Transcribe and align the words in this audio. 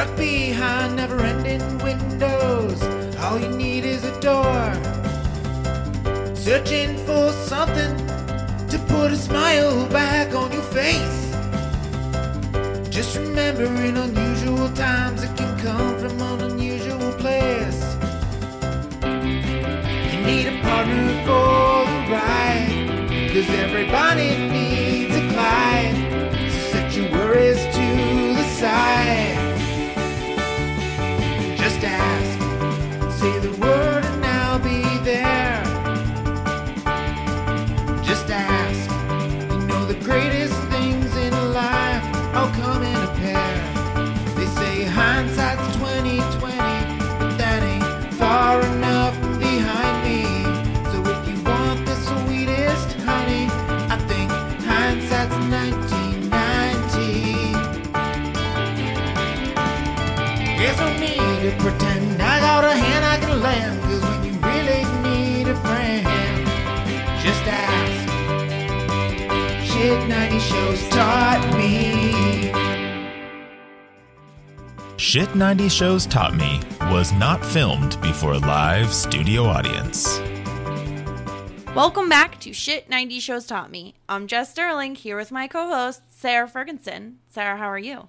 Stuck 0.00 0.16
behind 0.16 0.96
never 0.96 1.20
ending 1.20 1.76
windows, 1.84 2.82
all 3.18 3.38
you 3.38 3.50
need 3.50 3.84
is 3.84 4.02
a 4.02 4.18
door. 4.18 4.72
Searching 6.34 6.96
for 7.04 7.30
something 7.32 7.94
to 8.70 8.78
put 8.88 9.12
a 9.12 9.16
smile 9.16 9.86
back 9.88 10.34
on 10.34 10.50
your 10.52 10.62
face. 10.72 11.20
Just 12.88 13.18
remember, 13.18 13.64
in 13.64 13.98
unusual 13.98 14.70
times, 14.70 15.22
it 15.22 15.36
can 15.36 15.58
come 15.58 15.98
from 15.98 16.18
an 16.18 16.50
unusual 16.50 17.12
place. 17.24 17.82
You 19.02 20.18
need 20.24 20.46
a 20.46 20.62
partner 20.62 21.08
for 21.26 21.84
the 21.92 22.00
ride. 22.14 23.28
Cause 23.34 23.50
everybody 23.50 24.30
needs 24.48 25.14
a 25.14 25.28
Clyde. 25.34 25.98
So 26.52 26.58
set 26.72 26.96
your 26.96 27.10
worries 27.10 27.62
to 27.76 28.34
the 28.38 28.44
side. 28.60 29.09
Shit 75.10 75.34
90 75.34 75.68
Shows 75.68 76.06
Taught 76.06 76.36
Me 76.36 76.60
was 76.82 77.12
not 77.14 77.44
filmed 77.44 78.00
before 78.00 78.34
a 78.34 78.38
live 78.38 78.92
studio 78.94 79.42
audience. 79.42 80.20
Welcome 81.74 82.08
back 82.08 82.38
to 82.38 82.52
Shit 82.52 82.88
90 82.88 83.18
Shows 83.18 83.44
Taught 83.44 83.72
Me. 83.72 83.96
I'm 84.08 84.28
Jess 84.28 84.52
Sterling 84.52 84.94
here 84.94 85.16
with 85.16 85.32
my 85.32 85.48
co 85.48 85.66
host, 85.68 86.02
Sarah 86.06 86.46
Ferguson. 86.46 87.18
Sarah, 87.28 87.56
how 87.56 87.66
are 87.66 87.76
you? 87.76 88.06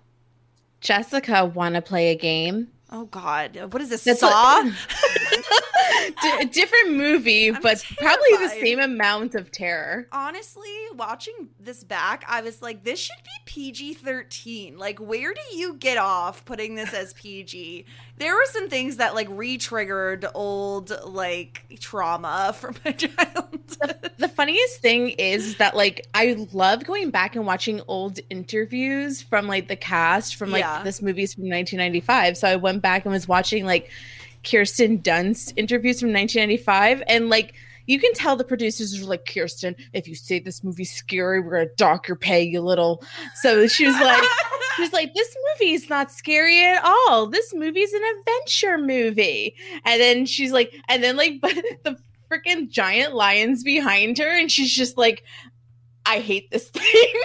Jessica 0.80 1.44
want 1.44 1.74
to 1.74 1.82
play 1.82 2.12
a 2.12 2.16
game. 2.16 2.68
Oh, 2.92 3.06
God. 3.06 3.74
What 3.74 3.82
is 3.82 3.90
this? 3.90 4.04
That's 4.04 4.20
Saw? 4.20 4.62
D- 6.22 6.46
different 6.46 6.92
movie, 6.92 7.50
I'm 7.50 7.62
but 7.62 7.84
probably 7.98 8.38
the 8.38 8.50
same 8.50 8.80
amount 8.80 9.36
of 9.36 9.52
terror. 9.52 10.08
Honestly, 10.12 10.70
watching 10.96 11.50
this 11.60 11.84
back, 11.84 12.24
I 12.28 12.42
was 12.42 12.62
like, 12.62 12.84
this 12.84 13.00
should 13.00 13.24
be 13.24 13.30
PG 13.46 13.96
13. 13.96 14.78
Like, 14.78 15.00
where 15.00 15.34
do 15.34 15.58
you 15.58 15.76
get 15.76 15.98
off 15.98 16.46
putting 16.46 16.76
this 16.76 16.94
as 16.94 17.14
PG? 17.14 17.86
There 18.18 18.36
were 18.36 18.46
some 18.46 18.70
things 18.70 18.98
that, 18.98 19.16
like, 19.16 19.28
re 19.32 19.58
triggered 19.58 20.26
old, 20.34 20.92
like, 21.06 21.66
trauma 21.80 22.54
from 22.58 22.76
my 22.86 22.92
childhood. 22.92 24.12
The 24.18 24.28
funniest 24.30 24.80
thing 24.82 25.10
is 25.10 25.58
that 25.58 25.76
like 25.76 26.06
I 26.14 26.48
love 26.52 26.84
going 26.86 27.10
back 27.10 27.36
and 27.36 27.46
watching 27.48 27.82
old 27.88 28.20
interviews 28.30 29.22
from 29.22 29.48
like 29.48 29.68
the 29.68 29.76
cast 29.76 30.36
from 30.36 30.52
like 30.52 30.60
Yeah. 30.62 30.84
this 30.84 31.02
movie's 31.02 31.34
from 31.34 31.44
1995. 31.50 32.38
So 32.38 32.48
I 32.48 32.56
went 32.58 32.82
back 32.82 33.06
and 33.06 33.12
was 33.14 33.28
watching 33.28 33.66
like 33.66 33.90
Kirsten 34.44 35.00
Dunst 35.00 35.54
interviews 35.56 36.00
from 36.00 36.14
1995 36.14 37.04
and 37.08 37.30
like 37.30 37.54
you 37.88 38.00
can 38.00 38.14
tell 38.14 38.36
the 38.36 38.44
producers 38.44 39.02
are 39.02 39.06
like 39.06 39.26
Kirsten, 39.26 39.76
if 39.94 40.08
you 40.08 40.16
say 40.16 40.40
this 40.40 40.64
movie's 40.64 40.92
scary, 40.92 41.40
we're 41.40 41.52
gonna 41.52 41.76
dock 41.78 42.08
your 42.08 42.16
pay, 42.16 42.42
you 42.44 42.62
little. 42.62 43.04
So 43.36 43.68
she 43.68 43.86
was 43.86 43.96
like, 43.96 44.24
she 44.76 44.84
was 44.84 44.94
like, 44.94 45.14
this 45.14 45.36
movie 45.50 45.74
is 45.74 45.90
not 45.90 46.12
scary 46.12 46.64
at 46.64 46.84
all. 46.84 47.28
This 47.28 47.54
movie's 47.54 47.92
an 47.92 48.02
adventure 48.20 48.78
movie. 48.78 49.56
And 49.84 50.00
then 50.00 50.26
she's 50.26 50.52
like, 50.52 50.74
and 50.88 51.04
then 51.04 51.18
like, 51.18 51.42
but 51.42 51.54
the 51.84 51.98
freaking 52.32 52.70
giant 52.70 53.14
lions 53.14 53.64
behind 53.64 54.18
her, 54.20 54.30
and 54.30 54.52
she's 54.52 54.74
just 54.74 54.98
like, 54.98 55.24
I 56.06 56.20
hate 56.20 56.50
this 56.52 56.70
thing. 56.70 57.14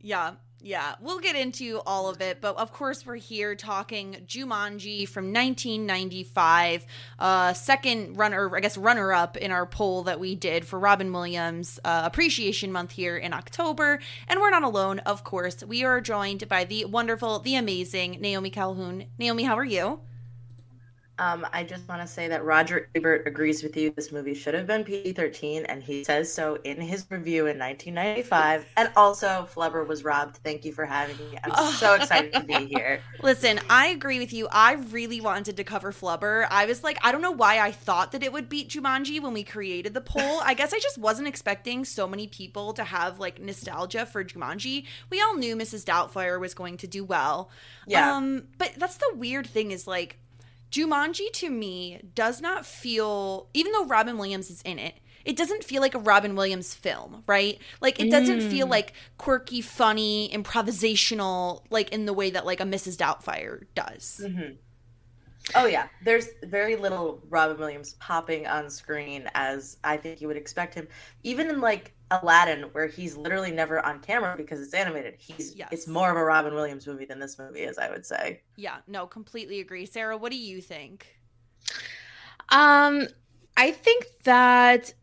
Yeah, 0.00 0.34
yeah. 0.60 0.94
We'll 1.00 1.20
get 1.20 1.36
into 1.36 1.80
all 1.86 2.08
of 2.08 2.20
it, 2.20 2.40
but 2.40 2.56
of 2.56 2.72
course 2.72 3.06
we're 3.06 3.16
here 3.16 3.54
talking 3.54 4.16
Jumanji 4.26 5.08
from 5.08 5.32
1995, 5.32 6.86
uh 7.18 7.52
second 7.52 8.16
runner, 8.16 8.54
I 8.54 8.60
guess 8.60 8.76
runner 8.76 9.12
up 9.12 9.36
in 9.36 9.52
our 9.52 9.66
poll 9.66 10.04
that 10.04 10.18
we 10.18 10.34
did 10.34 10.66
for 10.66 10.78
Robin 10.78 11.12
Williams 11.12 11.78
uh, 11.84 12.02
Appreciation 12.04 12.72
Month 12.72 12.90
here 12.90 13.16
in 13.16 13.32
October, 13.32 14.00
and 14.26 14.40
we're 14.40 14.50
not 14.50 14.64
alone, 14.64 14.98
of 15.00 15.24
course. 15.24 15.62
We 15.64 15.84
are 15.84 16.00
joined 16.00 16.48
by 16.48 16.64
the 16.64 16.86
wonderful, 16.86 17.38
the 17.38 17.54
amazing 17.54 18.18
Naomi 18.20 18.50
Calhoun. 18.50 19.04
Naomi, 19.18 19.44
how 19.44 19.56
are 19.56 19.64
you? 19.64 20.00
Um, 21.18 21.46
I 21.52 21.64
just 21.64 21.88
want 21.88 22.00
to 22.00 22.06
say 22.06 22.28
that 22.28 22.44
Roger 22.44 22.88
Ebert 22.94 23.26
agrees 23.26 23.62
with 23.62 23.76
you. 23.76 23.90
This 23.90 24.12
movie 24.12 24.34
should 24.34 24.54
have 24.54 24.66
been 24.66 24.84
PG 24.84 25.14
13, 25.14 25.64
and 25.66 25.82
he 25.82 26.04
says 26.04 26.32
so 26.32 26.58
in 26.64 26.80
his 26.80 27.06
review 27.10 27.46
in 27.46 27.58
1995. 27.58 28.66
And 28.76 28.90
also, 28.96 29.48
Flubber 29.52 29.86
was 29.86 30.04
robbed. 30.04 30.36
Thank 30.38 30.64
you 30.64 30.72
for 30.72 30.84
having 30.84 31.16
me. 31.16 31.38
I'm 31.42 31.72
so 31.72 31.94
excited 32.00 32.32
to 32.34 32.44
be 32.44 32.66
here. 32.66 33.00
Listen, 33.22 33.60
I 33.68 33.88
agree 33.88 34.18
with 34.18 34.32
you. 34.32 34.48
I 34.52 34.74
really 34.74 35.20
wanted 35.20 35.56
to 35.56 35.64
cover 35.64 35.92
Flubber. 35.92 36.46
I 36.50 36.66
was 36.66 36.84
like, 36.84 36.98
I 37.02 37.10
don't 37.10 37.22
know 37.22 37.32
why 37.32 37.58
I 37.58 37.72
thought 37.72 38.12
that 38.12 38.22
it 38.22 38.32
would 38.32 38.48
beat 38.48 38.68
Jumanji 38.68 39.20
when 39.20 39.32
we 39.32 39.42
created 39.42 39.94
the 39.94 40.00
poll. 40.00 40.40
I 40.42 40.54
guess 40.54 40.72
I 40.72 40.78
just 40.78 40.98
wasn't 40.98 41.26
expecting 41.26 41.84
so 41.84 42.06
many 42.06 42.28
people 42.28 42.72
to 42.74 42.84
have 42.84 43.18
like 43.18 43.40
nostalgia 43.40 44.06
for 44.06 44.24
Jumanji. 44.24 44.86
We 45.10 45.20
all 45.20 45.36
knew 45.36 45.56
Mrs. 45.56 45.84
Doubtfire 45.84 46.38
was 46.38 46.54
going 46.54 46.76
to 46.78 46.86
do 46.86 47.04
well. 47.04 47.50
Yeah. 47.86 48.14
Um, 48.14 48.44
but 48.58 48.74
that's 48.76 48.98
the 48.98 49.12
weird 49.14 49.46
thing 49.46 49.72
is 49.72 49.86
like 49.86 50.18
Jumanji 50.70 51.32
to 51.34 51.50
me 51.50 52.00
does 52.14 52.40
not 52.40 52.66
feel 52.66 53.48
even 53.54 53.72
though 53.72 53.86
Robin 53.86 54.18
Williams 54.18 54.50
is 54.50 54.62
in 54.62 54.78
it, 54.78 54.94
it 55.24 55.36
doesn't 55.36 55.64
feel 55.64 55.82
like 55.82 55.94
a 55.94 55.98
Robin 55.98 56.34
Williams 56.36 56.74
film, 56.74 57.22
right? 57.26 57.58
Like 57.80 58.00
it 58.00 58.10
doesn't 58.10 58.40
feel 58.48 58.66
mm. 58.66 58.70
like 58.70 58.94
quirky, 59.18 59.60
funny, 59.60 60.30
improvisational, 60.32 61.64
like 61.70 61.90
in 61.90 62.06
the 62.06 62.14
way 62.14 62.30
that 62.30 62.46
like 62.46 62.60
a 62.60 62.64
Mrs. 62.64 62.96
Doubtfire 62.96 63.66
does. 63.74 64.22
Mm-hmm. 64.24 64.54
Oh, 65.54 65.66
yeah. 65.66 65.88
There's 66.04 66.28
very 66.44 66.76
little 66.76 67.22
Robin 67.28 67.56
Williams 67.58 67.94
popping 67.94 68.46
on 68.46 68.68
screen 68.68 69.28
as 69.34 69.78
I 69.84 69.96
think 69.96 70.20
you 70.20 70.28
would 70.28 70.36
expect 70.36 70.74
him. 70.74 70.88
Even 71.22 71.48
in 71.48 71.60
like 71.60 71.94
Aladdin, 72.10 72.64
where 72.72 72.86
he's 72.86 73.16
literally 73.16 73.50
never 73.50 73.84
on 73.84 74.00
camera 74.00 74.34
because 74.36 74.60
it's 74.60 74.74
animated. 74.74 75.14
He's 75.18 75.54
Yes. 75.54 75.68
it's 75.72 75.86
more 75.86 76.10
of 76.10 76.16
a 76.16 76.24
Robin 76.24 76.54
Williams 76.54 76.86
movie 76.86 77.04
than 77.04 77.18
this 77.18 77.38
movie 77.38 77.60
is, 77.60 77.78
I 77.78 77.90
would 77.90 78.04
say. 78.06 78.42
Yeah, 78.56 78.76
no, 78.86 79.06
completely 79.06 79.60
agree. 79.60 79.86
Sarah, 79.86 80.16
what 80.16 80.32
do 80.32 80.38
you 80.38 80.60
think? 80.60 81.06
Um, 82.50 83.06
I 83.56 83.72
think 83.72 84.06
that 84.24 84.94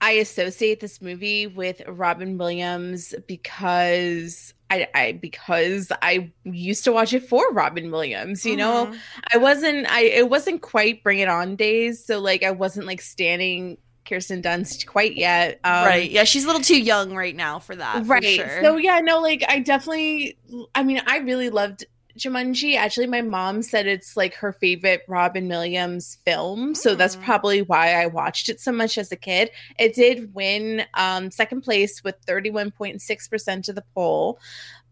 I 0.00 0.12
associate 0.12 0.80
this 0.80 1.02
movie 1.02 1.46
with 1.46 1.82
Robin 1.88 2.38
Williams 2.38 3.14
because 3.26 4.54
I, 4.70 4.86
I 4.94 5.12
because 5.12 5.90
I 6.02 6.30
used 6.44 6.84
to 6.84 6.92
watch 6.92 7.12
it 7.12 7.28
for 7.28 7.50
Robin 7.52 7.90
Williams. 7.90 8.44
You 8.46 8.56
know, 8.56 8.86
Mhm. 8.86 8.98
I 9.32 9.38
wasn't 9.38 9.90
I 9.90 10.02
it 10.02 10.28
wasn't 10.30 10.62
quite 10.62 11.02
Bring 11.02 11.18
It 11.18 11.28
On 11.28 11.56
days, 11.56 12.04
so 12.04 12.20
like 12.20 12.42
I 12.42 12.50
wasn't 12.52 12.86
like 12.86 13.00
standing 13.00 13.78
Kirsten 14.06 14.40
Dunst 14.40 14.86
quite 14.86 15.16
yet. 15.16 15.60
Um, 15.64 15.84
right. 15.84 16.10
Yeah, 16.10 16.24
she's 16.24 16.44
a 16.44 16.46
little 16.46 16.62
too 16.62 16.80
young 16.80 17.14
right 17.14 17.36
now 17.36 17.58
for 17.58 17.74
that. 17.76 18.04
for 18.06 18.12
right. 18.12 18.24
sure. 18.24 18.62
So 18.62 18.76
yeah, 18.76 19.00
no, 19.00 19.20
like 19.20 19.42
I 19.48 19.58
definitely. 19.58 20.38
I 20.74 20.82
mean, 20.82 21.02
I 21.06 21.18
really 21.18 21.50
loved 21.50 21.84
Jumanji. 22.18 22.76
Actually, 22.76 23.06
my 23.06 23.22
mom 23.22 23.62
said 23.62 23.86
it's 23.86 24.16
like 24.16 24.34
her 24.34 24.52
favorite 24.52 25.02
Robin 25.08 25.48
Williams 25.48 26.18
film, 26.24 26.74
so 26.74 26.94
that's 26.94 27.16
Mm. 27.16 27.22
probably 27.24 27.62
why 27.62 27.94
I 27.94 28.06
watched 28.06 28.48
it 28.48 28.60
so 28.60 28.72
much 28.72 28.98
as 28.98 29.10
a 29.12 29.16
kid. 29.16 29.50
It 29.78 29.94
did 29.94 30.34
win 30.34 30.84
um, 30.94 31.30
second 31.30 31.62
place 31.62 32.02
with 32.04 32.16
thirty 32.26 32.50
one 32.50 32.70
point 32.70 33.00
six 33.02 33.28
percent 33.28 33.68
of 33.68 33.74
the 33.74 33.84
poll. 33.94 34.38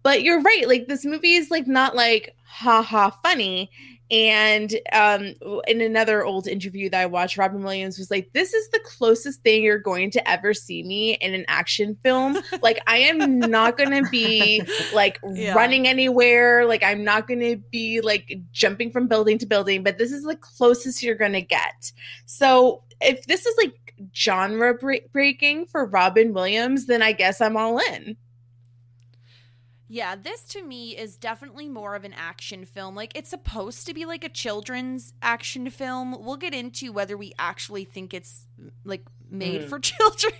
But 0.02 0.22
you're 0.22 0.40
right. 0.40 0.68
Like 0.68 0.86
this 0.86 1.04
movie 1.04 1.34
is 1.34 1.50
like 1.50 1.66
not 1.66 1.96
like 1.96 2.34
ha 2.46 2.80
ha 2.82 3.10
funny. 3.22 3.70
And 4.10 4.72
um, 4.92 5.34
in 5.66 5.80
another 5.80 6.24
old 6.24 6.46
interview 6.46 6.88
that 6.90 7.00
I 7.00 7.06
watched, 7.06 7.36
Robin 7.36 7.62
Williams 7.62 7.98
was 7.98 8.10
like, 8.10 8.30
"This 8.32 8.54
is 8.54 8.68
the 8.70 8.80
closest 8.84 9.42
thing 9.42 9.64
you're 9.64 9.78
going 9.78 10.10
to 10.12 10.30
ever 10.30 10.54
see 10.54 10.82
me 10.84 11.14
in 11.14 11.34
an 11.34 11.44
action 11.48 11.96
film. 12.02 12.36
like, 12.62 12.78
I 12.86 12.98
am 12.98 13.38
not 13.40 13.76
going 13.76 14.04
to 14.04 14.08
be 14.10 14.62
like 14.94 15.18
Yeah. 15.32 15.54
running 15.54 15.88
anywhere. 15.88 16.66
Like, 16.66 16.84
I'm 16.84 17.02
not 17.02 17.26
going 17.26 17.40
to 17.40 17.56
be 17.70 18.00
like 18.00 18.38
jumping 18.52 18.90
from 18.92 19.08
building 19.08 19.38
to 19.38 19.46
building. 19.46 19.82
But 19.82 19.98
this 19.98 20.12
is 20.12 20.22
the 20.22 20.36
closest 20.36 21.02
you're 21.02 21.16
going 21.16 21.32
to 21.32 21.42
get. 21.42 21.92
So, 22.26 22.82
if 23.00 23.26
this 23.26 23.44
is 23.44 23.54
like 23.58 23.74
genre 24.14 24.74
bre- 24.74 25.06
breaking 25.12 25.66
for 25.66 25.84
Robin 25.86 26.32
Williams, 26.32 26.86
then 26.86 27.02
I 27.02 27.12
guess 27.12 27.40
I'm 27.40 27.56
all 27.56 27.78
in. 27.92 28.16
Yeah, 29.88 30.16
this 30.16 30.42
to 30.48 30.62
me 30.62 30.96
is 30.96 31.16
definitely 31.16 31.68
more 31.68 31.94
of 31.94 32.04
an 32.04 32.12
action 32.12 32.64
film. 32.64 32.94
Like 32.96 33.12
it's 33.14 33.30
supposed 33.30 33.86
to 33.86 33.94
be 33.94 34.04
like 34.04 34.24
a 34.24 34.28
children's 34.28 35.12
action 35.22 35.70
film. 35.70 36.16
We'll 36.24 36.36
get 36.36 36.54
into 36.54 36.92
whether 36.92 37.16
we 37.16 37.32
actually 37.38 37.84
think 37.84 38.12
it's 38.12 38.46
like 38.84 39.04
made 39.30 39.62
Mm. 39.62 39.68
for 39.68 39.78
children 39.80 40.34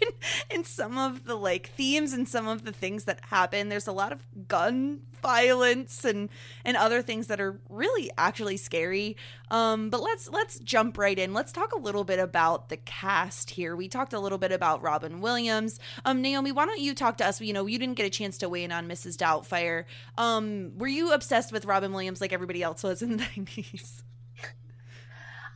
and 0.51 0.67
some 0.67 0.97
of 0.99 1.25
the 1.25 1.35
like 1.35 1.71
themes 1.77 2.13
and 2.13 2.29
some 2.29 2.47
of 2.49 2.65
the 2.65 2.73
things 2.73 3.05
that 3.05 3.21
happen. 3.31 3.69
There's 3.69 3.87
a 3.87 3.93
lot 3.93 4.13
of 4.13 4.25
gun 4.49 5.01
violence 5.23 6.05
and 6.05 6.29
and 6.65 6.77
other 6.77 7.03
things 7.03 7.27
that 7.27 7.41
are 7.41 7.59
really 7.69 8.11
actually 8.17 8.57
scary. 8.57 9.17
Um 9.51 9.91
but 9.91 10.01
let's 10.03 10.29
let's 10.29 10.59
jump 10.61 10.99
right 10.99 11.19
in. 11.19 11.33
Let's 11.35 11.51
talk 11.53 11.73
a 11.73 11.79
little 11.79 12.05
bit 12.05 12.19
about 12.21 12.69
the 12.69 12.77
cast 12.77 13.51
here. 13.51 13.75
We 13.75 13.89
talked 13.89 14.13
a 14.13 14.21
little 14.21 14.39
bit 14.39 14.53
about 14.53 14.83
Robin 14.83 15.21
Williams. 15.21 15.81
Um 16.05 16.23
Naomi, 16.23 16.53
why 16.53 16.65
don't 16.67 16.81
you 16.81 16.95
talk 16.95 17.17
to 17.19 17.27
us? 17.27 17.41
You 17.41 17.53
know, 17.53 17.67
you 17.67 17.79
didn't 17.79 17.97
get 17.97 18.07
a 18.07 18.11
chance 18.11 18.39
to 18.39 18.49
weigh 18.49 18.65
in 18.65 18.73
on 18.73 18.87
Mrs. 18.89 19.17
Doubtfire. 19.17 19.85
Um 20.17 20.73
were 20.79 20.87
you 20.87 21.13
obsessed 21.13 21.51
with 21.51 21.65
Robin 21.65 21.93
Williams 21.93 22.21
like 22.21 22.33
everybody 22.33 22.63
else 22.63 22.83
was 22.85 23.03
in 23.03 23.17
the 23.17 23.25
90s? 23.37 24.03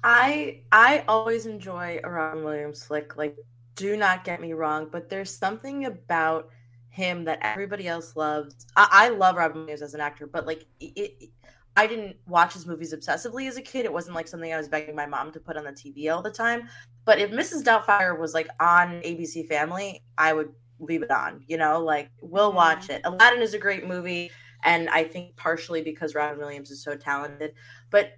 I 0.02 0.62
I 0.72 1.04
always 1.08 1.46
enjoy 1.46 2.00
a 2.02 2.10
Robin 2.10 2.44
Williams 2.44 2.84
flick. 2.84 3.16
Like, 3.16 3.36
do 3.74 3.96
not 3.96 4.24
get 4.24 4.40
me 4.40 4.52
wrong, 4.52 4.88
but 4.90 5.08
there's 5.08 5.34
something 5.34 5.86
about 5.86 6.48
him 6.88 7.24
that 7.24 7.38
everybody 7.42 7.86
else 7.88 8.16
loves. 8.16 8.66
I, 8.76 8.88
I 8.90 9.08
love 9.10 9.36
Robin 9.36 9.60
Williams 9.60 9.82
as 9.82 9.94
an 9.94 10.00
actor, 10.00 10.26
but 10.26 10.46
like, 10.46 10.66
it, 10.80 10.92
it, 10.96 11.30
I 11.76 11.86
didn't 11.86 12.16
watch 12.26 12.54
his 12.54 12.66
movies 12.66 12.94
obsessively 12.94 13.48
as 13.48 13.56
a 13.56 13.62
kid. 13.62 13.84
It 13.84 13.92
wasn't 13.92 14.16
like 14.16 14.26
something 14.26 14.52
I 14.52 14.56
was 14.56 14.68
begging 14.68 14.96
my 14.96 15.06
mom 15.06 15.32
to 15.32 15.40
put 15.40 15.56
on 15.56 15.64
the 15.64 15.72
TV 15.72 16.14
all 16.14 16.22
the 16.22 16.30
time. 16.30 16.68
But 17.04 17.20
if 17.20 17.30
Mrs. 17.30 17.62
Doubtfire 17.62 18.18
was 18.18 18.34
like 18.34 18.48
on 18.58 19.00
ABC 19.02 19.46
Family, 19.46 20.02
I 20.18 20.32
would 20.32 20.52
leave 20.78 21.02
it 21.02 21.10
on. 21.10 21.44
You 21.46 21.58
know, 21.58 21.80
like 21.80 22.10
we'll 22.20 22.52
watch 22.52 22.90
it. 22.90 23.02
Aladdin 23.04 23.42
is 23.42 23.54
a 23.54 23.58
great 23.58 23.86
movie, 23.86 24.30
and 24.64 24.88
I 24.90 25.04
think 25.04 25.36
partially 25.36 25.82
because 25.82 26.14
Robin 26.14 26.38
Williams 26.38 26.70
is 26.70 26.82
so 26.82 26.96
talented, 26.96 27.54
but. 27.90 28.12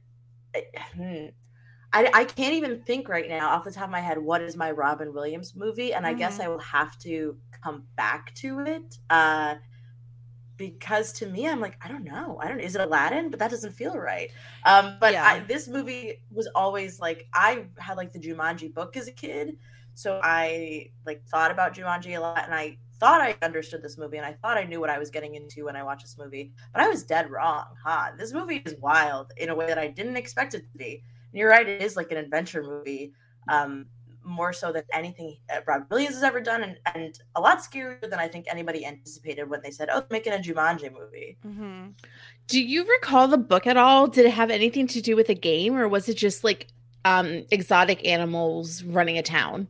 Eh, 0.55 0.61
hmm, 0.95 1.27
I, 1.93 2.11
I 2.15 2.25
can't 2.25 2.55
even 2.55 2.83
think 2.85 3.09
right 3.09 3.29
now 3.29 3.51
off 3.51 3.65
the 3.65 3.71
top 3.73 3.85
of 3.85 3.91
my 3.91 4.01
head 4.01 4.19
what 4.19 4.41
is 4.43 4.57
my 4.57 4.71
Robin 4.71 5.13
Williams 5.13 5.55
movie, 5.55 5.93
and 5.95 6.07
I 6.07 6.15
guess 6.15 6.39
Mhm. 6.39 6.45
I 6.45 6.49
will 6.49 6.59
have 6.61 6.99
to 7.01 7.37
come 7.63 7.87
back 7.97 8.35
to 8.37 8.61
it. 8.61 8.99
Uh, 9.11 9.57
because 10.57 11.13
to 11.15 11.27
me, 11.27 11.49
I'm 11.49 11.61
like, 11.61 11.77
I 11.83 11.89
don't 11.89 12.05
know. 12.05 12.39
I 12.41 12.49
don't. 12.49 12.61
Is 12.61 12.75
it 12.75 12.81
Aladdin? 12.81 13.31
But 13.31 13.39
that 13.41 13.51
doesn't 13.51 13.73
feel 13.73 13.95
right. 13.97 14.31
Um, 14.65 14.97
but 15.01 15.13
Yeah. 15.13 15.25
I, 15.25 15.41
this 15.41 15.67
movie 15.69 16.23
was 16.31 16.49
always 16.55 17.01
like 17.01 17.27
I 17.35 17.67
had 17.79 17.97
like 17.97 18.13
the 18.13 18.19
Jumanji 18.21 18.73
book 18.73 18.97
as 18.97 19.09
a 19.09 19.13
kid, 19.13 19.57
so 19.95 20.21
I 20.23 20.91
like 21.07 21.25
thought 21.27 21.51
about 21.51 21.75
Jumanji 21.75 22.17
a 22.17 22.21
lot, 22.21 22.45
and 22.45 22.55
I 22.55 22.79
thought 23.01 23.21
I 23.21 23.37
understood 23.43 23.83
this 23.83 23.99
movie, 23.99 24.19
and 24.19 24.27
I 24.27 24.35
thought 24.35 24.57
I 24.57 24.65
knew 24.65 24.79
what 24.81 24.91
I 24.91 24.99
was 24.99 25.11
getting 25.11 25.35
into 25.35 25.65
when 25.65 25.75
I 25.77 25.83
watched 25.83 26.05
this 26.05 26.17
movie, 26.19 26.53
but 26.73 26.83
I 26.83 26.89
was 26.89 27.03
dead 27.03 27.31
wrong. 27.31 27.65
Huh? 27.85 28.11
This 28.17 28.33
movie 28.33 28.63
is 28.65 28.77
wild 28.81 29.33
in 29.39 29.49
a 29.49 29.55
way 29.55 29.67
that 29.67 29.79
I 29.79 29.89
didn't 29.89 30.17
expect 30.17 30.55
it 30.55 30.61
to 30.73 30.79
be. 30.79 31.03
And 31.33 31.39
you're 31.41 31.51
right; 31.51 31.69
it 31.69 31.83
is 31.83 31.97
like 31.97 32.11
an 32.11 32.19
adventure 32.19 32.63
movie, 32.63 33.13
um, 33.49 33.87
more 34.25 34.53
so 34.53 34.73
than 34.73 34.85
anything 34.93 35.37
uh, 35.53 35.61
Rob 35.67 35.87
Williams 35.91 36.15
has 36.15 36.23
ever 36.23 36.41
done, 36.41 36.63
and, 36.63 36.79
and 36.95 37.19
a 37.35 37.41
lot 37.41 37.59
scarier 37.59 38.01
than 38.01 38.19
I 38.19 38.29
think 38.29 38.47
anybody 38.49 38.87
anticipated 38.87 39.49
when 39.49 39.61
they 39.63 39.71
said, 39.71 39.89
"Oh, 39.93 40.05
making 40.11 40.33
a 40.33 40.37
Jumanji 40.37 40.93
movie." 40.93 41.39
Mm-hmm. 41.47 41.89
Do 42.49 42.63
you 42.63 42.85
recall 42.85 43.29
the 43.29 43.39
book 43.39 43.67
at 43.67 43.77
all? 43.77 44.07
Did 44.07 44.27
it 44.27 44.33
have 44.33 44.51
anything 44.51 44.87
to 44.89 45.01
do 45.01 45.17
with 45.17 45.29
a 45.29 45.35
game 45.35 45.77
or 45.77 45.89
was 45.89 46.09
it 46.09 46.17
just 46.17 46.45
like 46.45 46.69
um 47.05 47.45
exotic 47.51 48.07
animals 48.07 48.83
running 48.83 49.19
a 49.19 49.23
town? 49.23 49.69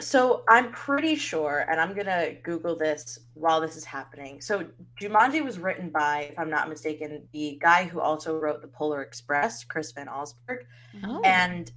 So 0.00 0.44
I'm 0.48 0.70
pretty 0.72 1.16
sure, 1.16 1.66
and 1.70 1.80
I'm 1.80 1.94
gonna 1.94 2.34
Google 2.42 2.76
this 2.76 3.18
while 3.34 3.60
this 3.60 3.76
is 3.76 3.84
happening. 3.84 4.40
So 4.40 4.66
Jumanji 5.00 5.44
was 5.44 5.58
written 5.58 5.90
by, 5.90 6.28
if 6.30 6.38
I'm 6.38 6.50
not 6.50 6.68
mistaken, 6.68 7.26
the 7.32 7.58
guy 7.60 7.84
who 7.84 8.00
also 8.00 8.38
wrote 8.38 8.62
The 8.62 8.68
Polar 8.68 9.02
Express, 9.02 9.64
Chris 9.64 9.92
Van 9.92 10.06
Allsburg. 10.06 10.64
Oh. 11.04 11.20
and 11.22 11.70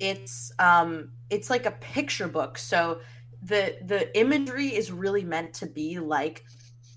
it's 0.00 0.50
um 0.58 1.10
it's 1.28 1.50
like 1.50 1.66
a 1.66 1.72
picture 1.72 2.26
book 2.26 2.56
so 2.56 3.00
the 3.42 3.76
the 3.86 4.18
imagery 4.18 4.68
is 4.68 4.90
really 4.90 5.24
meant 5.24 5.52
to 5.54 5.66
be 5.66 5.98
like 5.98 6.44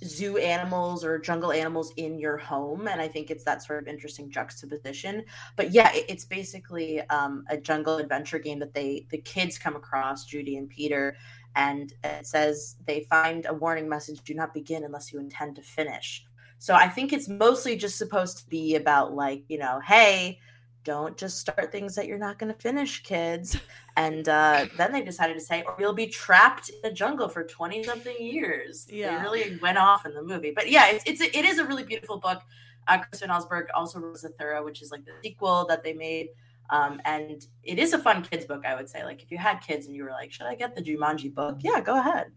zoo 0.03 0.38
animals 0.38 1.03
or 1.03 1.17
jungle 1.19 1.51
animals 1.51 1.94
in 1.97 2.19
your 2.19 2.38
home 2.38 2.88
and 2.88 3.01
i 3.01 3.07
think 3.07 3.31
it's 3.31 3.44
that 3.44 3.63
sort 3.63 3.81
of 3.81 3.88
interesting 3.88 4.29
juxtaposition. 4.31 5.23
But 5.55 5.71
yeah 5.71 5.91
it- 5.94 6.05
it's 6.09 6.25
basically 6.25 7.01
um, 7.09 7.44
a 7.50 7.57
jungle 7.57 7.97
adventure 7.97 8.39
game 8.39 8.59
that 8.59 8.73
they 8.73 9.05
the 9.09 9.17
kids 9.19 9.57
come 9.57 9.75
across 9.75 10.25
judy 10.25 10.57
and 10.57 10.69
peter 10.69 11.15
and 11.56 11.94
it 12.04 12.25
says 12.25 12.75
they 12.85 13.01
find 13.09 13.45
a 13.47 13.54
warning 13.54 13.87
message 13.89 14.21
do 14.23 14.33
not 14.33 14.54
begin 14.54 14.83
unless 14.83 15.13
you 15.13 15.19
intend 15.19 15.56
to 15.56 15.61
finish. 15.61 16.25
So 16.57 16.75
i 16.75 16.87
think 16.87 17.11
it's 17.13 17.28
mostly 17.28 17.75
just 17.75 17.97
supposed 17.97 18.37
to 18.39 18.47
be 18.49 18.75
about 18.75 19.13
like 19.13 19.44
you 19.49 19.57
know 19.57 19.80
hey 19.85 20.39
don't 20.83 21.18
just 21.18 21.40
start 21.40 21.71
things 21.71 21.95
that 21.95 22.07
you're 22.07 22.18
not 22.18 22.40
going 22.40 22.54
to 22.54 22.59
finish, 22.59 23.04
kids. 23.04 23.57
And 23.95 24.28
uh, 24.28 24.66
then 24.75 24.92
they 24.92 25.04
decided 25.04 25.35
to 25.35 25.40
say, 25.40 25.61
or 25.61 25.75
you'll 25.78 25.94
be 25.94 26.07
trapped 26.07 26.69
in 26.69 26.78
the 26.81 26.92
jungle 26.92 27.30
for 27.30 27.44
20 27.44 27.83
something 27.83 28.16
years. 28.19 28.87
Yeah. 28.90 29.16
They 29.16 29.21
really 29.21 29.59
went 29.61 29.78
off 29.78 30.07
in 30.07 30.16
the 30.16 30.23
movie. 30.23 30.52
But 30.52 30.71
yeah, 30.71 30.90
it's, 30.90 31.04
it's 31.06 31.21
a, 31.21 31.37
it 31.37 31.45
is 31.45 31.59
a 31.59 31.63
really 31.63 31.83
beautiful 31.83 32.18
book. 32.18 32.42
Uh, 32.87 32.97
Chris 32.97 33.19
Van 33.19 33.30
Allsburg 33.30 33.68
also 33.75 33.99
wrote 33.99 34.18
Zathura, 34.18 34.66
which 34.66 34.81
is 34.81 34.90
like 34.90 35.06
the 35.06 35.11
sequel 35.21 35.68
that 35.68 35.83
they 35.83 35.94
made. 35.94 36.30
Um, 36.71 36.99
and 37.06 37.45
it 37.61 37.78
is 37.78 37.94
a 37.94 37.99
fun 37.99 38.23
kids 38.23 38.45
book, 38.45 38.66
I 38.66 38.73
would 38.73 38.90
say. 38.90 39.04
Like 39.04 39.21
if 39.21 39.30
you 39.30 39.37
had 39.37 39.59
kids 39.59 39.85
and 39.85 39.95
you 39.95 40.06
were 40.06 40.09
like, 40.09 40.31
should 40.31 40.47
I 40.47 40.56
get 40.56 40.75
the 40.75 40.81
Jumanji 40.81 41.31
book? 41.31 41.57
Yeah, 41.59 41.80
go 41.80 41.99
ahead. 41.99 42.31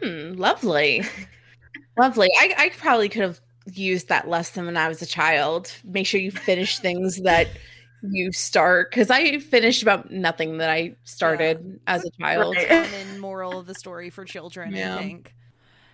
Hmm, 0.00 0.32
lovely. 0.32 1.02
lovely. 1.98 2.30
I, 2.38 2.54
I 2.56 2.68
probably 2.70 3.10
could 3.10 3.22
have 3.24 3.42
used 3.72 4.08
that 4.08 4.28
lesson 4.28 4.66
when 4.66 4.76
I 4.76 4.88
was 4.88 5.02
a 5.02 5.06
child. 5.06 5.72
Make 5.84 6.06
sure 6.06 6.20
you 6.20 6.30
finish 6.30 6.78
things 6.80 7.22
that 7.22 7.48
you 8.02 8.30
start 8.32 8.90
because 8.90 9.10
I 9.10 9.38
finished 9.38 9.82
about 9.82 10.10
nothing 10.10 10.58
that 10.58 10.70
I 10.70 10.94
started 11.04 11.80
as 11.86 12.04
a 12.04 12.10
child. 12.20 12.54
Right. 12.56 12.68
common 12.68 13.18
moral 13.20 13.58
of 13.58 13.66
the 13.66 13.74
story 13.74 14.10
for 14.10 14.24
children 14.24 14.74
Yeah. 14.74 14.96
i 14.96 14.98
think 14.98 15.34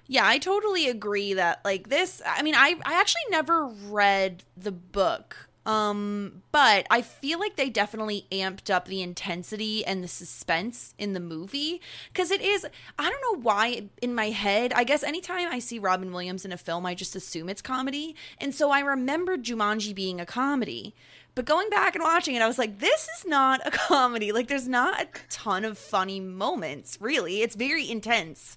yeah 0.08 0.26
i 0.26 0.38
totally 0.38 0.88
agree 0.88 1.34
that 1.34 1.60
like 1.64 1.88
this 1.88 2.20
i 2.26 2.42
mean 2.42 2.54
i 2.56 2.74
i 2.84 2.94
actually 3.00 3.22
never 3.30 3.66
read 3.88 4.42
the 4.56 4.72
book 4.72 5.48
um 5.64 6.42
but 6.50 6.86
i 6.90 7.00
feel 7.00 7.38
like 7.38 7.54
they 7.56 7.70
definitely 7.70 8.26
amped 8.32 8.68
up 8.68 8.86
the 8.86 9.00
intensity 9.00 9.84
and 9.84 10.02
the 10.02 10.08
suspense 10.08 10.94
in 10.98 11.12
the 11.12 11.20
movie 11.20 11.80
because 12.12 12.30
it 12.32 12.40
is 12.40 12.66
i 12.98 13.08
don't 13.08 13.22
know 13.32 13.42
why 13.42 13.84
in 14.00 14.14
my 14.14 14.30
head 14.30 14.72
i 14.72 14.82
guess 14.82 15.04
anytime 15.04 15.48
i 15.50 15.58
see 15.60 15.78
robin 15.78 16.10
williams 16.12 16.44
in 16.44 16.52
a 16.52 16.56
film 16.56 16.84
i 16.84 16.94
just 16.94 17.14
assume 17.14 17.48
it's 17.48 17.62
comedy 17.62 18.16
and 18.38 18.54
so 18.54 18.70
i 18.70 18.80
remembered 18.80 19.44
jumanji 19.44 19.94
being 19.94 20.20
a 20.20 20.26
comedy 20.26 20.94
but 21.34 21.44
going 21.46 21.70
back 21.70 21.94
and 21.94 22.04
watching 22.04 22.34
it, 22.34 22.42
I 22.42 22.46
was 22.46 22.58
like, 22.58 22.78
this 22.78 23.08
is 23.18 23.24
not 23.26 23.66
a 23.66 23.70
comedy. 23.88 24.32
Like, 24.32 24.48
there's 24.48 24.68
not 24.68 25.00
a 25.00 25.08
ton 25.30 25.64
of 25.64 25.78
funny 25.78 26.20
moments, 26.20 26.98
really. 27.00 27.40
It's 27.40 27.56
very 27.56 27.90
intense. 27.90 28.56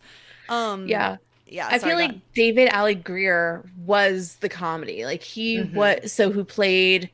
Um, 0.49 0.87
Yeah. 0.87 1.17
Yeah. 1.47 1.67
I 1.69 1.79
feel 1.79 1.95
like. 1.95 2.15
David 2.33 2.69
Alan 2.69 3.01
Grier 3.01 3.63
was 3.85 4.35
the 4.37 4.49
comedy. 4.49 5.05
Like 5.05 5.21
he 5.23 5.59
Mhm. 5.59 5.73
was 5.73 6.11
so 6.11 6.31
who 6.31 6.43
played 6.43 7.09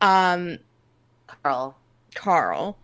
um 0.00 0.58
Carl. 1.42 1.76
Carl. 2.14 2.76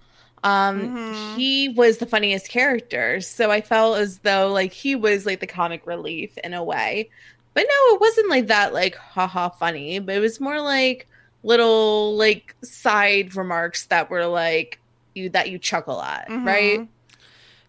Um, 0.44 0.88
Mhm. 0.96 1.34
he 1.36 1.68
was 1.70 1.98
the 1.98 2.06
funniest 2.06 2.48
character, 2.48 3.20
so 3.20 3.50
I 3.50 3.60
felt 3.60 3.98
as 3.98 4.18
though 4.18 4.52
like 4.52 4.72
he 4.72 4.94
was 4.94 5.26
like 5.26 5.40
the 5.40 5.46
comic 5.46 5.86
relief 5.86 6.36
in 6.44 6.54
a 6.54 6.62
way. 6.62 7.10
But 7.54 7.62
no, 7.68 7.94
it 7.94 8.00
wasn't 8.00 8.28
like 8.30 8.46
that, 8.48 8.72
like 8.74 8.94
haha 8.96 9.48
funny. 9.48 9.98
But 9.98 10.14
it 10.16 10.20
was 10.20 10.40
more 10.40 10.60
like 10.60 11.06
little 11.42 12.16
like 12.16 12.54
side 12.62 13.34
remarks 13.36 13.86
that 13.86 14.10
were 14.10 14.26
like 14.26 14.78
you 15.14 15.30
that 15.30 15.50
you 15.50 15.58
chuckle 15.58 16.00
at, 16.02 16.26
right? 16.28 16.86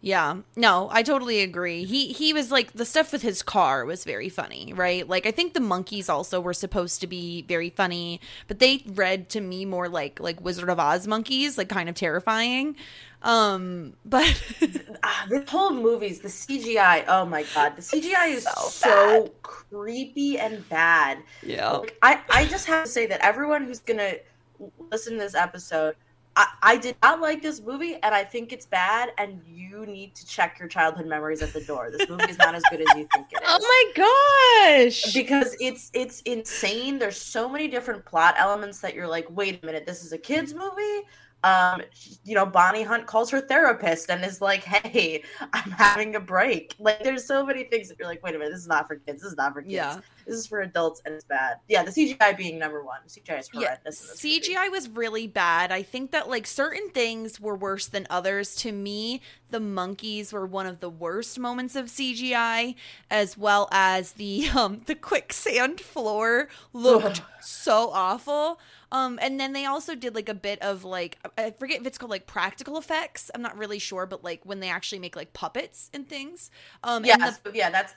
Yeah. 0.02 0.38
No, 0.56 0.90
I 0.92 1.02
totally 1.04 1.42
agree. 1.42 1.84
He 1.86 2.14
he 2.14 2.32
was 2.34 2.52
like 2.52 2.74
the 2.74 2.86
stuff 2.86 3.12
with 3.12 3.22
his 3.24 3.42
car 3.42 3.84
was 3.86 4.04
very 4.04 4.30
funny, 4.30 4.74
right? 4.74 5.08
Like 5.08 5.26
I 5.26 5.32
think 5.32 5.54
the 5.54 5.60
monkeys 5.60 6.08
also 6.10 6.40
were 6.40 6.54
supposed 6.54 7.02
to 7.02 7.08
be 7.08 7.42
very 7.44 7.70
funny, 7.72 8.22
but 8.48 8.60
they 8.60 8.84
read 8.88 9.30
to 9.30 9.42
me 9.42 9.66
more 9.66 9.90
like 9.90 10.20
like 10.20 10.40
Wizard 10.42 10.70
of 10.70 10.80
Oz 10.80 11.08
monkeys, 11.08 11.58
like 11.58 11.70
kind 11.70 11.90
of 11.90 11.96
terrifying. 11.96 12.76
Um, 13.24 13.94
but 14.06 14.42
Ah, 15.04 15.26
this 15.30 15.50
whole 15.50 15.72
movie's 15.74 16.20
the 16.20 16.30
CGI. 16.30 17.04
Oh 17.08 17.26
my 17.26 17.44
god, 17.56 17.76
the 17.76 17.82
CGI 17.82 18.30
is 18.36 18.44
so 18.44 18.70
so, 18.70 19.32
creepy 19.42 20.38
and 20.38 20.68
bad. 20.70 21.20
yeah. 21.42 21.72
Like, 21.72 21.98
I 22.04 22.22
I 22.30 22.46
just 22.46 22.68
have 22.68 22.86
to 22.86 22.90
say 22.92 23.08
that 23.08 23.22
everyone 23.22 23.64
who's 23.66 23.80
gonna 23.80 24.14
listen 24.92 25.14
to 25.14 25.20
this 25.20 25.36
episode, 25.36 25.96
I, 26.38 26.48
I 26.62 26.78
did 26.78 26.96
not 27.02 27.20
like 27.20 27.42
this 27.42 27.62
movie, 27.62 27.96
and 28.04 28.14
I 28.14 28.24
think 28.24 28.54
it's 28.54 28.68
bad. 28.68 29.10
And 29.18 29.42
you 29.46 29.86
need 29.88 30.14
to 30.16 30.26
check 30.26 30.60
your 30.60 30.68
childhood 30.68 31.08
memories 31.08 31.42
at 31.42 31.52
the 31.52 31.62
door. 31.62 31.90
This 31.92 32.08
movie 32.08 32.30
is 32.30 32.38
not 32.38 32.54
as 32.54 32.62
good 32.70 32.82
as 32.82 32.88
you 32.96 33.08
think 33.14 33.28
it 33.32 33.40
oh 33.48 33.58
is. 33.58 33.66
Oh 33.66 33.92
my 33.96 34.78
gosh! 34.78 35.14
because 35.14 35.56
it's 35.60 35.90
it's 35.94 36.22
insane 36.22 37.00
there's 37.00 37.20
so 37.20 37.50
many 37.50 37.68
different 37.68 38.06
plot 38.06 38.36
elements 38.38 38.80
that 38.82 38.94
you're 38.94 39.08
like 39.08 39.28
wait 39.30 39.62
a 39.62 39.66
minute 39.66 39.86
this 39.86 40.04
is 40.04 40.12
a 40.14 40.18
kids 40.18 40.54
movie 40.54 41.08
um 41.44 41.82
you 42.26 42.34
know 42.34 42.46
bonnie 42.46 42.82
hunt 42.82 43.06
calls 43.06 43.30
her 43.30 43.40
therapist 43.40 44.10
and 44.10 44.26
is 44.26 44.42
like 44.42 44.64
hey 44.64 45.24
i'm 45.54 45.70
having 45.72 46.16
a 46.16 46.20
break 46.20 46.76
like 46.80 47.04
there's 47.04 47.26
so 47.26 47.46
many 47.46 47.64
things 47.66 47.88
that 47.90 48.00
you're 48.00 48.08
like 48.08 48.24
wait 48.24 48.34
a 48.34 48.38
minute 48.40 48.52
this 48.52 48.62
is 48.62 48.68
not 48.68 48.88
for 48.88 48.96
kids 48.96 49.22
this 49.22 49.32
is 49.32 49.38
not 49.38 49.54
for 49.54 49.62
kids 49.62 49.72
Yeah. 49.74 50.00
this 50.26 50.36
is 50.36 50.48
for 50.48 50.62
adults 50.62 51.02
and 51.06 51.14
it's 51.14 51.26
bad 51.26 51.58
yeah 51.68 51.84
the 51.84 51.92
cgi 51.92 52.36
being 52.36 52.58
number 52.58 52.84
one 52.84 53.00
cgi 53.08 53.40
is 53.40 53.50
Yeah, 53.54 53.60
horrendous 53.76 54.20
movie. 54.24 54.40
CGI 54.42 54.72
was 54.72 54.90
really 54.90 55.28
bad. 55.28 55.72
I 55.72 55.84
think 55.84 56.12
that 56.12 56.28
like 56.28 56.48
certain 56.48 56.90
things 56.90 57.40
were 57.40 57.56
worse 57.56 57.88
than 57.88 58.08
others. 58.10 58.56
To 58.58 58.72
me, 58.72 59.22
the 59.52 59.60
monkeys 59.60 60.34
were 60.34 60.46
one 60.46 60.66
of 60.66 60.80
the 60.80 60.90
worst 60.90 61.38
moments 61.40 61.76
of 61.76 61.86
CGI, 61.86 62.76
as 63.10 63.38
well 63.38 63.68
as 63.72 64.14
the 64.14 64.50
um 64.56 64.82
the 64.86 64.96
quicksand 64.96 65.80
floor 65.80 66.50
looked 66.74 67.22
so 67.42 67.92
awful. 67.94 68.60
Um, 68.92 69.20
and 69.22 69.40
then 69.40 69.54
they 69.54 69.66
also 69.66 69.96
did 69.96 70.16
like 70.16 70.30
a 70.30 70.34
bit 70.34 70.62
of 70.62 70.84
like 70.84 71.18
I 71.38 71.52
forget 71.52 71.82
if 71.82 71.88
it's 71.88 71.98
called 71.98 72.12
like 72.12 72.28
practical 72.28 72.78
effects. 72.78 73.30
I'm 73.36 73.42
not 73.42 73.58
really 73.58 73.80
sure, 73.80 74.06
but 74.06 74.24
like 74.24 74.42
when 74.46 74.60
they 74.60 74.70
actually 74.70 75.00
make 75.00 75.16
like 75.16 75.34
puppets 75.34 75.90
and 75.94 76.08
things. 76.08 76.50
Um, 76.84 77.04
yeah 77.06 77.18
the 77.18 77.52
yeah 77.54 77.70
that's 77.70 77.94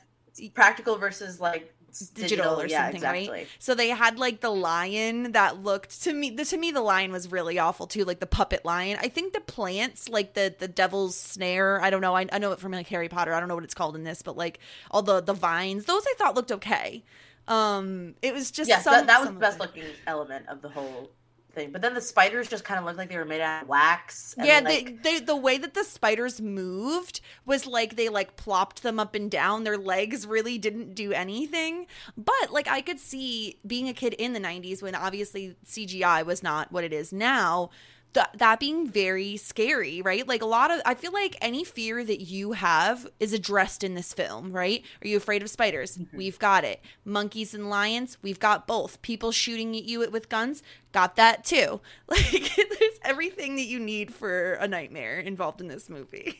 practical 0.54 0.96
versus 0.96 1.40
like 1.40 1.74
digital, 2.14 2.60
or 2.60 2.66
yeah, 2.66 2.84
something, 2.84 2.96
exactly. 2.96 3.30
right? 3.30 3.48
So 3.58 3.74
they 3.74 3.88
had 3.88 4.18
like 4.18 4.40
the 4.40 4.50
lion 4.50 5.32
that 5.32 5.62
looked 5.62 6.02
to 6.04 6.12
me. 6.12 6.30
The, 6.30 6.44
to 6.46 6.56
me, 6.56 6.70
the 6.70 6.80
lion 6.80 7.12
was 7.12 7.30
really 7.30 7.58
awful 7.58 7.86
too, 7.86 8.04
like 8.04 8.20
the 8.20 8.26
puppet 8.26 8.64
lion. 8.64 8.98
I 9.00 9.08
think 9.08 9.32
the 9.32 9.40
plants, 9.40 10.08
like 10.08 10.34
the 10.34 10.54
the 10.56 10.68
devil's 10.68 11.16
snare. 11.16 11.80
I 11.80 11.90
don't 11.90 12.00
know. 12.00 12.14
I, 12.16 12.26
I 12.32 12.38
know 12.38 12.52
it 12.52 12.60
from 12.60 12.72
like 12.72 12.88
Harry 12.88 13.08
Potter. 13.08 13.34
I 13.34 13.40
don't 13.40 13.48
know 13.48 13.54
what 13.54 13.64
it's 13.64 13.74
called 13.74 13.96
in 13.96 14.04
this, 14.04 14.22
but 14.22 14.36
like 14.36 14.60
all 14.90 15.02
the 15.02 15.20
the 15.20 15.34
vines, 15.34 15.84
those 15.84 16.04
I 16.06 16.14
thought 16.18 16.34
looked 16.34 16.52
okay. 16.52 17.04
Um, 17.50 18.14
it 18.22 18.32
was 18.32 18.50
just 18.50 18.68
Yes, 18.68 18.84
some, 18.84 18.92
that, 18.94 19.06
that 19.08 19.20
was 19.20 19.28
the 19.30 19.34
best 19.34 19.56
it. 19.56 19.60
looking 19.60 19.84
element 20.06 20.48
of 20.48 20.62
the 20.62 20.68
whole 20.68 21.10
thing. 21.50 21.72
But 21.72 21.82
then 21.82 21.94
the 21.94 22.00
spiders 22.00 22.48
just 22.48 22.64
kind 22.64 22.78
of 22.78 22.84
looked 22.84 22.96
like 22.96 23.08
they 23.08 23.16
were 23.16 23.24
made 23.24 23.40
out 23.40 23.62
of 23.64 23.68
wax. 23.68 24.34
and, 24.38 24.46
Yeah, 24.46 24.60
like, 24.60 25.02
they, 25.02 25.18
they, 25.18 25.24
the 25.24 25.36
way 25.36 25.58
that 25.58 25.74
the 25.74 25.84
spiders 25.84 26.40
moved 26.40 27.20
was 27.44 27.66
like 27.66 27.96
they 27.96 28.08
like 28.08 28.36
plopped 28.36 28.82
them 28.82 28.98
up 29.00 29.14
and 29.14 29.30
down. 29.30 29.64
Their 29.64 29.76
legs 29.76 30.26
really 30.26 30.58
didn't 30.58 30.94
do 30.94 31.12
anything. 31.12 31.86
But 32.16 32.52
like 32.52 32.68
I 32.68 32.80
could 32.80 33.00
see 33.00 33.58
being 33.66 33.88
a 33.88 33.92
kid 33.94 34.14
in 34.14 34.32
the 34.32 34.40
90s 34.40 34.82
when 34.82 34.94
obviously 34.94 35.56
CGI 35.66 36.24
was 36.24 36.42
not 36.42 36.70
what 36.72 36.84
it 36.84 36.92
is 36.92 37.12
now. 37.12 37.70
Th- 38.12 38.26
that 38.34 38.58
being 38.58 38.88
very 38.88 39.36
scary, 39.36 40.02
right? 40.02 40.26
Like 40.26 40.42
a 40.42 40.46
lot 40.46 40.70
of, 40.70 40.80
I 40.84 40.94
feel 40.94 41.12
like 41.12 41.36
any 41.40 41.62
fear 41.64 42.04
that 42.04 42.22
you 42.22 42.52
have 42.52 43.06
is 43.20 43.32
addressed 43.32 43.84
in 43.84 43.94
this 43.94 44.12
film, 44.12 44.50
right? 44.52 44.82
Are 45.02 45.06
you 45.08 45.16
afraid 45.16 45.42
of 45.42 45.50
spiders? 45.50 45.96
Mm-hmm. 45.96 46.16
We've 46.16 46.38
got 46.38 46.64
it. 46.64 46.80
Monkeys 47.04 47.54
and 47.54 47.70
lions, 47.70 48.18
we've 48.20 48.40
got 48.40 48.66
both. 48.66 49.00
People 49.02 49.30
shooting 49.30 49.76
at 49.76 49.84
you 49.84 50.08
with 50.10 50.28
guns, 50.28 50.62
got 50.92 51.16
that 51.16 51.44
too. 51.44 51.80
Like 52.08 52.52
there's 52.56 52.98
everything 53.04 53.54
that 53.56 53.66
you 53.66 53.78
need 53.78 54.12
for 54.12 54.54
a 54.54 54.66
nightmare 54.66 55.20
involved 55.20 55.60
in 55.60 55.68
this 55.68 55.88
movie. 55.88 56.38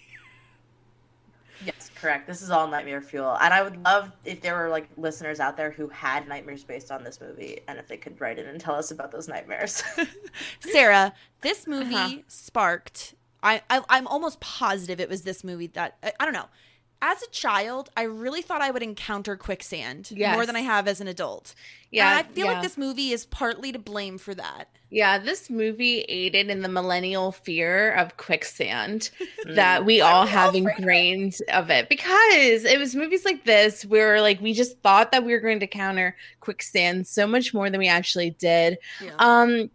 Yes, 1.64 1.90
correct. 1.94 2.26
This 2.26 2.40
is 2.42 2.50
all 2.50 2.66
nightmare 2.68 3.00
fuel. 3.00 3.36
And 3.40 3.52
I 3.52 3.62
would 3.62 3.82
love 3.84 4.10
if 4.24 4.40
there 4.40 4.56
were 4.56 4.68
like 4.68 4.88
listeners 4.96 5.40
out 5.40 5.56
there 5.56 5.70
who 5.70 5.88
had 5.88 6.26
nightmares 6.28 6.64
based 6.64 6.90
on 6.90 7.04
this 7.04 7.20
movie 7.20 7.60
and 7.68 7.78
if 7.78 7.86
they 7.88 7.96
could 7.96 8.20
write 8.20 8.38
in 8.38 8.46
and 8.46 8.60
tell 8.60 8.74
us 8.74 8.90
about 8.90 9.10
those 9.12 9.28
nightmares. 9.28 9.82
Sarah, 10.60 11.12
this 11.42 11.66
movie 11.66 11.94
Uh-huh. 11.94 12.16
sparked. 12.28 13.14
I, 13.42 13.62
I 13.70 13.80
I'm 13.88 14.06
almost 14.06 14.40
positive 14.40 15.00
it 15.00 15.08
was 15.08 15.22
this 15.22 15.42
movie 15.44 15.68
that 15.68 15.96
I, 16.02 16.12
I 16.20 16.24
don't 16.24 16.34
know. 16.34 16.48
As 17.02 17.22
a 17.22 17.30
child, 17.30 17.88
I 17.96 18.02
really 18.02 18.42
thought 18.42 18.60
I 18.60 18.70
would 18.70 18.82
encounter 18.82 19.36
quicksand 19.36 20.12
more 20.16 20.44
than 20.44 20.56
I 20.56 20.60
have 20.60 20.86
as 20.86 21.00
an 21.00 21.08
adult. 21.08 21.54
Yeah, 21.90 22.18
and 22.18 22.26
I 22.26 22.30
feel 22.30 22.46
yeah. 22.46 22.52
like 22.52 22.62
this 22.62 22.76
movie 22.76 23.10
is 23.10 23.24
partly 23.26 23.72
to 23.72 23.78
blame 23.78 24.18
for 24.18 24.34
that. 24.34 24.68
Yeah, 24.90 25.18
this 25.18 25.48
movie 25.48 26.00
aided 26.02 26.50
in 26.50 26.62
the 26.62 26.68
millennial 26.68 27.32
fear 27.32 27.92
of 27.92 28.16
quicksand 28.16 29.10
Mm. 29.46 29.54
that 29.54 29.86
we 29.86 30.02
all 30.02 30.26
have 30.26 30.54
ingrained 30.54 31.34
of 31.50 31.70
it 31.70 31.88
because 31.88 32.64
it 32.64 32.78
was 32.78 32.94
movies 32.94 33.24
like 33.24 33.44
this 33.44 33.86
where 33.86 34.20
like 34.20 34.38
we 34.42 34.52
just 34.52 34.78
thought 34.82 35.12
that 35.12 35.24
we 35.24 35.32
were 35.32 35.40
going 35.40 35.60
to 35.60 35.66
counter 35.66 36.14
quicksand 36.40 37.06
so 37.06 37.26
much 37.26 37.54
more 37.54 37.70
than 37.70 37.78
we 37.78 37.88
actually 37.88 38.30
did. 38.30 38.76
Yeah. 39.02 39.12
Um 39.18 39.70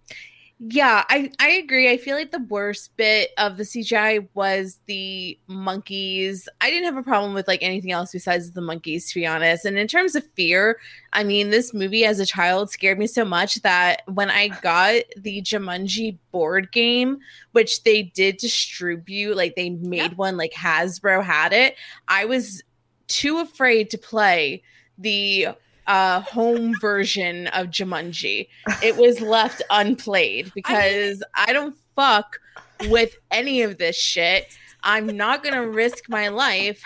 yeah, 0.57 1.03
I 1.09 1.31
I 1.37 1.49
agree. 1.49 1.91
I 1.91 1.97
feel 1.97 2.15
like 2.15 2.31
the 2.31 2.45
worst 2.47 2.95
bit 2.95 3.31
of 3.37 3.57
the 3.57 3.63
CGI 3.63 4.25
was 4.35 4.79
the 4.85 5.37
monkeys. 5.47 6.47
I 6.61 6.69
didn't 6.69 6.85
have 6.85 6.95
a 6.95 7.03
problem 7.03 7.33
with 7.33 7.45
like 7.45 7.61
anything 7.61 7.91
else 7.91 8.13
besides 8.13 8.51
the 8.51 8.61
monkeys 8.61 9.09
to 9.09 9.19
be 9.19 9.27
honest. 9.27 9.65
And 9.65 9.77
in 9.77 9.87
terms 9.87 10.15
of 10.15 10.23
fear, 10.35 10.79
I 11.11 11.25
mean, 11.25 11.49
this 11.49 11.73
movie 11.73 12.05
as 12.05 12.21
a 12.21 12.25
child 12.25 12.69
scared 12.69 12.97
me 12.97 13.05
so 13.05 13.25
much 13.25 13.55
that 13.63 14.03
when 14.07 14.29
I 14.29 14.47
got 14.47 15.03
the 15.17 15.41
Jumanji 15.41 16.17
board 16.31 16.71
game, 16.71 17.17
which 17.51 17.83
they 17.83 18.03
did 18.03 18.37
distribute, 18.37 19.35
like 19.35 19.55
they 19.55 19.71
made 19.71 20.15
one, 20.15 20.37
like 20.37 20.53
Hasbro 20.53 21.21
had 21.21 21.51
it, 21.51 21.75
I 22.07 22.23
was 22.23 22.63
too 23.07 23.39
afraid 23.39 23.89
to 23.89 23.97
play 23.97 24.63
the 24.97 25.49
uh 25.87 26.21
home 26.21 26.75
version 26.79 27.47
of 27.47 27.67
Jumanji. 27.67 28.47
It 28.81 28.97
was 28.97 29.21
left 29.21 29.61
unplayed 29.69 30.51
because 30.55 31.23
I, 31.33 31.53
don't 31.53 31.75
fuck 31.95 32.39
with 32.87 33.15
any 33.31 33.61
of 33.61 33.77
this 33.77 33.95
shit. 33.95 34.47
I'm 34.83 35.07
not 35.07 35.43
gonna 35.43 35.67
risk 35.67 36.09
my 36.09 36.27
life 36.29 36.81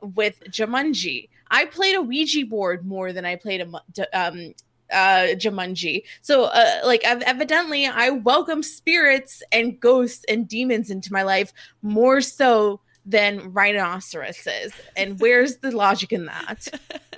with 0.00 0.40
Jumanji. 0.50 1.28
I 1.50 1.66
played 1.66 1.96
a 1.96 2.02
Ouija 2.02 2.46
board 2.46 2.86
more 2.86 3.12
than 3.12 3.24
I 3.24 3.36
played 3.36 3.60
a 3.60 3.66
um 4.12 4.54
uh 4.92 5.34
Jumanji. 5.36 6.02
So 6.20 6.44
uh 6.44 6.80
like 6.84 7.02
ev- 7.04 7.22
evidently 7.22 7.86
I 7.86 8.10
welcome 8.10 8.62
spirits 8.62 9.42
and 9.52 9.80
ghosts 9.80 10.24
and 10.28 10.48
demons 10.48 10.90
into 10.90 11.12
my 11.12 11.22
life 11.22 11.52
more 11.82 12.20
so 12.20 12.80
than 13.04 13.52
rhinoceroses. 13.52 14.72
And 14.96 15.18
where's 15.20 15.56
the 15.56 15.72
logic 15.72 16.12
in 16.12 16.26
that? 16.26 16.68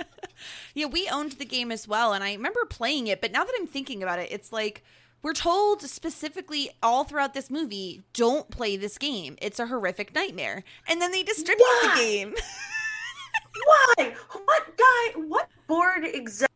Yeah, 0.74 0.86
we 0.86 1.08
owned 1.08 1.32
the 1.32 1.44
game 1.44 1.70
as 1.70 1.86
well, 1.86 2.12
and 2.12 2.24
I 2.24 2.32
remember 2.34 2.64
playing 2.64 3.06
it. 3.06 3.20
But 3.20 3.32
now 3.32 3.44
that 3.44 3.54
I'm 3.58 3.66
thinking 3.66 4.02
about 4.02 4.18
it, 4.18 4.32
it's 4.32 4.52
like 4.52 4.82
we're 5.22 5.32
told 5.32 5.82
specifically 5.82 6.70
all 6.82 7.04
throughout 7.04 7.32
this 7.32 7.50
movie, 7.50 8.02
don't 8.12 8.50
play 8.50 8.76
this 8.76 8.98
game. 8.98 9.36
It's 9.40 9.60
a 9.60 9.68
horrific 9.68 10.14
nightmare, 10.14 10.64
and 10.88 11.00
then 11.00 11.12
they 11.12 11.22
distribute 11.22 11.64
the 11.82 11.92
game. 11.94 12.34
Why? 13.96 14.14
What 14.44 14.76
guy? 14.76 15.20
What 15.20 15.48
board 15.68 16.04
exec? 16.04 16.50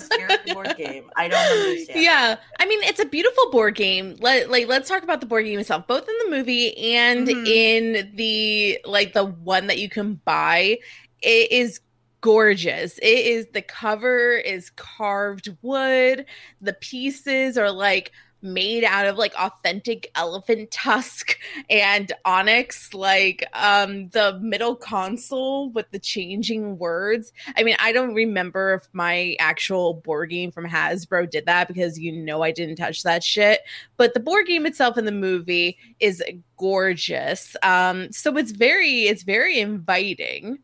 Scary 0.00 0.36
board 0.54 0.74
game. 0.76 1.10
I 1.16 1.28
don't 1.28 1.38
understand. 1.38 2.02
Yeah, 2.02 2.36
I 2.58 2.66
mean 2.66 2.82
it's 2.82 3.00
a 3.00 3.04
beautiful 3.04 3.50
board 3.50 3.74
game. 3.74 4.16
Let 4.20 4.50
like 4.50 4.66
let's 4.68 4.88
talk 4.88 5.02
about 5.02 5.20
the 5.20 5.26
board 5.26 5.44
game 5.44 5.58
itself, 5.58 5.86
both 5.86 6.08
in 6.08 6.14
the 6.24 6.36
movie 6.36 6.76
and 6.94 7.26
Mhm. 7.28 7.46
in 7.46 8.12
the 8.16 8.78
like 8.84 9.12
the 9.12 9.24
one 9.24 9.66
that 9.68 9.78
you 9.78 9.88
can 9.88 10.14
buy. 10.24 10.78
It 11.22 11.52
is 11.52 11.80
gorgeous. 12.20 12.98
It 12.98 13.26
is 13.26 13.46
the 13.52 13.62
cover 13.62 14.32
is 14.36 14.70
carved 14.70 15.48
wood. 15.62 16.26
The 16.60 16.74
pieces 16.74 17.56
are 17.56 17.70
like 17.70 18.12
made 18.42 18.84
out 18.84 19.06
of 19.06 19.16
like 19.16 19.34
authentic 19.34 20.10
elephant 20.14 20.70
tusk 20.70 21.38
and 21.70 22.12
onyx 22.24 22.94
like 22.94 23.44
um 23.54 24.08
the 24.10 24.38
middle 24.40 24.74
console 24.74 25.70
with 25.70 25.90
the 25.90 25.98
changing 25.98 26.78
words. 26.78 27.32
I 27.56 27.62
mean 27.62 27.76
i 27.78 27.92
don't 27.92 28.14
remember 28.14 28.74
if 28.74 28.88
my 28.92 29.36
actual 29.38 29.94
board 29.94 30.30
game 30.30 30.50
from 30.50 30.66
hasbro 30.66 31.28
did 31.28 31.46
that 31.46 31.68
because 31.68 31.98
you 31.98 32.12
know 32.12 32.42
i 32.42 32.50
didn't 32.50 32.76
touch 32.76 33.02
that 33.02 33.22
shit. 33.22 33.60
But 33.96 34.14
the 34.14 34.20
board 34.20 34.46
game 34.46 34.66
itself 34.66 34.96
in 34.96 35.04
the 35.04 35.12
movie 35.12 35.78
is 35.98 36.22
gorgeous. 36.56 37.56
Um 37.62 38.12
so 38.12 38.36
it's 38.36 38.52
very 38.52 39.02
it's 39.04 39.22
very 39.22 39.60
inviting 39.60 40.58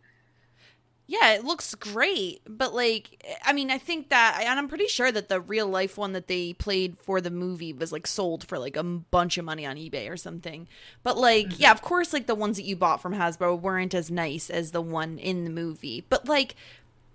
Yeah, 1.08 1.34
it 1.34 1.44
looks 1.44 1.72
great, 1.76 2.40
but 2.48 2.75
like, 2.75 3.25
I 3.44 3.52
mean, 3.52 3.70
I 3.70 3.78
think 3.78 4.08
that, 4.08 4.40
and 4.40 4.58
I'm 4.58 4.66
pretty 4.66 4.88
sure 4.88 5.12
that 5.12 5.28
the 5.28 5.40
real 5.40 5.68
life 5.68 5.96
one 5.96 6.12
that 6.14 6.26
they 6.26 6.52
played 6.52 6.96
for 7.00 7.20
the 7.20 7.30
movie 7.30 7.72
was 7.72 7.92
like 7.92 8.08
sold 8.08 8.44
for 8.48 8.58
like 8.58 8.76
a 8.76 8.82
bunch 8.82 9.38
of 9.38 9.44
money 9.44 9.64
on 9.64 9.76
eBay 9.76 10.10
or 10.10 10.16
something. 10.16 10.66
But 11.04 11.16
like, 11.16 11.46
mm-hmm. 11.46 11.62
yeah, 11.62 11.70
of 11.70 11.80
course, 11.80 12.12
like 12.12 12.26
the 12.26 12.34
ones 12.34 12.56
that 12.56 12.64
you 12.64 12.75
bought 12.75 13.00
from 13.00 13.14
Hasbro 13.14 13.60
weren't 13.60 13.94
as 13.94 14.10
nice 14.10 14.50
as 14.50 14.72
the 14.72 14.80
one 14.80 15.18
in 15.18 15.44
the 15.44 15.50
movie. 15.50 16.04
But 16.08 16.26
like, 16.26 16.56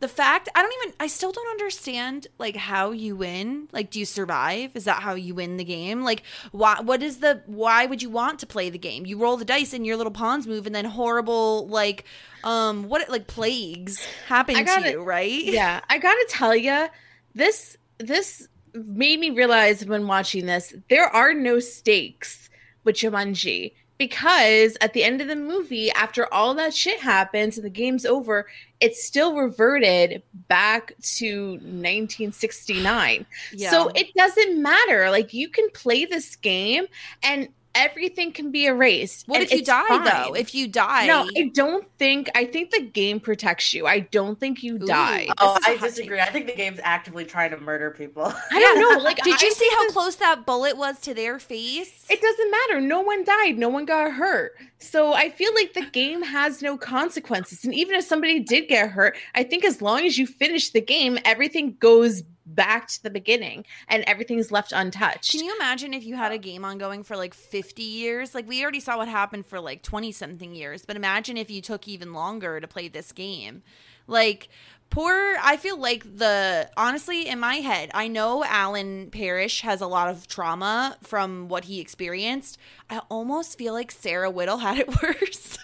the 0.01 0.07
fact 0.07 0.49
I 0.53 0.61
don't 0.61 0.73
even 0.81 0.93
I 0.99 1.07
still 1.07 1.31
don't 1.31 1.47
understand 1.51 2.27
like 2.37 2.55
how 2.57 2.91
you 2.91 3.15
win. 3.15 3.69
Like 3.71 3.89
do 3.91 3.99
you 3.99 4.05
survive? 4.05 4.71
Is 4.75 4.83
that 4.83 5.01
how 5.01 5.13
you 5.13 5.33
win 5.35 5.55
the 5.57 5.63
game? 5.63 6.03
Like 6.03 6.23
why 6.51 6.81
what 6.81 7.01
is 7.01 7.19
the 7.19 7.41
why 7.45 7.85
would 7.85 8.01
you 8.01 8.09
want 8.09 8.39
to 8.39 8.45
play 8.45 8.69
the 8.69 8.77
game? 8.77 9.05
You 9.05 9.17
roll 9.17 9.37
the 9.37 9.45
dice 9.45 9.73
and 9.73 9.85
your 9.85 9.95
little 9.97 10.11
pawns 10.11 10.45
move 10.47 10.65
and 10.65 10.75
then 10.75 10.85
horrible 10.85 11.67
like 11.67 12.03
um 12.43 12.89
what 12.89 13.07
like 13.09 13.27
plagues 13.27 14.03
happen 14.27 14.65
gotta- 14.65 14.83
to 14.85 14.91
you, 14.91 15.03
right? 15.03 15.43
yeah 15.43 15.79
i 15.89 15.99
gotta 15.99 16.25
tell 16.27 16.55
you 16.55 16.87
this 17.35 17.77
this 17.99 18.47
made 18.73 19.19
me 19.19 19.29
realize 19.29 19.85
when 19.85 20.07
watching 20.07 20.47
this 20.47 20.73
there 20.89 21.05
are 21.05 21.35
no 21.35 21.59
stakes 21.59 22.49
with 22.83 22.95
jumanji 22.95 23.73
because 24.01 24.75
at 24.81 24.93
the 24.93 25.03
end 25.03 25.21
of 25.21 25.27
the 25.27 25.35
movie 25.35 25.91
after 25.91 26.25
all 26.33 26.55
that 26.55 26.73
shit 26.73 26.99
happens 26.99 27.55
and 27.55 27.63
the 27.63 27.69
game's 27.69 28.03
over 28.03 28.47
it's 28.79 29.05
still 29.05 29.35
reverted 29.35 30.23
back 30.47 30.91
to 31.03 31.51
1969 31.51 33.27
Yeah. 33.53 33.69
so 33.69 33.89
it 33.89 34.11
doesn't 34.15 34.59
matter 34.59 35.11
like 35.11 35.35
you 35.35 35.49
can 35.49 35.69
play 35.69 36.05
this 36.05 36.35
game 36.35 36.85
and 37.21 37.49
everything 37.75 38.31
can 38.31 38.51
be 38.51 38.65
erased 38.65 39.27
What 39.27 39.41
if 39.41 39.51
you 39.51 39.63
die 39.63 39.87
fine. 39.87 40.03
though? 40.03 40.33
If 40.33 40.53
you 40.55 40.67
die 40.67 41.07
no, 41.07 41.27
I 41.37 41.49
don't 41.53 41.85
think. 41.97 42.29
I 42.35 42.45
think 42.45 42.71
the 42.71 42.81
game 42.81 43.19
protects 43.19 43.73
you. 43.73 43.87
I 43.87 43.99
don't 43.99 44.39
think 44.39 44.63
you 44.63 44.75
Ooh. 44.75 44.79
die. 44.87 45.27
Oh, 45.39 45.53
This 45.55 45.61
is 45.63 45.67
a 45.67 45.71
I 45.71 45.75
hot 45.77 45.85
disagree. 45.89 46.19
I 46.19 46.29
think 46.29 46.47
the 46.47 46.55
game's 46.55 46.79
actively 46.83 47.25
trying 47.25 47.51
to 47.51 47.57
murder 47.59 47.91
people. 47.91 48.23
I 48.51 48.59
don't 48.59 48.79
know. 48.79 49.03
Like, 49.03 49.17
Did 49.23 49.35
I 49.35 49.45
you 49.45 49.51
see 49.51 49.69
how 49.73 49.87
the- 49.87 49.93
close 49.93 50.15
that 50.17 50.45
bullet 50.45 50.77
was 50.77 50.99
to 51.01 51.13
their 51.13 51.39
face? 51.39 52.05
It 52.09 52.21
doesn't 52.21 52.51
matter. 52.51 52.81
No 52.81 53.01
one 53.01 53.23
died. 53.23 53.57
No 53.57 53.69
one 53.69 53.85
got 53.85 54.11
hurt. 54.11 54.53
So 54.79 55.13
I 55.13 55.29
feel 55.29 55.53
like 55.53 55.73
the 55.73 55.85
game 55.91 56.23
has 56.23 56.61
no 56.61 56.77
consequences. 56.77 57.63
And 57.63 57.73
even 57.75 57.95
if 57.95 58.03
somebody 58.05 58.39
did 58.39 58.67
get 58.67 58.89
hurt, 58.89 59.15
I 59.35 59.43
think 59.43 59.63
as 59.63 59.81
long 59.81 60.05
as 60.05 60.17
you 60.17 60.25
finish 60.27 60.71
the 60.71 60.81
game, 60.81 61.17
everything 61.25 61.75
goes 61.79 62.23
back 62.55 62.87
to 62.87 63.03
the 63.03 63.09
beginning 63.09 63.65
and 63.87 64.03
everything's 64.05 64.51
left 64.51 64.71
untouched. 64.71 65.31
Can 65.31 65.43
you 65.43 65.55
imagine 65.55 65.93
if 65.93 66.03
you 66.03 66.15
had 66.15 66.31
a 66.31 66.37
game 66.37 66.65
ongoing 66.65 67.03
for 67.03 67.15
like 67.15 67.33
50 67.33 67.81
years? 67.81 68.35
Like, 68.35 68.47
we 68.47 68.61
already 68.61 68.79
saw 68.79 68.97
what 68.97 69.07
happened 69.07 69.45
for 69.45 69.59
like 69.59 69.81
20 69.83 70.11
something 70.11 70.53
years, 70.55 70.85
but 70.85 70.95
imagine 70.95 71.37
if 71.37 71.49
you 71.49 71.61
took 71.61 71.87
even 71.87 72.13
longer 72.13 72.59
to 72.59 72.67
play 72.67 72.87
this 72.87 73.11
game. 73.11 73.63
Like, 74.07 74.49
poor, 74.89 75.35
I 75.41 75.57
feel 75.57 75.79
like 75.79 76.03
the, 76.17 76.69
honestly, 76.75 77.27
in 77.27 77.39
my 77.39 77.55
head, 77.55 77.91
I 77.93 78.07
know 78.07 78.43
Alan 78.43 79.09
Parrish 79.09 79.61
has 79.61 79.81
a 79.81 79.87
lot 79.87 80.09
of 80.09 80.27
trauma 80.27 80.97
from 81.01 81.47
what 81.47 81.65
he 81.65 81.79
experienced. 81.79 82.57
I 82.89 82.99
almost 83.09 83.57
feel 83.57 83.73
like 83.73 83.91
Sarah 83.91 84.29
Whittle 84.29 84.57
had 84.57 84.79
it 84.79 84.87
worse. 85.03 85.57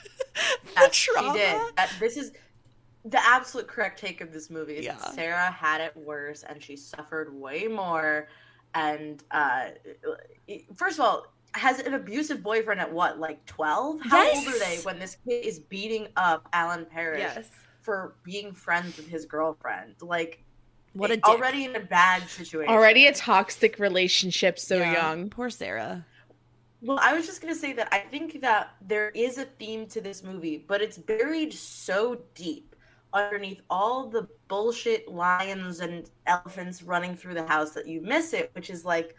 the 0.75 0.81
Yes, 0.81 0.95
trauma. 0.95 1.33
She 1.33 1.39
did. 1.39 1.55
That, 1.55 1.71
uh, 1.77 1.87
this 1.99 2.17
is 2.17 2.31
the 3.09 3.25
absolute 3.25 3.67
correct 3.67 3.99
take 3.99 4.21
of 4.21 4.31
this 4.33 4.49
movie. 4.49 4.75
Is 4.77 4.85
Yeah. 4.85 4.95
that 4.95 5.13
Sarah 5.13 5.51
had 5.51 5.81
it 5.81 5.95
worse 5.95 6.43
and 6.43 6.61
she 6.61 6.75
suffered 6.75 7.33
way 7.33 7.67
more. 7.67 8.27
And 8.73 9.23
uh, 9.31 9.69
first 10.75 10.99
of 10.99 11.05
all, 11.05 11.27
has 11.53 11.79
an 11.79 11.93
abusive 11.93 12.43
boyfriend 12.43 12.79
at 12.81 12.91
what, 12.91 13.19
like 13.19 13.43
twelve? 13.45 13.99
How 14.01 14.27
old 14.29 14.47
are 14.47 14.59
they 14.59 14.77
when 14.83 14.99
this 14.99 15.17
kid 15.27 15.45
is 15.45 15.59
beating 15.59 16.07
up 16.15 16.47
Alan 16.53 16.85
Parrish 16.85 17.45
for 17.81 18.15
being 18.23 18.53
friends 18.53 18.97
with 18.97 19.07
his 19.07 19.25
girlfriend? 19.25 19.95
Like, 20.01 20.43
What 20.93 21.09
a 21.09 21.15
dick. 21.15 21.25
already 21.25 21.63
in 21.65 21.75
a 21.75 21.79
bad 21.79 22.27
situation. 22.29 22.71
Already 22.71 23.07
a 23.07 23.13
toxic 23.13 23.79
relationship 23.79 24.59
so 24.59 24.77
Yeah. 24.77 24.91
young. 24.93 25.29
Poor 25.29 25.49
Sarah. 25.49 26.05
Well, 26.81 26.99
I 27.01 27.13
was 27.13 27.25
just 27.25 27.41
going 27.41 27.51
to 27.53 27.59
say 27.59 27.73
that 27.73 27.87
I 27.91 27.99
think 27.99 28.41
that 28.41 28.75
there 28.81 29.09
is 29.09 29.39
a 29.39 29.45
theme 29.45 29.87
to 29.87 30.01
this 30.01 30.21
movie, 30.21 30.63
but 30.67 30.79
it's 30.81 30.97
buried 30.97 31.51
so 31.53 32.21
deep 32.35 32.75
underneath 33.13 33.61
all 33.69 34.09
the 34.09 34.27
bullshit 34.47 35.07
lions 35.07 35.79
and 35.79 36.09
elephants 36.25 36.83
running 36.83 37.15
through 37.15 37.33
the 37.33 37.47
house 37.47 37.71
that 37.71 37.87
you 37.87 38.01
miss 38.01 38.33
it, 38.33 38.51
which 38.53 38.69
is 38.69 38.85
like 38.85 39.15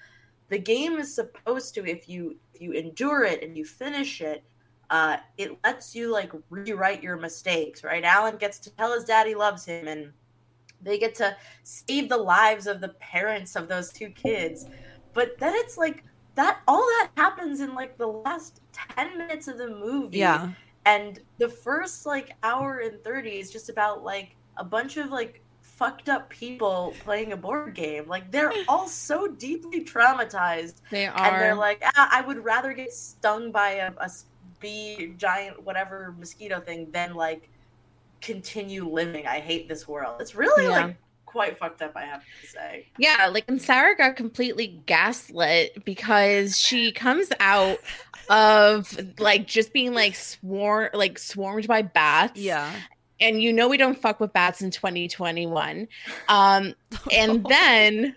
the 0.49 0.59
game 0.59 0.99
is 0.99 1.15
supposed 1.15 1.75
to 1.75 1.87
if 1.87 2.09
you 2.09 2.37
if 2.55 2.61
you 2.61 2.73
endure 2.73 3.25
it 3.25 3.43
and 3.43 3.57
you 3.57 3.65
finish 3.65 4.21
it, 4.21 4.45
uh, 4.91 5.17
it 5.37 5.59
lets 5.65 5.95
you 5.95 6.13
like 6.13 6.33
rewrite 6.51 7.03
your 7.03 7.17
mistakes, 7.17 7.85
right? 7.85 8.05
Alan 8.05 8.37
gets 8.37 8.59
to 8.61 8.71
tell 8.71 8.93
his 8.95 9.05
daddy 9.05 9.35
loves 9.35 9.65
him 9.65 9.89
and 9.89 10.13
they 10.81 10.99
get 10.99 11.15
to 11.17 11.37
save 11.63 12.09
the 12.09 12.17
lives 12.17 12.67
of 12.67 12.81
the 12.81 12.91
parents 13.01 13.57
of 13.57 13.69
those 13.69 13.93
two 13.93 14.11
kids. 14.11 14.67
But 15.13 15.39
then 15.39 15.55
it's 15.57 15.77
like 15.77 16.05
that 16.37 16.61
all 16.69 16.83
that 16.83 17.11
happens 17.17 17.61
in 17.61 17.75
like 17.75 17.99
the 17.99 18.07
last 18.07 18.61
10 18.97 19.19
minutes 19.19 19.49
of 19.49 19.59
the 19.59 19.69
movie 19.69 20.19
Yeah. 20.19 20.51
And 20.89 21.21
the 21.39 21.49
first 21.49 22.07
like 22.07 22.33
hour 22.43 22.79
and 22.79 23.03
30 23.05 23.31
is 23.31 23.51
just 23.51 23.69
about 23.69 24.03
like 24.05 24.35
a 24.57 24.65
bunch 24.65 24.97
of 24.97 25.11
like 25.11 25.43
fucked 25.63 26.09
up 26.09 26.29
people 26.29 26.95
playing 27.05 27.33
a 27.33 27.37
board 27.37 27.75
game. 27.75 28.09
Like 28.09 28.31
they're 28.33 28.53
all 28.69 28.89
so 28.89 29.29
deeply 29.29 29.85
traumatized. 29.85 30.81
They 30.91 31.07
are. 31.07 31.17
and 31.17 31.41
they're 31.41 31.55
like 31.55 31.81
ah, 31.85 32.09
i 32.11 32.21
would 32.21 32.43
rather 32.45 32.73
get 32.73 32.93
stung 32.93 33.53
by 33.53 33.71
a, 33.73 33.93
a 33.99 34.11
bee 34.61 35.15
giant 35.17 35.63
whatever 35.65 36.15
mosquito 36.19 36.59
thing 36.61 36.91
than 36.91 37.15
like 37.15 37.49
continue 38.21 38.89
living. 38.89 39.27
I 39.27 39.39
hate 39.39 39.69
this 39.69 39.87
world. 39.87 40.21
It's 40.21 40.35
really 40.35 40.65
Yeah. 40.65 40.87
like 40.87 40.97
quite 41.27 41.59
fucked 41.59 41.83
up 41.83 41.93
i 41.95 42.05
have 42.07 42.23
to 42.41 42.47
say. 42.49 42.87
Yeah, 42.97 43.29
like 43.31 43.45
and 43.49 43.61
Sarah 43.61 43.95
got 43.95 44.17
completely 44.17 44.81
gaslit 44.87 45.85
because 45.85 46.59
she 46.59 46.91
comes 46.91 47.29
out 47.39 47.79
of 48.29 48.97
like 49.19 49.47
just 49.47 49.73
being 49.73 49.95
like 49.95 50.15
swarm 50.15 50.91
like 50.95 51.19
swarmed 51.19 51.67
by 51.67 51.83
bats. 51.83 52.41
Yeah. 52.41 52.73
And 53.21 53.43
you 53.43 53.53
know 53.53 53.69
we 53.69 53.77
don't 53.77 53.99
fuck 53.99 54.21
with 54.21 54.33
bats 54.33 54.63
in 54.63 54.71
2021. 54.71 55.89
Um 56.29 56.75
and 57.13 57.45
then 57.49 58.15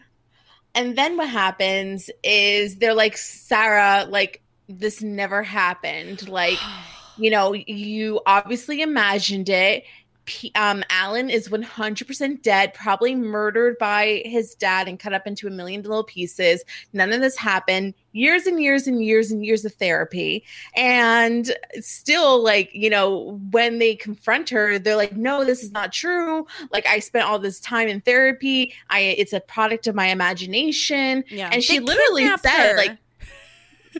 and 0.74 0.98
then 0.98 1.18
what 1.18 1.30
happens 1.30 2.10
is 2.24 2.78
they're 2.78 2.94
like 2.94 3.18
Sarah 3.18 4.06
like 4.10 4.42
this 4.68 5.02
never 5.02 5.44
happened. 5.44 6.28
Like 6.30 6.60
you 7.18 7.30
know, 7.30 7.54
you 7.54 8.22
obviously 8.26 8.82
imagined 8.82 9.50
it. 9.50 9.84
P- 10.26 10.52
um, 10.56 10.84
Alan 10.90 11.30
is 11.30 11.50
100% 11.50 12.42
dead, 12.42 12.74
probably 12.74 13.16
murdered 13.16 13.78
by 13.80 14.22
his 14.26 14.56
dad 14.56 14.88
and 14.88 15.00
cut 15.00 15.14
up 15.14 15.26
into 15.26 15.48
a 15.48 15.50
million 15.50 15.82
little 15.82 16.04
pieces. 16.04 16.64
None 16.94 17.12
of 17.12 17.22
this 17.22 17.36
happened. 17.38 17.94
Years 18.14 18.46
and 18.46 18.62
years 18.62 18.88
and 18.88 19.04
years 19.04 19.32
and 19.32 19.46
years 19.46 19.66
of 19.66 19.74
therapy. 19.74 20.44
And 20.76 21.52
still, 21.80 22.44
like, 22.44 22.70
you 22.74 22.90
know, 22.90 23.40
when 23.52 23.80
they 23.80 23.96
confront 23.96 24.50
her, 24.50 24.78
they're 24.78 24.96
like, 24.96 25.16
no, 25.16 25.44
this 25.44 25.64
is 25.64 25.72
not 25.72 25.92
true. 25.92 26.46
Like, 26.72 26.86
I 26.86 27.00
spent 27.00 27.26
all 27.26 27.40
this 27.40 27.60
time 27.60 27.88
in 27.88 28.02
therapy. 28.02 28.74
I, 28.90 29.00
it's 29.00 29.34
a 29.34 29.40
product 29.40 29.88
of 29.88 29.96
my 29.96 30.08
imagination. 30.08 31.24
Yeah. 31.30 31.50
And 31.52 31.64
she 31.64 31.80
They 31.80 31.86
literally 31.86 32.28
said, 32.38 32.72
her. 32.72 32.78
like, 32.78 32.98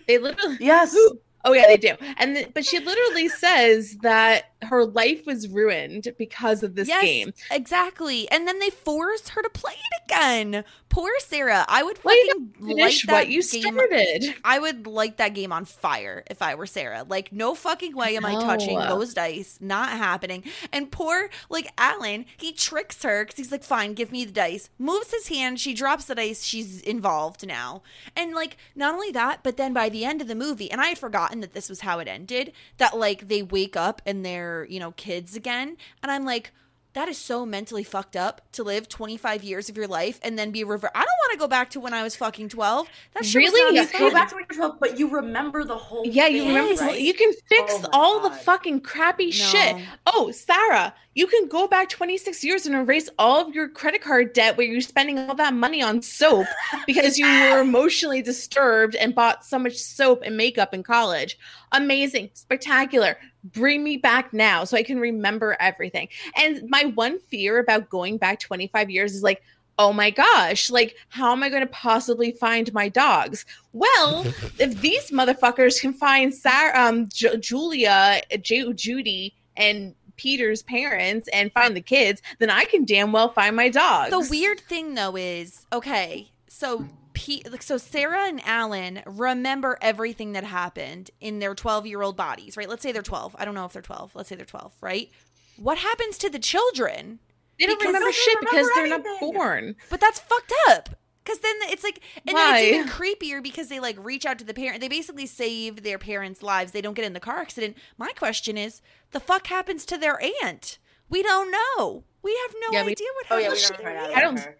they 0.08 0.18
literally, 0.18 0.58
yes 0.60 0.96
Oh 1.44 1.54
yeah, 1.54 1.66
they 1.68 1.78
do. 1.78 1.96
And 2.18 2.36
th- 2.36 2.54
but 2.54 2.64
she 2.66 2.78
literally 2.80 3.28
says 3.28 3.98
that 4.04 4.51
her 4.64 4.86
life 4.86 5.26
was 5.26 5.48
ruined 5.48 6.08
because 6.18 6.64
of 6.64 6.76
this 6.76 6.88
yes, 6.88 7.04
game. 7.04 7.34
Exactly. 7.50 8.30
And 8.30 8.48
then 8.48 8.60
they 8.60 8.70
forced 8.70 9.30
her 9.30 9.42
to 9.42 9.50
play 9.50 9.74
it 9.74 10.04
again. 10.06 10.64
Poor 10.90 11.12
Sarah. 11.20 11.66
I 11.68 11.84
would 11.84 11.98
fucking 11.98 12.54
light 12.60 13.02
that 13.08 13.14
what 13.14 13.30
you 13.30 13.42
game. 13.42 13.74
started. 13.74 14.36
I 14.44 14.60
would 14.60 14.86
light 14.86 15.18
that 15.18 15.34
game 15.34 15.54
on 15.54 15.66
fire 15.66 16.24
if 16.30 16.42
I 16.42 16.56
were 16.56 16.68
Sarah. 16.68 17.06
Like, 17.08 17.32
no 17.32 17.56
fucking 17.56 17.96
way 17.96 18.18
am 18.18 18.26
I 18.26 18.34
touching 18.34 18.78
those 18.78 19.14
dice. 19.14 19.58
Not 19.62 19.90
happening. 19.90 20.44
And 20.72 20.92
poor, 20.92 21.30
like, 21.50 21.72
Alan, 21.78 22.26
he 22.38 22.52
tricks 22.52 23.02
her 23.04 23.24
because 23.24 23.38
he's 23.38 23.52
like, 23.52 23.64
fine, 23.64 23.94
give 23.94 24.12
me 24.12 24.26
the 24.26 24.32
dice. 24.32 24.70
Moves 24.78 25.12
his 25.12 25.30
hand. 25.30 25.60
She 25.60 25.74
drops 25.74 26.06
the 26.06 26.16
dice. 26.16 26.44
She's 26.44 26.82
involved 26.82 27.48
now. 27.48 27.84
And, 28.16 28.34
like, 28.34 28.58
not 28.76 28.94
only 28.94 29.12
that, 29.12 29.44
but 29.44 29.58
then 29.58 29.74
by 29.74 29.90
the 29.90 30.04
end 30.06 30.22
of 30.22 30.28
the 30.28 30.36
movie, 30.36 30.70
and 30.70 30.82
I 30.82 30.88
had 30.88 30.98
forgotten 30.98 31.40
that 31.40 31.54
this 31.54 31.70
was 31.70 31.82
how 31.82 32.00
it 32.00 32.08
ended, 32.08 32.52
that, 32.78 32.98
like, 32.98 33.30
they 33.30 33.42
wake 33.42 33.78
up 33.78 34.02
and 34.06 34.26
they're, 34.26 34.51
you 34.70 34.80
know, 34.80 34.92
kids 34.92 35.36
again. 35.36 35.78
And 36.02 36.12
I'm 36.12 36.26
like, 36.26 36.52
that 36.94 37.08
is 37.08 37.18
so 37.18 37.46
mentally 37.46 37.84
fucked 37.86 38.18
up 38.18 38.42
to 38.52 38.64
live 38.64 38.90
25 38.90 39.46
years 39.46 39.70
of 39.70 39.78
your 39.78 39.88
life 39.88 40.20
and 40.24 40.38
then 40.38 40.52
be 40.52 40.66
reversed. 40.66 40.92
I 40.94 41.00
don't 41.00 41.08
want 41.08 41.32
to 41.32 41.38
go 41.40 41.48
back 41.48 41.70
to 41.70 41.80
when 41.80 41.94
I 41.94 42.04
was 42.04 42.18
fucking 42.18 42.50
12. 42.50 42.86
That 43.14 43.26
shit 43.26 43.42
was 43.44 43.54
Really? 43.54 43.76
not 43.78 43.94
Yeah, 43.94 44.00
Go 44.00 44.12
back 44.12 44.28
to 44.30 44.36
when 44.36 44.44
you're 44.52 44.58
12, 44.58 44.76
but 44.78 45.00
you 45.00 45.10
remember 45.10 45.64
the 45.64 45.78
whole 45.78 46.06
Yeah, 46.06 46.28
you 46.28 46.46
remember 46.48 46.82
right? 46.82 47.00
you 47.00 47.14
can 47.14 47.32
fix 47.48 47.76
Oh 47.76 47.80
my 47.84 47.90
all 47.94 48.20
the 48.30 48.36
fucking 48.36 48.82
crappy 48.82 49.32
shit. 49.32 49.78
Oh, 50.06 50.32
Sarah, 50.32 50.94
you 51.16 51.28
can 51.28 51.48
go 51.48 51.66
back 51.66 51.88
26 51.88 52.44
years 52.44 52.66
and 52.66 52.76
erase 52.76 53.10
all 53.18 53.40
of 53.48 53.56
your 53.56 53.70
credit 53.70 54.02
card 54.02 54.34
debt 54.34 54.58
where 54.58 54.68
you're 54.68 54.82
spending 54.82 55.18
all 55.18 55.36
that 55.36 55.54
money 55.54 55.82
on 55.82 56.02
soap 56.02 56.46
because 56.86 57.18
you 57.18 57.26
were 57.26 57.60
emotionally 57.62 58.22
disturbed 58.22 58.96
and 58.96 59.16
bought 59.16 59.46
so 59.46 59.58
much 59.58 59.78
soap 59.78 60.24
and 60.26 60.36
makeup 60.36 60.74
in 60.74 60.84
college. 60.84 61.38
Amazing, 61.72 62.32
spectacular. 62.34 63.18
Bring 63.44 63.84
me 63.84 63.98
back 63.98 64.34
now 64.34 64.64
so 64.64 64.78
I 64.78 64.84
can 64.84 65.00
remember 65.00 65.56
everything. 65.60 66.10
And 66.36 66.70
my 66.70 66.86
one 66.96 67.20
fear 67.20 67.60
about 67.60 67.90
going 67.90 68.18
back 68.18 68.40
25 68.40 68.90
years 68.90 69.16
is 69.16 69.24
like, 69.24 69.42
oh 69.80 69.94
my 69.94 70.10
gosh, 70.12 70.70
like, 70.70 70.96
how 71.10 71.32
am 71.32 71.42
I 71.44 71.50
going 71.50 71.64
to 71.64 71.72
possibly 71.72 72.32
find 72.34 72.72
my 72.74 72.90
dogs? 72.90 73.46
Well, 73.74 74.26
if 74.60 74.80
these 74.82 75.10
motherfuckers 75.12 75.82
can 75.82 75.94
find 75.94 76.34
Sarah, 76.34 76.88
um, 76.88 77.10
Ju- 77.10 77.38
Julia, 77.38 78.22
Ju- 78.42 78.74
Judy, 78.74 79.34
and 79.58 79.96
Peter's 80.18 80.62
parents 80.62 81.28
and 81.34 81.52
find 81.52 81.76
the 81.76 81.82
kids, 81.82 82.22
then 82.38 82.50
I 82.50 82.66
can 82.66 82.86
damn 82.86 83.12
well 83.12 83.30
find 83.30 83.56
my 83.56 83.70
dogs. 83.70 84.12
The 84.12 84.30
weird 84.30 84.60
thing 84.60 84.94
though 84.94 85.16
is 85.16 85.66
okay, 85.74 86.30
so 86.48 86.86
P- 87.22 87.44
like, 87.52 87.62
so 87.62 87.78
Sarah 87.78 88.28
and 88.28 88.42
Alan 88.46 89.04
remember 89.06 89.78
everything 89.82 90.32
that 90.32 90.44
happened 90.44 91.12
in 91.20 91.38
their 91.40 91.54
12 91.54 91.86
year 91.86 92.02
old 92.02 92.18
bodies, 92.18 92.58
right? 92.58 92.68
Let's 92.68 92.82
say 92.82 92.92
they're 92.92 93.02
12. 93.04 93.36
I 93.38 93.46
don't 93.46 93.54
know 93.54 93.66
if 93.66 93.74
they're 93.74 93.82
12. 93.84 94.16
Let's 94.16 94.28
say 94.30 94.36
they're 94.36 94.46
12, 94.46 94.74
right? 94.82 95.10
What 95.58 95.78
happens 95.78 96.18
to 96.20 96.30
the 96.30 96.40
children? 96.40 97.20
they 97.60 97.68
don't 97.68 97.78
because 97.78 97.94
remember 97.94 98.12
shit 98.12 98.34
don't 98.34 98.46
because 98.46 98.68
remember 98.76 99.04
they're 99.04 99.20
not 99.20 99.20
born. 99.34 99.76
But 99.92 100.00
that's 100.00 100.20
fucked 100.20 100.54
up. 100.70 100.90
Cause 101.24 101.38
then 101.38 101.54
it's 101.66 101.84
like, 101.84 102.00
and 102.26 102.36
then 102.36 102.56
it's 102.56 102.64
even 102.64 102.88
creepier 102.88 103.44
because 103.44 103.68
they 103.68 103.80
like 103.80 103.96
reach 104.04 104.26
out 104.26 104.40
to 104.40 104.44
the 104.44 104.56
parent. 104.56 104.82
They 104.82 104.88
basically 104.88 105.28
save 105.28 105.84
their 105.84 106.00
parents' 106.00 106.42
lives. 106.42 106.72
They 106.72 106.82
don't 106.82 106.96
get 106.96 107.06
in 107.06 107.14
the 107.14 107.20
car 107.20 107.38
accident. 107.38 107.78
My 108.00 108.12
question 108.14 108.58
is, 108.58 108.82
the 109.12 109.20
fuck 109.20 109.46
happens 109.46 109.86
to 109.86 109.98
their 110.00 110.20
aunt? 110.44 110.80
We 111.10 111.22
don't 111.22 111.52
know. 111.52 112.04
We 112.24 112.36
have 112.48 112.56
no 112.62 112.68
Yeah, 112.80 112.86
we- 112.86 112.94
idea 112.94 113.08
what 113.16 113.26
Oh 113.30 113.38
yeah, 113.38 113.50
we 113.52 113.58
to 113.58 113.72
never 113.74 113.84
their 113.84 113.98
aunt. 114.00 114.18
I 114.18 114.22
don't- 114.22 114.40
her. 114.40 114.58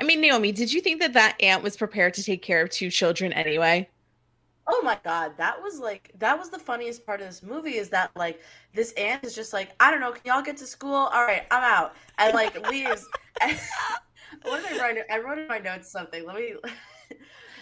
I 0.00 0.04
mean, 0.04 0.20
Naomi, 0.20 0.52
did 0.52 0.72
you 0.72 0.80
think 0.80 1.00
that 1.00 1.12
that 1.14 1.36
aunt 1.42 1.62
was 1.62 1.76
prepared 1.76 2.14
to 2.14 2.22
take 2.22 2.42
care 2.42 2.62
of 2.62 2.70
two 2.70 2.90
children 2.90 3.32
anyway? 3.32 3.88
Oh 4.70 4.82
my 4.82 4.98
god, 5.02 5.32
that 5.38 5.60
was 5.60 5.80
like 5.80 6.12
that 6.18 6.38
was 6.38 6.50
the 6.50 6.58
funniest 6.58 7.06
part 7.06 7.20
of 7.20 7.26
this 7.26 7.42
movie 7.42 7.76
is 7.76 7.88
that 7.88 8.10
like 8.14 8.40
this 8.74 8.92
aunt 8.92 9.24
is 9.24 9.34
just 9.34 9.54
like 9.54 9.70
I 9.80 9.90
don't 9.90 10.00
know, 10.00 10.12
can 10.12 10.20
y'all 10.26 10.42
get 10.42 10.58
to 10.58 10.66
school? 10.66 10.94
All 10.94 11.24
right, 11.24 11.46
I'm 11.50 11.64
out, 11.64 11.96
and 12.18 12.34
like 12.34 12.68
leaves. 12.68 13.06
What 14.42 14.62
did 14.62 14.78
I 14.78 14.82
write? 14.82 14.98
I 15.10 15.18
wrote 15.18 15.38
in 15.38 15.48
my 15.48 15.58
notes 15.58 15.90
something. 15.90 16.24
Let 16.26 16.36
me. 16.36 16.54
oh, 16.62 17.16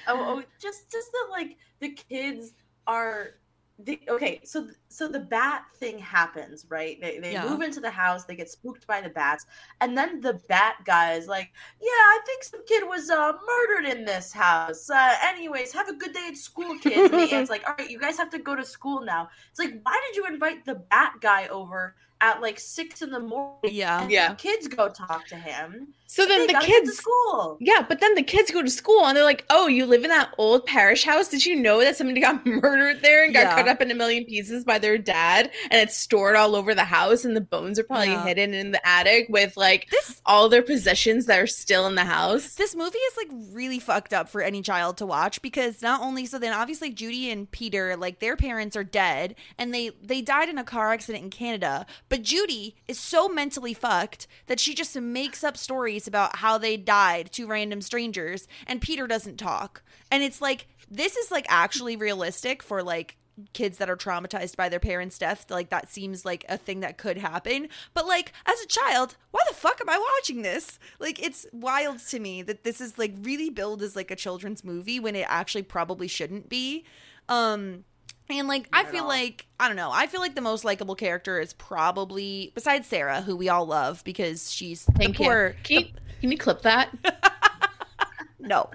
oh, 0.08 0.42
just 0.60 0.90
just 0.90 1.12
that 1.12 1.28
like 1.30 1.56
the 1.80 1.90
kids 1.90 2.54
are. 2.86 3.34
The, 3.78 4.00
okay, 4.08 4.40
so 4.42 4.68
so 4.88 5.08
the 5.08 5.18
bat 5.20 5.64
thing 5.78 5.98
happens, 5.98 6.66
right? 6.68 7.00
They 7.00 7.18
they 7.18 7.32
Yeah. 7.32 7.48
move 7.48 7.60
into 7.62 7.80
the 7.80 7.90
house, 7.90 8.24
they 8.24 8.36
get 8.36 8.48
spooked 8.50 8.86
by 8.86 9.00
the 9.00 9.08
bats, 9.10 9.46
and 9.80 9.96
then 9.96 10.20
the 10.20 10.34
bat 10.48 10.76
guy 10.84 11.14
is 11.14 11.26
like, 11.28 11.52
"Yeah, 11.80 11.88
I 11.88 12.20
think 12.26 12.44
some 12.44 12.64
kid 12.66 12.84
was 12.86 13.10
uh, 13.10 13.32
murdered 13.46 13.86
in 13.86 14.04
this 14.04 14.32
house. 14.32 14.88
Uh, 14.90 15.14
anyways, 15.22 15.72
have 15.72 15.88
a 15.88 15.94
good 15.94 16.12
day 16.12 16.26
at 16.28 16.36
school, 16.36 16.78
kids." 16.78 17.10
And 17.12 17.22
the 17.22 17.32
aunt's 17.34 17.50
like, 17.54 17.66
"All 17.68 17.74
right, 17.78 17.90
you 17.90 17.98
guys 17.98 18.16
have 18.18 18.30
to 18.30 18.38
go 18.38 18.54
to 18.56 18.64
school 18.64 19.00
now." 19.02 19.28
It's 19.50 19.58
like, 19.58 19.74
why 19.82 20.00
did 20.08 20.16
you 20.16 20.26
invite 20.26 20.64
the 20.64 20.76
bat 20.76 21.14
guy 21.20 21.48
over 21.48 21.94
at 22.22 22.40
like 22.40 22.58
six 22.58 23.02
in 23.02 23.10
the 23.10 23.20
morning? 23.20 23.60
Yeah. 23.74 24.02
and 24.02 24.10
Yeah. 24.10 24.30
the 24.30 24.36
kids 24.36 24.68
go 24.68 24.88
talk 24.88 25.26
to 25.28 25.36
him. 25.36 25.92
So 26.06 26.24
then 26.24 26.40
They 26.42 26.46
the 26.46 26.52
gotta 26.54 26.66
to 26.66 26.72
kids 26.72 26.96
school. 26.96 27.58
Yeah, 27.60 27.84
but 27.86 28.00
then 28.00 28.14
the 28.14 28.22
kids 28.22 28.50
go 28.50 28.62
to 28.62 28.70
school 28.70 29.04
and 29.06 29.14
they're 29.16 29.24
like, 29.24 29.44
"Oh, 29.50 29.66
you 29.66 29.84
live 29.86 30.02
in 30.04 30.08
that 30.10 30.32
old 30.38 30.64
Parrish 30.64 31.04
house? 31.04 31.28
Did 31.28 31.44
you 31.44 31.56
know 31.56 31.80
that 31.80 31.96
somebody 31.96 32.20
got 32.20 32.46
murdered 32.46 33.02
there 33.02 33.24
and 33.24 33.34
got 33.34 33.48
Yeah. 33.48 33.54
cut 33.54 33.68
up 33.68 33.82
in 33.82 33.90
a 33.90 33.94
million 33.94 34.24
pieces 34.24 34.64
by 34.64 34.75
their 34.78 34.98
dad, 34.98 35.50
and 35.70 35.80
it's 35.80 35.96
stored 35.96 36.36
all 36.36 36.54
over 36.56 36.74
the 36.74 36.84
house, 36.84 37.24
and 37.24 37.36
the 37.36 37.40
bones 37.40 37.78
are 37.78 37.84
probably 37.84 38.08
Yeah. 38.08 38.24
hidden 38.24 38.54
in 38.54 38.70
the 38.72 38.86
attic 38.86 39.26
with 39.28 39.56
like 39.56 39.88
This 39.90 40.20
all 40.26 40.48
their 40.48 40.62
possessions 40.62 41.26
that 41.26 41.38
are 41.38 41.46
still 41.46 41.86
in 41.86 41.94
the 41.94 42.04
house." 42.04 42.54
this 42.54 42.74
movie 42.74 42.98
is 42.98 43.16
like 43.16 43.28
really 43.52 43.78
fucked 43.78 44.12
up 44.12 44.28
for 44.28 44.42
any 44.42 44.62
child 44.62 44.96
to 44.98 45.06
watch 45.06 45.40
because 45.42 45.82
not 45.82 46.00
only 46.00 46.26
so 46.26 46.38
then 46.38 46.52
obviously 46.52 46.90
Judy 46.90 47.30
and 47.30 47.50
Peter 47.50 47.96
like 47.96 48.18
their 48.20 48.36
parents 48.36 48.76
are 48.76 48.84
dead 48.84 49.34
and 49.58 49.72
they 49.74 49.90
they 50.02 50.20
died 50.22 50.48
in 50.48 50.58
a 50.58 50.64
car 50.64 50.92
accident 50.92 51.24
in 51.24 51.30
Canada 51.30 51.86
but 52.08 52.22
Judy 52.22 52.76
is 52.88 52.98
so 52.98 53.28
mentally 53.28 53.74
fucked 53.74 54.26
that 54.46 54.60
she 54.60 54.74
just 54.74 54.96
makes 55.00 55.42
up 55.44 55.56
stories 55.56 56.06
about 56.06 56.36
how 56.36 56.58
they 56.58 56.76
died 56.76 57.30
to 57.32 57.46
random 57.46 57.80
strangers 57.80 58.46
and 58.66 58.80
Peter 58.80 59.06
doesn't 59.06 59.36
talk 59.38 59.82
and 60.10 60.22
it's 60.22 60.40
like 60.40 60.66
this 60.90 61.16
is 61.16 61.30
like 61.30 61.46
actually 61.48 61.96
realistic 61.96 62.62
for 62.62 62.82
like 62.82 63.16
kids 63.52 63.78
that 63.78 63.90
are 63.90 63.96
traumatized 63.96 64.56
by 64.56 64.68
their 64.68 64.80
parents' 64.80 65.18
death. 65.18 65.46
Like 65.50 65.70
that 65.70 65.90
seems 65.90 66.24
like 66.24 66.44
a 66.48 66.56
thing 66.56 66.80
that 66.80 66.98
could 66.98 67.18
happen. 67.18 67.68
But 67.94 68.06
like 68.06 68.32
as 68.46 68.60
a 68.60 68.66
child, 68.66 69.16
why 69.30 69.40
the 69.48 69.54
fuck 69.54 69.80
am 69.80 69.88
I 69.88 69.98
watching 69.98 70.42
this? 70.42 70.78
Like 70.98 71.22
it's 71.22 71.46
wild 71.52 71.98
to 72.08 72.18
me 72.18 72.42
that 72.42 72.64
this 72.64 72.80
is 72.80 72.98
like 72.98 73.14
really 73.22 73.50
billed 73.50 73.82
as 73.82 73.96
like 73.96 74.10
a 74.10 74.16
children's 74.16 74.64
movie 74.64 75.00
when 75.00 75.16
it 75.16 75.26
actually 75.28 75.62
probably 75.62 76.08
shouldn't 76.08 76.48
be. 76.48 76.84
Um 77.28 77.84
and 78.28 78.48
like 78.48 78.68
I 78.72 78.82
Not 78.82 78.86
at 78.86 78.92
feel 78.92 79.06
like 79.06 79.46
I 79.60 79.68
don't 79.68 79.76
know. 79.76 79.90
I 79.92 80.06
feel 80.06 80.20
like 80.20 80.34
the 80.34 80.40
most 80.40 80.64
likable 80.64 80.94
character 80.94 81.38
is 81.38 81.52
probably 81.52 82.52
besides 82.54 82.88
Sarah, 82.88 83.20
who 83.20 83.36
we 83.36 83.48
all 83.48 83.66
love 83.66 84.02
because 84.04 84.50
she's 84.50 84.82
Thank 84.82 85.16
the 85.16 85.24
poor 85.24 85.48
you. 85.48 85.54
Can, 85.62 85.80
you. 85.80 85.88
can 86.20 86.32
you 86.32 86.38
clip 86.38 86.62
that? 86.62 86.90
no. 88.40 88.70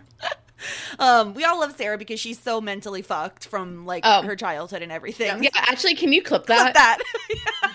Um, 0.99 1.33
we 1.33 1.43
all 1.43 1.59
love 1.59 1.75
Sarah 1.77 1.97
because 1.97 2.19
she's 2.19 2.39
so 2.39 2.61
mentally 2.61 3.01
fucked 3.01 3.47
from 3.47 3.85
like 3.85 4.03
Oh. 4.05 4.21
her 4.23 4.35
childhood 4.35 4.81
and 4.81 4.91
everything. 4.91 5.43
yeah, 5.43 5.49
actually, 5.55 5.95
can 5.95 6.11
you 6.13 6.21
clip 6.21 6.45
that? 6.47 6.73
Clip 6.73 6.73
that? 6.75 6.99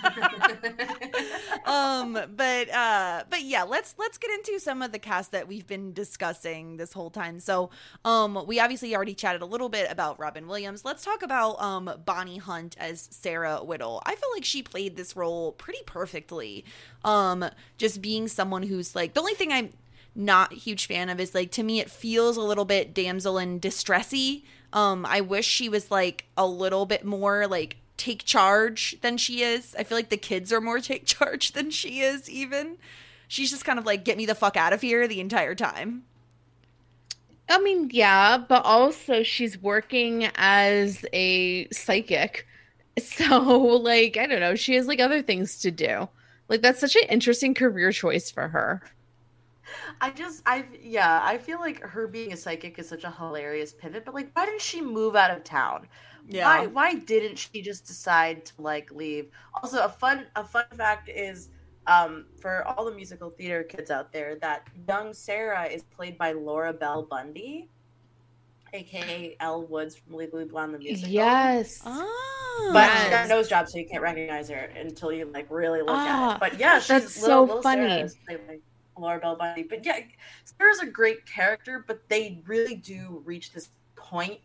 that. 0.02 1.62
um, 1.66 2.12
but 2.36 2.70
uh, 2.72 3.24
but 3.28 3.42
yeah, 3.42 3.62
let's 3.62 3.94
let's 3.98 4.18
get 4.18 4.30
into 4.30 4.58
some 4.60 4.82
of 4.82 4.92
the 4.92 4.98
cast 4.98 5.32
that 5.32 5.48
we've 5.48 5.66
been 5.66 5.92
discussing 5.92 6.76
this 6.76 6.92
whole 6.92 7.10
time. 7.10 7.40
So, 7.40 7.70
um, 8.04 8.44
we 8.46 8.60
obviously 8.60 8.94
already 8.94 9.14
chatted 9.14 9.42
a 9.42 9.46
little 9.46 9.68
bit 9.68 9.90
about 9.90 10.18
Robin 10.18 10.46
Williams. 10.46 10.84
Let's 10.84 11.04
talk 11.04 11.22
about 11.22 11.60
um 11.60 11.90
Bonnie 12.04 12.38
Hunt 12.38 12.76
as 12.78 13.08
Sarah 13.10 13.58
Whittle. 13.58 14.02
I 14.06 14.14
feel 14.14 14.28
like 14.34 14.44
she 14.44 14.62
played 14.62 14.96
this 14.96 15.16
role 15.16 15.52
pretty 15.52 15.80
perfectly. 15.86 16.64
Um, 17.04 17.44
just 17.78 18.02
being 18.02 18.28
someone 18.28 18.62
who's 18.64 18.94
like 18.96 19.14
the 19.14 19.20
only 19.20 19.34
thing 19.34 19.52
I'm 19.52 19.70
not 20.16 20.52
huge 20.52 20.86
fan 20.86 21.08
of 21.08 21.20
is 21.20 21.34
like 21.34 21.50
to 21.52 21.62
me 21.62 21.80
it 21.80 21.90
feels 21.90 22.36
a 22.36 22.42
little 22.42 22.64
bit 22.64 22.94
damsel 22.94 23.38
in 23.38 23.60
distressy. 23.60 24.44
Um, 24.72 25.06
I 25.06 25.20
wish 25.20 25.46
she 25.46 25.68
was 25.68 25.90
like 25.90 26.26
a 26.36 26.46
little 26.46 26.86
bit 26.86 27.04
more 27.04 27.46
like 27.46 27.76
take 27.96 28.24
charge 28.24 28.98
than 29.00 29.16
she 29.16 29.42
is. 29.42 29.74
I 29.78 29.84
feel 29.84 29.96
like 29.96 30.10
the 30.10 30.16
kids 30.16 30.52
are 30.52 30.60
more 30.60 30.80
take 30.80 31.06
charge 31.06 31.52
than 31.52 31.70
she 31.70 32.00
is 32.00 32.28
even. 32.30 32.76
She's 33.28 33.50
just 33.50 33.64
kind 33.64 33.78
of 33.78 33.86
like 33.86 34.04
get 34.04 34.16
me 34.16 34.26
the 34.26 34.34
fuck 34.34 34.56
out 34.56 34.72
of 34.72 34.80
here 34.80 35.06
the 35.06 35.20
entire 35.20 35.54
time. 35.54 36.04
I 37.48 37.60
mean, 37.60 37.90
yeah, 37.92 38.38
but 38.38 38.64
also 38.64 39.22
she's 39.22 39.60
working 39.60 40.28
as 40.34 41.04
a 41.12 41.68
psychic. 41.70 42.46
So, 42.98 43.38
like, 43.42 44.16
I 44.16 44.26
don't 44.26 44.40
know, 44.40 44.54
she 44.54 44.74
has 44.76 44.86
like 44.86 45.00
other 45.00 45.20
things 45.20 45.58
to 45.58 45.70
do. 45.70 46.08
Like, 46.48 46.62
that's 46.62 46.80
such 46.80 46.96
an 46.96 47.02
interesting 47.10 47.52
career 47.52 47.92
choice 47.92 48.30
for 48.30 48.48
her. 48.48 48.80
I 50.00 50.10
just, 50.10 50.42
I 50.46 50.64
yeah, 50.80 51.20
I 51.22 51.38
feel 51.38 51.58
like 51.60 51.80
her 51.82 52.06
being 52.06 52.32
a 52.32 52.36
psychic 52.36 52.78
is 52.78 52.88
such 52.88 53.04
a 53.04 53.10
hilarious 53.10 53.72
pivot. 53.72 54.04
But 54.04 54.14
like, 54.14 54.30
why 54.34 54.46
didn't 54.46 54.60
she 54.62 54.80
move 54.80 55.16
out 55.16 55.30
of 55.30 55.44
town? 55.44 55.86
Why, 56.28 56.66
why 56.66 56.94
didn't 56.94 57.36
she 57.36 57.62
just 57.62 57.86
decide 57.86 58.44
to 58.46 58.52
like 58.60 58.90
leave? 58.90 59.30
Also, 59.54 59.84
a 59.84 59.88
fun, 59.88 60.26
a 60.34 60.44
fun 60.44 60.64
fact 60.76 61.08
is, 61.08 61.50
um, 61.86 62.26
for 62.40 62.64
all 62.66 62.84
the 62.84 62.94
musical 62.94 63.30
theater 63.30 63.62
kids 63.62 63.90
out 63.92 64.12
there, 64.12 64.34
that 64.40 64.66
young 64.88 65.14
Sarah 65.14 65.66
is 65.66 65.84
played 65.84 66.18
by 66.18 66.32
Laura 66.32 66.72
Bell 66.72 67.02
Bundy, 67.08 67.68
aka 68.72 69.36
Elle 69.38 69.66
Woods 69.66 69.96
from 69.96 70.14
Legally 70.14 70.44
Blonde 70.44 70.74
the 70.74 70.78
musical. 70.78 71.12
Yes. 71.12 71.80
Oh. 71.86 72.70
But 72.72 72.92
Yes. 72.94 73.04
she 73.04 73.10
got 73.10 73.24
a 73.26 73.28
nose 73.28 73.48
job, 73.48 73.68
so 73.68 73.78
you 73.78 73.86
can't 73.86 74.02
recognize 74.02 74.48
her 74.48 74.56
until 74.56 75.12
you 75.12 75.26
like 75.26 75.46
really 75.50 75.80
look 75.82 75.90
at 76.06 76.18
Ah, 76.18 76.34
it. 76.34 76.40
But 76.40 76.58
yeah, 76.58 76.78
she's 76.78 76.88
that's 76.88 77.22
little, 77.22 77.46
so 77.46 77.54
little 77.54 77.62
Sarah 77.62 78.08
funny. 78.26 78.60
Laura 78.98 79.18
Bell 79.18 79.36
Bundy. 79.36 79.62
But 79.62 79.84
yeah, 79.84 80.00
Sarah's 80.44 80.80
a 80.80 80.86
great 80.86 81.26
character, 81.26 81.84
but 81.86 82.08
they 82.08 82.42
really 82.46 82.74
do 82.74 83.22
reach 83.24 83.52
this 83.52 83.70
point 83.94 84.40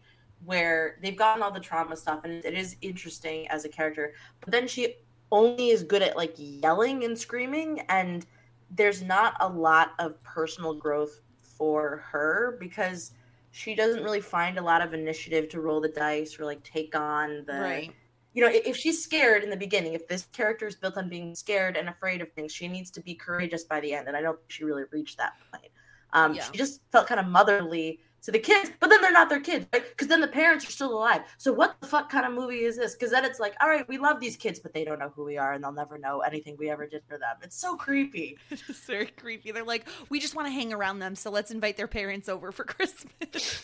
where 0.46 0.98
they've 1.02 1.18
gotten 1.18 1.44
all 1.44 1.52
the 1.52 1.60
trauma 1.60 1.96
stuff, 1.96 2.22
and 2.24 2.44
it 2.44 2.54
is 2.54 2.76
interesting 2.82 3.48
as 3.50 3.66
a 3.66 3.70
character. 3.70 4.14
But 4.40 4.52
then 4.52 4.68
she 4.68 4.96
only 5.32 5.70
is 5.70 5.84
good 5.84 6.02
at 6.02 6.18
like 6.18 6.34
yelling 6.38 7.04
and 7.04 7.18
screaming, 7.18 7.82
and 7.90 8.26
there's 8.72 9.02
not 9.02 9.36
a 9.40 9.48
lot 9.48 9.92
of 10.00 10.22
personal 10.24 10.74
growth 10.74 11.22
for 11.42 11.98
her 12.12 12.58
because 12.60 13.12
she 13.52 13.76
doesn't 13.76 14.04
really 14.04 14.22
find 14.22 14.58
a 14.58 14.62
lot 14.62 14.82
of 14.82 14.94
initiative 14.94 15.50
to 15.50 15.62
roll 15.62 15.82
the 15.82 15.90
dice 15.90 16.40
or 16.40 16.46
like 16.46 16.64
take 16.64 16.96
on 16.96 17.44
the 17.46 17.54
right. 17.54 17.94
You 18.34 18.44
know, 18.44 18.50
if 18.52 18.78
she's 18.78 19.04
scared 19.04 19.44
in 19.44 19.50
the 19.50 19.58
beginning, 19.58 19.94
if 19.94 20.08
this 20.08 20.28
character 20.32 20.66
is 20.66 20.76
built 20.76 20.98
on 20.98 21.10
being 21.10 21.36
scared 21.36 21.76
and 21.76 21.90
afraid 21.90 22.22
of 22.22 22.32
things, 22.32 22.52
she 22.52 22.68
needs 22.68 22.90
to 22.92 23.02
be 23.02 23.14
courageous 23.14 23.66
by 23.66 23.80
the 23.82 23.94
end. 23.94 24.08
And 24.08 24.16
I 24.16 24.22
don't 24.22 24.38
think 24.38 24.52
she 24.52 24.64
really 24.64 24.84
reached 24.92 25.18
that 25.18 25.34
point. 25.52 25.72
Um, 26.14 26.34
Yeah. 26.34 26.44
She 26.44 26.58
just 26.58 26.82
felt 26.92 27.08
kind 27.08 27.20
of 27.20 27.28
motherly 27.28 28.00
to 28.24 28.32
the 28.32 28.40
kids, 28.40 28.70
but 28.80 28.90
then 28.90 29.02
they're 29.02 29.12
not 29.12 29.30
their 29.30 29.40
kids, 29.40 29.66
right? 29.74 29.84
Because 29.90 30.08
then 30.08 30.22
the 30.22 30.28
parents 30.28 30.68
are 30.68 30.72
still 30.72 30.94
alive. 30.94 31.22
So 31.38 31.52
what 31.52 31.76
the 31.82 31.88
fuck 31.88 32.10
kind 32.12 32.26
of 32.26 32.34
movie 32.34 32.60
is 32.64 32.78
this? 32.78 32.94
Because 32.94 33.10
then 33.12 33.26
it's 33.26 33.40
like, 33.40 33.56
all 33.60 33.68
right, 33.68 33.88
we 33.88 33.98
love 33.98 34.20
these 34.20 34.36
kids, 34.38 34.60
but 34.60 34.74
they 34.74 34.84
don't 34.86 35.00
know 35.00 35.12
who 35.16 35.24
we 35.24 35.38
are, 35.38 35.54
and 35.54 35.64
they'll 35.64 35.72
never 35.72 35.98
know 35.98 36.20
anything 36.20 36.56
we 36.60 36.70
ever 36.70 36.86
did 36.86 37.02
for 37.08 37.18
them. 37.18 37.36
It's 37.42 37.58
so 37.58 37.76
creepy. 37.76 38.38
It's 38.52 38.62
just 38.68 38.84
very 38.86 39.08
creepy. 39.08 39.52
They're 39.52 39.64
like, 39.64 39.88
we 40.10 40.20
just 40.20 40.36
want 40.36 40.48
to 40.48 40.52
hang 40.52 40.72
around 40.72 41.00
them, 41.00 41.16
so 41.16 41.32
let's 41.32 41.50
invite 41.52 41.78
their 41.78 41.88
parents 41.88 42.30
over 42.30 42.52
for 42.52 42.64
Christmas. 42.66 43.64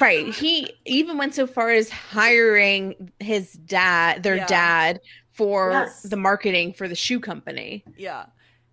Right. 0.00 0.32
He 0.32 0.70
even 0.86 1.18
went 1.18 1.34
so 1.34 1.46
far 1.46 1.70
as 1.70 1.90
hiring 1.90 3.10
his 3.20 3.52
dad, 3.52 4.22
their 4.22 4.36
Yeah. 4.36 4.46
dad, 4.46 5.00
for 5.32 5.70
Yes. 5.72 6.02
the 6.02 6.16
marketing 6.16 6.72
for 6.74 6.88
the 6.88 6.94
shoe 6.94 7.20
company. 7.20 7.84
yeah. 7.96 8.26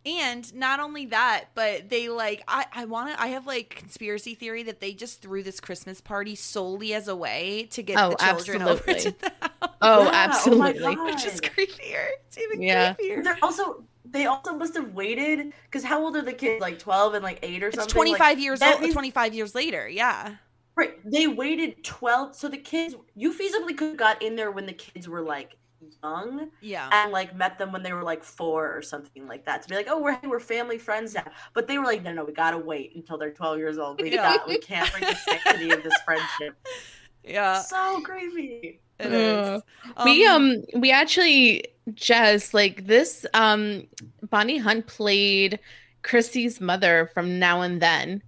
And 0.07 0.55
not 0.55 0.79
only 0.79 1.05
that, 1.07 1.49
but 1.53 1.89
they 1.89 2.07
like 2.07 2.41
I 2.47 2.65
I 2.73 2.85
want 2.85 3.11
to 3.13 3.21
I 3.21 3.27
have 3.27 3.45
like 3.45 3.71
conspiracy 3.71 4.35
theory 4.35 4.63
that 4.63 4.79
they 4.79 4.93
just 4.93 5.21
threw 5.21 5.43
this 5.43 5.59
Christmas 5.59 5.99
party 5.99 6.33
solely 6.33 6.93
as 6.93 7.09
a 7.09 7.15
way 7.15 7.67
to 7.71 7.83
get 7.83 7.97
Oh, 7.99 8.11
the 8.11 8.15
children 8.15 8.61
over 8.61 8.83
to 8.85 8.91
absolutely. 8.93 9.11
the 9.19 9.31
house, 9.41 9.71
Oh, 9.81 10.03
Yeah, 10.05 10.11
absolutely. 10.13 10.79
Oh 10.85 10.95
my 10.95 11.03
which 11.11 11.25
is 11.25 11.41
creepier. 11.41 12.07
It's 12.25 12.37
even 12.37 12.61
Yeah. 12.61 12.93
creepier. 12.93 13.21
They're 13.21 13.37
also 13.41 13.83
they 14.05 14.27
also 14.27 14.53
must 14.55 14.75
have 14.75 14.93
waited 14.93 15.51
because 15.65 15.83
how 15.83 16.01
old 16.01 16.15
are 16.15 16.21
the 16.21 16.31
kids? 16.31 16.61
Like 16.61 16.79
twelve 16.79 17.13
and 17.13 17.21
like 17.21 17.39
eight 17.43 17.61
or 17.61 17.67
It's 17.67 17.75
something. 17.75 17.93
25 17.93 18.19
Like, 18.19 18.37
years 18.39 18.59
that 18.59 18.75
old. 18.75 18.83
means- 18.83 18.93
25 18.93 19.33
years 19.33 19.53
later. 19.55 19.89
Yeah. 19.89 20.35
Right. 20.77 20.93
They 21.03 21.27
waited 21.27 21.83
12. 21.83 22.33
So 22.35 22.47
the 22.47 22.57
kids, 22.57 22.95
you 23.15 23.33
feasibly 23.33 23.75
could 23.75 23.89
have 23.89 23.97
got 23.97 24.21
in 24.21 24.35
there 24.37 24.51
when 24.51 24.67
the 24.67 24.73
kids 24.73 25.09
were 25.09 25.21
like 25.21 25.57
young 26.03 26.49
Yeah. 26.61 26.89
and 26.91 27.11
like 27.11 27.35
met 27.35 27.57
them 27.57 27.71
when 27.71 27.83
they 27.83 27.93
were 27.93 28.03
like 28.03 28.23
four 28.23 28.75
or 28.75 28.81
something 28.81 29.27
like 29.27 29.45
that 29.45 29.61
to 29.63 29.69
be 29.69 29.75
like, 29.75 29.87
oh, 29.89 29.99
we're, 30.01 30.17
we're 30.23 30.39
family 30.39 30.77
friends 30.77 31.13
now. 31.13 31.25
But 31.53 31.67
they 31.67 31.77
were 31.77 31.85
like, 31.85 32.03
no, 32.03 32.13
no, 32.13 32.23
we 32.25 32.33
got 32.33 32.51
to 32.51 32.57
wait 32.57 32.95
until 32.95 33.17
they're 33.17 33.31
12 33.31 33.57
years 33.57 33.77
old. 33.77 34.01
We, 34.01 34.11
Yeah. 34.13 34.37
got, 34.37 34.47
we 34.47 34.57
can't 34.57 34.91
break 34.91 35.05
the 35.05 35.15
sanctity 35.15 35.71
of 35.71 35.83
this 35.83 35.93
friendship. 36.05 36.55
Yeah. 37.23 37.61
so 37.61 38.01
creepy. 38.01 38.79
It 38.99 39.13
is. 39.13 39.61
Uh, 39.95 40.03
we 40.05 40.25
um 40.25 40.63
we 40.75 40.91
actually 40.91 41.65
just 41.93 42.53
like 42.55 42.87
this 42.87 43.27
um 43.35 43.85
Bonnie 44.29 44.57
Hunt 44.57 44.87
played 44.87 45.59
Chrissy's 46.01 46.59
mother 46.59 47.11
from 47.13 47.37
Now 47.37 47.61
and 47.61 47.79
Then. 47.81 48.23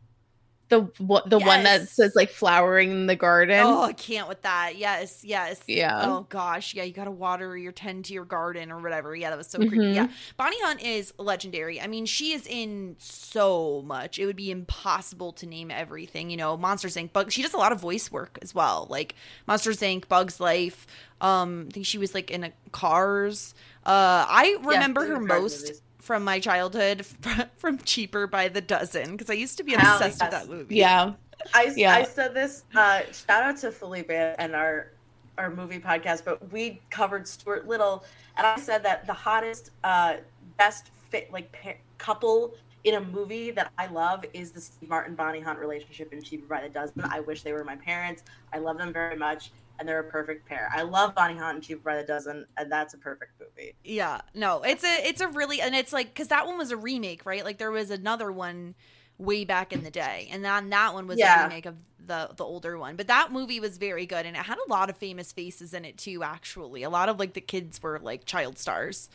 The 0.70 0.82
what 1.00 1.28
the 1.28 1.40
one 1.40 1.64
that 1.64 1.90
says 1.90 2.14
like 2.16 2.30
flowering 2.30 2.92
in 2.92 3.08
the 3.08 3.16
garden. 3.16 3.60
Oh, 3.66 3.82
I 3.82 3.94
can't 3.94 4.28
with 4.28 4.44
that. 4.44 4.78
Yes, 4.78 5.24
yes. 5.26 5.60
Yeah. 5.66 6.00
Oh 6.04 6.28
gosh, 6.30 6.76
yeah. 6.76 6.84
You 6.84 6.94
gotta 6.94 7.10
water 7.10 7.58
your 7.58 7.72
tend 7.72 8.06
to 8.06 8.14
your 8.14 8.24
garden 8.24 8.72
or 8.72 8.80
whatever. 8.80 9.16
Yeah, 9.16 9.32
that 9.32 9.38
was 9.38 9.48
so 9.48 9.58
creepy. 9.58 9.88
Yeah, 9.88 10.10
Bonnie 10.38 10.62
Hunt 10.62 10.84
is 10.84 11.12
legendary. 11.18 11.82
I 11.82 11.88
mean, 11.88 12.06
she 12.06 12.34
is 12.34 12.46
in 12.46 12.96
so 13.00 13.82
much. 13.84 14.20
It 14.20 14.28
would 14.28 14.36
be 14.36 14.52
impossible 14.52 15.34
to 15.34 15.48
name 15.48 15.72
everything. 15.72 16.30
You 16.30 16.38
know, 16.38 16.56
Monsters 16.56 16.96
Inc. 16.96 17.10
But 17.14 17.34
she 17.34 17.42
does 17.42 17.56
a 17.56 17.58
lot 17.58 17.72
of 17.72 17.82
voice 17.82 18.12
work 18.12 18.38
as 18.44 18.54
well, 18.54 18.86
like 18.92 19.16
Monsters 19.48 19.80
Inc. 19.80 20.08
Bugs 20.08 20.40
Life. 20.40 20.86
Um, 21.20 21.66
I 21.70 21.74
think 21.74 21.88
she 21.88 21.98
was 21.98 22.14
like 22.14 22.30
in 22.30 22.44
a 22.44 22.52
Cars. 22.72 23.56
Uh, 23.86 24.24
I 24.30 24.56
remember 24.62 25.02
those 25.02 25.10
her 25.10 25.20
most. 25.20 25.62
movies. 25.64 25.82
From 26.00 26.24
my 26.24 26.40
childhood, 26.40 27.06
from 27.58 27.78
Cheaper 27.80 28.26
by 28.26 28.48
the 28.48 28.62
Dozen, 28.62 29.12
because 29.12 29.30
I 29.30 29.34
used 29.34 29.58
to 29.58 29.64
be 29.64 29.74
Hell 29.74 29.98
obsessed 29.98 30.22
with 30.22 30.32
that 30.32 30.48
movie. 30.48 30.76
yeah. 30.78 31.14
I, 31.54 31.74
Yeah. 31.76 31.94
I 31.96 32.04
said 32.04 32.34
this. 32.34 32.64
Uh, 32.76 33.02
shout 33.12 33.44
out 33.44 33.58
to 33.58 33.72
Felipe 33.72 34.10
and 34.12 34.56
our 34.56 34.92
our 35.38 35.50
movie 35.50 35.80
podcast, 35.80 36.26
but 36.26 36.52
we 36.52 36.82
covered 36.90 37.26
Stuart 37.26 37.66
Little, 37.66 38.04
and 38.38 38.46
I 38.46 38.58
said 38.58 38.84
that 38.84 39.08
the 39.08 39.14
hottest, 39.14 39.72
uh, 39.86 40.18
best 40.58 40.92
fit 41.10 41.32
like 41.32 41.50
pa- 41.54 41.80
couple 41.98 42.56
in 42.84 42.96
a 42.96 43.02
movie 43.02 43.52
that 43.52 43.72
I 43.78 43.88
love 43.88 44.26
is 44.34 44.52
the 44.52 44.60
Steve 44.60 44.90
Martin 44.90 45.16
Bonnie 45.16 45.40
Hunt 45.40 45.58
relationship 45.60 46.12
in 46.12 46.22
Cheaper 46.22 46.46
by 46.48 46.62
the 46.62 46.68
Dozen. 46.70 47.04
I 47.10 47.22
wish 47.22 47.44
they 47.44 47.54
were 47.54 47.64
my 47.64 47.78
parents. 47.78 48.24
I 48.54 48.58
love 48.58 48.78
them 48.78 48.92
very 48.92 49.16
much, 49.16 49.52
and 49.80 49.88
they're 49.88 50.00
a 50.00 50.12
perfect 50.12 50.48
pair. 50.48 50.70
I 50.76 50.82
love 50.84 51.16
Bonnie 51.16 51.38
Hunt 51.38 51.56
and 51.56 51.64
Cheaper 51.64 51.82
by 51.84 51.98
the 51.98 52.04
Dozen, 52.04 52.46
and 52.58 52.72
that's 52.72 52.94
a 52.94 52.98
perfect 52.98 53.40
movie. 53.40 53.74
Yeah, 53.84 54.22
no, 54.36 54.62
it's 54.64 54.84
a 54.84 55.08
it's 55.08 55.22
a 55.22 55.28
really 55.30 55.62
and 55.62 55.74
it's 55.74 55.94
like 55.94 56.08
because 56.14 56.28
that 56.28 56.46
one 56.46 56.58
was 56.58 56.72
a 56.72 56.78
remake, 56.78 57.26
right? 57.26 57.44
Like 57.44 57.58
there 57.58 57.72
was 57.72 57.90
another 57.90 58.32
one 58.32 58.76
way 59.18 59.46
back 59.46 59.74
in 59.74 59.84
the 59.84 59.92
day, 59.92 60.28
and 60.32 60.44
then 60.44 60.70
that 60.70 60.94
one 60.94 61.08
was 61.08 61.18
Yeah. 61.18 61.42
a 61.42 61.44
remake 61.48 61.66
of 61.66 61.76
the 62.06 62.30
the 62.36 62.44
older 62.44 62.78
one. 62.78 62.96
But 62.96 63.08
that 63.08 63.32
movie 63.32 63.60
was 63.60 63.78
very 63.78 64.06
good, 64.06 64.26
and 64.26 64.36
it 64.36 64.44
had 64.44 64.58
a 64.58 64.70
lot 64.70 64.90
of 64.90 64.98
famous 64.98 65.32
faces 65.32 65.74
in 65.74 65.86
it 65.86 65.98
too. 65.98 66.24
Actually, 66.24 66.84
a 66.84 66.90
lot 66.90 67.10
of 67.10 67.20
like 67.20 67.34
the 67.34 67.42
kids 67.42 67.82
were 67.82 68.00
like 68.00 68.26
child 68.26 68.58
stars. 68.60 69.10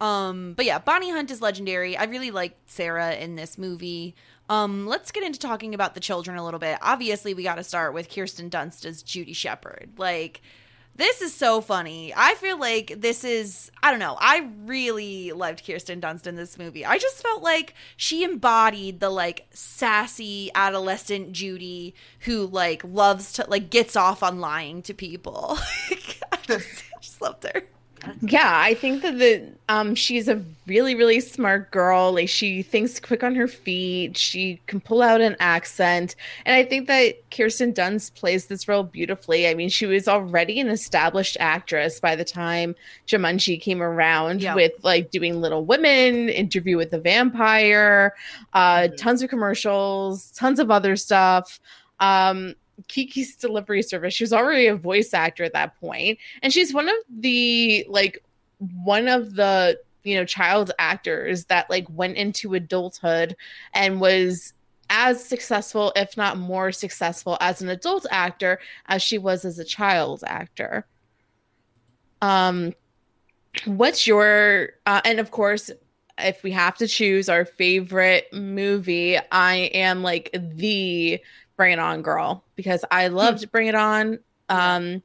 Um, 0.00 0.54
but 0.54 0.64
yeah, 0.64 0.78
Bonnie 0.80 1.10
Hunt 1.10 1.30
is 1.30 1.40
legendary. 1.40 1.96
I 1.96 2.04
really 2.04 2.32
like 2.32 2.56
Sarah 2.66 3.14
in 3.14 3.36
this 3.36 3.56
movie. 3.56 4.16
Um, 4.52 4.86
let's 4.86 5.10
get 5.10 5.22
into 5.22 5.38
talking 5.38 5.74
about 5.74 5.94
the 5.94 6.00
children 6.00 6.36
a 6.36 6.44
little 6.44 6.60
bit. 6.60 6.76
Obviously, 6.82 7.32
we 7.32 7.42
got 7.42 7.54
to 7.54 7.64
start 7.64 7.94
with 7.94 8.14
Kirsten 8.14 8.50
Dunst 8.50 8.84
as 8.84 9.02
Judy 9.02 9.32
Shepherd. 9.32 9.92
Like, 9.96 10.42
this 10.94 11.22
is 11.22 11.32
so 11.32 11.62
funny. 11.62 12.12
I 12.14 12.34
feel 12.34 12.58
like 12.58 12.96
this 12.98 13.24
is, 13.24 13.70
I 13.82 13.90
don't 13.90 13.98
know, 13.98 14.14
I 14.20 14.50
really 14.66 15.32
loved 15.32 15.66
Kirsten 15.66 16.02
Dunst 16.02 16.26
in 16.26 16.36
this 16.36 16.58
movie. 16.58 16.84
I 16.84 16.98
just 16.98 17.22
felt 17.22 17.42
like 17.42 17.72
she 17.96 18.24
embodied 18.24 19.00
the 19.00 19.08
like 19.08 19.46
sassy 19.54 20.50
adolescent 20.54 21.32
Judy 21.32 21.94
who 22.20 22.46
like 22.46 22.82
loves 22.84 23.32
to, 23.34 23.46
like, 23.48 23.70
gets 23.70 23.96
off 23.96 24.22
on 24.22 24.38
lying 24.38 24.82
to 24.82 24.92
people. 24.92 25.56
I, 25.90 26.38
just, 26.42 26.84
I 26.94 27.00
just 27.00 27.22
loved 27.22 27.44
her. 27.44 27.62
Yeah, 28.22 28.50
I 28.60 28.74
think 28.74 29.02
that 29.02 29.18
the 29.18 29.48
um 29.68 29.94
she's 29.94 30.28
a 30.28 30.42
really 30.66 30.94
really 30.94 31.20
smart 31.20 31.70
girl. 31.70 32.12
Like 32.12 32.28
she 32.28 32.62
thinks 32.62 32.98
quick 32.98 33.22
on 33.22 33.34
her 33.36 33.46
feet. 33.46 34.16
She 34.18 34.60
can 34.66 34.80
pull 34.80 35.02
out 35.02 35.20
an 35.20 35.36
accent, 35.38 36.16
and 36.44 36.56
I 36.56 36.64
think 36.64 36.88
that 36.88 37.14
Kirsten 37.30 37.72
Dunst 37.72 38.14
plays 38.14 38.46
this 38.46 38.66
role 38.66 38.82
beautifully. 38.82 39.46
I 39.46 39.54
mean, 39.54 39.68
she 39.68 39.86
was 39.86 40.08
already 40.08 40.58
an 40.60 40.68
established 40.68 41.36
actress 41.38 42.00
by 42.00 42.16
the 42.16 42.24
time 42.24 42.74
Jumanji 43.06 43.60
came 43.60 43.82
around 43.82 44.42
Yeah. 44.42 44.54
with 44.56 44.72
like 44.82 45.10
doing 45.10 45.40
Little 45.40 45.64
Women, 45.64 46.28
Interview 46.28 46.76
with 46.76 46.90
the 46.90 47.00
Vampire, 47.00 48.14
uh, 48.52 48.88
Mhm. 48.88 48.96
tons 48.96 49.22
of 49.22 49.30
commercials, 49.30 50.32
tons 50.32 50.58
of 50.58 50.70
other 50.70 50.96
stuff. 50.96 51.60
Um, 52.00 52.54
Kiki's 52.88 53.36
Delivery 53.36 53.82
Service. 53.82 54.14
She 54.14 54.24
was 54.24 54.32
already 54.32 54.66
a 54.66 54.76
voice 54.76 55.14
actor 55.14 55.44
at 55.44 55.52
that 55.52 55.78
point, 55.80 56.18
and 56.42 56.52
she's 56.52 56.72
one 56.72 56.88
of 56.88 56.96
the 57.10 57.86
like 57.88 58.22
one 58.84 59.08
of 59.08 59.34
the 59.34 59.78
you 60.04 60.16
know 60.16 60.24
child 60.24 60.72
actors 60.78 61.46
that 61.46 61.68
like 61.70 61.86
went 61.90 62.16
into 62.16 62.54
adulthood 62.54 63.36
and 63.74 64.00
was 64.00 64.52
as 64.90 65.24
successful 65.24 65.92
if 65.96 66.16
not 66.16 66.36
more 66.36 66.72
successful 66.72 67.36
as 67.40 67.62
an 67.62 67.68
adult 67.68 68.06
actor 68.10 68.58
as 68.86 69.02
she 69.02 69.18
was 69.18 69.44
as 69.44 69.58
a 69.58 69.64
child 69.64 70.22
actor 70.26 70.86
um 72.20 72.72
what's 73.64 74.06
your 74.06 74.70
uh, 74.86 75.00
and 75.04 75.18
of 75.18 75.30
course 75.30 75.70
if 76.18 76.42
we 76.42 76.52
have 76.52 76.76
to 76.76 76.86
choose 76.86 77.28
our 77.28 77.44
favorite 77.44 78.26
movie 78.32 79.18
i 79.30 79.54
am 79.74 80.02
like 80.02 80.30
the 80.32 81.20
bring 81.62 81.72
it 81.72 81.78
on 81.78 82.02
girl 82.02 82.42
because 82.56 82.84
i 82.90 83.06
loved 83.08 83.50
bring 83.52 83.68
it 83.68 83.74
on 83.74 84.18
um 84.48 85.02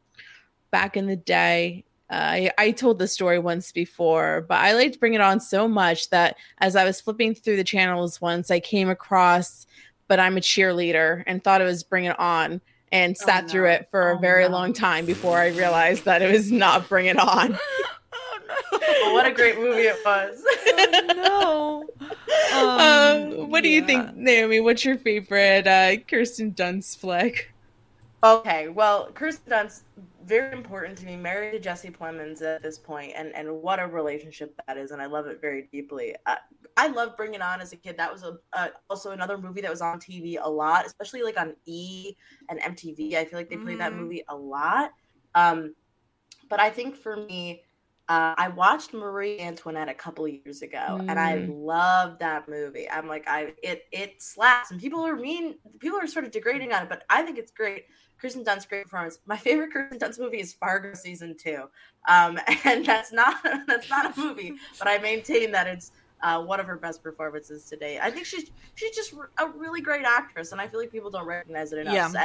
back 0.71 0.97
in 0.97 1.05
the 1.07 1.15
day 1.15 1.83
uh, 2.09 2.13
I, 2.15 2.51
I 2.57 2.71
told 2.71 2.99
the 2.99 3.07
story 3.09 3.37
once 3.37 3.73
before, 3.73 4.45
but 4.47 4.59
I 4.59 4.71
liked 4.75 4.97
Bring 4.97 5.13
It 5.13 5.19
On 5.19 5.41
so 5.41 5.67
much 5.67 6.09
that 6.11 6.37
as 6.59 6.77
I 6.77 6.85
was 6.85 7.01
flipping 7.01 7.35
through 7.35 7.57
the 7.57 7.65
channels 7.65 8.21
once, 8.21 8.49
I 8.49 8.61
came 8.61 8.89
across 8.89 9.67
But 10.07 10.17
I'm 10.17 10.37
a 10.37 10.39
Cheerleader 10.39 11.25
and 11.27 11.43
thought 11.43 11.59
it 11.59 11.65
was 11.65 11.83
Bring 11.83 12.05
It 12.05 12.17
On 12.17 12.61
and 12.93 13.17
sat 13.17 13.43
no. 13.43 13.49
through 13.49 13.65
it 13.71 13.89
for 13.91 14.11
a 14.11 14.15
Oh, 14.15 14.19
very 14.19 14.45
no. 14.45 14.51
long 14.51 14.71
time 14.71 15.05
before 15.05 15.37
I 15.37 15.47
realized 15.49 16.05
that 16.05 16.21
it 16.21 16.31
was 16.31 16.49
not 16.49 16.87
Bring 16.87 17.07
It 17.07 17.19
On. 17.19 17.57
oh 18.49 18.79
But 18.99 19.11
what 19.11 19.25
a 19.25 19.31
great 19.33 19.57
movie 19.57 19.83
it 19.87 19.97
was. 20.05 20.43
no. 21.15 21.89
um, 22.77 23.49
what 23.49 23.63
do 23.63 23.69
you 23.69 23.81
think, 23.81 24.15
Naomi? 24.15 24.59
What's 24.59 24.85
your 24.85 24.97
favorite 24.97 25.67
uh, 25.67 25.97
Kirsten 26.07 26.53
Dunst 26.53 26.97
flick? 26.97 27.53
Okay, 28.23 28.67
well, 28.69 29.11
Kirsten 29.13 29.51
Dunst 29.53 29.83
very 30.25 30.51
important 30.51 30.97
to 30.99 31.05
me. 31.05 31.15
Married 31.15 31.51
to 31.53 31.59
Jesse 31.59 31.89
Plemons 31.91 32.41
at 32.41 32.63
this 32.63 32.79
point, 32.79 33.13
and 33.15 33.33
and 33.35 33.61
what 33.61 33.79
a 33.79 33.87
relationship 33.87 34.55
that 34.67 34.77
is, 34.77 34.91
and 34.91 35.01
I 35.01 35.05
love 35.05 35.27
it 35.27 35.39
very 35.39 35.69
deeply. 35.71 36.15
Uh, 36.25 36.35
I 36.75 36.87
love 36.87 37.15
Bring 37.15 37.35
It 37.35 37.41
On 37.41 37.61
as 37.61 37.73
a 37.73 37.77
kid. 37.77 37.95
That 37.97 38.11
was 38.11 38.23
a 38.23 38.37
uh, 38.53 38.69
also 38.89 39.11
another 39.11 39.37
movie 39.37 39.61
that 39.61 39.69
was 39.71 39.81
on 39.81 39.99
TV 39.99 40.37
a 40.41 40.49
lot, 40.49 40.85
especially 40.87 41.21
like 41.21 41.39
on 41.39 41.55
E 41.65 42.15
and 42.49 42.59
MTV. 42.59 43.15
I 43.17 43.25
feel 43.25 43.37
like 43.37 43.49
they 43.49 43.57
played 43.57 43.79
that 43.79 43.93
Mhm. 43.93 43.97
movie 43.97 44.23
a 44.29 44.35
lot. 44.35 44.91
Um, 45.35 45.75
but 46.49 46.59
I 46.59 46.69
think 46.69 46.95
for 46.95 47.15
me, 47.17 47.63
Uh, 48.09 48.33
I 48.37 48.47
watched 48.47 48.93
Marie 48.93 49.37
Antoinette 49.39 49.89
a 49.89 49.93
couple 49.93 50.25
years 50.27 50.61
ago, 50.61 51.05
and 51.09 51.19
I 51.19 51.45
love 51.49 52.19
that 52.19 52.47
movie. 52.47 52.89
I'm 52.89 53.05
like, 53.05 53.27
I 53.27 53.53
it 53.61 53.83
it 53.91 54.21
slaps, 54.21 54.71
and 54.71 54.79
people 54.79 55.05
are 55.05 55.17
mean. 55.17 55.55
People 55.79 55.99
are 55.99 56.07
sort 56.07 56.23
of 56.23 56.31
degrading 56.31 56.71
on 56.71 56.83
it, 56.83 56.89
but 56.89 57.03
I 57.09 57.23
think 57.23 57.37
it's 57.37 57.51
great. 57.51 57.85
Kirsten 58.17 58.45
Dunst, 58.45 58.69
great 58.69 58.83
performance. 58.83 59.19
My 59.25 59.35
favorite 59.35 59.71
Kirsten 59.73 59.99
Dunst 59.99 60.19
movie 60.19 60.39
is 60.39 60.53
Fargo 60.53 60.93
season 60.93 61.35
two, 61.37 61.65
um, 62.07 62.39
and 62.63 62.85
that's 62.85 63.11
not 63.11 63.43
that's 63.67 63.89
not 63.89 64.17
a 64.17 64.19
movie, 64.19 64.53
but 64.79 64.87
I 64.87 64.99
maintain 64.99 65.51
that 65.51 65.67
it's 65.67 65.91
uh, 66.21 66.41
one 66.41 66.59
of 66.59 66.65
her 66.65 66.75
best 66.77 67.03
performances 67.03 67.65
today. 67.65 67.99
I 68.01 68.09
think 68.11 68.25
she's 68.25 68.49
she's 68.75 68.95
just 68.95 69.13
a 69.37 69.47
really 69.49 69.81
great 69.81 70.05
actress, 70.05 70.51
and 70.51 70.59
I 70.59 70.67
feel 70.67 70.79
like 70.79 70.91
people 70.91 71.09
don't 71.11 71.25
recognize 71.27 71.71
it 71.73 71.79
enough. 71.79 71.93
Yeah. 71.93 72.07
So, 72.09 72.19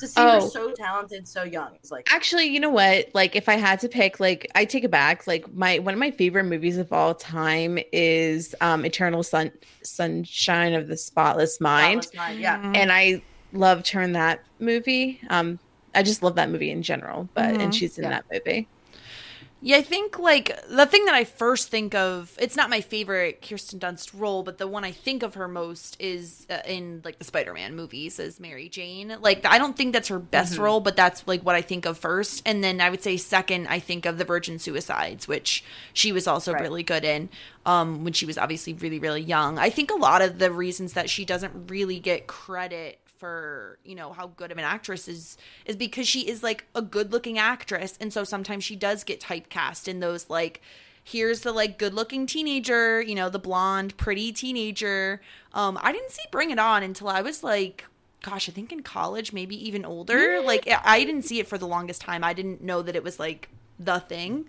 to 0.00 0.06
see 0.08 0.20
her 0.20 0.38
Oh. 0.42 0.48
so 0.48 0.72
talented, 0.72 1.26
so 1.28 1.42
young, 1.42 1.74
it's 1.74 1.90
like 1.90 2.10
Actually, 2.12 2.44
you 2.46 2.58
know 2.60 2.70
what? 2.70 3.08
Like, 3.14 3.36
if 3.36 3.48
I 3.48 3.56
had 3.56 3.80
to 3.80 3.88
pick, 3.88 4.18
like, 4.20 4.50
I 4.54 4.64
take 4.64 4.84
it 4.84 4.90
back. 4.90 5.26
Like, 5.26 5.52
my 5.54 5.78
one 5.78 5.94
of 5.94 6.00
my 6.00 6.10
favorite 6.10 6.44
movies 6.44 6.76
of 6.78 6.92
all 6.92 7.14
time 7.14 7.78
is 7.92 8.54
um 8.60 8.84
Eternal 8.84 9.22
Sun 9.22 9.52
Sunshine 9.82 10.74
of 10.74 10.88
the 10.88 10.96
Spotless 10.96 11.60
Mind, 11.60 12.04
Spotless 12.04 12.16
Mind, 12.28 12.40
yeah. 12.40 12.58
Mhm. 12.58 12.76
and 12.76 12.92
I 12.92 13.22
loved 13.52 13.88
her 13.90 14.00
in 14.02 14.12
that 14.12 14.40
movie. 14.58 15.20
Um, 15.28 15.58
I 15.94 16.02
just 16.02 16.22
love 16.22 16.36
that 16.36 16.50
movie 16.50 16.70
in 16.70 16.82
general, 16.82 17.28
but 17.34 17.54
Mhm. 17.54 17.60
and 17.60 17.74
she's 17.74 17.98
in 17.98 18.04
Yeah. 18.04 18.10
that 18.10 18.24
movie. 18.32 18.68
Yeah, 19.62 19.76
I 19.76 19.82
think 19.82 20.18
like 20.18 20.58
the 20.70 20.86
thing 20.86 21.04
that 21.04 21.14
I 21.14 21.24
first 21.24 21.68
think 21.68 21.94
of, 21.94 22.34
it's 22.40 22.56
not 22.56 22.70
my 22.70 22.80
favorite 22.80 23.42
Kirsten 23.46 23.78
Dunst 23.78 24.10
role, 24.18 24.42
but 24.42 24.56
the 24.56 24.66
one 24.66 24.84
I 24.84 24.92
think 24.92 25.22
of 25.22 25.34
her 25.34 25.48
most 25.48 25.98
is 26.00 26.46
uh, 26.48 26.60
in 26.66 27.02
like 27.04 27.18
the 27.18 27.24
Spider-Man 27.26 27.76
movies 27.76 28.18
as 28.18 28.40
Mary 28.40 28.70
Jane. 28.70 29.14
Like 29.20 29.44
I 29.44 29.58
don't 29.58 29.76
think 29.76 29.92
that's 29.92 30.08
her 30.08 30.18
best 30.18 30.54
Mm-hmm. 30.54 30.62
role, 30.62 30.80
but 30.80 30.96
that's 30.96 31.26
like 31.28 31.42
what 31.42 31.56
I 31.56 31.62
think 31.62 31.84
of 31.84 31.98
first. 31.98 32.42
And 32.46 32.64
then 32.64 32.80
I 32.80 32.88
would 32.88 33.02
say 33.02 33.18
second, 33.18 33.66
I 33.66 33.80
think 33.80 34.06
of 34.06 34.16
The 34.16 34.24
Virgin 34.24 34.58
Suicides, 34.58 35.28
which 35.28 35.62
she 35.92 36.12
was 36.12 36.26
also 36.26 36.54
Right. 36.54 36.62
really 36.62 36.82
good 36.82 37.04
in 37.04 37.28
um 37.66 38.04
when 38.04 38.14
she 38.14 38.24
was 38.24 38.38
obviously 38.38 38.72
really 38.72 38.98
really 38.98 39.20
young. 39.20 39.58
I 39.58 39.68
think 39.68 39.90
a 39.90 39.94
lot 39.96 40.22
of 40.22 40.38
the 40.38 40.50
reasons 40.50 40.94
that 40.94 41.10
she 41.10 41.26
doesn't 41.26 41.68
really 41.68 41.98
get 42.00 42.26
credit 42.26 42.99
for 43.20 43.78
you 43.84 43.94
know 43.94 44.12
how 44.12 44.28
good 44.28 44.50
of 44.50 44.56
an 44.58 44.64
actress 44.64 45.06
is 45.06 45.36
is 45.66 45.76
because 45.76 46.08
she 46.08 46.22
is 46.26 46.42
like 46.42 46.64
a 46.74 46.82
good 46.82 47.12
looking 47.12 47.38
actress. 47.38 47.96
And 48.00 48.12
so 48.12 48.24
sometimes 48.24 48.64
she 48.64 48.74
does 48.74 49.04
get 49.04 49.20
typecast 49.20 49.86
in 49.86 50.00
those 50.00 50.28
like 50.30 50.60
here's 51.04 51.40
the 51.40 51.52
like 51.52 51.78
good 51.78 51.94
looking 51.94 52.26
teenager 52.26 53.00
you 53.02 53.14
know 53.14 53.28
the 53.28 53.38
blonde 53.38 53.96
pretty 53.98 54.32
teenager. 54.32 55.20
Um 55.52 55.78
i 55.82 55.92
didn't 55.92 56.10
see 56.10 56.22
bring 56.32 56.50
it 56.50 56.58
on 56.58 56.82
until 56.82 57.08
i 57.08 57.20
was 57.20 57.44
like 57.44 57.84
gosh 58.22 58.48
i 58.48 58.52
think 58.52 58.72
in 58.72 58.82
college 58.82 59.32
maybe 59.32 59.56
even 59.68 59.84
older. 59.84 60.40
Like 60.40 60.66
I- 60.66 60.80
i 60.84 61.04
didn't 61.04 61.22
see 61.22 61.38
it 61.40 61.46
for 61.46 61.58
the 61.58 61.66
longest 61.66 62.00
time. 62.00 62.24
I 62.24 62.32
didn't 62.32 62.62
know 62.62 62.80
that 62.82 62.96
it 62.96 63.04
was 63.04 63.18
like 63.20 63.48
the 63.78 64.00
thing. 64.00 64.48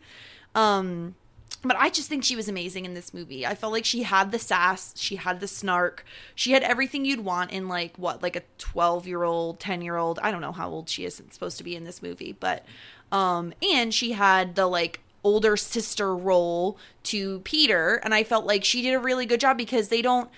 Um 0.56 1.16
but 1.63 1.78
I 1.78 1.89
just 1.89 2.10
think 2.10 2.24
she 2.24 2.36
was 2.36 2.50
amazing 2.50 2.86
in 2.86 2.93
this 2.93 3.13
movie. 3.13 3.45
I 3.45 3.56
felt 3.56 3.74
like 3.74 3.86
she 3.86 4.04
had 4.04 4.32
the 4.32 4.39
sass, 4.39 4.93
she 4.97 5.17
had 5.17 5.39
the 5.39 5.47
snark, 5.47 6.04
she 6.34 6.54
had 6.54 6.63
everything 6.63 7.06
you'd 7.06 7.24
want 7.24 7.52
in 7.52 7.67
like 7.67 7.97
what, 7.97 8.24
like 8.24 8.36
a 8.36 8.43
12 8.58 9.08
year 9.08 9.24
old, 9.24 9.60
10 9.60 9.82
year 9.82 9.97
old. 9.97 10.19
I 10.24 10.32
don't 10.32 10.41
know 10.41 10.52
how 10.52 10.69
old 10.69 10.89
she 10.89 11.06
is 11.06 11.21
supposed 11.30 11.58
to 11.58 11.63
be 11.63 11.76
in 11.76 11.84
this 11.84 12.02
movie, 12.02 12.32
but, 12.32 12.65
um, 13.12 13.54
and 13.62 13.93
she 13.93 14.13
had 14.13 14.56
the 14.56 14.65
like 14.65 15.02
older 15.24 15.56
sister 15.56 16.15
role 16.15 16.78
to 17.04 17.39
Peter. 17.41 18.02
And 18.04 18.13
I 18.13 18.24
felt 18.24 18.45
like 18.45 18.63
she 18.63 18.82
did 18.82 18.93
a 18.93 19.00
really 19.00 19.26
good 19.26 19.39
job 19.39 19.58
because 19.58 19.89
they 19.89 20.02
don't, 20.02 20.30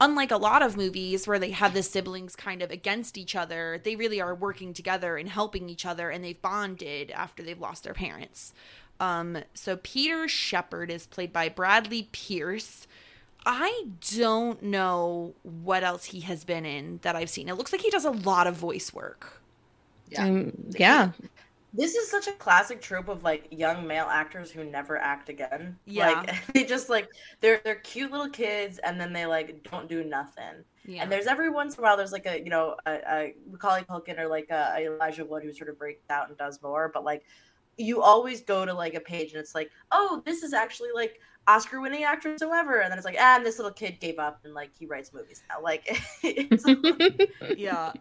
unlike 0.00 0.30
a 0.30 0.36
lot 0.36 0.62
of 0.62 0.76
movies 0.76 1.26
where 1.26 1.40
they 1.40 1.50
have 1.50 1.74
the 1.74 1.82
siblings 1.82 2.36
kind 2.36 2.62
of 2.62 2.70
against 2.70 3.18
each 3.18 3.34
other, 3.34 3.80
they 3.82 3.96
really 3.96 4.20
are 4.20 4.34
working 4.34 4.72
together 4.72 5.16
and 5.16 5.28
helping 5.28 5.68
each 5.68 5.84
other 5.84 6.10
and 6.10 6.24
they've 6.24 6.40
bonded 6.40 7.10
after 7.10 7.42
they've 7.42 7.58
lost 7.58 7.82
their 7.82 7.94
parents. 7.94 8.52
Um, 9.00 9.38
so 9.54 9.76
Peter 9.76 10.28
Shepherd 10.28 10.90
is 10.90 11.06
played 11.06 11.32
by 11.32 11.48
Bradley 11.48 12.08
Pierce. 12.12 12.86
I 13.46 13.86
don't 14.12 14.62
know 14.62 15.34
what 15.42 15.84
else 15.84 16.06
he 16.06 16.20
has 16.20 16.44
been 16.44 16.66
in 16.66 16.98
that 17.02 17.16
I've 17.16 17.30
seen. 17.30 17.48
It 17.48 17.54
looks 17.54 17.72
like 17.72 17.80
he 17.80 17.90
does 17.90 18.04
a 18.04 18.10
lot 18.10 18.46
of 18.46 18.56
voice 18.56 18.92
work. 18.92 19.40
Yeah. 20.10 20.24
Um, 20.24 20.52
yeah. 20.78 21.12
This 21.72 21.94
is 21.94 22.10
such 22.10 22.26
a 22.26 22.32
classic 22.32 22.80
trope 22.80 23.08
of 23.08 23.22
like 23.22 23.46
young 23.50 23.86
male 23.86 24.06
actors 24.10 24.50
who 24.50 24.64
never 24.64 24.96
act 24.96 25.28
again. 25.28 25.76
Yeah. 25.84 26.08
Like 26.08 26.46
they 26.54 26.64
just 26.64 26.88
like 26.88 27.08
they're 27.40 27.60
they're 27.64 27.76
cute 27.76 28.10
little 28.10 28.30
kids 28.30 28.78
and 28.78 29.00
then 29.00 29.12
they 29.12 29.26
like 29.26 29.68
don't 29.70 29.88
do 29.88 30.02
nothing. 30.02 30.64
Yeah. 30.86 31.02
And 31.02 31.12
there's 31.12 31.26
every 31.26 31.50
once 31.50 31.76
in 31.76 31.80
a 31.80 31.82
while 31.82 31.96
there's 31.96 32.12
like 32.12 32.26
a 32.26 32.38
you 32.38 32.50
know 32.50 32.76
a, 32.86 32.92
a 32.92 33.34
Macaulay 33.50 33.82
Culkin 33.82 34.18
or 34.18 34.28
like 34.28 34.48
a, 34.50 34.74
a 34.76 34.86
Elijah 34.86 35.24
Wood 35.24 35.42
who 35.42 35.52
sort 35.52 35.68
of 35.68 35.78
breaks 35.78 36.08
out 36.10 36.28
and 36.28 36.36
does 36.38 36.60
more, 36.62 36.90
but 36.92 37.04
like 37.04 37.24
you 37.78 38.02
always 38.02 38.42
go 38.42 38.64
to 38.64 38.74
like 38.74 38.94
a 38.94 39.00
page 39.00 39.32
and 39.32 39.40
it's 39.40 39.54
like, 39.54 39.70
oh, 39.92 40.22
this 40.26 40.42
is 40.42 40.52
actually 40.52 40.90
like 40.94 41.20
Oscar 41.46 41.80
winning 41.80 42.04
actress 42.04 42.42
whoever, 42.42 42.80
and 42.80 42.90
then 42.90 42.98
it's 42.98 43.06
like, 43.06 43.16
ah, 43.18 43.36
and 43.36 43.46
this 43.46 43.58
little 43.58 43.72
kid 43.72 43.98
gave 44.00 44.18
up 44.18 44.40
and 44.44 44.52
like 44.52 44.70
he 44.78 44.86
writes 44.86 45.12
movies 45.14 45.42
now. 45.48 45.62
Like 45.62 45.86
it's 46.22 46.64
yeah. 47.56 47.92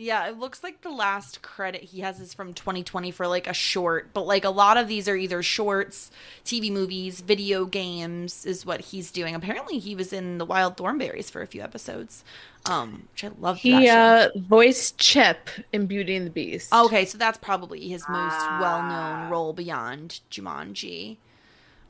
Yeah, 0.00 0.26
it 0.28 0.38
looks 0.38 0.62
like 0.64 0.80
the 0.80 0.88
last 0.90 1.42
credit 1.42 1.82
he 1.82 2.00
has 2.00 2.20
is 2.20 2.32
from 2.32 2.54
2020 2.54 3.10
for 3.10 3.26
like 3.26 3.46
a 3.46 3.52
short, 3.52 4.14
but 4.14 4.22
like 4.26 4.44
a 4.44 4.50
lot 4.50 4.78
of 4.78 4.88
these 4.88 5.06
are 5.08 5.14
either 5.16 5.42
shorts, 5.42 6.10
TV 6.42 6.72
movies, 6.72 7.20
video 7.20 7.66
games 7.66 8.46
is 8.46 8.64
what 8.64 8.80
he's 8.80 9.10
doing. 9.10 9.34
Apparently 9.34 9.78
he 9.78 9.94
was 9.94 10.10
in 10.14 10.38
The 10.38 10.46
Wild 10.46 10.78
Thornberrys 10.78 11.30
for 11.30 11.42
a 11.42 11.46
few 11.46 11.60
episodes. 11.60 12.24
Um, 12.64 13.08
which 13.12 13.24
I 13.24 13.28
love 13.38 13.56
that 13.56 13.60
He 13.60 13.88
uh 13.90 14.28
voiced 14.36 14.96
Chip 14.96 15.50
in 15.70 15.84
Beauty 15.86 16.16
and 16.16 16.26
the 16.26 16.30
Beast. 16.30 16.72
Okay, 16.72 17.04
so 17.04 17.18
that's 17.18 17.38
probably 17.38 17.86
his 17.88 18.02
most 18.08 18.36
Ah. 18.38 18.58
well-known 18.60 19.30
role 19.30 19.52
beyond 19.52 20.20
Jumanji. 20.30 21.18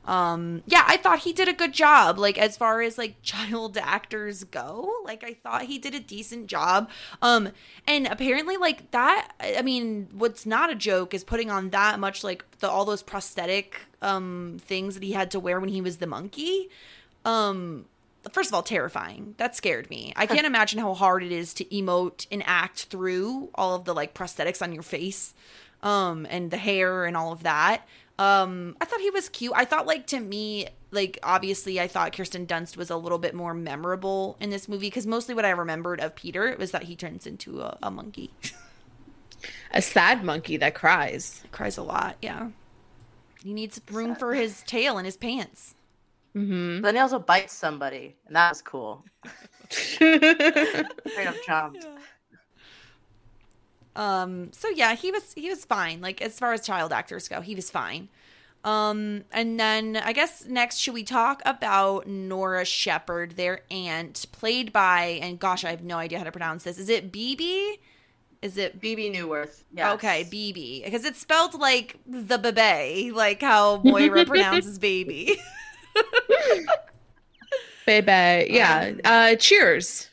Um, 0.05 0.63
yeah, 0.65 0.83
I 0.87 0.97
thought 0.97 1.19
he 1.19 1.33
did 1.33 1.47
a 1.47 1.53
good 1.53 1.73
job. 1.73 2.17
Like 2.17 2.37
as 2.37 2.57
far 2.57 2.81
as 2.81 2.97
like 2.97 3.15
child 3.21 3.77
actors 3.77 4.43
go, 4.43 4.91
like 5.05 5.23
I 5.23 5.33
thought 5.33 5.63
he 5.63 5.77
did 5.77 5.93
a 5.93 5.99
decent 5.99 6.47
job. 6.47 6.89
Um, 7.21 7.49
and 7.87 8.07
apparently 8.07 8.57
like 8.57 8.91
that. 8.91 9.33
I 9.39 9.61
mean, 9.61 10.07
what's 10.11 10.45
not 10.45 10.69
a 10.69 10.75
joke 10.75 11.13
is 11.13 11.23
putting 11.23 11.51
on 11.51 11.69
that 11.69 11.99
much 11.99 12.23
like 12.23 12.43
the 12.59 12.69
all 12.69 12.85
those 12.85 13.03
prosthetic 13.03 13.81
um 14.01 14.57
things 14.59 14.95
that 14.95 15.03
he 15.03 15.11
had 15.11 15.29
to 15.31 15.39
wear 15.39 15.59
when 15.59 15.69
he 15.69 15.81
was 15.81 15.97
the 15.97 16.07
monkey. 16.07 16.69
Um, 17.23 17.85
first 18.31 18.49
of 18.49 18.53
all, 18.53 18.63
terrifying. 18.63 19.35
That 19.37 19.55
scared 19.55 19.89
me. 19.89 20.13
I 20.15 20.25
can't 20.25 20.45
imagine 20.47 20.79
how 20.79 20.93
hard 20.93 21.23
it 21.23 21.31
is 21.31 21.53
to 21.55 21.65
emote 21.65 22.27
and 22.31 22.43
act 22.45 22.85
through 22.85 23.49
all 23.55 23.75
of 23.75 23.85
the 23.85 23.93
like 23.93 24.13
prosthetics 24.13 24.61
on 24.61 24.73
your 24.73 24.83
face, 24.83 25.33
um, 25.83 26.25
and 26.29 26.51
the 26.51 26.57
hair 26.57 27.05
and 27.05 27.15
all 27.15 27.31
of 27.31 27.43
that. 27.43 27.87
Um, 28.19 28.75
I 28.79 28.85
thought 28.85 29.01
he 29.01 29.09
was 29.09 29.29
cute. 29.29 29.53
I 29.55 29.65
thought 29.65 29.87
like 29.87 30.07
to 30.07 30.19
me, 30.19 30.67
like 30.91 31.19
obviously, 31.23 31.79
I 31.79 31.87
thought 31.87 32.15
Kirsten 32.15 32.45
Dunst 32.45 32.77
was 32.77 32.89
a 32.89 32.97
little 32.97 33.17
bit 33.17 33.33
more 33.33 33.53
memorable 33.53 34.37
in 34.39 34.49
this 34.49 34.67
movie 34.67 34.87
because 34.87 35.07
mostly 35.07 35.33
what 35.33 35.45
I 35.45 35.49
remembered 35.51 35.99
of 35.99 36.15
Peter 36.15 36.55
was 36.59 36.71
that 36.71 36.83
he 36.83 36.95
turns 36.95 37.25
into 37.25 37.61
a, 37.61 37.77
a 37.81 37.91
monkey. 37.91 38.31
A 39.73 39.81
sad 39.81 40.23
monkey 40.23 40.57
that 40.57 40.75
cries. 40.75 41.43
Cries 41.51 41.77
a 41.77 41.81
lot. 41.81 42.15
Yeah, 42.21 42.49
he 43.43 43.53
needs 43.53 43.81
room 43.89 44.15
for 44.15 44.35
his 44.35 44.61
tail 44.63 44.97
and 44.97 45.05
his 45.05 45.17
pants. 45.17 45.75
Mm-hmm. 46.35 46.81
then 46.81 46.95
he 46.95 47.01
also 47.01 47.19
bites 47.19 47.53
somebody, 47.53 48.15
and 48.27 48.35
that 48.35 48.49
was 48.49 48.61
cool. 48.61 49.03
Straight 49.69 50.23
up 50.23 51.35
chomped. 51.47 51.85
Um, 53.95 54.51
so 54.53 54.69
yeah, 54.69 54.95
he 54.95 55.11
was 55.11 55.33
he 55.33 55.49
was 55.49 55.65
fine. 55.65 56.01
Like 56.01 56.21
as 56.21 56.39
far 56.39 56.53
as 56.53 56.65
child 56.65 56.93
actors 56.93 57.27
go, 57.27 57.41
he 57.41 57.55
was 57.55 57.69
fine. 57.69 58.09
Um, 58.63 59.23
and 59.31 59.59
then 59.59 59.97
I 59.97 60.13
guess 60.13 60.45
next 60.45 60.77
should 60.77 60.93
we 60.93 61.03
talk 61.03 61.41
about 61.45 62.05
Nora 62.07 62.63
Shepherd, 62.63 63.31
their 63.31 63.61
aunt, 63.71 64.25
played 64.31 64.71
by 64.71 65.19
and 65.21 65.39
gosh, 65.39 65.65
I 65.65 65.71
have 65.71 65.83
no 65.83 65.97
idea 65.97 66.19
how 66.19 66.23
to 66.25 66.31
pronounce 66.31 66.63
this. 66.63 66.77
Is 66.77 66.89
it 66.89 67.11
BB? 67.11 67.77
Is 68.41 68.57
it 68.57 68.79
Bebe 68.79 69.11
Neuwirth. 69.11 69.63
Yes. 69.71 69.93
okay, 69.95 70.23
BB? 70.23 70.83
Because 70.83 71.05
it's 71.05 71.19
spelled 71.19 71.53
like 71.55 71.97
the 72.07 72.37
bebe, 72.37 73.11
like 73.11 73.41
how 73.41 73.81
Moira 73.83 74.25
pronounces 74.27 74.79
baby. 74.79 75.37
Baby. 77.85 78.53
Yeah. 78.53 78.93
Uh 79.03 79.35
Cheers. 79.35 80.10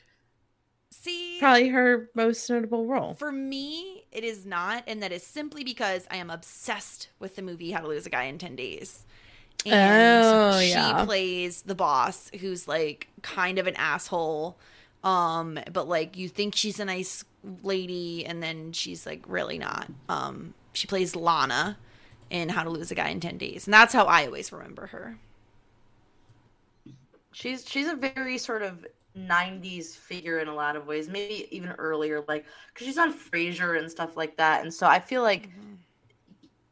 See, 1.09 1.38
Probably 1.40 1.68
her 1.68 2.11
most 2.14 2.49
notable 2.51 2.87
role. 2.87 3.14
For 3.14 3.33
me, 3.33 4.05
it 4.12 4.25
is 4.25 4.44
not, 4.47 4.85
and 4.87 5.03
that 5.03 5.12
is 5.12 5.23
simply 5.23 5.64
because 5.64 6.07
I 6.11 6.16
am 6.16 6.31
obsessed 6.31 7.09
with 7.18 7.37
the 7.37 7.42
movie 7.42 7.71
How 7.73 7.81
to 7.81 7.88
Lose 7.88 8.07
a 8.07 8.11
Guy 8.11 8.25
in 8.25 8.38
10 8.38 8.57
Days. 8.57 9.05
And 9.66 10.25
Oh, 10.25 10.61
she 10.61 10.71
yeah. 10.71 11.05
plays 11.05 11.62
the 11.62 11.75
boss 11.75 12.31
who's 12.40 12.68
like 12.68 13.09
kind 13.23 13.59
of 13.59 13.66
an 13.66 13.77
asshole. 13.77 14.59
Um, 15.03 15.59
but 15.73 15.88
like 15.88 16.16
you 16.16 16.29
think 16.29 16.55
she's 16.55 16.81
a 16.81 16.85
nice 16.85 17.25
lady, 17.62 18.25
and 18.27 18.42
then 18.42 18.73
she's 18.73 19.07
like 19.07 19.23
really 19.27 19.59
not. 19.59 19.88
Um, 20.09 20.55
she 20.73 20.87
plays 20.87 21.16
Lana 21.16 21.79
in 22.31 22.51
How 22.51 22.62
to 22.64 22.71
Lose 22.71 22.90
a 22.90 22.94
Guy 22.94 23.09
in 23.09 23.21
10 23.21 23.38
Days. 23.38 23.66
And 23.66 23.75
that's 23.75 23.92
how 23.92 24.05
I 24.05 24.27
always 24.27 24.53
remember 24.53 24.87
her. 24.88 25.19
She's 27.33 27.69
she's 27.69 27.87
a 27.88 27.94
very 27.96 28.38
sort 28.38 28.63
of 28.63 28.87
'90s 29.19 29.96
figure 29.96 30.38
in 30.38 30.48
a 30.48 30.54
lot 30.54 30.77
of 30.77 30.87
ways, 30.87 31.08
maybe 31.08 31.48
even 31.50 31.71
earlier, 31.73 32.25
like 32.29 32.46
because 32.73 32.87
she's 32.87 32.98
on 32.98 33.12
Frasier 33.12 33.79
and 33.79 33.90
stuff 33.90 34.16
like 34.16 34.37
that. 34.37 34.62
And 34.62 34.73
so 34.73 34.87
I 34.87 35.00
feel 35.00 35.23
like 35.23 35.50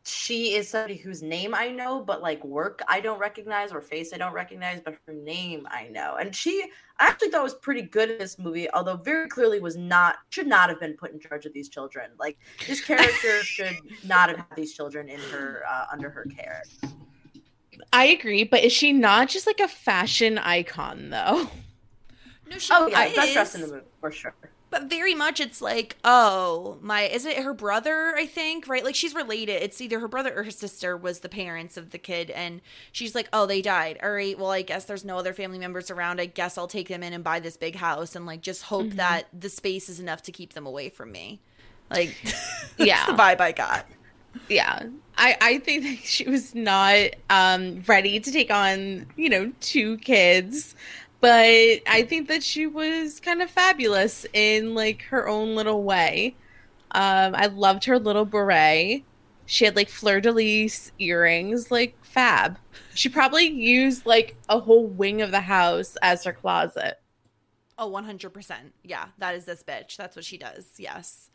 she 0.09 0.55
is 0.55 0.69
somebody 0.69 0.97
whose 0.97 1.21
name 1.21 1.53
I 1.53 1.69
know, 1.69 2.01
but 2.01 2.23
like 2.23 2.45
work 2.45 2.81
I 2.89 3.01
don't 3.01 3.19
recognize 3.19 3.73
or 3.73 3.81
face 3.81 4.13
I 4.13 4.19
don't 4.19 4.33
recognize, 4.33 4.81
but 4.81 4.97
her 5.07 5.13
name 5.13 5.67
I 5.71 5.89
know. 5.89 6.17
And 6.21 6.35
she 6.35 6.71
I 6.99 7.09
actually 7.09 7.31
thought 7.31 7.43
was 7.43 7.55
pretty 7.55 7.83
good 7.83 8.11
in 8.11 8.19
this 8.19 8.39
movie, 8.39 8.71
although 8.71 8.97
very 8.97 9.29
clearly 9.29 9.59
was 9.59 9.77
not 9.77 10.17
should 10.31 10.47
not 10.47 10.69
have 10.69 10.79
been 10.79 10.95
put 10.95 11.13
in 11.13 11.19
charge 11.19 11.45
of 11.45 11.53
these 11.53 11.69
children. 11.69 12.11
Like 12.21 12.39
this 12.69 12.81
character 12.81 13.41
should 13.43 13.77
not 14.05 14.29
have 14.29 14.39
had 14.39 14.57
these 14.57 14.75
children 14.75 15.09
in 15.09 15.19
her 15.19 15.65
uh, 15.69 15.87
under 15.93 16.09
her 16.09 16.25
care. 16.25 16.63
I 17.93 18.07
agree, 18.07 18.45
but 18.45 18.63
is 18.63 18.73
she 18.73 18.93
not 18.93 19.29
just 19.29 19.47
like 19.47 19.61
a 19.61 19.69
fashion 19.69 20.39
icon 20.39 21.11
though? 21.11 21.49
No, 22.49 22.59
she 22.59 22.73
Oh 22.73 22.87
yeah, 22.87 23.05
is, 23.05 23.15
best 23.17 23.33
dressed 23.33 23.55
in 23.57 23.61
the 23.63 23.67
movie 23.69 23.87
for 24.01 24.11
sure. 24.11 24.35
but 24.71 24.85
very 24.91 25.15
much 25.15 25.41
it's 25.41 25.61
like, 25.63 25.97
oh, 26.05 26.77
my, 26.81 27.03
is 27.03 27.25
it 27.25 27.39
her 27.39 27.55
brother? 27.55 28.15
I 28.17 28.27
think 28.27 28.69
right, 28.69 28.85
like 28.85 28.95
she's 28.95 29.15
related. 29.15 29.63
It's 29.63 29.81
either 29.81 30.01
her 30.01 30.09
brother 30.09 30.33
or 30.37 30.43
her 30.45 30.51
sister 30.51 30.97
was 30.97 31.21
the 31.21 31.29
parents 31.29 31.77
of 31.77 31.91
the 31.91 31.99
kid, 31.99 32.31
and 32.31 32.61
she's 32.93 33.15
like, 33.15 33.29
oh, 33.33 33.47
they 33.47 33.63
died. 33.63 33.99
All 34.03 34.11
right, 34.13 34.39
well, 34.39 34.51
I 34.51 34.63
guess 34.63 34.85
there's 34.85 35.05
no 35.05 35.19
other 35.19 35.33
family 35.33 35.59
members 35.59 35.91
around. 35.91 36.21
I 36.21 36.27
guess 36.27 36.59
I'll 36.59 36.67
take 36.69 36.89
them 36.89 37.03
in 37.03 37.13
and 37.13 37.25
buy 37.25 37.41
this 37.41 37.57
big 37.57 37.77
house, 37.77 38.15
and 38.17 38.27
like 38.27 38.43
just 38.43 38.63
hope 38.65 38.91
that 38.91 39.27
the 39.39 39.49
space 39.49 39.89
is 39.89 39.99
enough 40.01 40.23
to 40.23 40.33
keep 40.33 40.53
them 40.53 40.67
away 40.67 40.89
from 40.89 41.13
me. 41.13 41.41
Like, 41.91 42.17
that's 42.77 42.77
Yeah. 42.79 43.07
the 43.07 43.13
vibe 43.13 43.41
I 43.41 43.53
got. 43.53 43.87
yeah 44.51 44.83
i 45.17 45.35
i 45.41 45.59
think 45.61 45.83
that 45.83 45.97
she 46.07 46.29
was 46.29 46.55
not 46.55 47.09
um 47.31 47.83
ready 47.87 48.21
to 48.21 48.31
take 48.31 48.51
on 48.51 49.07
you 49.17 49.31
know 49.31 49.51
two 49.61 49.97
kids 49.97 50.75
but 51.27 51.81
i 51.89 52.07
think 52.09 52.29
that 52.29 52.43
she 52.43 52.69
was 52.69 53.19
kind 53.19 53.43
of 53.43 53.51
fabulous 53.51 54.25
in 54.33 54.75
like 54.75 55.03
her 55.03 55.29
own 55.29 55.57
little 55.57 55.83
way 55.83 56.37
um 56.93 57.35
i 57.35 57.47
loved 57.47 57.85
her 57.85 57.99
little 57.99 58.25
beret 58.25 59.03
she 59.45 59.65
had 59.65 59.75
like 59.75 59.89
fleur-de-lis 59.89 60.93
earrings 61.01 61.71
like 61.71 61.97
fab 62.05 62.59
she 62.95 63.09
probably 63.09 63.45
used 63.45 64.07
like 64.07 64.37
a 64.49 64.61
whole 64.61 64.87
wing 64.87 65.21
of 65.21 65.33
the 65.33 65.41
house 65.41 65.97
as 66.01 66.25
her 66.25 66.33
closet 66.33 67.01
Oh, 67.79 67.91
100%. 67.91 68.55
Yeah, 68.85 69.09
that 69.19 69.35
is 69.35 69.45
this 69.45 69.63
bitch. 69.63 69.97
That's 69.97 70.17
what 70.17 70.25
she 70.25 70.39
does. 70.39 70.67
Yes. 70.79 71.31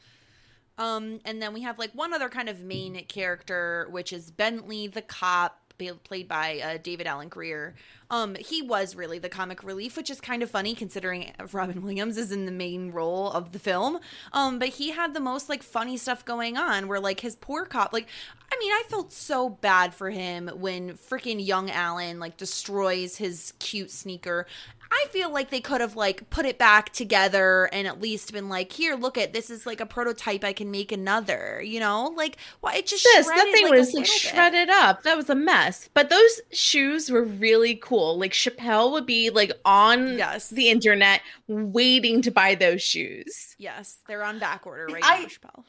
Um, 0.78 1.20
and 1.24 1.42
then 1.42 1.54
we 1.54 1.62
have 1.62 1.78
like 1.78 1.92
one 1.94 2.14
other 2.14 2.30
kind 2.30 2.50
of 2.50 2.62
main 2.62 3.06
character, 3.06 3.88
which 3.92 4.12
is 4.12 4.32
Bentley 4.32 4.88
the 4.88 5.04
cop, 5.04 5.74
played 6.04 6.28
by 6.28 6.60
uh, 6.60 6.78
David 6.82 7.08
Alan 7.08 7.30
Grier. 7.30 7.76
Um, 8.12 8.36
he 8.36 8.62
was 8.62 8.96
really 8.96 9.18
the 9.18 9.30
comic 9.30 9.64
relief, 9.64 9.98
which 9.98 10.10
is 10.10 10.22
kind 10.22 10.44
of 10.44 10.52
funny 10.52 10.76
considering 10.76 11.32
Robin 11.52 11.82
Williams 11.82 12.18
is 12.18 12.32
in 12.32 12.46
the 12.46 12.52
main 12.52 12.92
role 12.92 13.32
of 13.32 13.54
the 13.54 13.60
film. 13.60 14.00
Um, 14.34 14.60
but 14.60 14.68
he 14.68 14.92
had 14.92 15.14
the 15.14 15.20
most 15.20 15.50
like 15.50 15.64
funny 15.64 15.98
stuff 15.98 16.24
going 16.24 16.58
on, 16.58 16.88
where 16.88 17.00
like 17.00 17.22
his 17.22 17.36
poor 17.38 17.66
cop, 17.66 17.94
like, 17.94 18.08
I 18.52 18.58
mean, 18.60 18.72
I 18.72 18.84
felt 18.90 19.14
so 19.14 19.50
bad 19.50 19.96
for 19.96 20.10
him 20.10 20.52
when 20.54 20.94
freaking 20.94 21.44
young 21.44 21.72
Alan 21.72 22.20
like 22.20 22.38
destroys 22.38 23.16
his 23.16 23.54
cute 23.60 23.90
sneaker. 23.90 24.46
I 24.94 25.06
feel 25.10 25.32
like 25.32 25.50
they 25.50 25.62
could 25.62 25.80
have 25.80 25.96
like 25.96 26.30
put 26.30 26.46
it 26.46 26.58
back 26.58 26.92
together 26.92 27.70
and 27.72 27.88
at 27.88 28.02
least 28.02 28.34
been 28.34 28.50
like, 28.50 28.74
here, 28.74 28.96
look 28.96 29.18
at 29.18 29.32
this 29.32 29.50
is 29.50 29.66
like 29.66 29.80
a 29.80 29.86
prototype. 29.86 30.44
I 30.44 30.52
can 30.52 30.70
make 30.70 30.92
another. 30.92 31.62
You 31.64 31.80
know, 31.80 32.14
like 32.18 32.36
why 32.60 32.76
it 32.76 32.88
just 32.88 33.04
Sis, 33.04 33.26
shredded, 33.26 33.46
that 33.46 33.52
thing 33.54 33.64
like, 33.70 33.72
was 33.72 33.88
like 33.94 34.02
little 34.02 34.04
bit. 34.04 34.20
shredded 34.20 34.70
up. 34.70 35.04
That 35.04 35.16
was 35.16 35.30
a 35.30 35.36
mess. 35.36 35.90
But 35.94 36.10
those 36.10 36.42
shoes 36.52 37.10
were 37.10 37.24
really 37.24 37.76
cool. 37.76 38.01
Like 38.18 38.32
Chappelle 38.34 38.92
would 38.92 39.06
be 39.06 39.30
like 39.30 39.52
on 39.66 40.18
Yes. 40.18 40.50
the 40.50 40.70
internet 40.70 41.22
waiting 41.48 42.22
to 42.24 42.32
buy 42.32 42.56
those 42.56 42.82
shoes. 42.82 43.56
Yes, 43.58 44.00
they're 44.08 44.24
on 44.24 44.40
back 44.40 44.66
order 44.66 44.88
right 44.88 45.04
I- 45.06 45.22
now, 45.22 45.26
Chappelle. 45.28 45.64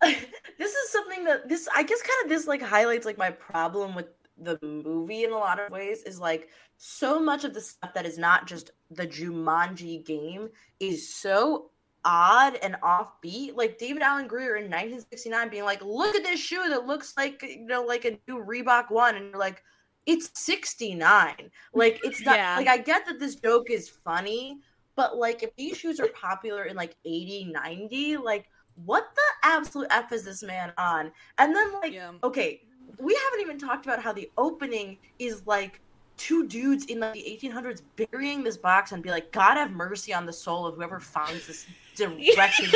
this 0.58 0.72
is 0.72 0.90
something 0.92 1.24
that 1.24 1.48
this 1.48 1.68
I 1.74 1.82
guess 1.82 2.00
kind 2.02 2.24
of 2.24 2.28
this 2.28 2.46
like 2.46 2.62
highlights 2.62 3.04
like 3.04 3.18
my 3.18 3.30
problem 3.30 3.94
with 3.96 4.06
the 4.40 4.56
movie 4.62 5.24
in 5.24 5.32
a 5.32 5.36
lot 5.36 5.58
of 5.58 5.70
ways 5.72 6.04
is 6.04 6.20
like 6.20 6.48
so 6.76 7.18
much 7.18 7.42
of 7.42 7.52
the 7.54 7.60
stuff 7.60 7.92
that 7.94 8.06
is 8.06 8.16
not 8.16 8.46
just 8.46 8.70
the 8.92 9.06
Jumanji 9.06 10.04
game 10.06 10.50
is 10.78 11.12
so 11.12 11.70
odd 12.04 12.54
and 12.62 12.76
offbeat. 12.82 13.56
Like 13.56 13.78
David 13.78 14.02
Alan 14.02 14.28
Grier 14.28 14.54
in 14.54 14.70
1969 14.70 15.48
being 15.48 15.64
like, 15.64 15.82
"Look 15.82 16.14
at 16.14 16.22
this 16.22 16.38
shoe 16.38 16.68
that 16.68 16.86
looks 16.86 17.14
like 17.16 17.42
you 17.42 17.66
know 17.66 17.82
like 17.82 18.04
a 18.04 18.16
new 18.28 18.38
Reebok 18.44 18.92
one," 18.92 19.16
and 19.16 19.30
you're 19.30 19.38
like, 19.40 19.64
"It's 20.08 20.30
69." 20.34 21.50
Like 21.74 22.00
it's 22.04 22.20
not 22.22 22.36
Yeah. 22.36 22.56
like 22.56 22.66
I 22.66 22.78
get 22.78 23.06
that 23.06 23.20
this 23.20 23.36
joke 23.36 23.70
is 23.70 23.88
funny, 23.88 24.58
but 24.96 25.16
like 25.16 25.42
if 25.44 25.54
these 25.54 25.76
shoes 25.76 26.00
are 26.00 26.08
popular 26.08 26.64
in 26.64 26.74
like 26.74 26.96
80, 27.04 27.52
90, 27.52 28.16
like 28.16 28.48
what 28.84 29.08
the 29.14 29.48
absolute 29.48 29.88
f 29.90 30.10
is 30.12 30.24
this 30.24 30.42
man 30.42 30.72
on? 30.78 31.12
And 31.38 31.54
then 31.54 31.72
like 31.74 31.92
Yeah. 31.92 32.12
okay, 32.24 32.62
we 32.98 33.14
haven't 33.14 33.40
even 33.40 33.58
talked 33.58 33.86
about 33.86 34.02
how 34.02 34.12
the 34.12 34.30
opening 34.36 34.98
is 35.18 35.46
like 35.46 35.80
two 36.16 36.48
dudes 36.48 36.86
in 36.86 36.98
like 36.98 37.12
the 37.14 37.38
1800s 37.40 37.82
burying 38.10 38.42
this 38.42 38.56
box 38.56 38.90
and 38.90 39.02
be 39.04 39.10
like, 39.10 39.30
God 39.30 39.56
have 39.56 39.70
mercy 39.70 40.12
on 40.12 40.26
the 40.26 40.32
soul 40.32 40.66
of 40.66 40.74
whoever 40.74 40.98
finds 40.98 41.46
this 41.46 41.66
direction. 41.96 42.66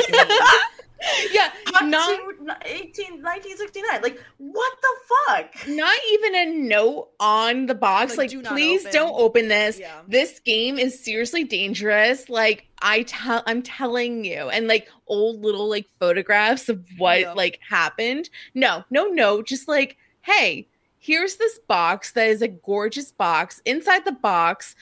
Yeah, 1.31 1.51
not 1.83 2.07
to 2.09 2.57
18, 2.65 3.21
1969. 3.21 4.01
Like, 4.01 4.21
what 4.37 4.71
the 4.81 4.87
fuck? 5.27 5.67
not 5.69 5.97
even 6.13 6.35
a 6.35 6.45
note 6.67 7.09
on 7.19 7.65
the 7.65 7.75
box 7.75 8.11
Like, 8.17 8.17
like, 8.17 8.29
do 8.31 8.41
please 8.43 8.81
open. 8.81 8.91
don't 8.93 9.13
open 9.19 9.47
this 9.47 9.79
Yeah. 9.79 10.01
this 10.07 10.39
game 10.41 10.77
is 10.77 11.03
seriously 11.03 11.43
dangerous 11.43 12.29
like 12.29 12.65
i 12.81 13.03
tell 13.03 13.43
i'm 13.47 13.61
telling 13.61 14.25
you 14.25 14.49
and 14.49 14.67
like 14.67 14.87
old 15.07 15.41
little 15.41 15.69
like 15.69 15.87
photographs 15.99 16.67
of 16.69 16.83
what 16.97 17.21
Yeah. 17.21 17.33
like 17.33 17.59
happened 17.67 18.29
no 18.53 18.83
no 18.89 19.05
no 19.07 19.41
just 19.41 19.67
like 19.67 19.97
hey 20.21 20.67
here's 20.97 21.35
this 21.37 21.59
box 21.67 22.11
that 22.13 22.27
is 22.27 22.41
a 22.41 22.47
gorgeous 22.47 23.11
box 23.11 23.61
inside 23.65 24.03
the 24.05 24.11
box 24.11 24.75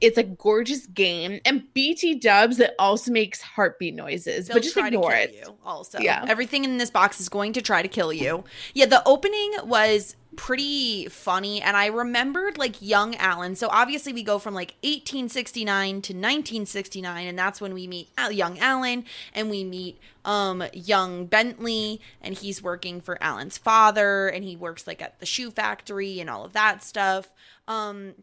it's 0.00 0.18
a 0.18 0.22
gorgeous 0.22 0.86
game 0.86 1.40
and 1.44 1.72
bt 1.72 2.16
dubs 2.16 2.56
that 2.58 2.74
also 2.78 3.10
makes 3.12 3.40
heartbeat 3.40 3.94
noises 3.94 4.48
They'll 4.48 4.56
but 4.56 4.62
just 4.62 4.76
ignore 4.76 5.10
kill 5.10 5.20
it 5.20 5.34
You 5.34 5.54
also, 5.64 5.98
Yeah. 5.98 6.24
everything 6.28 6.64
in 6.64 6.78
this 6.78 6.90
box 6.90 7.20
is 7.20 7.28
going 7.28 7.52
to 7.54 7.62
try 7.62 7.80
to 7.82 7.88
kill 7.88 8.12
you. 8.12 8.44
Yeah, 8.74 8.86
the 8.86 9.02
opening 9.06 9.52
was 9.64 10.16
pretty 10.36 11.06
funny, 11.06 11.62
and 11.62 11.76
I 11.76 11.86
remembered 11.86 12.58
like 12.58 12.82
young 12.82 13.14
Alan. 13.16 13.54
So 13.54 13.68
obviously, 13.70 14.12
we 14.12 14.24
go 14.24 14.40
from 14.40 14.52
like 14.52 14.74
1869 14.82 16.02
to 16.02 16.12
1969, 16.12 17.26
and 17.28 17.38
that's 17.38 17.60
when 17.60 17.72
we 17.72 17.86
meet 17.86 18.08
young 18.32 18.58
Alan, 18.58 19.04
and 19.32 19.48
we 19.48 19.62
meet 19.64 19.98
um 20.24 20.64
young 20.72 21.26
Bentley, 21.26 22.00
and 22.20 22.34
he's 22.34 22.60
working 22.62 23.00
for 23.00 23.22
Alan's 23.22 23.58
father, 23.58 24.26
and 24.28 24.44
he 24.44 24.56
works 24.56 24.86
like 24.88 25.00
at 25.00 25.20
the 25.20 25.26
shoe 25.26 25.50
factory 25.52 26.18
and 26.20 26.28
all 26.28 26.44
of 26.44 26.52
that 26.52 26.82
stuff. 26.82 27.30
Um, 27.68 28.14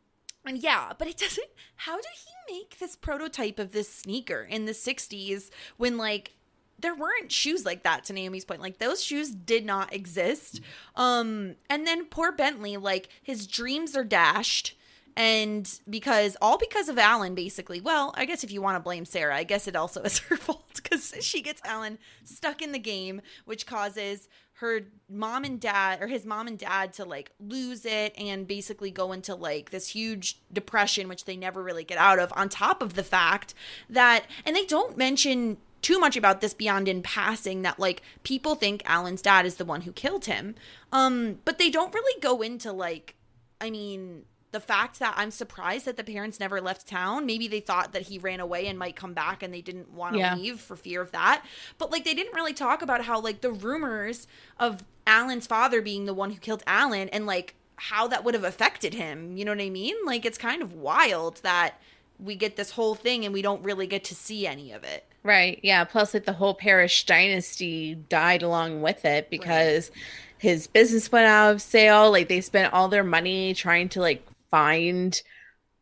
and 0.45 0.61
yeah, 0.61 0.93
but 0.97 1.07
it 1.07 1.17
doesn't. 1.17 1.47
How 1.75 1.95
did 1.97 2.05
he 2.47 2.55
make 2.55 2.79
this 2.79 2.95
prototype 2.95 3.59
of 3.59 3.71
this 3.71 3.91
sneaker 3.91 4.47
in 4.49 4.65
the 4.65 4.71
60s 4.71 5.49
when, 5.77 5.97
like, 5.97 6.33
there 6.79 6.95
weren't 6.95 7.31
shoes 7.31 7.65
like 7.65 7.83
that 7.83 8.03
to 8.05 8.13
Naomi's 8.13 8.45
point. 8.45 8.61
Like, 8.61 8.79
those 8.79 9.03
shoes 9.03 9.29
did 9.31 9.65
not 9.65 9.93
exist. 9.93 10.61
Um, 10.95 11.55
and 11.69 11.85
then 11.85 12.05
poor 12.05 12.31
Bentley, 12.31 12.77
like, 12.77 13.09
his 13.21 13.47
dreams 13.47 13.95
are 13.95 14.03
dashed. 14.03 14.75
And 15.15 15.69
because, 15.89 16.37
all 16.41 16.57
because 16.57 16.87
of 16.87 16.97
Alan, 16.97 17.35
basically. 17.35 17.81
Well, 17.81 18.13
I 18.15 18.25
guess 18.25 18.43
if 18.43 18.51
you 18.51 18.61
want 18.61 18.77
to 18.77 18.83
blame 18.83 19.05
Sarah, 19.05 19.35
I 19.35 19.43
guess 19.43 19.67
it 19.67 19.75
also 19.75 20.01
is 20.01 20.19
her 20.29 20.37
fault 20.37 20.81
because 20.81 21.13
she 21.21 21.41
gets 21.41 21.61
Alan 21.65 21.99
stuck 22.23 22.61
in 22.61 22.71
the 22.71 22.79
game, 22.79 23.21
which 23.45 23.65
causes 23.65 24.27
her 24.61 24.81
mom 25.09 25.43
and 25.43 25.59
dad 25.59 25.99
or 26.03 26.07
his 26.07 26.23
mom 26.23 26.47
and 26.47 26.59
dad 26.59 26.93
to 26.93 27.03
like 27.03 27.31
lose 27.39 27.83
it 27.83 28.13
and 28.15 28.47
basically 28.47 28.91
go 28.91 29.11
into 29.11 29.33
like 29.33 29.71
this 29.71 29.87
huge 29.87 30.39
depression 30.53 31.07
which 31.07 31.25
they 31.25 31.35
never 31.35 31.63
really 31.63 31.83
get 31.83 31.97
out 31.97 32.19
of 32.19 32.31
on 32.35 32.47
top 32.47 32.83
of 32.83 32.93
the 32.93 33.03
fact 33.03 33.55
that 33.89 34.23
and 34.45 34.55
they 34.55 34.65
don't 34.67 34.95
mention 34.95 35.57
too 35.81 35.99
much 35.99 36.15
about 36.15 36.41
this 36.41 36.53
beyond 36.53 36.87
in 36.87 37.01
passing 37.01 37.63
that 37.63 37.79
like 37.79 38.03
people 38.21 38.53
think 38.53 38.83
Alan's 38.85 39.23
dad 39.23 39.47
is 39.47 39.55
the 39.55 39.65
one 39.65 39.81
who 39.81 39.91
killed 39.91 40.25
him. 40.25 40.53
Um 40.91 41.39
but 41.43 41.57
they 41.57 41.71
don't 41.71 41.93
really 41.93 42.21
go 42.21 42.43
into 42.43 42.71
like 42.71 43.15
I 43.59 43.71
mean 43.71 44.25
the 44.51 44.59
fact 44.59 44.99
that 44.99 45.13
I'm 45.17 45.31
surprised 45.31 45.85
that 45.85 45.95
the 45.97 46.03
parents 46.03 46.39
never 46.39 46.59
left 46.59 46.85
town. 46.87 47.25
Maybe 47.25 47.47
they 47.47 47.61
thought 47.61 47.93
that 47.93 48.03
he 48.03 48.19
ran 48.19 48.39
away 48.39 48.67
and 48.67 48.77
might 48.77 48.95
come 48.97 49.13
back 49.13 49.41
and 49.41 49.53
they 49.53 49.61
didn't 49.61 49.91
want 49.93 50.13
to 50.13 50.19
Yeah. 50.19 50.35
leave 50.35 50.59
for 50.59 50.75
fear 50.75 51.01
of 51.01 51.11
that. 51.11 51.43
But 51.77 51.89
like 51.91 52.03
they 52.03 52.13
didn't 52.13 52.33
really 52.35 52.53
talk 52.53 52.81
about 52.81 53.05
how 53.05 53.19
like 53.21 53.41
the 53.41 53.51
rumors 53.51 54.27
of 54.59 54.83
Alan's 55.07 55.47
father 55.47 55.81
being 55.81 56.05
the 56.05 56.13
one 56.13 56.31
who 56.31 56.39
killed 56.39 56.63
Alan 56.67 57.07
and 57.09 57.25
like 57.25 57.55
how 57.77 58.07
that 58.07 58.23
would 58.23 58.33
have 58.33 58.43
affected 58.43 58.93
him. 58.93 59.37
You 59.37 59.45
know 59.45 59.51
what 59.53 59.61
I 59.61 59.69
mean? 59.69 59.95
Like 60.05 60.25
it's 60.25 60.37
kind 60.37 60.61
of 60.61 60.73
wild 60.73 61.37
that 61.43 61.75
we 62.19 62.35
get 62.35 62.55
this 62.57 62.71
whole 62.71 62.93
thing 62.93 63.23
and 63.25 63.33
we 63.33 63.41
don't 63.41 63.63
really 63.63 63.87
get 63.87 64.03
to 64.05 64.15
see 64.15 64.45
any 64.45 64.71
of 64.73 64.83
it. 64.83 65.05
Right. 65.23 65.59
Yeah. 65.63 65.83
Plus, 65.85 66.13
like 66.13 66.25
the 66.25 66.33
whole 66.33 66.53
Parrish 66.55 67.05
dynasty 67.05 67.95
died 67.95 68.43
along 68.43 68.81
with 68.81 69.05
it 69.05 69.29
because 69.29 69.91
his 70.37 70.67
business 70.67 71.11
went 71.11 71.27
out 71.27 71.51
of 71.53 71.61
sale. 71.61 72.11
Like 72.11 72.27
they 72.27 72.41
spent 72.41 72.73
all 72.73 72.89
their 72.89 73.03
money 73.03 73.53
trying 73.53 73.87
to 73.89 74.01
like 74.01 74.25
find 74.51 75.19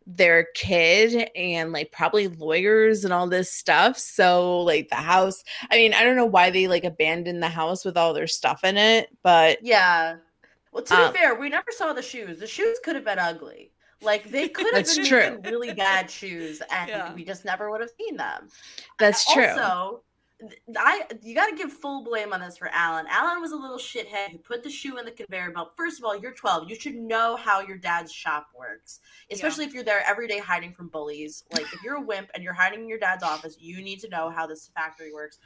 their 0.07 0.47
kid 0.55 1.29
and 1.35 1.71
like 1.71 1.91
probably 1.91 2.27
lawyers 2.27 3.03
and 3.03 3.13
all 3.13 3.27
this 3.27 3.51
stuff. 3.53 3.97
So 3.97 4.61
like 4.61 4.89
the 4.89 4.95
house, 4.95 5.43
I 5.69 5.75
mean, 5.75 5.93
I 5.93 6.03
don't 6.03 6.15
know 6.15 6.25
why 6.25 6.49
they 6.49 6.67
like 6.67 6.83
abandoned 6.83 7.43
the 7.43 7.49
house 7.49 7.85
with 7.85 7.95
all 7.97 8.13
their 8.13 8.25
stuff 8.27 8.63
in 8.63 8.77
it, 8.77 9.09
but 9.21 9.59
Yeah. 9.61 10.15
Well, 10.71 10.83
to 10.83 10.95
Um, 10.95 11.11
be 11.11 11.17
fair, 11.19 11.35
we 11.35 11.49
never 11.49 11.71
saw 11.71 11.93
the 11.93 12.01
shoes. 12.01 12.39
The 12.39 12.47
shoes 12.47 12.79
could 12.83 12.95
have 12.95 13.05
been 13.05 13.19
ugly. 13.19 13.71
Like 14.01 14.29
they 14.31 14.47
could 14.55 14.73
have 14.73 14.85
been 14.85 15.05
true. 15.05 15.41
really 15.43 15.73
bad 15.73 16.09
shoes, 16.09 16.61
and 16.71 16.89
Yeah. 16.89 17.13
we 17.13 17.23
just 17.25 17.43
never 17.45 17.69
would 17.69 17.81
have 17.81 17.89
seen 17.99 18.15
them. 18.17 18.47
that's 18.97 19.31
true. 19.31 19.45
Also, 19.47 19.89
th- 19.91 20.01
I 20.77 21.03
you 21.21 21.35
got 21.35 21.47
to 21.49 21.55
give 21.55 21.71
full 21.71 22.03
blame 22.03 22.31
on 22.31 22.39
this 22.39 22.57
for 22.57 22.69
Alan. 22.69 23.05
Alan 23.09 23.41
was 23.41 23.51
a 23.51 23.55
little 23.55 23.77
shithead 23.77 24.31
who 24.31 24.37
put 24.37 24.63
the 24.63 24.69
shoe 24.69 24.97
in 24.97 25.05
the 25.05 25.11
conveyor 25.11 25.51
belt. 25.51 25.73
First 25.75 25.99
of 25.99 26.05
all, 26.05 26.17
you're 26.17 26.33
12. 26.33 26.69
You 26.69 26.75
should 26.79 26.95
know 26.95 27.35
how 27.35 27.59
your 27.59 27.77
dad's 27.77 28.11
shop 28.11 28.47
works, 28.57 28.99
especially 29.31 29.65
if 29.65 29.73
you're 29.73 29.83
there 29.83 30.03
every 30.07 30.27
day 30.27 30.39
hiding 30.39 30.73
from 30.73 30.87
bullies. 30.87 31.43
Like 31.51 31.63
if 31.73 31.83
you're 31.83 31.95
a 31.95 32.01
wimp 32.01 32.29
and 32.33 32.43
you're 32.43 32.53
hiding 32.53 32.81
in 32.81 32.89
your 32.89 32.99
dad's 32.99 33.23
office, 33.23 33.57
you 33.59 33.81
need 33.81 33.99
to 33.99 34.09
know 34.09 34.29
how 34.29 34.47
this 34.47 34.69
factory 34.75 35.13
works. 35.13 35.39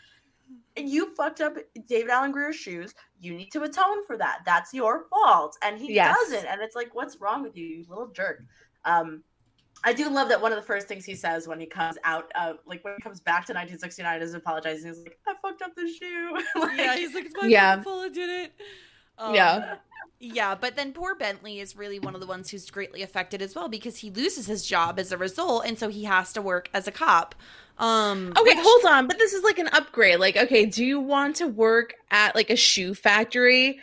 And 0.77 0.87
you 0.89 1.15
fucked 1.15 1.41
up 1.41 1.57
David 1.87 2.11
Alan 2.11 2.31
Grier's 2.31 2.55
shoes. 2.55 2.93
You 3.19 3.33
need 3.33 3.51
to 3.53 3.63
atone 3.63 4.05
for 4.05 4.17
that. 4.17 4.39
That's 4.45 4.73
your 4.73 5.05
fault. 5.09 5.57
And 5.63 5.79
he 5.79 5.93
Yes. 5.95 6.15
doesn't. 6.15 6.45
And 6.45 6.61
it's 6.61 6.75
like, 6.75 6.93
what's 6.93 7.19
wrong 7.19 7.41
with 7.41 7.55
you, 7.57 7.65
you 7.65 7.85
little 7.87 8.07
jerk? 8.07 8.43
Um, 8.85 9.23
I 9.83 9.93
do 9.93 10.09
love 10.09 10.29
that 10.29 10.41
one 10.41 10.51
of 10.51 10.57
the 10.57 10.63
first 10.65 10.87
things 10.87 11.03
he 11.05 11.15
says 11.15 11.47
when 11.47 11.59
he 11.59 11.65
comes 11.65 11.97
out 12.03 12.31
of 12.39 12.57
like 12.65 12.83
when 12.83 12.95
he 12.95 13.01
comes 13.01 13.19
back 13.19 13.45
to 13.47 13.53
1969 13.53 14.21
is 14.21 14.33
apologizing. 14.33 14.87
He's 14.87 14.99
like, 15.03 15.19
I 15.27 15.33
fucked 15.41 15.61
up 15.61 15.75
the 15.75 15.87
shoe. 15.87 16.37
like, 16.59 16.77
yeah, 16.77 16.95
he's 16.95 17.13
like, 17.13 17.25
it's 17.25 17.35
my 17.41 17.47
Yeah. 17.47 17.81
fault 17.81 18.05
I 18.05 18.09
did 18.09 18.29
it. 18.29 18.53
Um, 19.17 19.35
Yeah. 19.35 19.75
Yeah, 20.19 20.55
but 20.55 20.77
then 20.77 20.93
poor 20.93 21.15
Bentley 21.15 21.59
is 21.59 21.75
really 21.75 21.99
one 21.99 22.15
of 22.15 22.21
the 22.21 22.27
ones 22.27 22.49
who's 22.49 22.69
greatly 22.71 23.01
affected 23.01 23.41
as 23.41 23.55
well 23.55 23.67
because 23.67 23.97
he 23.97 24.09
loses 24.09 24.45
his 24.45 24.65
job 24.65 24.97
as 24.97 25.11
a 25.11 25.17
result, 25.17 25.65
and 25.65 25.77
so 25.77 25.89
he 25.89 26.05
has 26.05 26.31
to 26.33 26.41
work 26.41 26.69
as 26.73 26.87
a 26.87 26.91
cop. 26.93 27.35
Um, 27.77 28.31
Okay, 28.37 28.55
which- 28.55 28.57
hold 28.65 28.85
on, 28.85 29.07
but 29.07 29.19
this 29.19 29.33
is 29.33 29.43
like 29.43 29.59
an 29.59 29.67
upgrade. 29.73 30.19
Like, 30.21 30.37
okay, 30.37 30.65
do 30.65 30.85
you 30.85 31.01
want 31.01 31.35
to 31.37 31.47
work 31.47 31.95
at 32.09 32.35
like 32.35 32.49
a 32.49 32.55
shoe 32.55 32.93
factory 32.93 33.81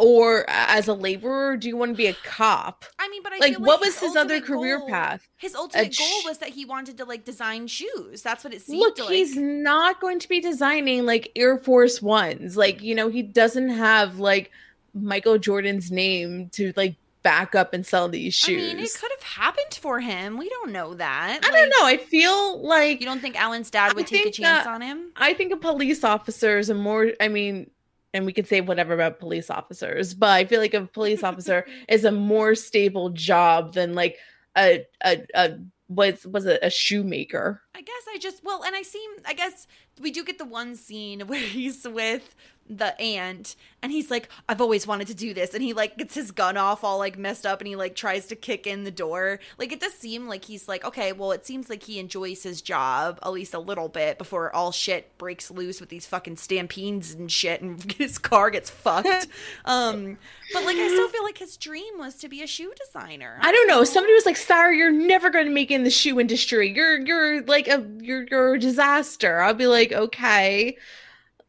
or 0.00 0.42
uh, 0.48 0.66
as 0.68 0.88
a 0.88 0.94
laborer? 0.94 1.56
Do 1.56 1.68
you 1.68 1.76
want 1.76 1.92
to 1.92 1.96
be 1.96 2.06
a 2.06 2.14
cop? 2.24 2.84
I 2.98 3.08
mean, 3.08 3.22
but 3.22 3.32
I 3.34 3.38
Like, 3.38 3.58
what 3.58 3.80
like 3.80 3.80
was 3.86 3.98
his 4.00 4.16
other 4.16 4.40
career 4.40 4.78
goal- 4.78 4.88
path? 4.88 5.28
His 5.36 5.54
ultimate 5.54 5.94
sh- 5.94 5.98
goal 5.98 6.20
was 6.24 6.38
that 6.38 6.48
he 6.50 6.64
wanted 6.64 6.96
to 6.98 7.04
like 7.04 7.24
design 7.24 7.66
shoes. 7.66 8.22
That's 8.22 8.42
what 8.44 8.52
it 8.54 8.62
seemed 8.62 8.80
Look, 8.80 8.98
like. 8.98 9.10
he's 9.10 9.36
not 9.36 10.00
going 10.00 10.18
to 10.18 10.28
be 10.28 10.40
designing 10.40 11.06
like 11.06 11.30
Air 11.36 11.58
Force 11.58 12.00
Ones. 12.02 12.56
Like, 12.56 12.82
you 12.82 12.94
know, 12.94 13.08
he 13.08 13.22
doesn't 13.22 13.68
have 13.70 14.18
like 14.18 14.50
Michael 14.94 15.38
Jordan's 15.38 15.90
name 15.90 16.48
to 16.54 16.72
like 16.76 16.96
back 17.22 17.54
up 17.54 17.74
and 17.74 17.84
sell 17.86 18.08
these 18.08 18.32
shoes. 18.34 18.70
I 18.72 18.74
mean, 18.74 18.82
it 18.84 18.90
could 18.98 19.10
have 19.12 19.22
happened 19.22 19.74
for 19.78 20.00
him. 20.00 20.38
We 20.38 20.48
don't 20.48 20.72
know 20.72 20.94
that. 20.94 21.40
I 21.42 21.46
Like, 21.50 21.52
don't 21.52 21.68
know. 21.68 21.86
I 21.86 21.98
feel 21.98 22.62
like 22.66 22.98
You 23.00 23.06
don't 23.06 23.20
think 23.20 23.38
Alan's 23.38 23.70
dad 23.70 23.92
would 23.94 24.06
I 24.06 24.08
take 24.08 24.26
a 24.26 24.30
chance 24.30 24.64
that- 24.64 24.66
on 24.66 24.80
him? 24.80 25.12
I 25.16 25.34
think 25.34 25.52
a 25.52 25.56
police 25.58 26.02
officer 26.02 26.58
is 26.58 26.70
a 26.70 26.74
more, 26.74 27.12
I 27.20 27.28
mean, 27.28 27.70
and 28.12 28.26
we 28.26 28.32
could 28.32 28.46
say 28.46 28.60
whatever 28.60 28.94
about 28.94 29.18
police 29.18 29.50
officers, 29.50 30.14
but 30.14 30.30
I 30.30 30.44
feel 30.44 30.60
like 30.60 30.74
a 30.74 30.86
police 30.86 31.22
officer 31.22 31.66
is 31.88 32.04
a 32.04 32.12
more 32.12 32.54
stable 32.54 33.10
job 33.10 33.74
than 33.74 33.94
like 33.94 34.18
a 34.56 34.86
a 35.04 35.26
a 35.34 35.58
was 35.88 36.26
was 36.26 36.46
it 36.46 36.60
a 36.62 36.70
shoemaker. 36.70 37.62
I 37.74 37.82
guess 37.82 38.02
I 38.12 38.18
just 38.18 38.44
well, 38.44 38.62
and 38.62 38.74
I 38.74 38.82
seem 38.82 39.10
I 39.26 39.34
guess 39.34 39.66
we 40.00 40.10
do 40.10 40.24
get 40.24 40.38
the 40.38 40.44
one 40.44 40.74
scene 40.76 41.20
where 41.26 41.40
he's 41.40 41.86
with 41.86 42.34
the 42.70 42.98
aunt 43.00 43.56
and 43.82 43.90
he's 43.90 44.10
like, 44.10 44.28
I've 44.48 44.60
always 44.60 44.86
wanted 44.86 45.08
to 45.08 45.14
do 45.14 45.34
this, 45.34 45.54
and 45.54 45.62
he 45.62 45.72
like 45.72 45.96
gets 45.96 46.14
his 46.14 46.30
gun 46.30 46.56
off 46.56 46.84
all 46.84 46.98
like 46.98 47.18
messed 47.18 47.46
up 47.46 47.60
and 47.60 47.66
he 47.66 47.76
like 47.76 47.96
tries 47.96 48.26
to 48.26 48.36
kick 48.36 48.66
in 48.66 48.84
the 48.84 48.90
door. 48.90 49.40
Like 49.58 49.72
it 49.72 49.80
does 49.80 49.94
seem 49.94 50.28
like 50.28 50.44
he's 50.44 50.68
like, 50.68 50.84
okay, 50.84 51.12
well 51.12 51.32
it 51.32 51.46
seems 51.46 51.70
like 51.70 51.82
he 51.82 51.98
enjoys 51.98 52.42
his 52.42 52.60
job 52.62 53.18
at 53.22 53.32
least 53.32 53.54
a 53.54 53.58
little 53.58 53.88
bit 53.88 54.18
before 54.18 54.54
all 54.54 54.70
shit 54.70 55.16
breaks 55.18 55.50
loose 55.50 55.80
with 55.80 55.88
these 55.88 56.06
fucking 56.06 56.36
stampedes 56.36 57.14
and 57.14 57.32
shit 57.32 57.62
and 57.62 57.92
his 57.98 58.18
car 58.18 58.50
gets 58.50 58.70
fucked. 58.70 59.26
um 59.64 60.18
but 60.52 60.64
like 60.64 60.76
I 60.76 60.88
still 60.88 61.08
feel 61.08 61.24
like 61.24 61.38
his 61.38 61.56
dream 61.56 61.98
was 61.98 62.16
to 62.16 62.28
be 62.28 62.42
a 62.42 62.46
shoe 62.46 62.72
designer. 62.86 63.38
I 63.40 63.52
don't 63.52 63.68
know. 63.68 63.84
Somebody 63.84 64.14
was 64.14 64.26
like, 64.26 64.36
"Sarah, 64.36 64.76
you're 64.76 64.90
never 64.92 65.30
going 65.30 65.46
to 65.46 65.52
make 65.52 65.70
it 65.70 65.74
in 65.74 65.84
the 65.84 65.90
shoe 65.90 66.18
industry. 66.20 66.72
You're 66.74 67.00
you're 67.00 67.42
like 67.42 67.68
a 67.70 67.86
you're 68.00 68.26
you're 68.30 68.54
a 68.54 68.58
disaster." 68.58 69.40
I'll 69.40 69.54
be 69.54 69.66
like, 69.66 69.92
"Okay." 69.92 70.76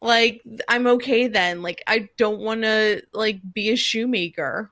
Like 0.01 0.41
I'm 0.67 0.87
okay 0.87 1.27
then. 1.27 1.61
Like 1.61 1.83
I 1.87 2.09
don't 2.17 2.39
want 2.39 2.63
to 2.63 3.03
like 3.13 3.39
be 3.53 3.69
a 3.69 3.75
shoemaker. 3.75 4.71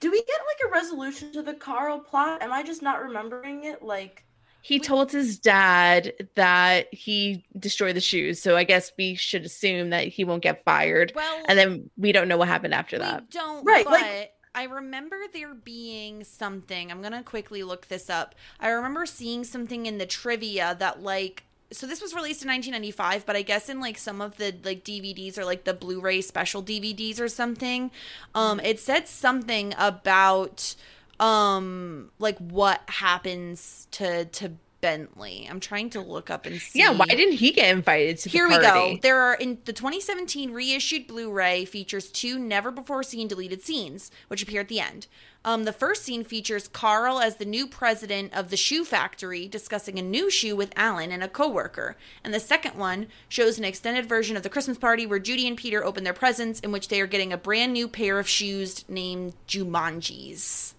Do 0.00 0.10
we 0.10 0.18
get 0.18 0.38
like 0.48 0.68
a 0.70 0.72
resolution 0.72 1.32
to 1.32 1.42
the 1.42 1.54
Carl 1.54 2.00
plot? 2.00 2.42
Am 2.42 2.52
I 2.52 2.62
just 2.62 2.82
not 2.82 3.02
remembering 3.02 3.64
it? 3.64 3.82
Like, 3.82 4.24
He 4.62 4.80
told 4.80 5.12
his 5.12 5.38
dad 5.38 6.12
that 6.34 6.92
he 6.92 7.44
destroyed 7.58 7.94
the 7.96 8.00
shoes, 8.00 8.42
so 8.42 8.56
I 8.56 8.64
guess 8.64 8.90
we 8.98 9.14
should 9.14 9.44
assume 9.44 9.90
that 9.90 10.08
he 10.08 10.24
won't 10.24 10.42
get 10.42 10.64
fired. 10.64 11.12
well 11.14 11.42
And 11.48 11.56
then 11.58 11.90
we 11.96 12.10
don't 12.10 12.26
know 12.26 12.36
what 12.36 12.48
happened 12.48 12.74
after 12.74 12.96
We 12.96 13.04
that. 13.04 13.30
don't, 13.30 13.62
Right, 13.64 13.84
But 13.84 13.92
like- 14.00 14.32
I 14.54 14.64
remember 14.64 15.16
there 15.32 15.54
being 15.54 16.24
something. 16.24 16.90
I'm 16.90 17.00
gonna 17.00 17.22
quickly 17.22 17.62
look 17.62 17.88
this 17.88 18.10
up. 18.10 18.34
I 18.60 18.68
remember 18.68 19.06
seeing 19.06 19.44
something 19.44 19.86
in 19.86 19.98
the 19.98 20.06
trivia 20.06 20.76
that 20.78 21.02
like. 21.02 21.44
So 21.72 21.86
this 21.86 22.02
was 22.02 22.14
released 22.14 22.42
in 22.42 22.50
1995, 22.50 23.24
but 23.24 23.34
I 23.34 23.40
guess 23.40 23.70
in 23.70 23.80
like 23.80 23.96
some 23.96 24.20
of 24.20 24.36
the 24.36 24.54
like 24.62 24.84
DVDs 24.84 25.38
or 25.38 25.44
like 25.46 25.64
the 25.64 25.72
Blu-ray 25.72 26.20
special 26.20 26.62
DVDs 26.62 27.18
or 27.18 27.28
something, 27.28 27.90
um, 28.34 28.60
it 28.60 28.78
said 28.78 29.08
something 29.08 29.74
about 29.78 30.74
um 31.18 32.10
like 32.18 32.36
what 32.38 32.82
happens 32.88 33.86
to 33.92 34.24
to 34.26 34.52
Bentley. 34.82 35.46
I'm 35.48 35.60
trying 35.60 35.90
to 35.90 36.00
look 36.00 36.28
up 36.28 36.44
and 36.44 36.60
see. 36.60 36.80
Yeah, 36.80 36.90
why 36.90 37.06
didn't 37.06 37.36
he 37.36 37.52
get 37.52 37.70
invited 37.70 38.18
to 38.18 38.24
the 38.24 38.30
Here 38.30 38.48
we 38.48 38.58
go. 38.58 38.98
There 39.00 39.20
are 39.20 39.34
in 39.34 39.58
the 39.64 39.72
2017 39.72 40.52
reissued 40.52 41.06
Blu-ray 41.06 41.64
features 41.64 42.10
two 42.10 42.38
never 42.38 42.70
before 42.70 43.02
seen 43.02 43.28
deleted 43.28 43.62
scenes, 43.62 44.10
which 44.28 44.42
appear 44.42 44.60
at 44.60 44.68
the 44.68 44.80
end. 44.80 45.06
Um, 45.44 45.64
the 45.64 45.72
first 45.72 46.02
scene 46.02 46.24
features 46.24 46.68
Carl 46.68 47.20
as 47.20 47.36
the 47.36 47.44
new 47.44 47.66
president 47.66 48.34
of 48.34 48.50
the 48.50 48.56
shoe 48.56 48.84
factory 48.84 49.48
discussing 49.48 49.98
a 49.98 50.02
new 50.02 50.30
shoe 50.30 50.54
with 50.54 50.72
Alan 50.76 51.12
and 51.12 51.22
a 51.22 51.28
coworker, 51.28 51.96
and 52.22 52.34
the 52.34 52.40
second 52.40 52.76
one 52.76 53.06
shows 53.28 53.58
an 53.58 53.64
extended 53.64 54.06
version 54.06 54.36
of 54.36 54.42
the 54.42 54.50
Christmas 54.50 54.78
party 54.78 55.06
where 55.06 55.18
Judy 55.18 55.46
and 55.46 55.56
Peter 55.56 55.84
open 55.84 56.04
their 56.04 56.12
presents, 56.12 56.60
in 56.60 56.72
which 56.72 56.88
they 56.88 57.00
are 57.00 57.06
getting 57.06 57.32
a 57.32 57.38
brand 57.38 57.72
new 57.72 57.88
pair 57.88 58.18
of 58.18 58.28
shoes 58.28 58.84
named 58.88 59.34
Jumanjis. 59.46 60.74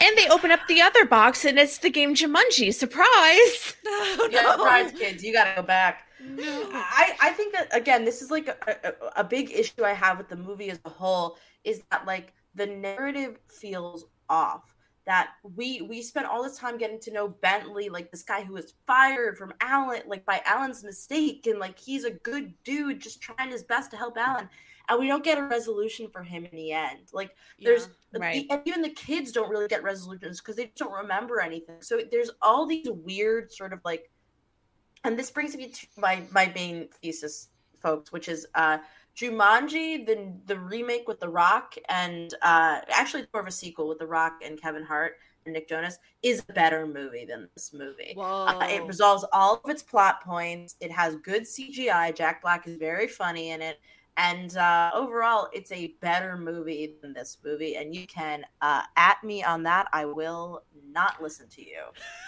And 0.00 0.16
they 0.16 0.28
open 0.28 0.50
up 0.50 0.60
the 0.68 0.80
other 0.80 1.04
box 1.04 1.44
and 1.44 1.58
it's 1.58 1.78
the 1.78 1.90
game 1.90 2.14
Jumanji. 2.14 2.72
Surprise! 2.74 3.74
Oh, 3.90 4.28
yeah, 4.30 4.52
surprise, 4.52 4.92
kids, 4.92 5.24
you 5.24 5.32
gotta 5.32 5.54
go 5.56 5.62
back. 5.62 6.08
No. 6.20 6.68
I, 6.72 7.16
I 7.20 7.30
think 7.30 7.54
that 7.54 7.74
again, 7.74 8.04
this 8.04 8.20
is 8.22 8.30
like 8.30 8.48
a, 8.48 8.56
a, 8.84 9.20
a 9.20 9.24
big 9.24 9.50
issue 9.50 9.84
I 9.84 9.92
have 9.92 10.18
with 10.18 10.28
the 10.28 10.36
movie 10.36 10.70
as 10.70 10.80
a 10.84 10.90
whole 10.90 11.38
is 11.64 11.82
that 11.90 12.06
like 12.06 12.32
the 12.54 12.66
narrative 12.66 13.38
feels 13.46 14.06
off. 14.28 14.74
That 15.06 15.30
we 15.56 15.80
we 15.80 16.02
spent 16.02 16.26
all 16.26 16.42
this 16.42 16.58
time 16.58 16.76
getting 16.76 17.00
to 17.00 17.10
know 17.10 17.28
Bentley, 17.28 17.88
like 17.88 18.10
this 18.10 18.22
guy 18.22 18.42
who 18.44 18.52
was 18.52 18.74
fired 18.86 19.38
from 19.38 19.54
Alan, 19.62 20.02
like 20.06 20.26
by 20.26 20.42
Alan's 20.44 20.84
mistake, 20.84 21.46
and 21.46 21.58
like 21.58 21.78
he's 21.78 22.04
a 22.04 22.10
good 22.10 22.52
dude, 22.62 23.00
just 23.00 23.22
trying 23.22 23.50
his 23.50 23.62
best 23.62 23.90
to 23.92 23.96
help 23.96 24.18
Alan, 24.18 24.50
and 24.88 24.98
we 24.98 25.06
don't 25.06 25.24
get 25.24 25.38
a 25.38 25.42
resolution 25.42 26.08
for 26.10 26.22
him 26.22 26.44
in 26.44 26.56
the 26.56 26.72
end. 26.72 27.08
Like 27.12 27.30
there's 27.60 27.88
Yeah, 28.12 28.20
right. 28.20 28.46
and 28.50 28.62
even 28.64 28.82
the 28.82 28.90
kids 28.90 29.32
don't 29.32 29.50
really 29.50 29.68
get 29.68 29.82
resolutions 29.82 30.40
because 30.40 30.56
they 30.56 30.72
don't 30.76 30.92
remember 30.92 31.40
anything. 31.40 31.82
So 31.82 32.00
there's 32.10 32.30
all 32.42 32.66
these 32.66 32.88
weird 32.88 33.52
sort 33.52 33.72
of 33.72 33.80
like 33.84 34.10
and 35.04 35.18
this 35.18 35.30
brings 35.30 35.56
me 35.56 35.68
to 35.68 35.86
my 35.96 36.22
my 36.32 36.50
main 36.54 36.88
thesis, 37.00 37.48
folks, 37.80 38.12
which 38.12 38.28
is 38.28 38.46
uh 38.54 38.78
Jumanji, 39.16 40.06
the 40.06 40.32
the 40.46 40.58
remake 40.58 41.08
with 41.08 41.20
The 41.20 41.28
Rock, 41.28 41.74
and 41.88 42.32
uh 42.42 42.80
actually 42.90 43.26
more 43.32 43.42
of 43.42 43.48
a 43.48 43.52
sequel 43.52 43.88
with 43.88 43.98
The 43.98 44.06
Rock 44.06 44.40
and 44.44 44.60
Kevin 44.60 44.84
Hart 44.84 45.14
and 45.44 45.54
Nick 45.54 45.68
Jonas, 45.68 45.98
is 46.22 46.42
a 46.48 46.52
better 46.52 46.86
movie 46.86 47.24
than 47.24 47.48
this 47.54 47.72
movie. 47.72 48.14
Uh, 48.20 48.66
it 48.68 48.84
resolves 48.86 49.24
all 49.32 49.60
of 49.62 49.70
its 49.70 49.82
plot 49.82 50.22
points. 50.22 50.76
It 50.80 50.90
has 50.92 51.16
good 51.16 51.42
CGI. 51.44 52.14
Jack 52.14 52.42
Black 52.42 52.66
is 52.66 52.76
very 52.76 53.08
funny 53.08 53.50
in 53.50 53.62
it. 53.62 53.80
And 54.18 54.56
uh, 54.56 54.90
overall, 54.94 55.48
it's 55.52 55.70
a 55.70 55.94
better 56.00 56.36
movie 56.36 56.96
than 57.00 57.12
this 57.12 57.38
movie. 57.44 57.76
And 57.76 57.94
you 57.94 58.04
can 58.06 58.44
uh, 58.60 58.82
at 58.96 59.22
me 59.22 59.44
on 59.44 59.62
that. 59.62 59.86
I 59.92 60.06
will 60.06 60.64
not 60.90 61.22
listen 61.22 61.46
to 61.50 61.64
you. 61.64 61.82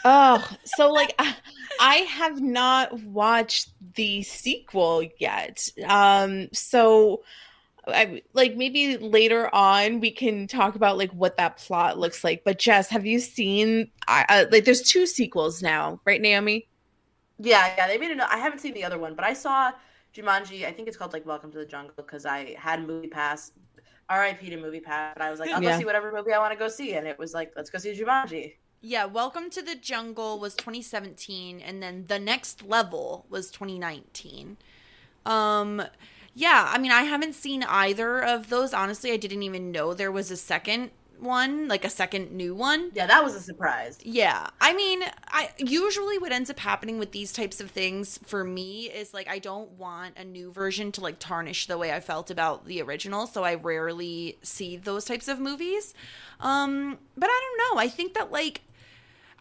Oh, 0.04 0.48
so 0.64 0.92
like 0.92 1.14
I, 1.18 1.34
I 1.80 1.94
have 1.96 2.40
not 2.40 2.92
watched 3.02 3.70
the 3.96 4.22
sequel 4.22 5.02
yet. 5.18 5.68
Um, 5.84 6.48
so 6.52 7.22
I 7.88 8.22
like 8.34 8.56
maybe 8.56 8.96
later 8.96 9.52
on 9.52 9.98
we 9.98 10.12
can 10.12 10.46
talk 10.46 10.76
about 10.76 10.96
like 10.96 11.10
what 11.10 11.38
that 11.38 11.56
plot 11.56 11.98
looks 11.98 12.22
like. 12.22 12.44
But 12.44 12.60
Jess, 12.60 12.88
have 12.90 13.04
you 13.04 13.18
seen? 13.18 13.90
I, 14.06 14.24
uh, 14.28 14.44
like, 14.52 14.64
there's 14.64 14.82
two 14.82 15.06
sequels 15.06 15.60
now, 15.60 16.00
right, 16.04 16.20
Naomi? 16.20 16.68
Yeah, 17.40 17.74
yeah, 17.76 17.88
they 17.88 17.98
made 17.98 18.12
it. 18.12 18.20
I 18.20 18.38
haven't 18.38 18.60
seen 18.60 18.74
the 18.74 18.84
other 18.84 18.98
one, 18.98 19.14
but 19.14 19.24
I 19.24 19.32
saw 19.32 19.72
Jumanji. 20.14 20.66
I 20.66 20.72
think 20.72 20.88
it's 20.88 20.96
called 20.96 21.12
like 21.12 21.26
Welcome 21.26 21.50
to 21.52 21.58
the 21.58 21.64
Jungle 21.66 21.94
because 21.96 22.26
I 22.26 22.54
had 22.58 22.86
Movie 22.86 23.08
Pass 23.08 23.52
R.I.P. 24.08 24.50
to 24.50 24.56
Movie 24.56 24.80
Pass, 24.80 25.14
but 25.16 25.22
I 25.22 25.30
was 25.30 25.38
like, 25.38 25.50
I'll 25.50 25.62
Yeah. 25.62 25.72
go 25.72 25.78
see 25.78 25.84
whatever 25.84 26.12
movie 26.12 26.32
I 26.32 26.38
want 26.38 26.52
to 26.52 26.58
go 26.58 26.68
see, 26.68 26.94
and 26.94 27.06
it 27.06 27.16
was 27.18 27.32
like, 27.32 27.52
let's 27.54 27.70
go 27.70 27.78
see 27.78 27.92
Jumanji. 27.98 28.54
Yeah, 28.82 29.04
Welcome 29.04 29.50
to 29.50 29.62
the 29.62 29.74
Jungle 29.76 30.38
was 30.40 30.54
2017 30.54 31.60
and 31.60 31.82
then 31.82 32.06
The 32.08 32.18
Next 32.18 32.64
Level 32.64 33.26
was 33.28 33.50
2019. 33.50 34.56
Um 35.26 35.82
yeah, 36.34 36.68
I 36.72 36.78
mean 36.78 36.90
I 36.92 37.02
haven't 37.02 37.34
seen 37.34 37.62
either 37.64 38.20
of 38.22 38.48
those. 38.48 38.72
Honestly, 38.72 39.12
I 39.12 39.16
didn't 39.18 39.42
even 39.42 39.70
know 39.70 39.92
there 39.92 40.10
was 40.12 40.30
a 40.30 40.36
second 40.36 40.92
one, 41.22 41.68
like 41.68 41.84
a 41.84 41.90
second 41.90 42.32
new 42.32 42.54
one. 42.54 42.90
Yeah, 42.94 43.06
that 43.06 43.24
was 43.24 43.34
a 43.34 43.40
surprise. 43.40 43.98
Yeah. 44.02 44.48
I 44.60 44.72
mean, 44.72 45.02
I 45.28 45.50
usually 45.58 46.18
what 46.18 46.32
ends 46.32 46.50
up 46.50 46.58
happening 46.58 46.98
with 46.98 47.12
these 47.12 47.32
types 47.32 47.60
of 47.60 47.70
things 47.70 48.18
for 48.24 48.44
me 48.44 48.86
is 48.86 49.14
like 49.14 49.28
I 49.28 49.38
don't 49.38 49.70
want 49.72 50.16
a 50.16 50.24
new 50.24 50.52
version 50.52 50.92
to 50.92 51.00
like 51.00 51.18
tarnish 51.18 51.66
the 51.66 51.78
way 51.78 51.92
I 51.92 52.00
felt 52.00 52.30
about 52.30 52.66
the 52.66 52.82
original, 52.82 53.26
so 53.26 53.44
I 53.44 53.54
rarely 53.54 54.38
see 54.42 54.76
those 54.76 55.04
types 55.04 55.28
of 55.28 55.38
movies. 55.38 55.94
Um, 56.40 56.98
but 57.16 57.28
I 57.30 57.40
don't 57.40 57.76
know. 57.76 57.80
I 57.80 57.88
think 57.88 58.14
that 58.14 58.32
like 58.32 58.62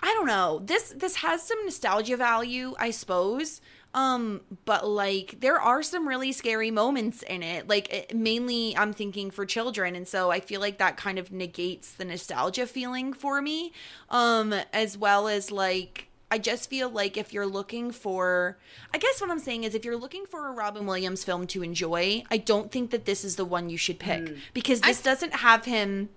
I 0.01 0.13
don't 0.13 0.27
know. 0.27 0.61
This 0.63 0.93
this 0.95 1.17
has 1.17 1.43
some 1.43 1.63
nostalgia 1.65 2.17
value, 2.17 2.75
I 2.79 2.91
suppose. 2.91 3.61
Um, 3.93 4.41
but 4.65 4.87
like 4.87 5.37
there 5.39 5.59
are 5.59 5.81
some 5.81 6.07
really 6.07 6.31
scary 6.31 6.69
moments 6.69 7.23
in 7.23 7.41
it. 7.41 7.67
Like 7.67 7.91
it, 7.91 8.15
mainly 8.15 8.77
I'm 8.77 8.93
thinking 8.93 9.31
for 9.31 9.45
children 9.45 9.95
and 9.95 10.07
so 10.07 10.29
I 10.29 10.39
feel 10.39 10.61
like 10.61 10.77
that 10.77 10.95
kind 10.97 11.17
of 11.17 11.31
negates 11.31 11.93
the 11.93 12.05
nostalgia 12.05 12.67
feeling 12.67 13.13
for 13.13 13.41
me. 13.41 13.73
Um 14.09 14.53
as 14.73 14.97
well 14.97 15.27
as 15.27 15.51
like 15.51 16.09
I 16.31 16.37
just 16.37 16.69
feel 16.69 16.89
like 16.89 17.17
if 17.17 17.33
you're 17.33 17.47
looking 17.47 17.91
for 17.91 18.59
I 18.93 18.99
guess 18.99 19.19
what 19.19 19.31
I'm 19.31 19.39
saying 19.39 19.63
is 19.63 19.73
if 19.73 19.83
you're 19.83 19.97
looking 19.97 20.25
for 20.27 20.47
a 20.47 20.51
Robin 20.51 20.85
Williams 20.85 21.23
film 21.23 21.47
to 21.47 21.63
enjoy, 21.63 22.23
I 22.29 22.37
don't 22.37 22.71
think 22.71 22.91
that 22.91 23.05
this 23.05 23.23
is 23.23 23.37
the 23.37 23.45
one 23.45 23.71
you 23.71 23.77
should 23.77 23.97
pick 23.97 24.35
because 24.53 24.81
this 24.81 25.01
doesn't 25.01 25.33
have 25.33 25.65
him 25.65 26.09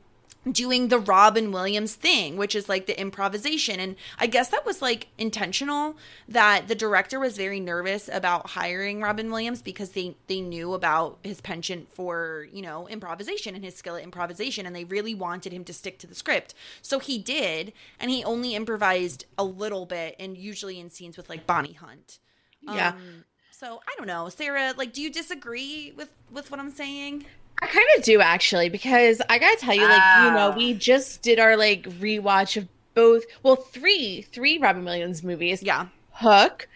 doing 0.51 0.89
the 0.89 0.99
Robin 0.99 1.53
Williams 1.53 1.95
thing, 1.95 2.37
which 2.37 2.57
is 2.57 2.69
like 2.69 2.87
the 2.87 3.01
improvisation. 3.01 3.79
And 3.79 3.97
I 4.19 4.27
guess 4.27 4.49
that 4.49 4.67
was 4.67 4.83
like 4.83 5.09
intentional 5.17 5.97
that 6.29 6.67
the 6.67 6.75
director 6.75 7.21
was 7.21 7.37
very 7.37 7.61
nervous 7.61 8.09
about 8.13 8.51
hiring 8.51 9.01
Robin 9.01 9.31
Williams 9.31 9.63
because 9.63 9.91
they 9.91 10.17
they 10.27 10.41
knew 10.41 10.75
about 10.75 11.19
his 11.23 11.41
penchant 11.41 11.95
for, 11.95 12.49
you 12.53 12.63
know, 12.63 12.89
improvisation 12.89 13.55
and 13.55 13.65
his 13.65 13.77
skill 13.77 13.97
at 13.97 14.03
improvisation 14.03 14.67
and 14.67 14.75
they 14.75 14.85
really 14.85 15.15
wanted 15.15 15.53
him 15.53 15.65
to 15.65 15.73
stick 15.73 15.99
to 16.01 16.07
the 16.07 16.15
script. 16.15 16.55
So 16.81 16.99
he 16.99 17.19
did, 17.19 17.73
and 18.01 18.11
he 18.11 18.25
only 18.25 18.55
improvised 18.55 19.27
a 19.39 19.45
little 19.45 19.87
bit 19.87 20.17
and 20.19 20.37
usually 20.37 20.81
in 20.81 20.91
scenes 20.91 21.17
with 21.17 21.29
like 21.29 21.47
Bonnie 21.47 21.75
Hunt. 21.75 22.19
Yeah. 22.63 22.91
Um, 22.91 23.25
so 23.51 23.81
I 23.87 23.95
don't 23.97 24.09
know, 24.09 24.29
Sarah, 24.29 24.75
like 24.77 24.93
do 24.93 25.01
you 25.01 25.11
disagree 25.11 25.93
with 25.97 26.11
with 26.33 26.51
what 26.51 26.59
I'm 26.59 26.71
saying? 26.71 27.27
I 27.63 27.67
kind 27.67 27.87
of 27.97 28.03
do 28.05 28.21
actually 28.21 28.69
because 28.69 29.23
I 29.31 29.39
gotta 29.39 29.57
tell 29.57 29.75
you, 29.75 29.83
like 29.83 29.93
you 30.25 30.31
know, 30.33 30.51
Ah. 30.53 30.55
we 30.57 30.75
just 30.75 31.23
did 31.23 31.39
our 31.39 31.57
like 31.57 31.85
rewatch 32.01 32.57
of 32.57 32.67
both, 32.95 33.25
well, 33.43 33.57
three, 33.57 34.23
three 34.23 34.59
Robin 34.59 34.85
Williams 34.85 35.23
movies. 35.23 35.63
Yeah. 35.63 35.87
Hook, 36.11 36.69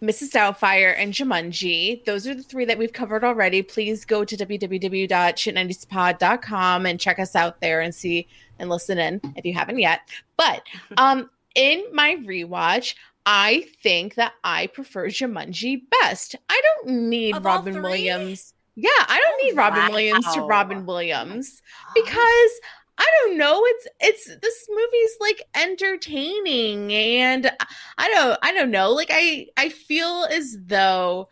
Mrs. 0.00 0.30
Doubtfire, 0.30 0.94
and 0.96 1.12
Jumanji. 1.12 2.04
Those 2.04 2.26
are 2.28 2.34
the 2.34 2.42
three 2.44 2.64
that 2.66 2.78
we've 2.78 2.92
covered 2.92 3.24
already. 3.24 3.62
Please 3.62 4.04
go 4.04 4.24
to 4.24 4.36
www.shit90spod.com 4.36 6.86
and 6.86 7.00
check 7.00 7.18
us 7.18 7.34
out 7.34 7.60
there 7.60 7.80
and 7.80 7.92
see 7.94 8.28
and 8.58 8.68
listen 8.70 8.98
in 8.98 9.20
if 9.36 9.44
you 9.44 9.54
haven't 9.54 9.78
yet. 9.80 10.00
But 10.36 10.62
um, 10.98 11.28
in 11.54 11.84
my 11.92 12.16
rewatch, 12.16 12.94
I 13.26 13.66
think 13.82 14.14
that 14.14 14.32
I 14.44 14.68
prefer 14.68 15.08
Jumanji 15.08 15.82
best. 16.02 16.36
I 16.48 16.60
don't 16.64 17.08
need 17.08 17.34
Of 17.36 17.44
Robin? 17.44 17.82
Williams. 17.82 18.54
Yeah, 18.80 18.90
I 19.08 19.20
don't 19.20 19.44
need 19.44 19.56
Robin 19.56 19.90
Williams 19.90 20.32
to 20.34 20.40
Robin 20.42 20.86
Williams 20.86 21.62
because 21.96 22.50
I 22.96 23.04
don't 23.20 23.36
know. 23.36 23.60
It's 23.64 23.88
it's 23.98 24.40
this 24.40 24.68
movie's 24.70 25.16
like 25.18 25.42
entertaining, 25.56 26.92
and 26.92 27.50
I 27.98 28.08
don't 28.08 28.38
I 28.40 28.52
don't 28.52 28.70
know. 28.70 28.92
Like 28.92 29.08
I 29.10 29.46
I 29.56 29.70
feel 29.70 30.28
as 30.30 30.56
though 30.64 31.28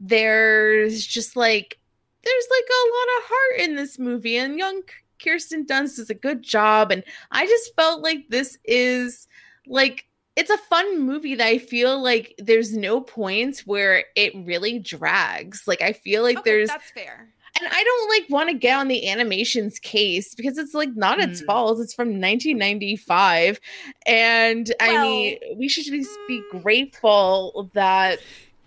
there's 0.00 1.06
just 1.06 1.36
like 1.36 1.78
there's 2.24 2.48
like 2.50 2.68
a 2.68 2.88
lot 2.90 3.18
of 3.18 3.24
heart 3.28 3.68
in 3.68 3.76
this 3.76 4.00
movie, 4.00 4.36
and 4.36 4.58
young 4.58 4.82
Kirsten 5.22 5.66
Dunst 5.66 5.98
does 5.98 6.10
a 6.10 6.14
good 6.14 6.42
job, 6.42 6.90
and 6.90 7.04
I 7.30 7.46
just 7.46 7.76
felt 7.76 8.02
like 8.02 8.24
this 8.28 8.58
is 8.64 9.28
like 9.68 10.07
it's 10.38 10.50
a 10.50 10.56
fun 10.56 11.00
movie 11.00 11.34
that 11.34 11.46
I 11.48 11.58
feel 11.58 12.00
like 12.00 12.32
there's 12.38 12.72
no 12.72 13.00
points 13.00 13.66
where 13.66 14.04
it 14.14 14.32
really 14.36 14.78
drags. 14.78 15.64
Like 15.66 15.82
I 15.82 15.92
feel 15.92 16.22
like 16.22 16.38
Okay, 16.38 16.50
there's 16.50 16.68
that's 16.68 16.92
fair. 16.92 17.28
and 17.60 17.68
I 17.68 17.82
don't 17.82 18.08
like 18.08 18.30
want 18.30 18.48
to 18.50 18.54
get 18.54 18.78
on 18.78 18.86
the 18.86 19.08
animation's 19.10 19.80
case 19.80 20.36
because 20.36 20.56
it's 20.56 20.74
like 20.74 20.94
not 20.94 21.18
its 21.18 21.40
Hmm. 21.40 21.46
fault. 21.46 21.80
It's 21.80 21.92
from 21.92 22.20
1995, 22.20 23.58
and 24.06 24.72
I 24.80 25.02
mean 25.02 25.38
we 25.56 25.68
should 25.68 25.90
be, 25.90 26.06
be 26.28 26.42
mm. 26.54 26.62
grateful 26.62 27.68
that 27.74 28.20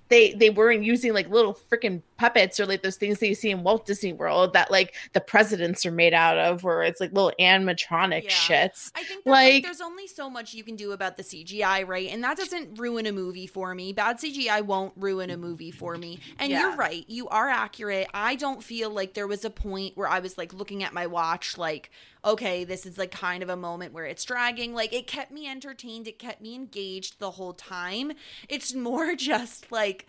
they 0.09 0.33
they 0.33 0.49
weren't 0.49 0.83
using 0.83 1.13
like 1.13 1.29
little 1.29 1.57
freaking 1.71 2.01
puppets 2.21 2.59
or 2.59 2.67
like 2.67 2.83
those 2.83 2.97
things 2.97 3.17
that 3.19 3.27
you 3.27 3.33
see 3.33 3.49
in 3.49 3.63
Walt 3.63 3.87
Disney 3.87 4.13
World 4.13 4.53
that 4.53 4.69
like 4.69 4.93
the 5.13 5.19
presidents 5.19 5.87
are 5.87 5.91
made 5.91 6.13
out 6.13 6.37
of, 6.37 6.63
where 6.63 6.83
it's 6.83 7.01
like 7.01 7.11
little 7.13 7.33
animatronic 7.39 8.23
Yeah. 8.25 8.29
shits. 8.29 8.91
I 8.93 9.03
think 9.03 9.25
like, 9.25 9.53
Like- 9.53 9.63
there's 9.63 9.81
only 9.81 10.05
so 10.05 10.29
much 10.29 10.53
you 10.53 10.63
can 10.63 10.75
do 10.75 10.91
about 10.91 11.17
the 11.17 11.23
CGI, 11.23 11.81
right? 11.87 12.09
And 12.09 12.23
that 12.23 12.37
doesn't 12.37 12.77
ruin 12.79 13.07
a 13.07 13.11
movie 13.11 13.47
for 13.47 13.73
me. 13.73 13.91
Bad 13.91 14.17
CGI 14.19 14.61
won't 14.61 14.93
ruin 14.95 15.31
a 15.31 15.37
movie 15.37 15.71
for 15.71 15.97
me. 15.97 16.19
And 16.37 16.51
Yeah. 16.51 16.59
you're 16.61 16.75
right. 16.75 17.03
You 17.07 17.27
are 17.29 17.49
accurate. 17.49 18.07
I 18.13 18.35
don't 18.35 18.63
feel 18.63 18.91
like 18.91 19.15
there 19.15 19.27
was 19.27 19.43
a 19.43 19.49
point 19.49 19.97
where 19.97 20.07
I 20.07 20.19
was 20.19 20.37
like 20.37 20.53
looking 20.53 20.83
at 20.83 20.93
my 20.93 21.07
watch 21.07 21.57
like, 21.57 21.89
okay, 22.23 22.63
this 22.63 22.85
is 22.85 22.99
like 22.99 23.09
kind 23.09 23.41
of 23.41 23.49
a 23.49 23.55
moment 23.55 23.93
where 23.93 24.05
it's 24.05 24.23
dragging. 24.23 24.75
Like 24.75 24.93
it 24.93 25.07
kept 25.07 25.31
me 25.31 25.47
entertained, 25.47 26.07
it 26.07 26.19
kept 26.19 26.39
me 26.39 26.53
engaged 26.53 27.17
the 27.17 27.31
whole 27.31 27.53
time. 27.53 28.11
It's 28.47 28.75
more 28.75 29.15
just 29.31 29.71
like 29.71 30.05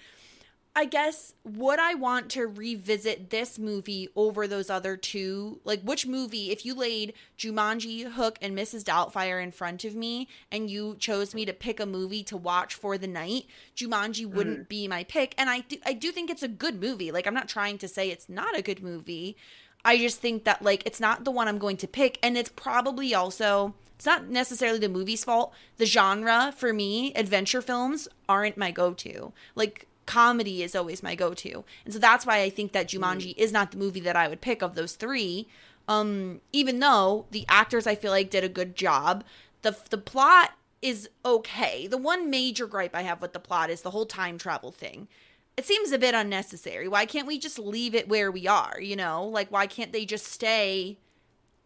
I 0.75 0.87
guess 0.87 1.35
would 1.45 1.79
I 1.79 1.95
want 1.95 2.31
to 2.31 2.47
revisit 2.47 3.29
this 3.29 3.59
movie 3.59 4.09
over 4.17 4.49
those 4.49 4.71
other 4.71 4.97
two? 4.97 5.61
Like 5.65 5.83
which 5.83 6.07
movie 6.07 6.51
if 6.51 6.65
you 6.65 6.75
laid 6.75 7.13
Jumanji, 7.37 8.11
Hook 8.11 8.39
and 8.41 8.57
Mrs. 8.57 8.83
Doubtfire 8.83 9.43
in 9.43 9.53
front 9.53 9.85
of 9.85 9.95
me 9.95 10.29
and 10.51 10.71
you 10.71 10.97
chose 10.99 11.35
me 11.35 11.45
to 11.45 11.53
pick 11.53 11.79
a 11.79 11.85
movie 11.85 12.23
to 12.25 12.39
watch 12.39 12.75
for 12.75 12.97
the 12.97 13.07
night, 13.07 13.45
Jumanji 13.77 14.25
mm-hmm. 14.25 14.35
wouldn't 14.35 14.69
be 14.71 14.89
my 14.89 15.05
pick 15.05 15.35
and 15.37 15.51
I 15.51 15.61
do 15.61 15.77
I 15.85 15.93
do 15.93 16.11
think 16.11 16.31
it's 16.31 16.43
a 16.43 16.49
good 16.49 16.81
movie. 16.81 17.13
Like 17.13 17.27
I'm 17.27 17.35
not 17.35 17.49
trying 17.49 17.77
to 17.79 17.89
say 17.89 18.09
it's 18.09 18.31
not 18.31 18.57
a 18.57 18.63
good 18.63 18.83
movie. 18.83 19.37
I 19.85 19.99
just 19.99 20.21
think 20.21 20.45
that 20.45 20.63
like 20.63 20.85
it's 20.87 21.01
not 21.01 21.25
the 21.25 21.31
one 21.31 21.49
I'm 21.49 21.59
going 21.59 21.77
to 21.79 21.87
pick 21.89 22.19
and 22.23 22.39
it's 22.39 22.51
probably 22.57 23.15
also 23.15 23.75
it's 23.97 24.07
not 24.07 24.27
necessarily 24.27 24.79
the 24.79 24.89
movie's 24.89 25.23
fault. 25.23 25.53
The 25.77 25.85
genre 25.85 26.55
for 26.57 26.73
me, 26.73 27.13
adventure 27.15 27.61
films 27.61 28.09
aren't 28.27 28.57
my 28.57 28.71
go-to. 28.71 29.33
Like 29.55 29.87
comedy 30.07 30.63
is 30.63 30.75
always 30.75 31.03
my 31.03 31.15
go-to. 31.15 31.65
And 31.85 31.93
so 31.93 32.01
that's 32.01 32.27
why 32.27 32.41
I 32.41 32.51
think 32.51 32.73
that 32.73 32.89
Jumanji 32.89 33.35
is 33.37 33.53
not 33.53 33.71
the 33.71 33.79
movie 33.79 34.01
that 34.01 34.17
I 34.17 34.29
would 34.29 34.41
pick 34.41 34.63
of 34.63 34.75
those 34.75 34.95
3. 34.95 35.47
Um 35.89 36.41
even 36.53 36.79
though 36.81 37.27
the 37.31 37.45
actors 37.49 37.87
I 37.87 37.95
feel 37.95 38.13
like 38.13 38.31
did 38.31 38.45
a 38.45 38.49
good 38.49 38.77
job. 38.77 39.25
The 39.63 39.77
the 39.91 39.99
plot 39.99 40.53
is 40.81 41.09
okay. 41.25 41.87
The 41.87 41.99
one 41.99 42.31
major 42.31 42.67
gripe 42.67 42.95
I 42.95 43.03
have 43.03 43.21
with 43.21 43.33
the 43.33 43.41
plot 43.41 43.71
is 43.71 43.83
the 43.83 43.91
whole 43.91 44.07
time 44.07 44.39
travel 44.39 44.71
thing 44.71 45.09
it 45.57 45.67
seems 45.67 45.93
a 45.93 45.99
bit 45.99 46.15
unnecessary. 46.15 46.89
Why 46.89 47.05
can't 47.07 47.27
we 47.27 47.39
just 47.39 47.59
leave 47.59 47.95
it 47.95 48.09
where 48.09 48.31
we 48.31 48.47
are, 48.47 48.81
you 48.81 48.97
know? 48.97 49.25
Like 49.27 49.51
why 49.51 49.67
can't 49.67 49.93
they 49.93 50.05
just 50.05 50.27
stay 50.27 50.99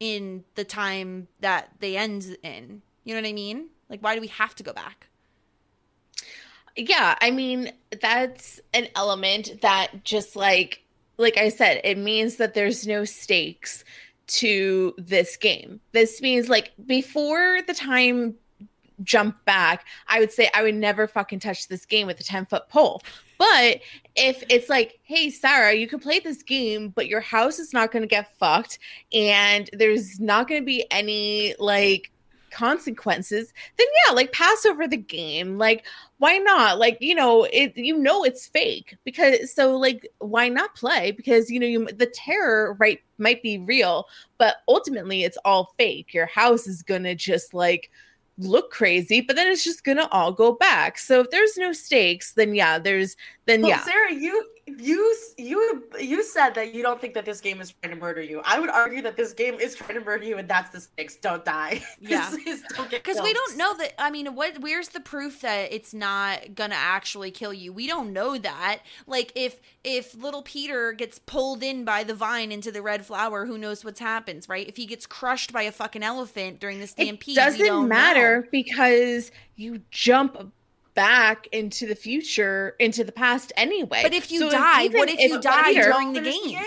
in 0.00 0.44
the 0.54 0.64
time 0.64 1.28
that 1.40 1.70
they 1.80 1.96
end 1.96 2.36
in? 2.42 2.82
You 3.04 3.14
know 3.14 3.20
what 3.20 3.28
I 3.28 3.32
mean? 3.32 3.68
Like 3.88 4.00
why 4.00 4.14
do 4.14 4.20
we 4.20 4.26
have 4.26 4.54
to 4.56 4.62
go 4.62 4.72
back? 4.72 5.06
Yeah 6.76 7.16
i 7.20 7.30
mean 7.30 7.72
that's 8.00 8.60
an 8.74 8.86
element 8.94 9.60
that 9.62 10.04
just 10.04 10.36
like 10.36 10.82
like 11.16 11.36
i 11.36 11.48
said 11.48 11.80
it 11.84 11.98
means 11.98 12.36
that 12.36 12.54
there's 12.54 12.86
no 12.86 13.04
stakes 13.04 13.84
to 14.26 14.94
this 14.98 15.36
game. 15.36 15.80
This 15.92 16.20
means 16.20 16.48
like 16.48 16.72
before 16.86 17.60
the 17.66 17.74
time 17.74 18.34
jump 19.02 19.36
back 19.44 19.84
i 20.08 20.18
would 20.18 20.32
say 20.32 20.48
i 20.54 20.62
would 20.62 20.74
never 20.74 21.06
fucking 21.06 21.38
touch 21.38 21.68
this 21.68 21.84
game 21.84 22.06
with 22.06 22.18
a 22.18 22.24
10 22.24 22.46
foot 22.46 22.66
pole. 22.70 23.02
But 23.38 23.80
if 24.14 24.42
it's 24.48 24.70
like 24.70 24.98
hey 25.02 25.28
sarah 25.28 25.74
you 25.74 25.86
can 25.86 25.98
play 25.98 26.18
this 26.18 26.42
game 26.42 26.88
but 26.88 27.06
your 27.06 27.20
house 27.20 27.58
is 27.58 27.74
not 27.74 27.92
going 27.92 28.02
to 28.02 28.08
get 28.08 28.34
fucked 28.38 28.78
and 29.12 29.68
there's 29.74 30.18
not 30.18 30.48
going 30.48 30.62
to 30.62 30.64
be 30.64 30.86
any 30.90 31.54
like 31.58 32.10
consequences 32.50 33.52
then 33.76 33.86
yeah 34.06 34.14
like 34.14 34.32
pass 34.32 34.64
over 34.64 34.86
the 34.86 34.96
game. 34.96 35.58
Like 35.58 35.84
why 36.18 36.38
not? 36.38 36.78
Like 36.78 36.98
you 37.00 37.14
know 37.14 37.44
it 37.44 37.76
you 37.76 37.96
know 37.98 38.24
it's 38.24 38.46
fake 38.46 38.96
because 39.04 39.52
so 39.52 39.76
like 39.76 40.08
why 40.18 40.48
not 40.48 40.74
play? 40.74 41.12
Because 41.12 41.50
you 41.50 41.60
know 41.60 41.66
you 41.66 41.86
the 41.86 42.06
terror 42.06 42.76
right 42.78 43.00
might 43.18 43.42
be 43.42 43.58
real 43.58 44.06
but 44.38 44.56
ultimately 44.68 45.24
it's 45.24 45.38
all 45.44 45.74
fake. 45.76 46.14
Your 46.14 46.26
house 46.26 46.66
is 46.66 46.82
gonna 46.82 47.14
just 47.14 47.54
like 47.54 47.90
look 48.38 48.70
crazy 48.70 49.22
but 49.22 49.34
then 49.34 49.48
it's 49.48 49.64
just 49.64 49.84
gonna 49.84 50.08
all 50.12 50.32
go 50.32 50.52
back. 50.52 50.98
So 50.98 51.20
if 51.20 51.30
there's 51.30 51.56
no 51.56 51.72
stakes 51.72 52.32
then 52.32 52.54
yeah 52.54 52.78
there's 52.78 53.16
then 53.46 53.62
Well, 53.62 53.70
yeah. 53.70 53.82
Sarah, 53.82 54.12
you 54.12 54.44
you 54.66 55.16
you 55.38 55.84
you 56.00 56.24
said 56.24 56.50
that 56.54 56.74
you 56.74 56.82
don't 56.82 57.00
think 57.00 57.14
that 57.14 57.24
this 57.24 57.40
game 57.40 57.60
is 57.60 57.72
trying 57.80 57.94
to 57.94 58.00
murder 58.00 58.20
you. 58.20 58.42
I 58.44 58.58
would 58.58 58.68
argue 58.68 59.00
that 59.02 59.16
this 59.16 59.32
game 59.32 59.54
is 59.54 59.76
trying 59.76 59.94
to 59.96 60.04
murder 60.04 60.24
you, 60.24 60.38
and 60.38 60.48
that's 60.48 60.70
the 60.70 60.80
stakes. 60.80 61.16
Don't 61.16 61.44
die. 61.44 61.82
Yeah. 61.98 62.30
Because 62.90 63.20
we 63.22 63.32
don't 63.32 63.56
know 63.56 63.76
that. 63.78 64.00
I 64.00 64.10
mean, 64.10 64.34
what? 64.34 64.60
Where's 64.60 64.88
the 64.88 65.00
proof 65.00 65.40
that 65.40 65.72
it's 65.72 65.94
not 65.94 66.54
gonna 66.54 66.76
actually 66.76 67.30
kill 67.30 67.52
you? 67.52 67.72
We 67.72 67.86
don't 67.86 68.12
know 68.12 68.38
that. 68.38 68.80
Like, 69.06 69.32
if 69.34 69.60
if 69.82 70.14
little 70.14 70.42
Peter 70.42 70.92
gets 70.92 71.18
pulled 71.18 71.62
in 71.62 71.84
by 71.84 72.04
the 72.04 72.14
vine 72.14 72.52
into 72.52 72.70
the 72.70 72.82
red 72.82 73.06
flower, 73.06 73.46
who 73.46 73.56
knows 73.56 73.84
what's 73.84 74.00
happens, 74.00 74.48
right? 74.48 74.68
If 74.68 74.76
he 74.76 74.86
gets 74.86 75.06
crushed 75.06 75.52
by 75.52 75.62
a 75.62 75.72
fucking 75.72 76.02
elephant 76.02 76.60
during 76.60 76.80
the 76.80 76.86
stampede, 76.86 77.36
it 77.36 77.40
doesn't 77.40 77.88
matter 77.88 78.42
know. 78.42 78.48
because 78.50 79.30
you 79.56 79.80
jump 79.90 80.52
back 80.96 81.46
into 81.52 81.86
the 81.86 81.94
future, 81.94 82.74
into 82.80 83.04
the 83.04 83.12
past 83.12 83.52
anyway. 83.56 84.00
But 84.02 84.14
if 84.14 84.32
you 84.32 84.40
So 84.40 84.50
die, 84.50 84.88
what 84.88 85.08
if 85.08 85.20
you 85.20 85.40
die 85.40 85.74
Peter- 85.74 85.92
during 85.92 86.12
the 86.14 86.22
game? 86.22 86.58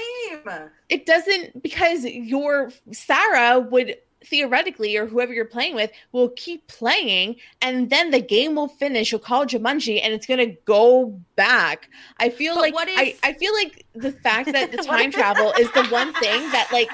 game. 0.46 0.70
it 0.88 1.06
doesn't 1.06 1.62
because 1.62 2.06
your 2.06 2.72
Sarah 2.94 3.60
would 3.60 3.98
theoretically 4.26 4.96
or 4.98 5.06
whoever 5.06 5.34
you're 5.34 5.46
playing 5.46 5.74
with 5.76 5.90
will 6.12 6.30
keep 6.36 6.68
playing 6.68 7.36
and 7.62 7.90
then 7.90 8.12
the 8.12 8.20
game 8.20 8.54
will 8.54 8.68
finish 8.68 9.12
you'll 9.14 9.20
call 9.20 9.46
Jumanji 9.46 10.02
and 10.04 10.14
it's 10.14 10.26
gonna 10.26 10.52
go 10.66 11.18
back. 11.36 11.90
I 12.20 12.30
feel 12.30 12.56
But 12.56 12.62
like 12.62 12.74
what 12.74 12.90
I, 12.90 13.04
if- 13.06 13.20
I 13.24 13.34
feel 13.34 13.54
like 13.54 13.86
the 13.96 14.12
fact 14.12 14.52
that 14.52 14.72
the 14.72 14.78
time 14.84 15.12
travel 15.12 15.54
is 15.58 15.72
the 15.72 15.86
one 15.88 16.14
thing 16.16 16.42
that 16.52 16.70
like 16.72 16.90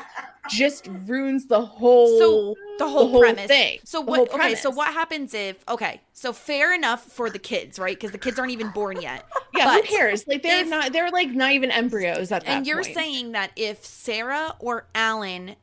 just 0.50 0.88
ruins 1.06 1.48
the 1.48 1.62
whole 1.62 2.20
So 2.20 2.56
the 2.78 2.88
whole, 2.88 3.20
premise. 3.20 3.48
thing. 3.48 3.80
So 3.86 4.02
what? 4.02 4.30
whole 4.30 4.40
Okay. 4.40 4.56
So 4.56 4.70
what 4.70 4.94
happens 4.94 5.34
if? 5.34 5.58
Okay. 5.68 6.02
So 6.14 6.34
fair 6.34 6.74
enough 6.74 7.04
for 7.04 7.30
the 7.30 7.40
kids, 7.40 7.80
right? 7.80 7.96
Because 7.96 8.12
the 8.12 8.18
kids 8.18 8.38
aren't 8.40 8.52
even 8.52 8.70
born 8.70 9.02
yet. 9.02 9.26
Yeah, 9.56 9.64
But 9.66 9.86
who 9.86 9.96
cares? 9.96 10.28
Like 10.28 10.44
they're 10.44 10.64
if- 10.64 10.68
not 10.68 10.92
they're 10.92 11.10
like 11.12 11.30
not 11.30 11.54
even 11.54 11.72
embryos 11.72 12.30
at 12.34 12.44
that 12.44 12.50
And 12.52 12.68
you're 12.68 12.84
point. 12.84 12.94
saying 12.94 13.32
that 13.32 13.52
if 13.56 13.86
Sarah 13.86 14.54
or 14.60 14.86
Alan 14.94 15.56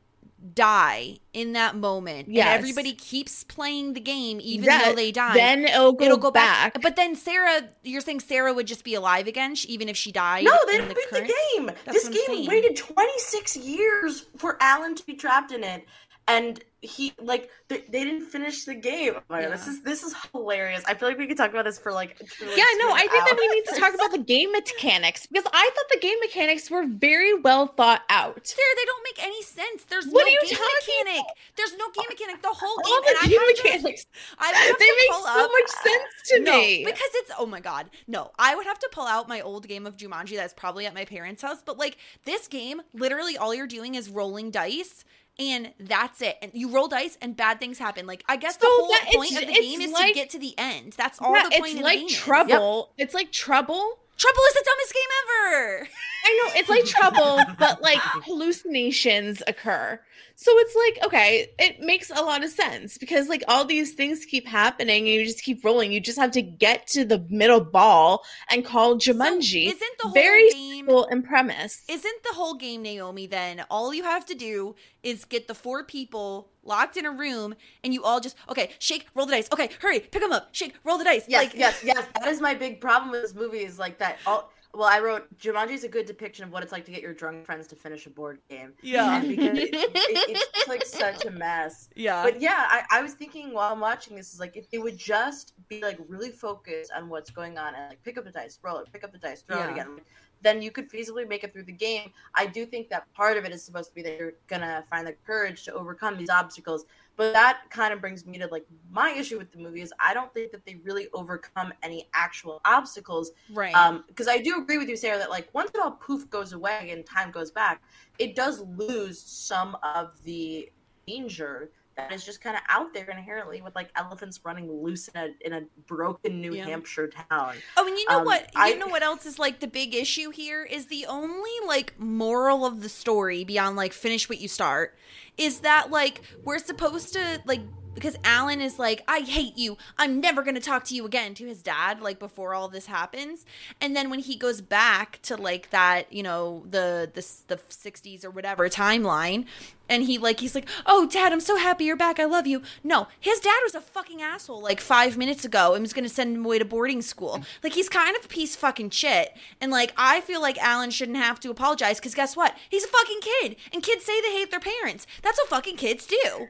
die 0.53 1.17
in 1.31 1.53
that 1.53 1.75
moment, 1.75 2.27
Yes. 2.29 2.45
and 2.47 2.55
everybody 2.59 2.93
keeps 2.93 3.43
playing 3.43 3.93
the 3.93 3.99
game 3.99 4.39
even 4.41 4.65
Yeah, 4.65 4.85
though 4.89 4.95
they 4.95 5.11
die, 5.11 5.33
then 5.33 5.65
it'll 5.65 5.93
go, 5.93 6.05
it'll 6.05 6.17
go 6.17 6.31
back. 6.31 6.73
back. 6.73 6.81
But 6.83 6.95
then 6.95 7.15
Sarah, 7.15 7.61
you're 7.83 8.01
saying 8.01 8.19
Sarah 8.21 8.53
would 8.53 8.67
just 8.67 8.83
be 8.83 8.93
alive 8.93 9.27
again, 9.27 9.55
even 9.67 9.87
if 9.89 9.95
she 9.97 10.11
died. 10.11 10.43
No, 10.43 10.57
they 10.67 10.79
the 10.79 10.93
beat 10.93 11.09
current- 11.09 11.27
the 11.27 11.33
game. 11.57 11.65
That's 11.85 12.03
this 12.03 12.09
game 12.09 12.23
saying. 12.27 12.47
waited 12.47 12.75
26 12.75 13.57
years 13.57 14.25
for 14.37 14.57
Alan 14.61 14.95
to 14.95 15.05
be 15.05 15.13
trapped 15.13 15.51
in 15.51 15.63
it, 15.63 15.85
and 16.27 16.63
he 16.81 17.13
like 17.21 17.49
they, 17.69 17.77
they 17.89 18.03
didn't 18.03 18.25
finish 18.25 18.65
the 18.65 18.75
game. 18.75 19.13
Oh 19.15 19.21
my 19.29 19.43
God, 19.43 19.53
this 19.53 19.67
is 19.67 19.81
this 19.83 20.03
is 20.03 20.13
hilarious. 20.33 20.83
I 20.85 20.93
feel 20.95 21.07
like 21.07 21.17
we 21.17 21.27
could 21.27 21.37
talk 21.37 21.49
about 21.51 21.63
this 21.63 21.79
for 21.79 21.93
like. 21.93 22.19
Yeah, 22.41 22.65
no, 22.79 22.91
I 22.91 23.07
think 23.09 23.23
that 23.25 23.37
we 23.39 23.47
need 23.47 23.63
to 23.73 23.79
talk 23.79 23.93
about 23.93 24.11
the 24.11 24.17
game 24.17 24.51
mechanics 24.51 25.25
because 25.25 25.45
I 25.53 25.69
thought 25.75 25.85
the 25.91 25.99
game 25.99 26.17
mechanics 26.19 26.69
were 26.69 26.85
very 26.85 27.33
well 27.39 27.67
thought 27.67 28.01
out. 28.09 28.35
There, 28.35 28.75
they 28.75 28.85
don't 28.85 29.03
make 29.05 29.25
any 29.25 29.41
sense. 29.43 29.85
There's 29.85 30.07
What 30.07 30.21
no 30.21 30.25
are 30.25 30.29
you 30.29 30.41
game 30.41 30.57
talking 30.57 30.75
mechanic. 31.05 31.25
There's 31.55 31.77
no 31.77 31.85
game 31.91 32.05
mechanic. 32.09 32.41
The 32.41 32.49
whole 32.49 32.77
game. 32.83 32.93
All 32.93 33.01
the 33.01 33.07
and 33.09 33.17
I 33.21 33.27
game 33.27 33.39
have 33.39 33.55
to- 33.55 33.63
mechanics, 33.63 34.05
I 34.39 34.47
would 34.51 34.55
have 34.57 34.79
they 34.79 34.85
to 34.85 34.95
make 34.99 35.13
so 35.13 35.25
up- 35.45 35.51
much 35.51 35.69
sense 35.69 36.29
to 36.31 36.39
no, 36.41 36.57
me. 36.59 36.83
because 36.85 37.09
it's 37.13 37.31
oh 37.39 37.45
my 37.45 37.61
god, 37.61 37.89
no. 38.07 38.31
I 38.37 38.55
would 38.55 38.65
have 38.65 38.79
to 38.79 38.89
pull 38.91 39.07
out 39.07 39.29
my 39.29 39.39
old 39.39 39.67
game 39.69 39.85
of 39.87 39.95
Jumanji 39.95 40.35
that's 40.35 40.53
probably 40.53 40.85
at 40.85 40.93
my 40.93 41.05
parents' 41.05 41.41
house. 41.41 41.61
But 41.65 41.77
like 41.77 41.97
this 42.25 42.49
game, 42.49 42.81
literally 42.93 43.37
all 43.37 43.55
you're 43.55 43.67
doing 43.67 43.95
is 43.95 44.09
rolling 44.09 44.51
dice. 44.51 45.05
And 45.39 45.73
that's 45.79 46.21
it. 46.21 46.37
And 46.43 46.51
you 46.53 46.69
roll 46.69 46.87
dice, 46.87 47.17
and 47.21 47.35
bad 47.35 47.59
things 47.59 47.79
happen. 47.79 48.05
Like 48.05 48.23
I 48.29 48.35
guess 48.35 48.57
the 48.57 48.67
whole 48.69 48.89
that- 48.89 49.11
point 49.13 49.31
of 49.31 49.39
the 49.47 49.53
game 49.53 49.81
is 49.81 49.91
to 49.93 50.11
get 50.13 50.29
to 50.31 50.39
the 50.39 50.53
end. 50.57 50.93
That's 50.93 51.19
all 51.21 51.35
yeah, 51.35 51.43
the 51.45 51.49
point 51.57 51.71
it's 51.71 51.75
of 51.79 51.81
like 51.83 51.93
the 51.93 51.99
game. 51.99 52.07
is. 52.07 52.13
trouble. 52.15 52.91
It's 52.97 53.13
like 53.13 53.31
trouble. 53.31 53.99
Trouble 54.15 54.41
is 54.49 54.53
the 54.53 54.63
dumbest 54.63 54.93
game 54.93 55.03
ever. 55.23 55.87
I 56.25 56.41
know 56.45 56.59
it's 56.59 56.69
like 56.69 56.85
trouble, 56.85 57.39
but 57.57 57.81
like 57.81 57.97
hallucinations 57.99 59.41
occur. 59.47 59.99
So 60.35 60.51
it's 60.55 60.75
like, 60.75 61.05
okay, 61.05 61.47
it 61.59 61.79
makes 61.79 62.09
a 62.09 62.21
lot 62.21 62.43
of 62.43 62.49
sense 62.49 62.97
because 62.97 63.29
like 63.29 63.43
all 63.47 63.65
these 63.65 63.93
things 63.93 64.25
keep 64.25 64.47
happening 64.47 65.05
and 65.05 65.07
you 65.07 65.25
just 65.25 65.43
keep 65.43 65.63
rolling. 65.63 65.91
You 65.91 65.99
just 65.99 66.17
have 66.17 66.31
to 66.31 66.41
get 66.41 66.87
to 66.87 67.05
the 67.05 67.25
middle 67.29 67.61
ball 67.61 68.23
and 68.49 68.65
call 68.65 68.95
Jumanji. 68.95 69.67
isn't 69.67 69.97
the 70.01 70.07
whole 70.07 70.13
very 70.13 70.49
game- 70.49 70.85
simple 70.85 71.05
in 71.05 71.21
premise. 71.23 71.83
Isn't 71.87 72.23
the 72.23 72.33
whole 72.33 72.55
game, 72.55 72.81
Naomi, 72.81 73.27
then 73.27 73.63
all 73.69 73.93
you 73.93 74.03
have 74.03 74.25
to 74.25 74.35
do 74.35 74.75
is 75.03 75.23
get 75.25 75.47
the 75.47 75.55
four 75.55 75.83
people 75.83 76.49
locked 76.63 76.97
in 76.97 77.05
a 77.05 77.11
room 77.11 77.55
and 77.83 77.93
you 77.93 78.03
all 78.03 78.19
just, 78.19 78.35
okay, 78.49 78.71
shake, 78.79 79.07
roll 79.15 79.25
the 79.25 79.33
dice. 79.33 79.49
Okay, 79.53 79.69
hurry, 79.81 79.99
pick 79.99 80.21
them 80.21 80.31
up, 80.31 80.49
shake, 80.51 80.73
roll 80.83 80.97
the 80.97 81.03
dice. 81.03 81.25
Yes, 81.27 81.43
like, 81.43 81.53
yes, 81.55 81.81
yes. 81.83 82.05
That 82.15 82.27
is 82.27 82.41
my 82.41 82.53
big 82.53 82.81
problem 82.81 83.11
with 83.11 83.21
this 83.21 83.35
movie. 83.35 83.59
Is 83.59 83.77
like 83.79 83.97
that. 83.99 84.17
All 84.25 84.51
well, 84.75 84.89
I 84.89 84.99
wrote 84.99 85.37
Jumanji 85.37 85.71
is 85.71 85.83
a 85.83 85.87
good 85.87 86.07
depiction 86.07 86.43
of 86.43 86.51
what 86.51 86.63
it's 86.63 86.71
like 86.71 86.83
to 86.85 86.91
get 86.91 87.01
your 87.01 87.13
drunk 87.13 87.45
friends 87.45 87.67
to 87.67 87.75
finish 87.75 88.07
a 88.07 88.09
board 88.09 88.39
game. 88.49 88.73
Yeah. 88.81 89.17
and 89.19 89.29
because 89.29 89.57
it, 89.57 89.69
it, 89.73 89.79
it's 90.55 90.67
like 90.67 90.83
such 90.83 91.25
a 91.25 91.31
mess. 91.31 91.89
Yeah. 91.95 92.23
But 92.23 92.41
yeah, 92.41 92.65
I, 92.69 92.83
I 92.89 93.01
was 93.03 93.13
thinking 93.13 93.53
while 93.53 93.71
I'm 93.71 93.79
watching 93.79 94.15
this 94.15 94.33
is 94.33 94.39
like 94.39 94.57
if 94.57 94.69
they 94.71 94.79
would 94.79 94.97
just 94.97 95.53
be 95.69 95.81
like 95.81 95.99
really 96.07 96.31
focused 96.31 96.91
on 96.95 97.07
what's 97.07 97.29
going 97.29 97.57
on 97.59 97.75
and 97.75 97.89
like 97.89 98.03
pick 98.03 98.17
up 98.17 98.23
the 98.25 98.31
dice, 98.31 98.57
roll 98.63 98.77
it, 98.79 98.87
pick 98.91 99.03
up 99.03 99.11
the 99.11 99.19
dice, 99.19 99.41
throw 99.41 99.57
Yeah. 99.57 99.67
it 99.67 99.71
again, 99.73 99.99
then 100.41 100.61
you 100.61 100.71
could 100.71 100.89
feasibly 100.91 101.27
make 101.27 101.43
it 101.43 101.53
through 101.53 101.63
the 101.63 101.71
game. 101.71 102.11
I 102.33 102.47
do 102.47 102.65
think 102.65 102.89
that 102.89 103.11
part 103.13 103.37
of 103.37 103.45
it 103.45 103.51
is 103.51 103.63
supposed 103.63 103.89
to 103.89 103.95
be 103.95 104.01
that 104.01 104.17
you're 104.17 104.33
gonna 104.47 104.83
find 104.89 105.05
the 105.05 105.13
courage 105.25 105.63
to 105.65 105.73
overcome 105.73 106.17
these 106.17 106.29
obstacles. 106.29 106.85
But 107.15 107.33
that 107.33 107.61
kind 107.69 107.93
of 107.93 108.01
brings 108.01 108.25
me 108.25 108.39
to 108.39 108.47
like 108.47 108.65
my 108.89 109.11
issue 109.11 109.37
with 109.37 109.51
the 109.51 109.59
movie 109.59 109.81
is 109.81 109.93
I 109.99 110.13
don't 110.13 110.33
think 110.33 110.51
that 110.51 110.65
they 110.65 110.75
really 110.83 111.07
overcome 111.13 111.73
any 111.83 112.09
actual 112.13 112.61
obstacles 112.65 113.31
right. 113.51 113.73
um 113.75 114.03
because 114.07 114.27
i 114.27 114.37
do 114.37 114.57
agree 114.57 114.77
with 114.77 114.87
you 114.87 114.95
sarah 114.95 115.17
that 115.17 115.29
like 115.29 115.49
once 115.53 115.71
it 115.73 115.79
all 115.79 115.91
poof 115.91 116.29
goes 116.29 116.53
away 116.53 116.89
and 116.91 117.05
time 117.05 117.31
goes 117.31 117.51
back 117.51 117.81
it 118.19 118.35
does 118.35 118.61
lose 118.61 119.21
some 119.21 119.77
of 119.83 120.11
the 120.23 120.69
danger 121.07 121.71
that 121.95 122.11
is 122.11 122.25
just 122.25 122.41
kind 122.41 122.55
of 122.55 122.61
out 122.69 122.93
there 122.93 123.09
inherently 123.09 123.61
with 123.61 123.75
like 123.75 123.89
elephants 123.95 124.39
running 124.43 124.71
loose 124.71 125.07
in 125.09 125.19
a 125.21 125.29
in 125.45 125.53
a 125.53 125.61
broken 125.87 126.41
new 126.41 126.53
Yeah. 126.53 126.65
hampshire 126.65 127.07
town 127.07 127.55
Oh, 127.77 127.87
and 127.87 127.97
you 127.97 128.05
know 128.09 128.19
Um, 128.19 128.25
what? 128.25 128.41
You 128.55 128.61
I- 128.61 128.73
know 128.73 128.87
what 128.87 129.03
else 129.03 129.25
is 129.25 129.37
like 129.39 129.59
the 129.59 129.67
big 129.67 129.93
issue 129.93 130.29
here 130.31 130.63
is 130.63 130.87
the 130.87 131.05
only 131.05 131.51
like 131.65 131.99
moral 131.99 132.65
of 132.65 132.81
the 132.81 132.89
story 132.89 133.43
beyond 133.43 133.75
like 133.75 133.93
finish 133.93 134.27
what 134.29 134.39
you 134.39 134.47
start 134.47 134.95
is 135.37 135.59
that 135.59 135.91
like 135.91 136.21
we're 136.43 136.59
supposed 136.59 137.13
to 137.13 137.41
like 137.45 137.61
because 137.93 138.15
Alan 138.23 138.61
is 138.61 138.79
like 138.79 139.03
I 139.07 139.19
hate 139.19 139.57
you. 139.57 139.77
I'm 139.97 140.19
never 140.19 140.43
going 140.43 140.55
to 140.55 140.61
talk 140.61 140.83
to 140.85 140.95
you 140.95 141.05
again 141.05 141.33
to 141.35 141.45
his 141.45 141.61
dad 141.61 142.01
like 142.01 142.19
before 142.19 142.53
all 142.53 142.67
this 142.67 142.87
happens. 142.87 143.45
And 143.81 143.95
then 143.95 144.09
when 144.09 144.19
he 144.19 144.35
goes 144.35 144.61
back 144.61 145.19
to 145.23 145.35
like 145.35 145.69
that, 145.69 146.11
you 146.11 146.23
know, 146.23 146.63
the 146.69 147.11
the 147.13 147.25
the 147.47 147.57
60s 147.69 148.25
or 148.25 148.29
whatever 148.29 148.69
timeline 148.69 149.45
and 149.89 150.03
he 150.03 150.17
like 150.17 150.39
he's 150.39 150.55
like, 150.55 150.67
"Oh, 150.85 151.07
dad, 151.07 151.31
I'm 151.33 151.39
so 151.39 151.57
happy 151.57 151.85
you're 151.85 151.95
back. 151.95 152.19
I 152.19 152.25
love 152.25 152.47
you." 152.47 152.61
No, 152.83 153.07
his 153.19 153.39
dad 153.39 153.59
was 153.63 153.75
a 153.75 153.81
fucking 153.81 154.21
asshole 154.21 154.61
like 154.61 154.79
5 154.79 155.17
minutes 155.17 155.45
ago 155.45 155.73
and 155.73 155.81
was 155.81 155.93
going 155.93 156.03
to 156.03 156.09
send 156.09 156.35
him 156.35 156.45
away 156.45 156.59
to 156.59 156.65
boarding 156.65 157.01
school. 157.01 157.43
Like 157.63 157.73
he's 157.73 157.89
kind 157.89 158.15
of 158.15 158.25
a 158.25 158.27
piece 158.27 158.55
of 158.55 158.61
fucking 158.61 158.91
shit. 158.91 159.35
And 159.61 159.71
like 159.71 159.93
I 159.97 160.21
feel 160.21 160.41
like 160.41 160.57
Alan 160.57 160.91
shouldn't 160.91 161.17
have 161.17 161.39
to 161.41 161.49
apologize 161.51 161.99
cuz 161.99 162.15
guess 162.15 162.35
what? 162.35 162.55
He's 162.69 162.85
a 162.85 162.87
fucking 162.87 163.19
kid. 163.21 163.55
And 163.73 163.83
kids 163.83 164.05
say 164.05 164.19
they 164.21 164.31
hate 164.31 164.51
their 164.51 164.59
parents. 164.59 165.05
That's 165.21 165.37
what 165.37 165.49
fucking 165.49 165.77
kids 165.77 166.07
do. 166.07 166.47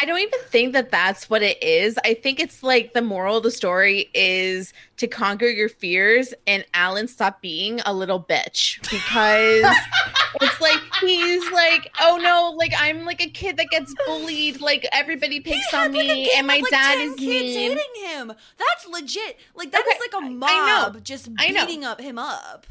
I 0.00 0.04
don't 0.04 0.18
even 0.18 0.40
think 0.48 0.72
that 0.74 0.90
that's 0.90 1.30
what 1.30 1.42
it 1.42 1.62
is. 1.62 1.98
I 2.04 2.14
think 2.14 2.40
it's 2.40 2.62
like 2.62 2.92
the 2.92 3.02
moral 3.02 3.38
of 3.38 3.42
the 3.42 3.50
story 3.50 4.10
is 4.14 4.72
to 4.98 5.06
conquer 5.06 5.46
your 5.46 5.68
fears 5.68 6.34
and 6.46 6.64
Alan 6.74 7.08
stop 7.08 7.40
being 7.40 7.80
a 7.86 7.94
little 7.94 8.22
bitch 8.22 8.80
because 8.90 9.64
it's 10.40 10.60
like 10.60 10.80
he's 11.00 11.50
like, 11.50 11.90
oh 12.00 12.18
no, 12.22 12.54
like 12.56 12.72
I'm 12.78 13.04
like 13.04 13.22
a 13.22 13.30
kid 13.30 13.56
that 13.56 13.68
gets 13.70 13.94
bullied, 14.06 14.60
like 14.60 14.86
everybody 14.92 15.40
picks 15.40 15.72
on 15.72 15.92
like, 15.92 16.06
me, 16.06 16.30
and 16.36 16.46
my 16.46 16.58
like, 16.58 16.70
dad 16.70 16.96
10 16.96 17.00
is 17.00 17.14
kids 17.14 17.56
mean. 17.56 17.70
hating 17.70 18.04
him. 18.06 18.32
That's 18.58 18.88
legit. 18.88 19.38
Like 19.54 19.72
that 19.72 19.86
is 19.86 19.94
Okay, 19.94 19.98
like 20.00 20.24
a 20.24 20.34
mob 20.34 21.04
just 21.04 21.34
beating 21.34 21.84
up 21.84 22.00
him 22.00 22.18
up. 22.18 22.66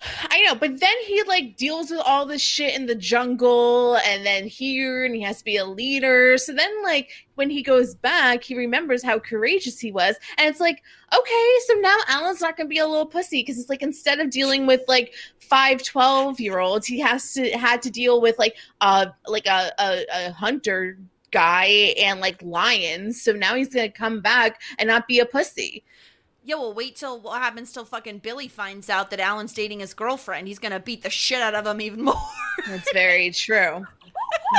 I 0.00 0.42
know, 0.42 0.54
but 0.54 0.78
then 0.78 0.94
he 1.06 1.22
like 1.24 1.56
deals 1.56 1.90
with 1.90 2.00
all 2.04 2.24
this 2.24 2.40
shit 2.40 2.74
in 2.74 2.86
the 2.86 2.94
jungle 2.94 3.96
and 3.96 4.24
then 4.24 4.46
here 4.46 5.04
and 5.04 5.14
he 5.14 5.22
has 5.22 5.38
to 5.38 5.44
be 5.44 5.56
a 5.56 5.64
leader. 5.64 6.38
So 6.38 6.52
then 6.52 6.70
like 6.84 7.10
when 7.34 7.50
he 7.50 7.62
goes 7.62 7.96
back, 7.96 8.44
he 8.44 8.56
remembers 8.56 9.02
how 9.02 9.18
courageous 9.18 9.80
he 9.80 9.90
was. 9.90 10.16
And 10.36 10.48
it's 10.48 10.60
like, 10.60 10.82
okay, 11.16 11.52
so 11.66 11.74
now 11.74 11.96
Alan's 12.08 12.40
not 12.40 12.56
gonna 12.56 12.68
be 12.68 12.78
a 12.78 12.86
little 12.86 13.06
pussy 13.06 13.40
because 13.42 13.58
it's 13.58 13.68
like 13.68 13.82
instead 13.82 14.20
of 14.20 14.30
dealing 14.30 14.66
with 14.66 14.82
like 14.86 15.14
five 15.40 15.82
12 15.82 16.38
year 16.38 16.60
olds, 16.60 16.86
he 16.86 17.00
has 17.00 17.32
to 17.32 17.50
had 17.50 17.82
to 17.82 17.90
deal 17.90 18.20
with 18.20 18.38
like 18.38 18.56
uh 18.80 19.06
like 19.26 19.46
a, 19.46 19.72
a, 19.80 20.04
a 20.12 20.32
hunter 20.32 20.98
guy 21.32 21.94
and 22.00 22.20
like 22.20 22.40
lions. 22.42 23.20
So 23.20 23.32
now 23.32 23.56
he's 23.56 23.74
gonna 23.74 23.90
come 23.90 24.20
back 24.20 24.60
and 24.78 24.86
not 24.86 25.08
be 25.08 25.18
a 25.18 25.26
pussy. 25.26 25.82
Yeah, 26.48 26.54
well, 26.56 26.72
wait 26.72 26.96
till 26.96 27.20
what 27.20 27.42
happens 27.42 27.72
till 27.72 27.84
fucking 27.84 28.18
Billy 28.20 28.48
finds 28.48 28.88
out 28.88 29.10
that 29.10 29.20
Alan's 29.20 29.52
dating 29.52 29.80
his 29.80 29.92
girlfriend. 29.92 30.48
He's 30.48 30.58
gonna 30.58 30.80
beat 30.80 31.02
the 31.02 31.10
shit 31.10 31.42
out 31.42 31.54
of 31.54 31.66
him 31.66 31.78
even 31.82 32.02
more. 32.04 32.14
That's 32.66 32.90
very 32.94 33.30
true. 33.32 33.84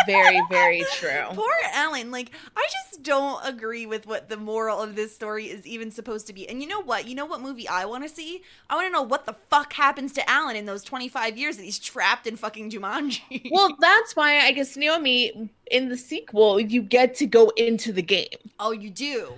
very, 0.05 0.39
very 0.51 0.83
true. 0.93 1.23
Poor 1.31 1.51
Alan. 1.73 2.11
Like, 2.11 2.29
I 2.55 2.67
just 2.71 3.01
don't 3.01 3.43
agree 3.43 3.87
with 3.87 4.05
what 4.05 4.29
the 4.29 4.37
moral 4.37 4.79
of 4.83 4.95
this 4.95 5.15
story 5.15 5.45
is 5.47 5.65
even 5.65 5.89
supposed 5.89 6.27
to 6.27 6.33
be. 6.33 6.47
And 6.47 6.61
you 6.61 6.67
know 6.67 6.79
what? 6.81 7.07
You 7.07 7.15
know 7.15 7.25
what 7.25 7.41
movie 7.41 7.67
I 7.67 7.85
want 7.85 8.03
to 8.03 8.09
see? 8.09 8.43
I 8.69 8.75
want 8.75 8.87
to 8.87 8.91
know 8.91 9.01
what 9.01 9.25
the 9.25 9.35
fuck 9.49 9.73
happens 9.73 10.13
to 10.13 10.29
Alan 10.29 10.55
in 10.55 10.67
those 10.67 10.83
25 10.83 11.39
years 11.39 11.57
that 11.57 11.63
he's 11.63 11.79
trapped 11.79 12.27
in 12.27 12.35
fucking 12.35 12.69
Jumanji. 12.69 13.49
Well, 13.51 13.75
that's 13.79 14.15
why 14.15 14.37
I 14.41 14.51
guess 14.51 14.77
Naomi 14.77 15.49
in 15.71 15.89
the 15.89 15.97
sequel 15.97 16.59
you 16.59 16.83
get 16.83 17.15
to 17.15 17.25
go 17.25 17.49
into 17.57 17.91
the 17.91 18.03
game. 18.03 18.27
oh, 18.59 18.71
you 18.73 18.91
do? 18.91 19.33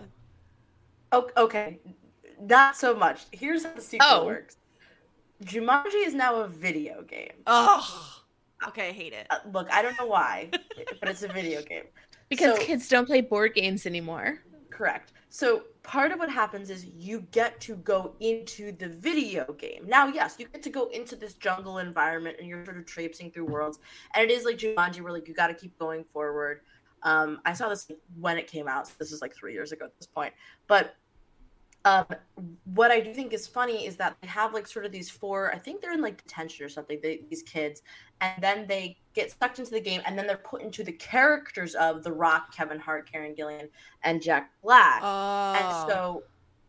O- 1.13 1.29
Okay, 1.37 1.79
not 2.41 2.75
so 2.75 2.95
much. 2.95 3.25
Here's 3.31 3.63
how 3.63 3.73
the 3.73 3.81
sequel 3.81 4.07
Oh. 4.09 4.25
works. 4.25 4.57
Jumanji 5.43 6.05
is 6.05 6.13
now 6.13 6.35
a 6.37 6.47
video 6.47 7.01
game. 7.03 7.33
Oh. 7.47 8.17
Okay, 8.67 8.89
I 8.89 8.91
hate 8.91 9.13
it. 9.13 9.25
Uh, 9.29 9.39
look, 9.51 9.71
I 9.73 9.81
don't 9.81 9.97
know 9.99 10.05
why, 10.05 10.49
but 10.99 11.09
it's 11.09 11.23
a 11.23 11.27
video 11.27 11.61
game. 11.71 11.85
Because 12.29 12.57
So- 12.57 12.63
kids 12.63 12.87
don't 12.87 13.05
play 13.07 13.21
board 13.21 13.55
games 13.55 13.85
anymore. 13.85 14.39
Correct. 14.69 15.13
So 15.29 15.63
part 15.83 16.11
of 16.11 16.19
what 16.19 16.29
happens 16.29 16.69
is 16.69 16.85
you 16.85 17.21
get 17.31 17.59
to 17.61 17.75
go 17.77 18.15
into 18.19 18.71
the 18.73 18.87
video 18.89 19.51
game. 19.53 19.83
Now, 19.87 20.07
yes, 20.07 20.35
you 20.39 20.47
get 20.47 20.61
to 20.63 20.69
go 20.69 20.87
into 20.89 21.15
this 21.15 21.33
jungle 21.35 21.79
environment 21.79 22.37
and 22.39 22.47
you're 22.47 22.63
sort 22.65 22.77
of 22.77 22.85
traipsing 22.85 23.31
through 23.31 23.45
worlds. 23.45 23.79
And 24.13 24.29
it 24.29 24.33
is 24.33 24.45
like 24.45 24.57
Jumanji 24.57 25.01
where 25.01 25.11
like 25.13 25.27
you 25.27 25.33
gotta 25.33 25.53
keep 25.53 25.77
going 25.79 26.03
forward. 26.03 26.61
Um, 27.03 27.39
I 27.45 27.53
saw 27.53 27.67
this 27.69 27.89
when 28.19 28.37
it 28.37 28.47
came 28.47 28.67
out, 28.67 28.87
so 28.87 28.93
this 28.99 29.11
is 29.11 29.21
like 29.21 29.33
three 29.35 29.53
years 29.53 29.71
ago 29.71 29.85
at 29.85 29.97
this 29.97 30.05
point. 30.07 30.33
But 30.67 30.95
um, 31.83 32.05
what 32.73 32.91
I 32.91 32.99
do 32.99 33.13
think 33.13 33.33
is 33.33 33.47
funny 33.47 33.85
is 33.85 33.95
that 33.97 34.15
they 34.21 34.27
have 34.27 34.53
like 34.53 34.67
sort 34.67 34.85
of 34.85 34.91
these 34.91 35.09
four, 35.09 35.53
I 35.53 35.57
think 35.57 35.81
they're 35.81 35.93
in 35.93 36.01
like 36.01 36.21
detention 36.21 36.65
or 36.65 36.69
something, 36.69 36.99
they, 37.01 37.21
these 37.29 37.41
kids, 37.43 37.81
and 38.21 38.41
then 38.41 38.67
they 38.67 38.97
get 39.13 39.31
sucked 39.31 39.59
into 39.59 39.71
the 39.71 39.81
game 39.81 40.01
and 40.05 40.17
then 40.17 40.27
they're 40.27 40.37
put 40.37 40.61
into 40.61 40.83
the 40.83 40.91
characters 40.91 41.73
of 41.75 42.03
The 42.03 42.11
Rock, 42.11 42.55
Kevin 42.55 42.79
Hart, 42.79 43.11
Karen 43.11 43.33
Gillan, 43.35 43.67
and 44.03 44.21
Jack 44.21 44.51
Black. 44.61 45.01
Oh. 45.03 45.53
And 45.53 45.91
so, 45.91 46.23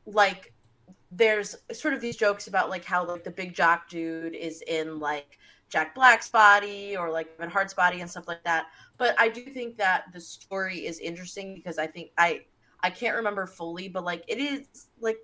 like, 0.07 0.53
there's 1.11 1.57
sort 1.73 1.93
of 1.93 2.01
these 2.01 2.17
jokes 2.17 2.47
about 2.47 2.71
like 2.71 2.85
how 2.85 3.05
like 3.05 3.23
the 3.23 3.31
big 3.31 3.55
jock 3.55 3.89
dude 3.91 4.35
is 4.35 4.63
in 4.67 4.99
like 4.99 5.39
Jack 5.69 5.95
Black's 5.95 6.31
body 6.31 6.97
or 6.97 7.11
like 7.11 7.37
Kevin 7.37 7.51
Hart's 7.51 7.75
body 7.75 8.01
and 8.01 8.11
stuff 8.11 8.27
like 8.27 8.43
that. 8.45 8.67
But 8.97 9.15
I 9.19 9.29
do 9.29 9.43
think 9.45 9.77
that 9.77 10.05
the 10.15 10.21
story 10.21 10.87
is 10.87 10.99
interesting 11.01 11.55
because 11.55 11.79
I 11.79 11.87
think 11.87 12.13
I 12.17 12.45
I 12.83 12.91
can't 12.91 13.17
remember 13.17 13.47
fully, 13.47 13.89
but 13.89 14.05
like 14.05 14.25
it 14.29 14.39
is 14.39 14.87
like 15.01 15.19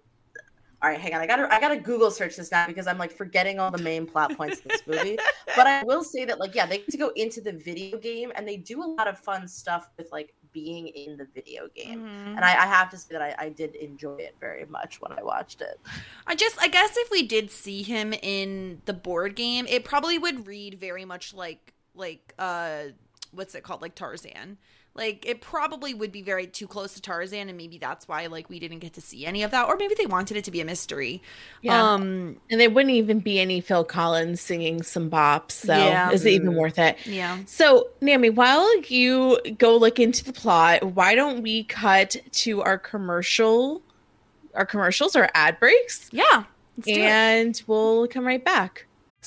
all 0.81 0.89
right, 0.89 1.01
hang 1.01 1.13
on. 1.13 1.21
I 1.21 1.27
gotta 1.27 1.53
I 1.53 1.61
gotta 1.61 1.77
Google 1.77 2.11
search 2.11 2.37
this 2.37 2.53
now 2.53 2.67
because 2.67 2.87
I'm 2.87 2.99
like 2.99 3.11
forgetting 3.11 3.59
all 3.59 3.71
the 3.71 3.83
main 3.83 4.07
plot 4.07 4.37
points 4.37 4.59
of 4.61 4.69
this 4.69 4.83
movie. 4.87 5.19
but 5.57 5.67
I 5.67 5.83
will 5.83 6.05
say 6.05 6.25
that 6.25 6.39
like 6.39 6.55
yeah, 6.55 6.67
they 6.67 6.79
get 6.79 6.91
to 6.91 6.97
go 6.97 7.09
into 7.17 7.41
the 7.41 7.53
video 7.53 7.99
game 7.99 8.33
and 8.37 8.47
they 8.47 8.57
do 8.57 8.83
a 8.83 8.87
lot 8.87 9.09
of 9.09 9.19
fun 9.19 9.49
stuff 9.49 9.91
with 9.97 10.11
like 10.13 10.35
being 10.53 10.89
in 10.89 11.17
the 11.17 11.27
video 11.35 11.69
game. 11.75 12.01
Mhm. 12.01 12.37
And 12.37 12.41
I, 12.41 12.51
I 12.51 12.67
have 12.67 12.91
to 12.91 12.97
say 12.97 13.09
that 13.13 13.23
I, 13.23 13.35
I 13.39 13.49
did 13.49 13.75
enjoy 13.75 14.17
it 14.17 14.37
very 14.41 14.65
much 14.67 15.01
when 15.01 15.13
I 15.13 15.23
watched 15.23 15.61
it. 15.61 15.81
I 16.27 16.35
just, 16.35 16.61
I 16.61 16.69
guess 16.69 16.97
if 16.97 17.11
we 17.11 17.23
did 17.27 17.51
see 17.51 17.83
him 17.83 18.13
in 18.13 18.81
the 18.85 18.93
board 18.93 19.37
game, 19.37 19.67
it 19.69 19.85
probably 19.85 20.19
would 20.19 20.47
read 20.47 20.79
very 20.81 21.05
much 21.05 21.35
like, 21.35 21.75
like, 21.95 22.35
uh, 22.39 22.85
what's 23.33 23.55
it 23.55 23.63
called? 23.63 23.83
Like 23.83 23.95
Tarzan. 23.95 24.59
Like, 24.99 25.25
it 25.25 25.41
probably 25.41 25.95
would 25.95 26.11
be 26.11 26.23
very 26.23 26.49
too 26.49 26.67
close 26.67 26.95
to 26.95 27.01
Tarzan, 27.01 27.49
and 27.49 27.57
maybe 27.57 27.79
that's 27.79 28.09
why, 28.09 28.27
like, 28.27 28.51
we 28.51 28.59
didn't 28.59 28.81
get 28.81 28.95
to 28.95 29.01
see 29.01 29.25
any 29.25 29.45
of 29.45 29.53
that, 29.53 29.69
or 29.69 29.77
maybe 29.77 29.95
they 29.97 30.07
wanted 30.07 30.37
it 30.37 30.43
to 30.45 30.51
be 30.51 30.61
a 30.61 30.65
mystery. 30.65 31.23
Yeah. 31.63 31.81
Um, 31.93 32.39
And 32.51 32.61
there 32.61 32.69
wouldn't 32.69 32.93
even 32.95 33.21
be 33.21 33.39
any 33.39 33.61
Phil 33.61 33.85
Collins 33.85 34.41
singing 34.41 34.83
some 34.83 35.09
bops. 35.09 35.53
So 35.53 35.73
Yeah. 35.73 36.11
is 36.11 36.27
it 36.27 36.31
even 36.33 36.57
worth 36.57 36.81
it? 36.81 36.97
yeah. 37.07 37.39
So, 37.47 37.91
Naomi, 38.01 38.31
while 38.31 38.77
you 38.83 39.39
go 39.57 39.77
look 39.77 40.01
into 40.01 40.25
the 40.25 40.33
plot, 40.33 40.83
why 40.83 41.15
don't 41.15 41.43
we 41.43 41.63
cut 41.63 42.17
to 42.33 42.61
our 42.63 42.77
commercial, 42.77 43.81
our 44.55 44.67
commercials, 44.67 45.15
our 45.15 45.31
ad 45.33 45.61
breaks, 45.61 46.09
Yeah. 46.11 46.43
Let's 46.77 46.87
do 46.89 46.93
it. 46.95 46.99
and 46.99 47.63
we'll 47.69 48.09
come 48.09 48.27
right 48.27 48.45
back. 48.45 48.87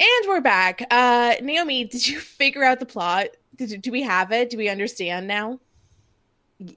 And 0.00 0.28
we're 0.28 0.40
back. 0.40 0.82
Uh, 0.90 1.34
Naomi, 1.42 1.84
did 1.84 2.06
you 2.08 2.18
figure 2.20 2.64
out 2.64 2.80
the 2.80 2.86
plot? 2.86 3.28
Did, 3.56 3.82
do 3.82 3.92
we 3.92 4.02
have 4.02 4.32
it? 4.32 4.48
Do 4.48 4.56
we 4.56 4.68
understand 4.70 5.26
now? 5.26 5.60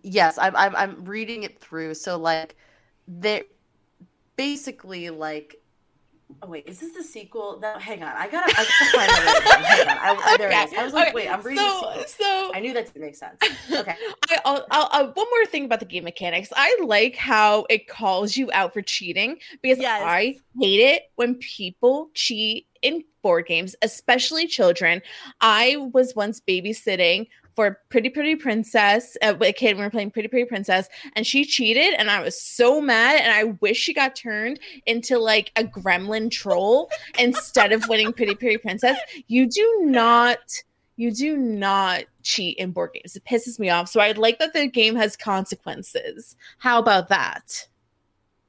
Yes, 0.02 0.38
I'm 0.38 0.56
I'm, 0.56 0.76
I'm 0.76 1.06
reading 1.06 1.44
it 1.44 1.60
through. 1.60 1.94
So 1.96 2.18
like, 2.18 2.56
they 3.08 3.44
basically 4.36 5.10
like. 5.10 5.56
Oh 6.42 6.48
wait, 6.48 6.68
is 6.68 6.80
this 6.80 6.94
the 6.94 7.04
sequel? 7.04 7.60
No, 7.62 7.78
hang 7.78 8.02
on. 8.02 8.14
I 8.16 8.28
gotta, 8.28 8.52
I 8.58 8.66
gotta 8.66 8.98
find 8.98 9.12
it. 9.12 9.42
again. 9.46 9.88
Hang 9.88 10.18
on. 10.18 10.24
I, 10.24 10.38
there 10.40 10.50
it 10.52 10.70
is. 10.70 10.74
I 10.78 10.84
was 10.84 10.94
like, 10.94 11.08
Okay, 11.10 11.16
wait, 11.16 11.30
I'm 11.30 11.42
reading. 11.42 11.64
So, 11.64 12.04
so 12.08 12.52
I 12.56 12.60
knew 12.60 12.74
that 12.74 12.88
didn't 12.88 13.02
make 13.02 13.16
sense. 13.16 13.38
Okay. 13.72 13.96
I, 14.30 14.40
I'll, 14.44 14.66
I'll, 14.72 14.90
I'll- 14.92 15.12
one 15.14 15.28
more 15.30 15.46
thing 15.46 15.66
about 15.66 15.80
the 15.80 15.86
game 15.86 16.06
mechanics. 16.06 16.50
I 16.56 16.78
like 16.84 17.16
how 17.16 17.66
it 17.70 17.88
calls 17.88 18.36
you 18.36 18.50
out 18.52 18.74
for 18.74 18.82
cheating 18.82 19.38
because 19.62 19.78
Yes. 19.80 20.02
I 20.04 20.38
hate 20.60 20.80
it 20.80 21.04
when 21.16 21.36
people 21.36 22.10
cheat 22.16 22.68
in 22.82 23.04
board 23.24 23.48
games, 23.48 23.76
especially 23.82 24.46
children. 24.46 25.02
I 25.42 25.78
was 25.94 26.14
once 26.16 26.40
babysitting 26.40 27.28
for 27.56 27.80
Pretty 27.90 28.10
Pretty 28.10 28.36
Princess, 28.36 29.18
uh, 29.22 29.36
a 29.42 29.54
kid 29.54 29.78
we 29.78 29.84
were 29.84 29.90
playing 29.90 30.12
Pretty 30.12 30.28
Pretty 30.28 30.46
Princess, 30.46 30.88
and 31.16 31.26
she 31.26 31.46
cheated, 31.46 31.94
and 31.98 32.10
I 32.10 32.22
was 32.22 32.40
so 32.40 32.82
mad, 32.82 33.22
and 33.22 33.32
I 33.32 33.56
wish 33.62 33.78
she 33.78 33.94
got 33.94 34.16
turned 34.16 34.60
into 34.86 35.20
like 35.20 35.52
a 35.56 35.64
gremlin 35.64 36.32
troll 36.32 36.90
instead 37.20 37.72
of 37.72 37.88
winning 37.88 38.14
Pretty 38.14 38.36
Pretty 38.36 38.58
Princess. 38.58 38.98
You 39.28 39.48
do 39.48 39.82
not 39.84 40.40
you 40.96 41.12
do 41.12 41.36
not 41.36 42.04
cheat 42.22 42.58
in 42.58 42.72
board 42.72 42.92
games. 42.94 43.16
It 43.16 43.26
pisses 43.26 43.58
me 43.58 43.70
off. 43.70 43.90
So 43.90 44.00
I 44.00 44.12
like 44.12 44.38
that 44.40 44.54
the 44.54 44.68
game 44.68 44.96
has 44.96 45.18
consequences. 45.18 46.36
How 46.60 46.78
about 46.78 47.10
that? 47.10 47.68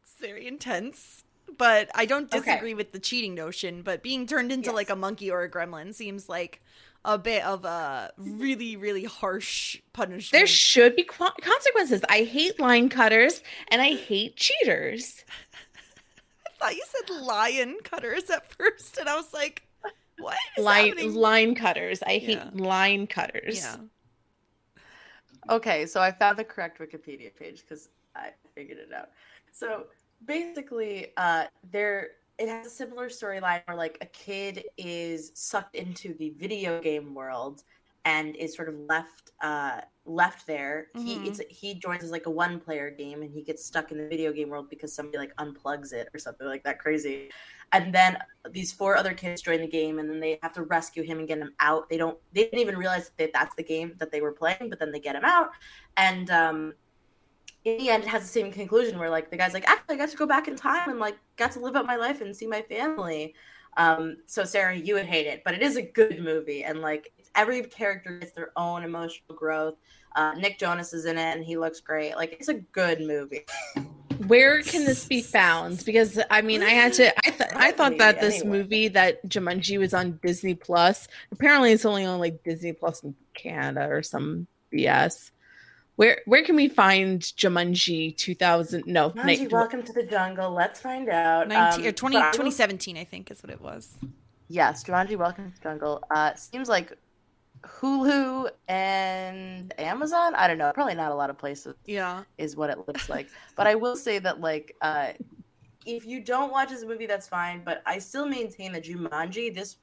It's 0.03 0.21
very 0.21 0.47
intense. 0.47 1.24
But 1.59 1.91
I 1.95 2.07
don't 2.07 2.33
Okay. 2.35 2.39
disagree 2.53 2.75
with 2.75 2.93
the 2.93 2.99
cheating 2.99 3.35
notion. 3.35 3.83
But 3.83 4.03
being 4.03 4.27
turned 4.27 4.51
into 4.53 4.69
Yes. 4.71 4.75
like 4.75 4.91
a 4.91 4.97
monkey 4.97 5.31
or 5.31 5.43
a 5.43 5.51
gremlin 5.51 5.95
seems 5.95 6.29
like 6.29 6.61
a 7.05 7.19
bit 7.19 7.45
of 7.45 7.65
a 7.67 8.13
really, 8.17 8.77
really 8.77 9.05
harsh 9.05 9.79
punishment. 9.93 10.33
There 10.33 10.47
should 10.47 10.97
be 10.97 11.05
qu- 11.05 11.29
consequences. 11.43 12.01
I 12.09 12.23
hate 12.23 12.59
line 12.59 12.89
cutters 12.89 13.43
and 13.69 13.83
I 13.83 13.95
hate 13.95 14.37
cheaters. 14.37 15.25
I 16.47 16.51
thought 16.59 16.77
you 16.77 16.85
said 16.89 17.15
lion 17.23 17.77
cutters 17.85 18.31
at 18.31 18.51
first, 18.53 18.97
and 18.97 19.07
I 19.07 19.17
was 19.17 19.35
like, 19.35 19.63
"What 20.19 20.39
is 20.57 20.65
Line 20.65 20.89
happening?" 20.89 21.15
line 21.15 21.55
cutters. 21.55 22.03
I 22.03 22.13
hate 22.19 22.39
Yeah. 22.39 22.51
line 22.55 23.07
cutters. 23.07 23.59
Yeah. 23.59 23.77
Okay, 25.51 25.85
so 25.85 26.01
I 26.01 26.11
found 26.11 26.39
the 26.39 26.45
correct 26.45 26.79
Wikipedia 26.79 27.35
page 27.37 27.61
because 27.61 27.91
I 28.17 28.31
figured 28.55 28.79
it 28.79 28.93
out. 28.95 29.11
So 29.53 29.89
basically, 30.27 31.09
uh, 31.17 31.47
there 31.71 32.11
it 32.39 32.49
has 32.49 32.67
a 32.67 32.71
similar 32.71 33.09
storyline 33.09 33.63
where 33.67 33.77
like 33.77 33.97
a 34.01 34.07
kid 34.07 34.65
is 34.77 35.31
sucked 35.35 35.77
into 35.77 36.15
the 36.15 36.31
video 36.31 36.81
game 36.81 37.15
world 37.15 37.63
and 38.05 38.35
is 38.37 38.55
sort 38.57 38.69
of 38.69 38.75
left 38.77 39.31
uh, 39.43 39.81
left 40.05 40.47
there. 40.47 40.89
He 40.95 41.15
Mhm. 41.15 41.29
it's 41.29 41.41
he 41.51 41.75
joins 41.75 42.03
as 42.05 42.11
like 42.11 42.27
a 42.27 42.31
one 42.31 42.61
player 42.61 42.91
game 42.91 43.23
and 43.23 43.31
he 43.33 43.43
gets 43.43 43.65
stuck 43.65 43.93
in 43.93 43.99
the 43.99 44.09
video 44.09 44.33
game 44.33 44.49
world 44.51 44.69
because 44.69 44.95
somebody 44.95 45.19
like 45.19 45.35
unplugs 45.37 45.93
it 45.93 46.09
or 46.15 46.19
something 46.19 46.47
like 46.47 46.65
that 46.65 46.79
crazy. 46.81 47.31
And 47.73 47.95
then 47.95 48.19
these 48.51 48.73
four 48.73 48.97
other 48.97 49.15
kids 49.15 49.43
join 49.43 49.61
the 49.61 49.69
game 49.69 49.99
and 49.99 50.09
then 50.11 50.21
they 50.21 50.39
have 50.43 50.53
to 50.55 50.63
rescue 50.63 51.03
him 51.03 51.19
and 51.19 51.29
get 51.29 51.39
him 51.39 51.55
out. 51.61 51.89
They 51.89 51.97
don't 51.97 52.19
they 52.33 52.45
didn't 52.45 52.61
even 52.61 52.77
realize 52.77 53.11
that 53.19 53.33
that's 53.33 53.55
the 53.57 53.65
game 53.65 53.95
that 53.99 54.11
they 54.13 54.21
were 54.21 54.33
playing, 54.33 54.69
but 54.71 54.79
then 54.81 54.93
they 54.93 55.01
get 55.01 55.17
him 55.17 55.25
out 55.25 55.51
and 55.97 56.31
um 56.31 56.75
in 57.65 57.79
the 57.79 57.89
end 57.89 58.05
it 58.05 58.09
has 58.09 58.23
the 58.23 58.29
same 58.29 58.53
conclusion 58.53 58.99
where 58.99 59.11
like 59.11 59.31
the 59.31 59.37
guy's 59.37 59.55
like 59.55 59.67
actually 59.69 59.95
i 59.95 59.99
got 59.99 60.09
to 60.11 60.17
go 60.17 60.27
back 60.27 60.49
in 60.49 60.57
time 60.57 60.89
and 60.91 60.99
like 61.01 61.17
got 61.37 61.53
to 61.53 61.61
live 61.61 61.77
out 61.77 61.87
my 61.87 61.97
life 61.97 62.21
and 62.21 62.35
see 62.37 62.47
my 62.47 62.63
family 62.63 63.35
um 63.77 64.17
so 64.27 64.45
sarah 64.45 64.77
you 64.77 64.95
would 64.95 65.07
hate 65.07 65.27
it 65.27 65.43
but 65.45 65.55
it 65.55 65.63
is 65.63 65.77
a 65.77 65.83
good 65.83 66.23
movie 66.23 66.63
and 66.65 66.81
like 66.81 67.13
every 67.35 67.63
character 67.63 68.19
gets 68.19 68.33
their 68.33 68.51
own 68.57 68.85
emotional 68.85 69.35
growth 69.37 69.77
uh 70.17 70.33
nick 70.35 70.59
jonas 70.59 70.93
is 70.93 71.07
in 71.07 71.17
it 71.19 71.37
and 71.37 71.45
he 71.45 71.57
looks 71.57 71.81
great 71.81 72.15
like 72.17 72.33
it's 72.33 72.49
a 72.49 72.55
good 72.55 73.01
movie 73.01 73.45
Where 74.29 74.63
can 74.63 74.85
this 74.85 75.05
be 75.07 75.21
found? 75.21 75.83
Because 75.85 76.21
I 76.31 76.41
mean, 76.41 76.63
I 76.63 76.71
had 76.71 76.93
to. 76.95 77.13
I 77.27 77.31
th- 77.31 77.51
I 77.57 77.73
thought 77.73 77.99
that 77.99 78.21
this 78.21 78.41
Anyway. 78.41 78.59
movie 78.59 78.89
that 78.89 79.27
Jumanji 79.29 79.77
was 79.79 79.93
on 79.93 80.21
Disney 80.23 80.55
Plus. 80.55 81.09
Apparently, 81.33 81.73
it's 81.73 81.85
only 81.85 82.05
on 82.05 82.21
like 82.21 82.43
Disney 82.45 82.73
Plus 82.73 83.01
Plus 83.01 83.03
in 83.03 83.17
Canada 83.35 83.89
or 83.91 84.03
some 84.03 84.47
BS. 84.73 85.31
Where 85.97 86.23
where 86.27 86.43
can 86.43 86.57
we 86.57 86.69
find 86.69 87.21
Jumanji 87.21 88.17
2000? 88.17 88.85
No, 88.87 89.11
Jumanji, 89.11 89.41
ni- 89.43 89.47
welcome 89.49 89.83
to 89.85 89.93
the 89.93 90.03
jungle. 90.03 90.51
Let's 90.51 90.81
find 90.81 91.09
out. 91.09 91.47
19, 91.49 91.83
Um, 91.83 91.89
or 91.89 91.93
20, 91.93 92.17
I 92.17 92.21
2017, 92.33 92.97
I 92.97 93.05
think 93.05 93.31
is 93.31 93.43
what 93.43 93.51
it 93.51 93.61
was. 93.61 93.97
Yes, 94.49 94.83
Jumanji, 94.83 95.17
welcome 95.17 95.51
to 95.51 95.57
the 95.57 95.63
jungle. 95.63 96.03
Uh, 96.11 96.35
seems 96.35 96.69
like 96.69 96.93
Hulu 97.63 98.51
and 98.69 99.73
Amazon. 99.79 100.35
I 100.35 100.49
don't 100.49 100.59
know. 100.59 100.73
Probably 100.75 100.97
not 100.97 101.13
a 101.13 101.15
lot 101.15 101.31
of 101.31 101.39
places. 101.39 101.75
Yeah. 101.87 102.25
is 102.39 102.57
what 102.57 102.71
it 102.71 102.79
looks 102.89 103.09
like. 103.09 103.29
but 103.57 103.67
I 103.69 103.77
will 103.77 103.97
say 103.97 104.19
that 104.19 104.41
like 104.41 104.75
uh 104.83 105.13
if 105.87 106.07
you 106.07 106.21
don't 106.21 106.51
watch 106.51 106.71
this 106.71 106.83
movie, 106.85 107.07
that's 107.07 107.29
fine. 107.29 107.63
But 107.65 107.83
I 107.87 107.99
still 107.99 108.27
maintain 108.27 108.73
that 108.73 108.85
Jumanji, 108.85 109.55
this 109.55 109.77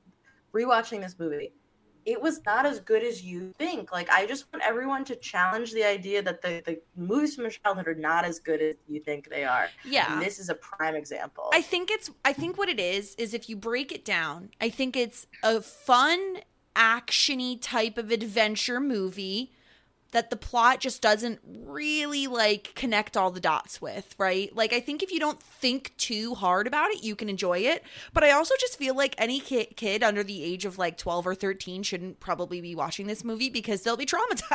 rewatching 0.54 1.00
this 1.02 1.18
movie, 1.18 1.54
it 2.06 2.22
was 2.22 2.42
not 2.46 2.66
as 2.66 2.80
good 2.80 3.04
as 3.04 3.24
you 3.24 3.54
think. 3.58 3.92
Like 3.92 4.10
I 4.10 4.26
just 4.26 4.46
want 4.52 4.64
everyone 4.66 5.04
to 5.06 5.16
challenge 5.16 5.72
the 5.72 5.84
idea 5.84 6.22
that 6.22 6.42
the, 6.42 6.62
the 6.66 6.80
movies 6.96 7.36
from 7.36 7.50
childhood 7.50 7.88
are 7.88 7.96
not 7.96 8.26
as 8.26 8.40
good 8.40 8.62
as 8.62 8.76
you 8.88 9.00
think 9.00 9.30
they 9.30 9.44
are. 9.44 9.70
Yeah. 9.86 10.14
And 10.14 10.22
this 10.22 10.40
is 10.40 10.50
a 10.50 10.56
prime 10.56 10.96
example. 10.96 11.50
I 11.54 11.62
think 11.62 11.92
it's 11.92 12.10
I 12.26 12.34
think 12.34 12.58
what 12.58 12.70
it 12.70 12.80
is 12.80 13.16
is 13.16 13.34
if 13.34 13.50
you 13.50 13.56
break 13.56 13.92
it 13.92 14.06
down, 14.06 14.50
I 14.60 14.70
think 14.70 14.96
it's 14.96 15.28
a 15.44 15.62
fun 15.62 16.38
actiony 16.76 17.60
type 17.62 17.98
of 17.98 18.12
adventure 18.12 18.80
movie 18.80 19.52
that 20.12 20.30
the 20.30 20.36
plot 20.36 20.80
just 20.80 21.02
doesn't 21.02 21.40
really 21.46 22.28
like 22.28 22.74
connect 22.76 23.16
all 23.18 23.32
the 23.32 23.40
dots 23.40 23.82
with, 23.82 24.14
right? 24.18 24.56
Like 24.56 24.74
I 24.74 24.80
think 24.80 25.02
if 25.02 25.12
you 25.12 25.20
don't 25.20 25.42
think 25.42 25.96
too 25.98 26.36
hard 26.36 26.68
about 26.68 26.92
it, 26.92 27.04
you 27.04 27.16
can 27.16 27.30
enjoy 27.30 27.60
it. 27.60 27.84
But 28.14 28.24
I 28.24 28.32
also 28.32 28.54
just 28.60 28.78
feel 28.78 28.96
like 28.96 29.16
any 29.18 29.40
kid, 29.40 29.76
kid 29.76 30.04
under 30.04 30.24
the 30.24 30.44
age 30.44 30.66
of 30.66 30.78
like 30.78 30.98
12 30.98 31.28
or 31.28 31.36
13 31.36 31.84
shouldn't 31.84 32.20
probably 32.20 32.62
be 32.62 32.76
watching 32.76 33.08
this 33.08 33.24
movie 33.24 33.50
because 33.50 33.82
they'll 33.82 33.98
be 33.98 34.06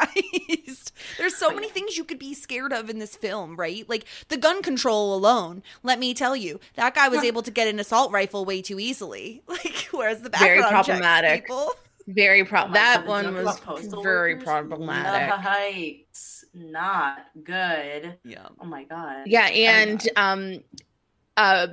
traumatized. 0.07 0.92
There's 1.18 1.36
so 1.36 1.50
many 1.50 1.68
things 1.68 1.96
you 1.96 2.04
could 2.04 2.18
be 2.18 2.34
scared 2.34 2.72
of 2.72 2.90
in 2.90 2.98
this 2.98 3.16
film, 3.16 3.57
right? 3.57 3.88
Like 3.88 4.04
the 4.28 4.36
gun 4.36 4.62
control 4.62 5.14
alone, 5.14 5.62
let 5.82 5.98
me 5.98 6.14
tell 6.14 6.36
you, 6.36 6.61
that 6.74 6.94
guy 6.94 7.09
was 7.09 7.22
able 7.22 7.42
to 7.42 7.50
get 7.50 7.68
an 7.68 7.78
assault 7.78 8.12
rifle 8.12 8.44
way 8.44 8.62
too 8.62 8.78
easily. 8.78 9.42
Like 9.57 9.88
whereas 9.90 10.20
the 10.20 10.28
Very 10.28 10.61
background 10.61 10.86
checks 10.86 10.98
problematic. 11.00 11.46
people 11.46 11.72
very 12.07 12.44
pro- 12.44 12.64
Oh 12.64 12.72
that 12.72 13.07
one 13.07 13.34
was 13.34 13.42
about 13.42 13.61
postal 13.61 14.02
very 14.02 14.34
workers? 14.34 14.44
problematic. 14.44 15.34
Yikes. 15.44 16.44
Not 16.54 17.26
good. 17.42 18.18
Yeah. 18.24 18.48
Oh 18.61 18.64
my 18.66 18.84
god. 18.84 19.24
Yeah, 19.26 19.46
and 19.46 20.00
God. 20.14 20.22
um 20.32 20.61
uh 21.36 21.66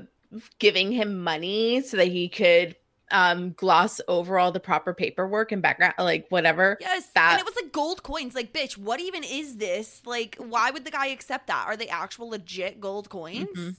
giving 0.59 0.91
him 0.91 1.23
money 1.23 1.81
so 1.81 1.97
that 1.97 2.07
he 2.07 2.27
could 2.29 2.75
um 3.11 3.53
gloss 3.53 4.01
over 4.07 4.39
all 4.39 4.51
the 4.51 4.59
proper 4.59 4.93
paperwork 4.93 5.51
and 5.51 5.61
background 5.61 5.93
like 5.99 6.25
whatever. 6.29 6.77
Yes, 6.81 7.07
That- 7.13 7.33
and 7.33 7.39
it 7.39 7.45
was 7.45 7.55
like 7.55 7.71
gold 7.71 8.01
coins. 8.03 8.33
Like, 8.33 8.51
bitch, 8.53 8.77
what 8.77 8.99
even 8.99 9.23
is 9.23 9.57
this? 9.57 10.01
Like, 10.05 10.35
why 10.39 10.71
would 10.71 10.83
the 10.85 10.91
guy 10.91 11.07
accept 11.07 11.47
that? 11.47 11.65
Are 11.67 11.77
they 11.77 11.87
actual 11.87 12.29
legit 12.29 12.79
gold 12.81 13.09
coins? 13.09 13.47
Mhm. 13.55 13.75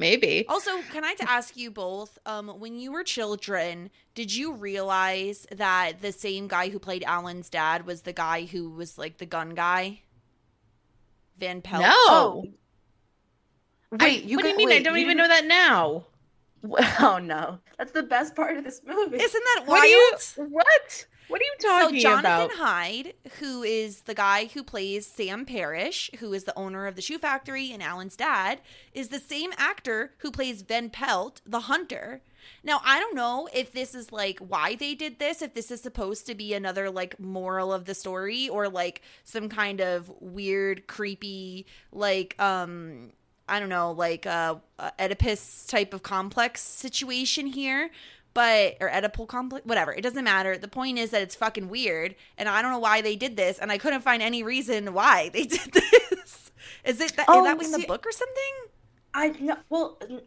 Maybe. 0.00 0.46
Also, 0.48 0.80
can 0.90 1.04
I 1.04 1.14
ask 1.20 1.58
you 1.58 1.70
both? 1.70 2.18
Um, 2.24 2.48
when 2.58 2.78
you 2.78 2.90
were 2.90 3.04
children, 3.04 3.90
did 4.14 4.34
you 4.34 4.54
realize 4.54 5.46
that 5.54 6.00
the 6.00 6.10
same 6.10 6.48
guy 6.48 6.70
who 6.70 6.78
played 6.78 7.04
Alan's 7.04 7.50
dad 7.50 7.84
was 7.86 8.00
the 8.02 8.14
guy 8.14 8.46
who 8.46 8.70
was 8.70 8.96
like 8.96 9.18
the 9.18 9.26
gun 9.26 9.50
guy? 9.50 10.00
Van 11.38 11.60
Pelt. 11.60 11.82
No. 11.82 11.90
Oh. 11.92 12.44
I- 14.00 14.04
Wait, 14.04 14.24
you 14.24 14.36
what 14.36 14.42
do 14.42 14.48
you 14.48 14.54
got- 14.54 14.58
mean? 14.58 14.72
I 14.72 14.82
don't 14.82 14.96
even 14.98 15.16
know 15.18 15.28
that 15.28 15.44
now. 15.46 16.06
Oh 17.00 17.18
no, 17.18 17.58
that's 17.78 17.92
the 17.92 18.02
best 18.02 18.36
part 18.36 18.56
of 18.58 18.64
this 18.64 18.82
movie. 18.86 19.16
Isn't 19.16 19.44
that 19.54 19.62
What 19.66 19.80
are 19.80 19.86
you 19.86 20.12
what? 20.36 21.06
What 21.30 21.40
are 21.40 21.44
you 21.44 21.54
talking 21.60 22.00
about? 22.00 22.02
so 22.02 22.22
Jonathan 22.22 22.44
about? 22.46 22.50
Hyde, 22.52 23.14
who 23.38 23.62
is 23.62 24.02
the 24.02 24.14
guy 24.14 24.46
who 24.46 24.64
plays 24.64 25.06
Sam 25.06 25.46
Parrish, 25.46 26.10
who 26.18 26.32
is 26.32 26.42
the 26.42 26.58
owner 26.58 26.88
of 26.88 26.96
the 26.96 27.02
shoe 27.02 27.18
factory 27.18 27.70
and 27.72 27.80
Alan's 27.80 28.16
dad, 28.16 28.60
is 28.92 29.08
the 29.08 29.20
same 29.20 29.52
actor 29.56 30.12
who 30.18 30.32
plays 30.32 30.62
Van 30.62 30.90
Pelt, 30.90 31.40
the 31.46 31.60
hunter. 31.60 32.20
Now, 32.64 32.80
I 32.84 32.98
don't 32.98 33.14
know 33.14 33.48
if 33.54 33.70
this 33.70 33.94
is 33.94 34.10
like 34.10 34.40
why 34.40 34.74
they 34.74 34.96
did 34.96 35.20
this, 35.20 35.40
if 35.40 35.54
this 35.54 35.70
is 35.70 35.80
supposed 35.80 36.26
to 36.26 36.34
be 36.34 36.52
another 36.52 36.90
like 36.90 37.20
moral 37.20 37.72
of 37.72 37.84
the 37.84 37.94
story 37.94 38.48
or 38.48 38.68
like 38.68 39.02
some 39.22 39.48
kind 39.48 39.80
of 39.80 40.10
weird, 40.20 40.88
creepy, 40.88 41.66
like, 41.92 42.34
um, 42.40 43.12
I 43.48 43.58
don't 43.58 43.68
know, 43.68 43.92
like 43.92 44.26
uh, 44.26 44.56
uh 44.78 44.90
Oedipus 44.98 45.66
type 45.66 45.94
of 45.94 46.02
complex 46.02 46.60
situation 46.60 47.46
here. 47.46 47.90
But 48.32 48.76
or 48.80 48.88
Oedipal 48.88 49.26
complex, 49.26 49.66
whatever. 49.66 49.92
It 49.92 50.02
doesn't 50.02 50.22
matter. 50.22 50.56
The 50.56 50.68
point 50.68 50.98
is 50.98 51.10
that 51.10 51.22
it's 51.22 51.34
fucking 51.34 51.68
weird, 51.68 52.14
and 52.38 52.48
I 52.48 52.62
don't 52.62 52.70
know 52.70 52.78
why 52.78 53.00
they 53.00 53.16
did 53.16 53.36
this, 53.36 53.58
and 53.58 53.72
I 53.72 53.78
couldn't 53.78 54.02
find 54.02 54.22
any 54.22 54.42
reason 54.42 54.92
why 54.94 55.30
they 55.30 55.44
did 55.46 55.72
this. 55.72 56.50
Is 56.84 57.00
it 57.00 57.16
that, 57.16 57.26
Oh, 57.28 57.44
is 57.44 57.58
that 57.58 57.64
in 57.64 57.80
the 57.80 57.86
book 57.86 58.06
or 58.06 58.12
something? 58.12 58.54
I 59.14 59.28
no, 59.40 59.56
well, 59.68 59.98
n- 60.08 60.20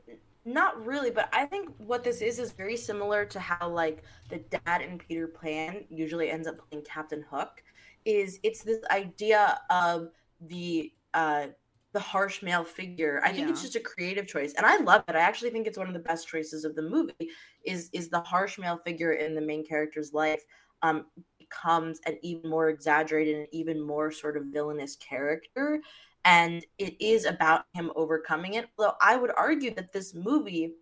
not 0.45 0.86
really, 0.86 1.10
but 1.12 1.30
I 1.32 1.45
think 1.45 1.70
what 1.78 2.04
this 2.04 2.22
is 2.22 2.39
is 2.39 2.51
very 2.51 2.76
similar 2.76 3.24
to 3.26 3.39
how 3.39 3.70
like 3.70 4.04
the 4.30 4.39
dad 4.39 4.82
in 4.82 4.97
Peter 4.97 5.28
Pan 5.28 5.86
usually 5.89 6.30
ends 6.30 6.47
up 6.47 6.56
playing 6.70 6.84
Captain 6.84 7.24
Hook. 7.30 7.64
Is 8.06 8.39
it's 8.43 8.64
this 8.64 8.80
idea 8.91 9.60
of 9.70 10.10
the 10.41 10.91
uh 11.14 11.47
the 11.94 12.00
harsh 12.00 12.41
male 12.41 12.64
figure. 12.64 13.22
I 13.24 13.32
think 13.32 13.50
it's 13.50 13.62
just 13.62 13.76
a 13.76 13.80
creative 13.80 14.28
choice, 14.28 14.54
and 14.58 14.66
I 14.66 14.78
love 14.78 15.04
it. 15.08 15.16
I 15.16 15.20
actually 15.20 15.52
think 15.52 15.68
it's 15.68 15.78
one 15.78 15.88
of 15.88 15.94
the 15.94 16.00
best 16.00 16.28
choices 16.28 16.66
of 16.66 16.76
the 16.76 16.82
movie. 16.82 17.30
Is 17.66 17.89
is 17.94 18.10
the 18.10 18.22
harsh 18.22 18.58
male 18.58 18.78
figure 18.78 19.14
in 19.14 19.36
the 19.36 19.41
main 19.41 19.66
character's 19.66 20.14
life 20.14 20.44
um 20.82 21.06
becomes 21.39 22.00
an 22.06 22.18
even 22.24 22.50
more 22.50 22.70
exaggerated 22.70 23.38
and 23.38 23.48
even 23.52 23.82
more 23.82 24.12
sort 24.12 24.36
of 24.38 24.46
villainous 24.48 24.96
character 24.98 25.82
and 26.26 26.66
it 26.78 27.00
is 27.02 27.26
about 27.26 27.66
him 27.74 27.91
overcoming 27.96 28.56
it. 28.56 28.68
Though 28.78 28.94
I 29.02 29.16
would 29.18 29.32
argue 29.36 29.74
that 29.76 29.91
this 29.94 30.14
movie 30.14 30.74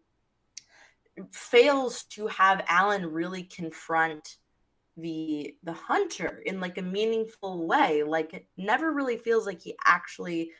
fails 1.31 2.03
to 2.03 2.27
have 2.27 2.63
Alan 2.67 3.05
really 3.05 3.43
confront 3.43 4.37
the 4.97 5.55
the 5.63 5.73
hunter 5.73 6.41
in 6.45 6.59
like 6.59 6.77
a 6.77 6.81
meaningful 6.81 7.67
way. 7.67 8.03
Like 8.03 8.33
it 8.33 8.47
never 8.57 8.91
really 8.91 9.17
feels 9.17 9.45
like 9.45 9.61
he 9.61 9.75
actually 9.85 10.51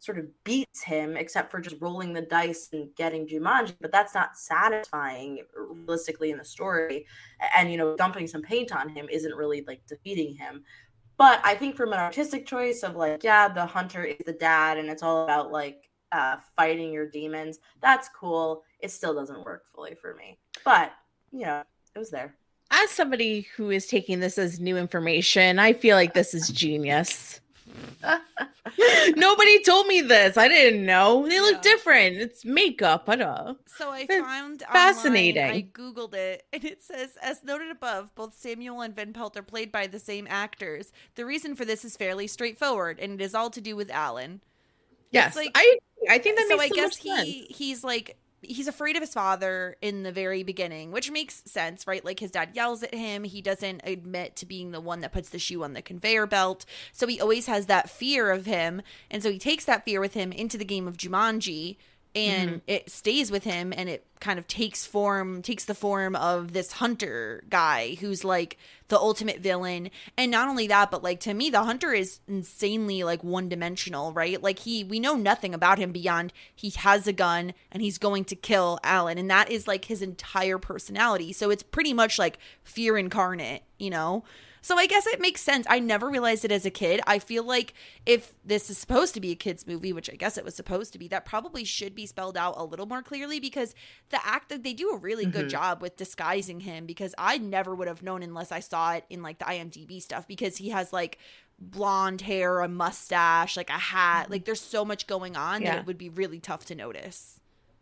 sort 0.00 0.18
of 0.18 0.26
beats 0.44 0.82
him 0.82 1.16
except 1.16 1.50
for 1.50 1.60
just 1.60 1.76
rolling 1.78 2.14
the 2.14 2.22
dice 2.22 2.70
and 2.72 2.88
getting 2.96 3.28
Jumanji, 3.28 3.74
but 3.80 3.92
that's 3.92 4.14
not 4.14 4.36
satisfying 4.36 5.44
realistically 5.54 6.30
in 6.30 6.38
the 6.38 6.44
story. 6.44 7.06
And 7.56 7.70
you 7.70 7.76
know, 7.76 7.94
dumping 7.96 8.26
some 8.26 8.42
paint 8.42 8.74
on 8.74 8.88
him 8.88 9.08
isn't 9.10 9.36
really 9.36 9.62
like 9.66 9.86
defeating 9.86 10.34
him. 10.34 10.64
But 11.18 11.40
I 11.44 11.54
think 11.54 11.76
from 11.76 11.92
an 11.92 11.98
artistic 11.98 12.46
choice 12.46 12.82
of 12.82 12.96
like, 12.96 13.22
yeah, 13.22 13.46
the 13.46 13.66
hunter 13.66 14.04
is 14.04 14.16
the 14.24 14.32
dad 14.32 14.78
and 14.78 14.88
it's 14.88 15.02
all 15.02 15.24
about 15.24 15.52
like 15.52 15.90
uh 16.12 16.38
fighting 16.56 16.92
your 16.92 17.06
demons, 17.06 17.58
that's 17.82 18.08
cool. 18.08 18.64
It 18.80 18.90
still 18.90 19.14
doesn't 19.14 19.44
work 19.44 19.66
fully 19.66 19.94
for 19.94 20.14
me. 20.14 20.38
But, 20.64 20.92
you 21.30 21.42
know, 21.42 21.62
it 21.94 21.98
was 21.98 22.10
there. 22.10 22.34
As 22.70 22.88
somebody 22.88 23.48
who 23.54 23.68
is 23.70 23.86
taking 23.86 24.20
this 24.20 24.38
as 24.38 24.60
new 24.60 24.78
information, 24.78 25.58
I 25.58 25.74
feel 25.74 25.96
like 25.96 26.14
this 26.14 26.32
is 26.32 26.48
genius. 26.48 27.40
Nobody 29.16 29.62
told 29.62 29.86
me 29.86 30.00
this. 30.00 30.36
I 30.36 30.48
didn't 30.48 30.84
know. 30.86 31.26
They 31.28 31.40
look 31.40 31.56
Yeah. 31.56 31.60
different. 31.72 32.16
It's 32.16 32.44
makeup. 32.44 33.04
I 33.08 33.16
don't. 33.16 33.58
So 33.66 33.90
I 33.90 34.06
That's 34.06 34.20
found 34.20 34.62
fascinating. 34.72 35.42
Online, 35.42 35.56
I 35.74 35.78
googled 35.78 36.14
it, 36.14 36.44
and 36.52 36.64
it 36.64 36.82
says, 36.82 37.16
as 37.22 37.42
noted 37.44 37.70
above, 37.70 38.14
both 38.14 38.34
Samuel 38.38 38.80
and 38.80 38.94
Van 38.94 39.12
Pelt 39.12 39.36
are 39.36 39.42
played 39.42 39.72
by 39.72 39.86
the 39.86 39.98
same 39.98 40.26
actors. 40.30 40.92
The 41.14 41.24
reason 41.26 41.54
for 41.56 41.64
this 41.64 41.84
is 41.84 41.96
fairly 41.96 42.26
straightforward, 42.26 42.98
and 43.00 43.20
it 43.20 43.24
is 43.24 43.34
all 43.34 43.50
to 43.50 43.60
do 43.60 43.76
with 43.76 43.90
Alan. 43.90 44.40
Yes, 45.10 45.36
like- 45.36 45.50
I. 45.54 45.78
I 46.08 46.16
think 46.16 46.38
that 46.38 46.48
so 46.48 46.56
makes 46.56 46.64
I 46.64 46.68
so 46.68 46.74
guess 46.76 47.04
much 47.04 47.16
sense. 47.16 47.28
he 47.28 47.42
he's 47.50 47.84
like 47.84 48.16
he's 48.42 48.68
afraid 48.68 48.96
of 48.96 49.02
his 49.02 49.12
father 49.12 49.76
in 49.80 50.02
the 50.02 50.12
very 50.12 50.42
beginning, 50.42 50.92
which 50.92 51.10
makes 51.10 51.42
sense, 51.44 51.86
right? 51.86 52.04
Like 52.04 52.20
his 52.20 52.30
dad 52.30 52.50
yells 52.54 52.82
at 52.82 52.94
him, 52.94 53.24
he 53.24 53.42
doesn't 53.42 53.82
admit 53.84 54.36
to 54.36 54.46
being 54.46 54.70
the 54.70 54.80
one 54.80 55.00
that 55.00 55.12
puts 55.12 55.30
the 55.30 55.38
shoe 55.38 55.62
on 55.62 55.72
the 55.72 55.82
conveyor 55.82 56.26
belt. 56.26 56.64
So 56.92 57.06
he 57.06 57.20
always 57.20 57.46
has 57.46 57.66
that 57.66 57.90
fear 57.90 58.30
of 58.30 58.46
him, 58.46 58.82
and 59.10 59.22
so 59.22 59.30
he 59.30 59.38
takes 59.38 59.64
that 59.66 59.84
fear 59.84 60.00
with 60.00 60.14
him 60.14 60.32
into 60.32 60.58
the 60.58 60.64
game 60.64 60.88
of 60.88 60.96
Jumanji 60.96 61.76
and 62.14 62.50
Mm-hmm. 62.50 62.58
it 62.66 62.90
stays 62.90 63.30
with 63.30 63.44
him 63.44 63.72
and 63.76 63.88
it 63.88 64.04
kind 64.20 64.38
of 64.38 64.46
takes 64.46 64.84
form 64.84 65.42
takes 65.42 65.64
the 65.64 65.74
form 65.74 66.14
of 66.16 66.52
this 66.52 66.72
hunter 66.72 67.42
guy 67.48 67.96
who's 68.00 68.24
like 68.24 68.58
the 68.88 68.98
ultimate 68.98 69.40
villain. 69.40 69.90
And 70.18 70.30
not 70.30 70.48
only 70.48 70.66
that 70.66 70.90
but 70.90 71.02
like 71.02 71.20
to 71.20 71.34
me 71.34 71.50
the 71.50 71.62
hunter 71.62 71.92
is 71.92 72.20
insanely 72.26 73.02
like 73.04 73.22
one 73.22 73.48
dimensional 73.48 74.12
right? 74.12 74.42
Like 74.42 74.58
he 74.58 74.82
we 74.84 74.98
know 75.00 75.14
nothing 75.14 75.54
about 75.54 75.78
him 75.78 75.92
beyond 75.92 76.32
he 76.54 76.70
has 76.70 77.06
a 77.06 77.12
gun 77.12 77.54
and 77.70 77.82
he's 77.82 77.98
going 77.98 78.24
to 78.26 78.34
kill 78.36 78.78
alan 78.82 79.16
and 79.16 79.30
that 79.30 79.50
is 79.50 79.68
like 79.68 79.84
his 79.86 80.02
entire 80.02 80.58
personality. 80.58 81.32
So 81.32 81.50
it's 81.50 81.62
pretty 81.62 81.92
much 81.92 82.18
like 82.18 82.38
fear 82.64 82.98
incarnate 82.98 83.62
you 83.78 83.90
know 83.90 84.24
so 84.62 84.76
I 84.76 84.86
guess 84.86 85.06
it 85.06 85.20
makes 85.20 85.40
sense. 85.40 85.66
I 85.68 85.78
never 85.78 86.08
realized 86.08 86.44
it 86.44 86.52
as 86.52 86.64
a 86.66 86.70
kid. 86.70 87.00
I 87.06 87.18
feel 87.18 87.44
like 87.44 87.74
if 88.06 88.32
this 88.44 88.70
is 88.70 88.78
supposed 88.78 89.14
to 89.14 89.20
be 89.20 89.30
a 89.32 89.34
kids 89.36 89.66
movie, 89.66 89.92
which 89.92 90.10
I 90.10 90.14
guess 90.14 90.36
it 90.38 90.44
was 90.44 90.54
supposed 90.54 90.92
to 90.92 90.98
be, 90.98 91.08
that 91.08 91.24
probably 91.24 91.64
should 91.64 91.94
be 91.94 92.06
spelled 92.06 92.36
out 92.36 92.54
a 92.56 92.64
little 92.64 92.86
more 92.86 93.02
clearly 93.02 93.40
because 93.40 93.74
the 94.10 94.24
act 94.26 94.48
that 94.50 94.62
they 94.62 94.72
do 94.74 94.90
a 94.90 94.96
really 94.96 95.26
good 95.26 95.46
Mhm. 95.46 95.50
job 95.50 95.82
with 95.82 95.96
disguising 95.96 96.60
him 96.60 96.86
because 96.86 97.14
I 97.18 97.38
never 97.38 97.74
would 97.74 97.88
have 97.88 98.02
known 98.02 98.22
unless 98.22 98.52
I 98.52 98.60
saw 98.60 98.92
it 98.94 99.04
in 99.10 99.22
like 99.22 99.38
the 99.38 99.46
IMDb 99.46 100.00
stuff 100.00 100.28
because 100.28 100.58
he 100.58 100.68
has 100.70 100.92
like 100.92 101.18
blonde 101.58 102.22
hair, 102.22 102.60
a 102.60 102.68
mustache, 102.68 103.56
like 103.56 103.70
a 103.70 103.74
hat. 103.74 104.30
Like 104.30 104.44
there's 104.44 104.60
so 104.60 104.84
much 104.84 105.06
going 105.06 105.36
on 105.36 105.62
Yeah. 105.62 105.72
that 105.72 105.80
it 105.80 105.86
would 105.86 105.98
be 105.98 106.08
really 106.08 106.40
tough 106.40 106.64
to 106.66 106.74
notice. 106.74 107.39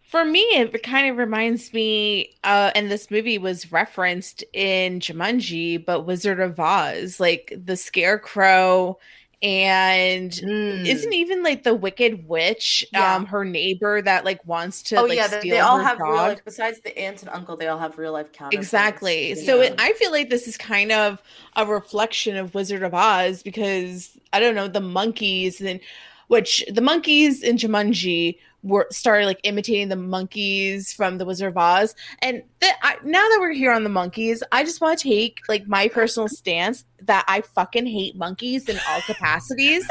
For 0.08 0.24
me, 0.24 0.40
it 0.40 0.82
kind 0.82 1.10
of 1.10 1.18
reminds 1.18 1.74
me, 1.74 2.34
uh, 2.42 2.70
and 2.74 2.90
this 2.90 3.10
movie 3.10 3.36
was 3.36 3.70
referenced 3.70 4.42
in 4.54 5.00
Jumanji, 5.00 5.84
but 5.84 6.06
Wizard 6.06 6.40
of 6.40 6.58
Oz, 6.58 7.20
like 7.20 7.52
the 7.62 7.76
Scarecrow, 7.76 8.98
and 9.42 10.32
Mm. 10.32 10.86
isn't 10.86 11.12
even 11.12 11.42
like 11.42 11.62
the 11.62 11.74
Wicked 11.74 12.26
Witch, 12.26 12.84
Yeah. 12.92 13.16
um, 13.16 13.26
her 13.26 13.44
neighbor 13.44 14.00
that 14.00 14.24
like 14.24 14.44
wants 14.46 14.82
to 14.84 14.96
oh 14.96 15.04
like 15.04 15.16
yeah, 15.16 15.28
they, 15.28 15.40
steal 15.40 15.54
they 15.54 15.60
all 15.60 15.78
have 15.78 15.98
real 16.00 16.16
dog. 16.16 16.28
life. 16.30 16.40
Besides 16.44 16.80
the 16.80 16.98
aunt 16.98 17.22
and 17.22 17.30
uncle, 17.30 17.56
they 17.56 17.68
all 17.68 17.78
have 17.78 17.98
real 17.98 18.12
life 18.12 18.32
counterparts. 18.32 18.54
Exactly. 18.66 19.34
So 19.34 19.60
it, 19.60 19.74
I 19.78 19.92
feel 19.92 20.10
like 20.10 20.30
this 20.30 20.48
is 20.48 20.56
kind 20.56 20.90
of 20.90 21.22
a 21.54 21.66
reflection 21.66 22.36
of 22.36 22.54
Wizard 22.54 22.82
of 22.82 22.94
Oz 22.94 23.42
because 23.42 24.18
I 24.32 24.40
don't 24.40 24.54
know 24.54 24.68
the 24.68 24.80
monkeys 24.80 25.60
and 25.60 25.80
which 26.28 26.64
the 26.70 26.80
monkeys 26.82 27.42
in 27.42 27.56
Jumanji 27.58 28.38
were 28.62 28.86
started 28.90 29.26
like 29.26 29.40
imitating 29.44 29.88
the 29.88 29.96
monkeys 29.96 30.92
from 30.92 31.18
the 31.18 31.24
Wizard 31.24 31.48
of 31.48 31.56
Oz. 31.56 31.94
And 32.20 32.42
th- 32.60 32.74
I, 32.82 32.96
now 33.04 33.22
that 33.28 33.38
we're 33.40 33.52
here 33.52 33.72
on 33.72 33.84
the 33.84 33.90
monkeys, 33.90 34.42
I 34.52 34.64
just 34.64 34.80
want 34.80 34.98
to 34.98 35.08
take 35.08 35.40
like 35.48 35.66
my 35.66 35.88
personal 35.88 36.28
stance 36.28 36.84
that 37.02 37.24
I 37.28 37.42
fucking 37.42 37.86
hate 37.86 38.16
monkeys 38.16 38.68
in 38.68 38.78
all 38.88 39.00
capacities. 39.02 39.86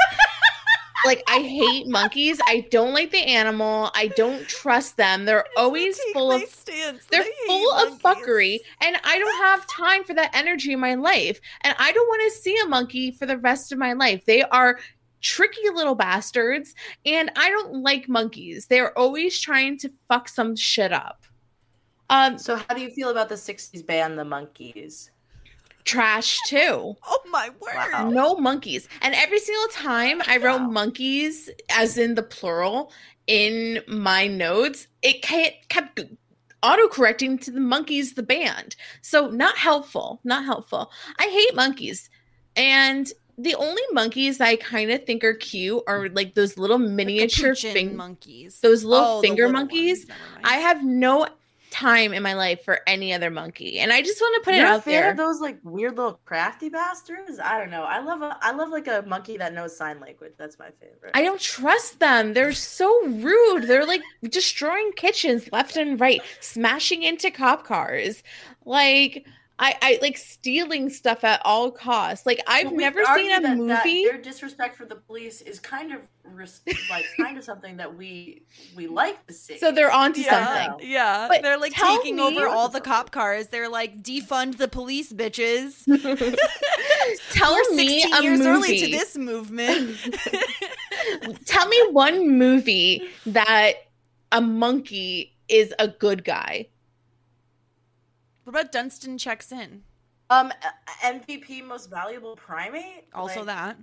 like 1.04 1.22
I 1.28 1.40
hate 1.40 1.86
monkeys. 1.86 2.40
I 2.46 2.66
don't 2.70 2.92
like 2.92 3.10
the 3.10 3.18
animal. 3.18 3.90
I 3.94 4.08
don't 4.08 4.46
trust 4.48 4.96
them. 4.96 5.24
They're 5.24 5.46
always 5.56 5.98
full 6.12 6.32
of 6.32 6.42
they're 7.10 7.24
full 7.46 7.72
of 7.72 8.00
fuckery 8.00 8.58
and 8.82 8.96
i 9.04 9.18
don't 9.18 9.38
have 9.38 9.66
time 9.66 10.04
for 10.04 10.14
that 10.14 10.30
energy 10.34 10.72
in 10.72 10.80
my 10.80 10.94
life 10.94 11.40
and 11.62 11.74
i 11.78 11.92
don't 11.92 12.06
want 12.06 12.22
to 12.32 12.38
see 12.38 12.56
a 12.62 12.66
monkey 12.66 13.10
for 13.10 13.26
the 13.26 13.38
rest 13.38 13.72
of 13.72 13.78
my 13.78 13.92
life 13.92 14.24
they 14.26 14.42
are 14.42 14.78
tricky 15.20 15.68
little 15.74 15.94
bastards 15.94 16.74
and 17.04 17.30
i 17.36 17.50
don't 17.50 17.82
like 17.82 18.08
monkeys 18.08 18.66
they're 18.66 18.96
always 18.98 19.38
trying 19.38 19.76
to 19.78 19.90
fuck 20.08 20.28
some 20.28 20.54
shit 20.56 20.92
up 20.92 21.24
um 22.10 22.38
So 22.38 22.56
how 22.56 22.74
do 22.74 22.80
you 22.80 22.90
feel 22.90 23.10
about 23.10 23.28
the 23.28 23.34
'60s 23.36 23.84
band, 23.86 24.18
the 24.18 24.24
Monkees? 24.24 25.10
trash 25.84 26.38
too 26.46 26.94
Oh 27.06 27.20
my 27.30 27.48
word. 27.48 27.90
Wow. 27.92 28.10
no 28.10 28.36
monkeys 28.36 28.88
and 29.02 29.14
every 29.14 29.38
single 29.38 29.68
time 29.68 30.20
i 30.26 30.36
wrote 30.36 30.60
Wow. 30.60 30.68
monkeys 30.68 31.48
as 31.70 31.96
in 31.98 32.14
the 32.14 32.22
plural 32.22 32.92
in 33.26 33.82
my 33.88 34.26
notes 34.26 34.86
it 35.02 35.22
kept, 35.22 35.68
kept 35.68 36.00
auto-correcting 36.62 37.38
to 37.38 37.50
the 37.50 37.60
Monkees 37.60 38.14
the 38.16 38.22
band 38.22 38.74
so 39.00 39.28
not 39.28 39.56
helpful 39.56 40.20
not 40.24 40.44
helpful 40.44 40.90
i 41.18 41.24
hate 41.26 41.54
monkeys 41.54 42.10
and 42.56 43.12
the 43.40 43.54
only 43.54 43.82
monkeys 43.92 44.40
i 44.40 44.56
kind 44.56 44.90
of 44.90 45.04
think 45.06 45.22
are 45.24 45.34
cute 45.34 45.82
are 45.86 46.08
like 46.10 46.34
those 46.34 46.58
little 46.58 46.78
miniature 46.78 47.50
Capuchin 47.54 47.72
thing 47.72 47.96
monkeys. 47.96 48.60
those 48.60 48.84
little 48.84 49.18
Oh, 49.18 49.20
finger 49.22 49.46
little 49.46 49.60
monkeys 49.60 50.00
ones. 50.00 50.08
Never 50.08 50.32
mind. 50.34 50.46
i 50.46 50.56
have 50.56 50.84
no 50.84 51.28
time 51.70 52.14
in 52.14 52.22
my 52.22 52.32
life 52.32 52.64
for 52.64 52.80
any 52.86 53.12
other 53.12 53.30
monkey 53.30 53.78
and 53.78 53.92
i 53.92 54.00
just 54.00 54.18
want 54.22 54.34
to 54.36 54.40
put 54.50 54.54
You're 54.56 54.64
it 54.64 54.68
a 54.70 54.72
out 54.72 54.84
fan 54.84 54.92
there 54.94 55.10
of 55.10 55.16
those 55.18 55.38
like 55.40 55.58
weird 55.62 55.96
little 55.98 56.18
crafty 56.24 56.70
bastards? 56.70 57.38
I 57.38 57.58
don't 57.58 57.70
know. 57.70 57.82
I 57.82 58.00
love 58.00 58.22
a 58.22 58.36
I 58.40 58.52
love 58.52 58.70
like 58.70 58.88
a 58.88 59.04
monkey 59.06 59.36
that 59.36 59.52
knows 59.52 59.76
sign 59.76 60.00
language. 60.00 60.32
That's 60.38 60.58
my 60.58 60.70
favorite. 60.80 61.12
I 61.14 61.22
don't 61.22 61.38
trust 61.40 62.00
them. 62.00 62.32
They're 62.32 62.52
so 62.54 62.88
rude. 63.06 63.64
They're 63.68 63.84
like 63.86 64.00
destroying 64.22 64.92
kitchens 64.96 65.52
left 65.52 65.76
and 65.76 66.00
right, 66.00 66.22
smashing 66.40 67.02
into 67.02 67.30
cop 67.30 67.66
cars. 67.66 68.22
Like 68.64 69.26
I, 69.60 69.74
I 69.82 69.98
like 70.00 70.16
stealing 70.16 70.88
stuff 70.88 71.24
at 71.24 71.40
all 71.44 71.70
costs. 71.72 72.24
Like 72.26 72.40
I've 72.46 72.66
Well, 72.66 72.76
never 72.76 73.04
seen 73.16 73.26
a 73.32 73.40
that- 73.40 73.42
that 73.42 73.56
movie. 73.56 74.04
their 74.04 74.16
disrespect 74.18 74.76
for 74.76 74.84
the 74.84 74.94
police 74.94 75.40
is 75.42 75.58
kind 75.58 75.92
of 75.92 76.02
res- 76.22 76.60
like 76.88 77.04
kind 77.20 77.36
of 77.36 77.42
something 77.42 77.76
that 77.78 77.96
we 77.96 78.42
we 78.76 78.86
like 78.86 79.26
to 79.26 79.34
see. 79.34 79.58
so 79.58 79.72
they're 79.72 79.90
onto 79.90 80.20
yeah, 80.20 80.68
something. 80.68 80.88
yeah. 80.88 81.26
But 81.28 81.42
they're 81.42 81.58
like 81.58 81.72
tell 81.74 81.96
taking 81.96 82.16
me- 82.16 82.22
over 82.22 82.46
all 82.46 82.68
the 82.68 82.80
cop 82.80 83.10
cars. 83.10 83.48
They're 83.48 83.68
like 83.68 84.00
defund 84.02 84.58
the 84.58 84.68
police, 84.68 85.12
bitches. 85.12 85.84
Tell 87.32 87.54
We're 87.54 87.74
me 87.74 88.04
a 88.04 88.22
years 88.22 88.38
movie. 88.40 88.48
early 88.50 88.78
to 88.80 88.86
this 88.88 89.16
movement. 89.16 89.96
Tell 91.46 91.66
me 91.68 91.80
one 91.90 92.28
movie 92.38 93.08
that 93.26 93.72
a 94.32 94.40
monkey 94.40 95.34
is 95.48 95.72
a 95.78 95.88
good 95.88 96.24
guy. 96.24 96.68
What 98.48 98.60
about 98.62 98.72
Dunston 98.72 99.18
checks 99.18 99.52
in? 99.52 99.82
um 100.30 100.50
MVP 101.04 101.62
most 101.66 101.90
valuable 101.90 102.34
primate. 102.34 103.04
Also 103.14 103.40
Like, 103.40 103.46
that. 103.46 103.76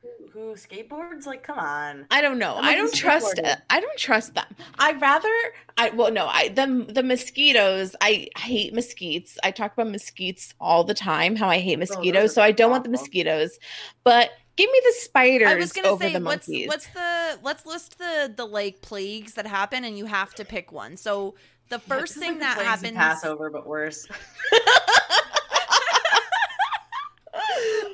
who, 0.00 0.28
who 0.32 0.54
skateboards? 0.54 1.26
Like, 1.26 1.42
come 1.42 1.58
on. 1.58 2.06
I 2.12 2.20
don't 2.22 2.38
know. 2.38 2.54
I'm 2.54 2.64
I 2.64 2.68
like 2.68 2.76
don't 2.76 2.94
trust. 2.94 3.36
skateboarder. 3.36 3.62
I 3.68 3.80
don't 3.80 3.98
trust 3.98 4.34
them. 4.36 4.46
I 4.78 4.92
rather. 4.92 5.28
I 5.76 5.90
well, 5.90 6.12
no. 6.12 6.26
I 6.28 6.50
the 6.50 6.86
the 6.88 7.02
mosquitoes. 7.02 7.96
I 8.00 8.28
hate 8.38 8.74
mosquitoes. 8.74 9.38
I 9.42 9.50
talk 9.50 9.72
about 9.72 9.90
mosquitoes 9.90 10.54
all 10.60 10.84
the 10.84 10.94
time. 10.94 11.34
How 11.34 11.48
I 11.48 11.58
hate 11.58 11.80
mosquitoes. 11.80 12.30
are 12.30 12.34
so 12.34 12.42
I 12.42 12.52
don't 12.52 12.70
want 12.70 12.84
the 12.84 12.90
mosquitoes. 12.90 13.58
But 14.04 14.30
give 14.56 14.70
me 14.70 14.80
the 14.84 14.92
spiders 14.98 15.48
I 15.48 15.54
was 15.56 15.72
gonna 15.72 15.88
over 15.88 16.04
say 16.04 16.12
the 16.12 16.20
what's 16.20 16.46
monkeys. 16.48 16.68
what's 16.68 16.86
the 16.90 17.38
let's 17.42 17.66
list 17.66 17.98
the 17.98 18.32
the 18.36 18.44
like 18.44 18.82
plagues 18.82 19.34
that 19.34 19.46
happen 19.48 19.84
and 19.84 19.98
you 19.98 20.06
have 20.06 20.32
to 20.36 20.44
pick 20.44 20.70
one. 20.70 20.96
So 20.96 21.34
the 21.68 21.78
first 21.80 22.14
Just 22.14 22.18
thing 22.18 22.32
like 22.32 22.40
that 22.40 22.54
plagues 22.56 22.82
of 22.82 22.94
happens 22.94 22.96
Passover, 22.96 23.50
but 23.50 23.66
worse. 23.66 24.06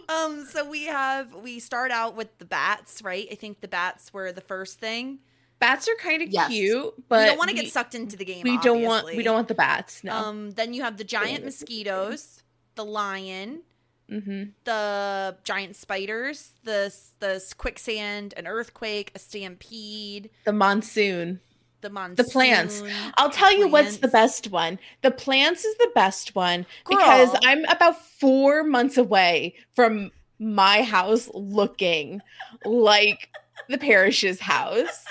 um 0.08 0.46
so 0.46 0.68
we 0.68 0.84
have 0.86 1.34
we 1.34 1.58
start 1.58 1.90
out 1.90 2.14
with 2.16 2.36
the 2.38 2.44
bats, 2.44 3.02
right? 3.02 3.26
I 3.30 3.34
think 3.34 3.60
the 3.60 3.68
bats 3.68 4.12
were 4.12 4.32
the 4.32 4.40
first 4.40 4.78
thing. 4.78 5.18
bats 5.58 5.88
are 5.88 5.94
kind 5.96 6.22
of 6.22 6.28
Yes. 6.30 6.48
cute, 6.48 6.92
but 7.08 7.20
we 7.20 7.26
don't 7.26 7.38
want 7.38 7.50
to 7.50 7.56
get 7.56 7.72
sucked 7.72 7.94
into 7.94 8.16
the 8.16 8.24
game. 8.24 8.42
We 8.44 8.58
don't 8.58 8.82
want. 8.82 9.06
We 9.06 9.22
don't 9.22 9.34
want 9.34 9.48
the 9.48 9.54
bats. 9.54 10.04
No. 10.04 10.12
Um 10.14 10.50
then 10.52 10.74
you 10.74 10.82
have 10.82 10.96
the 10.96 11.04
giant 11.04 11.44
mosquitoes, 11.44 12.42
the 12.74 12.84
lion, 12.84 13.62
hmm 14.08 14.44
the 14.64 15.36
giant 15.44 15.76
spiders, 15.76 16.50
the 16.64 16.94
the 17.20 17.42
quicksand, 17.56 18.34
an 18.36 18.46
earthquake, 18.46 19.10
a 19.14 19.18
stampede, 19.18 20.30
The 20.44 20.52
monsoon. 20.52 21.40
The 21.82 21.90
monsoon. 21.90 22.14
The 22.24 22.24
plants. 22.30 22.82
I'll 23.16 23.30
tell 23.30 23.52
you 23.52 23.68
what's 23.68 23.98
the 23.98 24.08
best 24.08 24.50
one. 24.50 24.78
The 25.02 25.10
plants 25.10 25.64
is 25.64 25.76
the 25.78 25.90
best 25.94 26.34
one 26.34 26.64
because 26.88 27.30
I'm 27.44 27.64
about 27.66 28.00
four 28.20 28.64
months 28.64 28.96
away 28.96 29.54
from 29.74 30.10
my 30.38 30.82
house 30.82 31.28
looking 31.34 32.20
like 32.64 33.28
the 33.68 33.78
Parrish's 33.78 34.40
house 34.40 35.04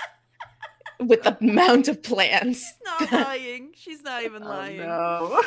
with 0.98 1.22
the 1.22 1.36
amount 1.42 1.88
of 1.88 2.02
plants. 2.02 2.64
She's 2.98 3.10
not 3.10 3.12
lying. 3.12 3.72
She's 3.76 4.02
not 4.02 4.22
even 4.24 4.42
Oh, 4.42 4.48
lying. 4.48 4.76
no. 4.78 5.42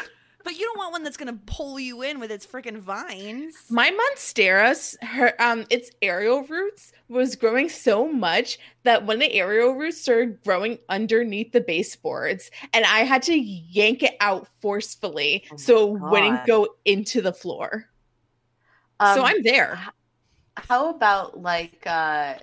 But 0.45 0.59
you 0.59 0.65
don't 0.67 0.77
want 0.77 0.91
one 0.91 1.03
that's 1.03 1.17
gonna 1.17 1.39
pull 1.47 1.79
you 1.79 2.03
in 2.03 2.19
with 2.19 2.31
its 2.31 2.45
freaking 2.45 2.77
vines. 2.77 3.55
My 3.67 3.89
monstera, 3.89 4.95
her 5.01 5.33
um, 5.41 5.65
its 5.71 5.89
aerial 6.03 6.43
roots 6.43 6.93
was 7.09 7.35
growing 7.35 7.67
so 7.67 8.07
much 8.07 8.59
that 8.83 9.07
when 9.07 9.17
the 9.17 9.33
aerial 9.33 9.73
roots 9.73 9.99
started 9.99 10.43
growing 10.43 10.77
underneath 10.87 11.51
the 11.51 11.61
baseboards, 11.61 12.51
and 12.75 12.85
I 12.85 12.99
had 12.99 13.23
to 13.23 13.35
yank 13.35 14.03
it 14.03 14.15
out 14.21 14.47
forcefully 14.59 15.45
Oh 15.51 15.57
so 15.57 15.95
it 15.95 16.01
wouldn't 16.01 16.45
go 16.45 16.67
into 16.85 17.23
the 17.23 17.33
floor. 17.33 17.89
Um, 18.99 19.15
so 19.15 19.23
I'm 19.23 19.41
there. 19.41 19.79
How 20.57 20.91
about 20.91 21.41
like 21.41 21.81
uh 21.87 22.35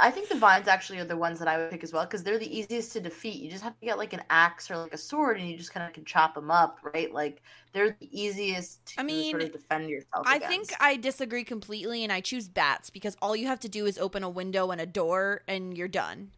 I 0.00 0.10
think 0.10 0.28
the 0.28 0.36
vines 0.36 0.68
actually 0.68 0.98
are 0.98 1.04
the 1.04 1.16
ones 1.16 1.38
that 1.38 1.48
I 1.48 1.58
would 1.58 1.70
pick 1.70 1.82
as 1.82 1.92
well 1.92 2.04
because 2.04 2.22
they're 2.22 2.38
the 2.38 2.58
easiest 2.58 2.92
to 2.92 3.00
defeat. 3.00 3.40
You 3.42 3.50
just 3.50 3.64
have 3.64 3.78
to 3.78 3.86
get 3.86 3.98
like 3.98 4.12
an 4.12 4.22
axe 4.30 4.70
or 4.70 4.76
like 4.76 4.94
a 4.94 4.98
sword, 4.98 5.38
and 5.38 5.48
you 5.48 5.56
just 5.56 5.72
kind 5.72 5.86
of 5.86 5.92
can 5.92 6.04
chop 6.04 6.34
them 6.34 6.50
up, 6.50 6.78
right? 6.82 7.12
Like 7.12 7.42
they're 7.72 7.96
the 7.98 8.08
easiest 8.10 8.84
to 8.86 9.00
I 9.00 9.02
mean, 9.02 9.32
sort 9.32 9.42
of 9.42 9.52
defend 9.52 9.90
yourself. 9.90 10.26
I 10.26 10.36
against. 10.36 10.48
think 10.48 10.72
I 10.80 10.96
disagree 10.96 11.44
completely, 11.44 12.04
and 12.04 12.12
I 12.12 12.20
choose 12.20 12.48
bats 12.48 12.90
because 12.90 13.16
all 13.22 13.34
you 13.34 13.46
have 13.46 13.60
to 13.60 13.68
do 13.68 13.86
is 13.86 13.98
open 13.98 14.22
a 14.22 14.30
window 14.30 14.70
and 14.70 14.80
a 14.80 14.86
door, 14.86 15.42
and 15.48 15.76
you're 15.76 15.88
done, 15.88 16.30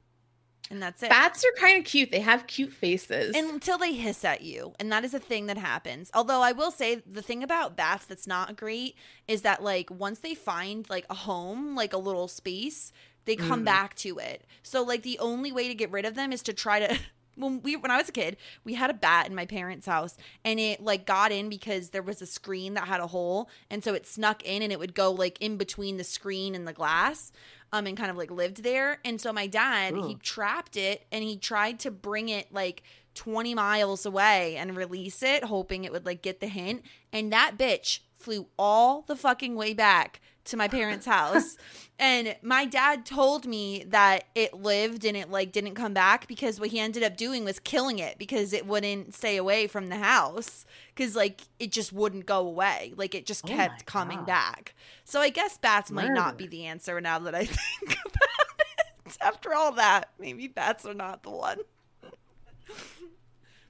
and 0.70 0.82
that's 0.82 1.02
it. 1.02 1.10
Bats 1.10 1.44
are 1.44 1.60
kind 1.60 1.78
of 1.78 1.84
cute. 1.84 2.10
They 2.10 2.20
have 2.20 2.46
cute 2.46 2.72
faces. 2.72 3.36
And 3.36 3.50
until 3.50 3.76
they 3.76 3.92
hiss 3.92 4.24
at 4.24 4.40
you, 4.40 4.72
and 4.80 4.90
that 4.90 5.04
is 5.04 5.12
a 5.12 5.18
thing 5.18 5.46
that 5.46 5.58
happens. 5.58 6.10
Although 6.14 6.40
I 6.40 6.52
will 6.52 6.70
say 6.70 7.02
the 7.06 7.22
thing 7.22 7.42
about 7.42 7.76
bats 7.76 8.06
that's 8.06 8.26
not 8.26 8.56
great 8.56 8.96
is 9.28 9.42
that 9.42 9.62
like 9.62 9.90
once 9.90 10.20
they 10.20 10.34
find 10.34 10.88
like 10.88 11.04
a 11.10 11.14
home, 11.14 11.74
like 11.76 11.92
a 11.92 11.98
little 11.98 12.26
space, 12.26 12.90
they 13.24 13.36
come 13.36 13.62
Mm. 13.62 13.66
back 13.66 13.94
to 13.96 14.18
it. 14.18 14.44
So 14.62 14.82
like 14.82 15.02
the 15.02 15.18
only 15.18 15.52
way 15.52 15.68
to 15.68 15.74
get 15.74 15.90
rid 15.90 16.04
of 16.04 16.14
them 16.14 16.32
is 16.32 16.42
to 16.42 16.52
try 16.52 16.80
to 16.80 16.98
when 17.36 17.62
we 17.62 17.76
when 17.76 17.90
I 17.90 17.96
was 17.96 18.08
a 18.08 18.12
kid, 18.12 18.36
we 18.64 18.74
had 18.74 18.90
a 18.90 18.94
bat 18.94 19.26
in 19.26 19.34
my 19.34 19.46
parents' 19.46 19.86
house 19.86 20.16
and 20.44 20.60
it 20.60 20.82
like 20.82 21.06
got 21.06 21.32
in 21.32 21.48
because 21.48 21.90
there 21.90 22.02
was 22.02 22.20
a 22.20 22.26
screen 22.26 22.74
that 22.74 22.88
had 22.88 23.00
a 23.00 23.06
hole 23.06 23.48
and 23.70 23.82
so 23.82 23.94
it 23.94 24.06
snuck 24.06 24.42
in 24.44 24.60
and 24.62 24.70
it 24.72 24.78
would 24.78 24.94
go 24.94 25.10
like 25.10 25.40
in 25.40 25.56
between 25.56 25.96
the 25.96 26.04
screen 26.04 26.54
and 26.54 26.68
the 26.68 26.72
glass 26.74 27.32
um 27.72 27.86
and 27.86 27.96
kind 27.96 28.10
of 28.10 28.16
like 28.18 28.30
lived 28.30 28.62
there. 28.62 28.98
And 29.04 29.18
so 29.20 29.32
my 29.32 29.46
dad, 29.46 29.94
he 29.96 30.16
trapped 30.16 30.76
it 30.76 31.06
and 31.10 31.24
he 31.24 31.38
tried 31.38 31.78
to 31.80 31.90
bring 31.90 32.28
it 32.28 32.52
like 32.52 32.82
20 33.14 33.54
miles 33.54 34.04
away 34.06 34.56
and 34.56 34.76
release 34.76 35.22
it 35.22 35.44
hoping 35.44 35.84
it 35.84 35.92
would 35.92 36.04
like 36.06 36.22
get 36.22 36.40
the 36.40 36.46
hint 36.48 36.82
and 37.12 37.32
that 37.32 37.56
bitch 37.58 38.00
flew 38.22 38.46
all 38.58 39.02
the 39.02 39.16
fucking 39.16 39.54
way 39.56 39.74
back 39.74 40.20
to 40.44 40.56
my 40.56 40.66
parents' 40.66 41.06
house. 41.06 41.56
and 41.98 42.34
my 42.42 42.64
dad 42.64 43.06
told 43.06 43.46
me 43.46 43.84
that 43.88 44.24
it 44.34 44.54
lived 44.54 45.04
and 45.04 45.16
it 45.16 45.30
like 45.30 45.52
didn't 45.52 45.74
come 45.74 45.94
back 45.94 46.26
because 46.26 46.58
what 46.58 46.70
he 46.70 46.80
ended 46.80 47.02
up 47.04 47.16
doing 47.16 47.44
was 47.44 47.60
killing 47.60 47.98
it 48.00 48.18
because 48.18 48.52
it 48.52 48.66
wouldn't 48.66 49.14
stay 49.14 49.36
away 49.36 49.66
from 49.68 49.88
the 49.88 49.96
house 49.98 50.64
cuz 50.96 51.14
like 51.14 51.42
it 51.60 51.70
just 51.70 51.92
wouldn't 51.92 52.26
go 52.26 52.38
away. 52.38 52.92
Like 52.96 53.14
it 53.14 53.24
just 53.24 53.44
Oh 53.44 53.48
kept 53.48 53.80
my 53.80 53.84
coming 53.86 54.18
God. 54.18 54.26
back. 54.26 54.74
So 55.04 55.20
I 55.20 55.28
guess 55.30 55.58
bats 55.58 55.90
might 55.92 56.10
not 56.12 56.36
be 56.36 56.48
the 56.48 56.66
answer 56.66 57.00
now 57.00 57.20
that 57.20 57.34
I 57.36 57.44
think 57.46 57.92
about 58.04 58.58
it. 59.06 59.18
After 59.20 59.54
all 59.54 59.72
that, 59.72 60.08
maybe 60.18 60.48
bats 60.48 60.84
are 60.86 60.94
not 60.94 61.22
the 61.22 61.30
one. 61.30 61.58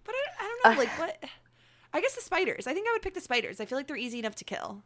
But 0.04 0.14
I, 0.16 0.44
I 0.44 0.48
don't 0.64 0.72
know, 0.76 0.78
like 0.82 0.98
what 0.98 1.24
I 1.92 2.00
guess 2.00 2.14
the 2.14 2.22
spiders. 2.22 2.66
I 2.66 2.72
think 2.74 2.88
I 2.88 2.92
would 2.92 3.02
pick 3.02 3.14
the 3.14 3.20
spiders. 3.20 3.60
I 3.60 3.64
feel 3.66 3.76
like 3.78 3.86
they're 3.86 3.96
easy 3.96 4.18
enough 4.18 4.34
to 4.36 4.44
kill. 4.44 4.82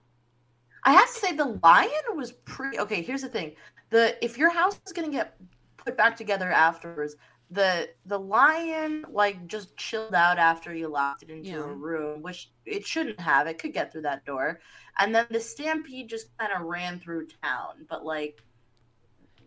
I 0.85 0.93
have 0.93 1.07
to 1.13 1.19
say 1.21 1.33
the 1.33 1.59
lion 1.63 1.91
was 2.15 2.33
pretty 2.33 2.79
okay. 2.81 3.03
Here's 3.03 3.23
the 3.23 3.29
thing: 3.29 3.55
the 3.91 4.17
if 4.25 4.39
your 4.39 4.51
house 4.51 4.79
is 4.87 4.93
gonna 4.93 5.11
get 5.11 5.37
put 5.77 5.97
back 5.97 6.17
together 6.17 6.51
afterwards, 6.51 7.17
the 7.51 7.89
the 8.07 8.19
lion 8.19 9.05
like 9.11 9.47
just 9.47 9.77
chilled 9.77 10.15
out 10.15 10.39
after 10.39 10.75
you 10.75 10.89
locked 10.89 11.23
it 11.23 11.31
into 11.31 11.51
Yeah. 11.51 11.57
a 11.59 11.67
room, 11.73 12.23
which 12.23 12.51
it 12.65 12.87
shouldn't 12.87 13.21
have. 13.21 13.47
It 13.47 13.59
could 13.59 13.73
get 13.73 13.93
through 13.93 14.03
that 14.03 14.25
door, 14.25 14.61
and 14.99 15.15
then 15.15 15.27
the 15.31 15.41
stampede 15.41 16.09
just 16.09 16.37
kind 16.39 16.53
of 16.53 16.63
ran 16.63 16.99
through 17.01 17.29
town. 17.43 17.87
But 17.89 18.05
like, 18.05 18.43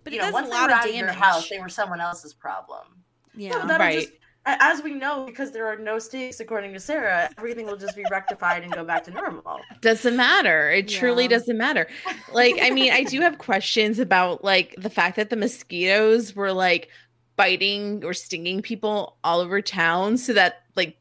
But 0.03 0.13
you 0.13 0.19
it 0.19 0.21
know, 0.23 0.27
does 0.27 0.33
once 0.33 0.47
a 0.47 0.51
they 0.51 0.55
were 0.57 0.65
of 0.65 0.71
out 0.71 0.83
damage. 0.83 0.89
of 0.95 0.99
your 0.99 1.11
house, 1.13 1.49
they 1.49 1.59
were 1.59 1.69
someone 1.69 1.99
else's 2.01 2.33
problem. 2.33 3.03
yeah. 3.35 3.51
No, 3.51 3.67
that'll 3.67 3.85
Right. 3.87 3.99
just 4.01 4.13
a- 4.13 4.17
as 4.45 4.81
we 4.81 4.93
know, 4.93 5.25
because 5.25 5.51
there 5.51 5.67
are 5.67 5.75
no 5.77 5.99
stakes, 5.99 6.39
according 6.39 6.73
to 6.73 6.79
Sarah, 6.79 7.29
everything 7.37 7.65
will 7.67 7.77
just 7.77 7.95
be 7.95 8.03
rectified 8.09 8.63
and 8.63 8.73
go 8.73 8.83
back 8.83 9.03
to 9.03 9.11
normal. 9.11 9.61
doesn't 9.81 10.15
matter. 10.15 10.71
It 10.71 10.87
truly 10.87 11.27
doesn't 11.27 11.57
matter. 11.57 11.87
Like, 12.33 12.55
I 12.61 12.69
mean, 12.71 12.91
I 12.91 13.03
do 13.03 13.21
have 13.21 13.37
questions 13.37 13.99
about 13.99 14.43
like 14.43 14.73
the 14.77 14.89
fact 14.89 15.17
that 15.17 15.29
the 15.29 15.35
mosquitoes 15.35 16.35
were 16.35 16.51
like 16.53 16.89
biting 17.35 18.03
or 18.03 18.13
stinging 18.13 18.61
people 18.61 19.17
all 19.23 19.39
over 19.39 19.61
town 19.61 20.17
so 20.17 20.33
that 20.33 20.63
like 20.75 20.97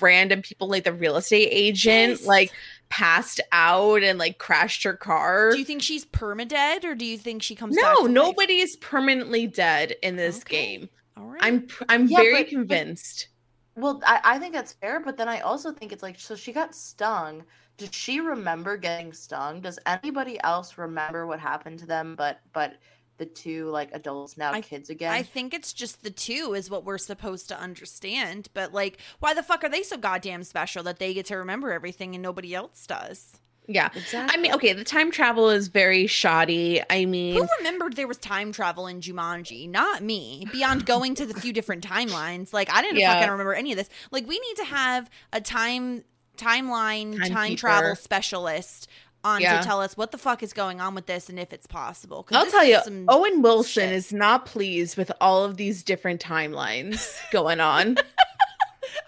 random 0.00 0.42
people 0.42 0.68
like 0.68 0.84
the 0.84 0.92
real 0.92 1.16
estate 1.16 1.48
agent 1.52 2.18
Yes. 2.18 2.26
like 2.26 2.52
passed 2.88 3.40
out 3.52 4.02
and 4.02 4.18
like 4.18 4.38
crashed 4.38 4.82
her 4.82 4.94
car. 4.94 5.52
Do 5.52 5.58
you 5.58 5.64
think 5.64 5.82
she's 5.82 6.04
permadead 6.04 6.84
or 6.84 6.94
do 6.94 7.04
you 7.04 7.16
think 7.18 7.42
she 7.42 7.54
comes 7.54 7.76
back? 7.76 7.84
no, 7.84 7.94
to 7.94 8.02
life? 8.02 8.10
nobody 8.10 8.58
is 8.58 8.76
permanently 8.76 9.46
dead 9.46 9.94
in 10.02 10.16
this 10.16 10.38
Okay. 10.40 10.78
game. 10.78 10.88
All 11.18 11.26
right. 11.26 11.40
I'm 11.42 11.66
I'm 11.88 12.06
Yeah, 12.06 12.18
very 12.18 12.32
but- 12.32 12.38
but- 12.44 12.48
convinced. 12.48 13.28
Well, 13.76 14.00
I, 14.04 14.20
I 14.24 14.38
think 14.40 14.54
that's 14.54 14.72
fair, 14.72 14.98
but 14.98 15.16
then 15.16 15.28
I 15.28 15.38
also 15.40 15.70
think 15.72 15.92
it's 15.92 16.02
like 16.02 16.18
so 16.18 16.34
she 16.34 16.52
got 16.52 16.74
stung. 16.74 17.44
Did 17.76 17.94
she 17.94 18.18
remember 18.18 18.76
getting 18.76 19.12
stung? 19.12 19.60
Does 19.60 19.78
anybody 19.86 20.40
else 20.42 20.76
remember 20.78 21.26
what 21.28 21.38
happened 21.38 21.78
to 21.80 21.86
them? 21.86 22.16
But 22.16 22.40
but 22.52 22.78
the 23.18 23.26
two 23.26 23.68
like 23.70 23.90
adults 23.92 24.36
now 24.36 24.50
I- 24.52 24.62
kids 24.62 24.90
again. 24.90 25.12
I 25.12 25.22
think 25.22 25.54
it's 25.54 25.72
just 25.72 26.02
the 26.02 26.10
two 26.10 26.54
is 26.56 26.68
what 26.70 26.84
we're 26.84 26.98
supposed 26.98 27.48
to 27.50 27.58
understand. 27.60 28.48
But 28.52 28.74
like, 28.74 28.98
why 29.20 29.32
the 29.32 29.44
fuck 29.44 29.62
are 29.62 29.68
they 29.68 29.84
so 29.84 29.96
goddamn 29.96 30.42
special 30.42 30.82
that 30.84 30.98
they 30.98 31.14
get 31.14 31.26
to 31.26 31.36
remember 31.36 31.70
everything 31.70 32.14
and 32.16 32.22
nobody 32.22 32.54
else 32.56 32.84
does? 32.84 33.32
Yeah. 33.68 33.90
exactly. 33.94 34.36
I 34.38 34.40
mean, 34.42 34.52
okay, 34.54 34.72
the 34.72 34.82
time 34.84 35.10
travel 35.10 35.50
is 35.50 35.68
very 35.68 36.06
shoddy. 36.06 36.80
I 36.90 37.04
mean, 37.04 37.36
Who 37.36 37.46
remembered 37.58 37.96
there 37.96 38.08
was 38.08 38.16
time 38.16 38.50
travel 38.50 38.86
in 38.86 39.00
Jumanji? 39.00 39.68
Not 39.68 40.02
me. 40.02 40.46
Beyond 40.50 40.86
going 40.86 41.14
to 41.16 41.26
the 41.26 41.34
few 41.34 41.52
different 41.52 41.84
timelines, 41.86 42.52
like 42.52 42.70
I 42.72 42.80
didn't 42.82 42.98
Yeah. 42.98 43.14
fucking 43.14 43.30
remember 43.30 43.52
any 43.54 43.70
of 43.72 43.78
this. 43.78 43.88
Like 44.10 44.26
we 44.26 44.38
need 44.38 44.56
to 44.56 44.64
have 44.64 45.10
a 45.32 45.40
time 45.40 46.02
timeline 46.36 47.16
time 47.18 47.30
Timekeeper. 47.32 47.58
travel 47.60 47.96
specialist 47.96 48.88
on 49.24 49.40
Yeah. 49.40 49.58
to 49.60 49.66
tell 49.66 49.80
us 49.80 49.96
what 49.96 50.12
the 50.12 50.18
fuck 50.18 50.42
is 50.44 50.52
going 50.52 50.80
on 50.80 50.94
with 50.94 51.06
this 51.06 51.28
and 51.28 51.38
if 51.38 51.52
it's 51.52 51.66
possible. 51.66 52.26
I'll 52.30 52.46
tell 52.46 52.64
you, 52.64 52.78
Owen 53.08 53.42
Wilson 53.42 53.82
shit. 53.88 53.92
is 53.92 54.12
not 54.12 54.46
pleased 54.46 54.96
with 54.96 55.10
all 55.20 55.44
of 55.44 55.56
these 55.56 55.82
different 55.82 56.22
timelines 56.22 57.16
going 57.32 57.60
on. 57.60 57.96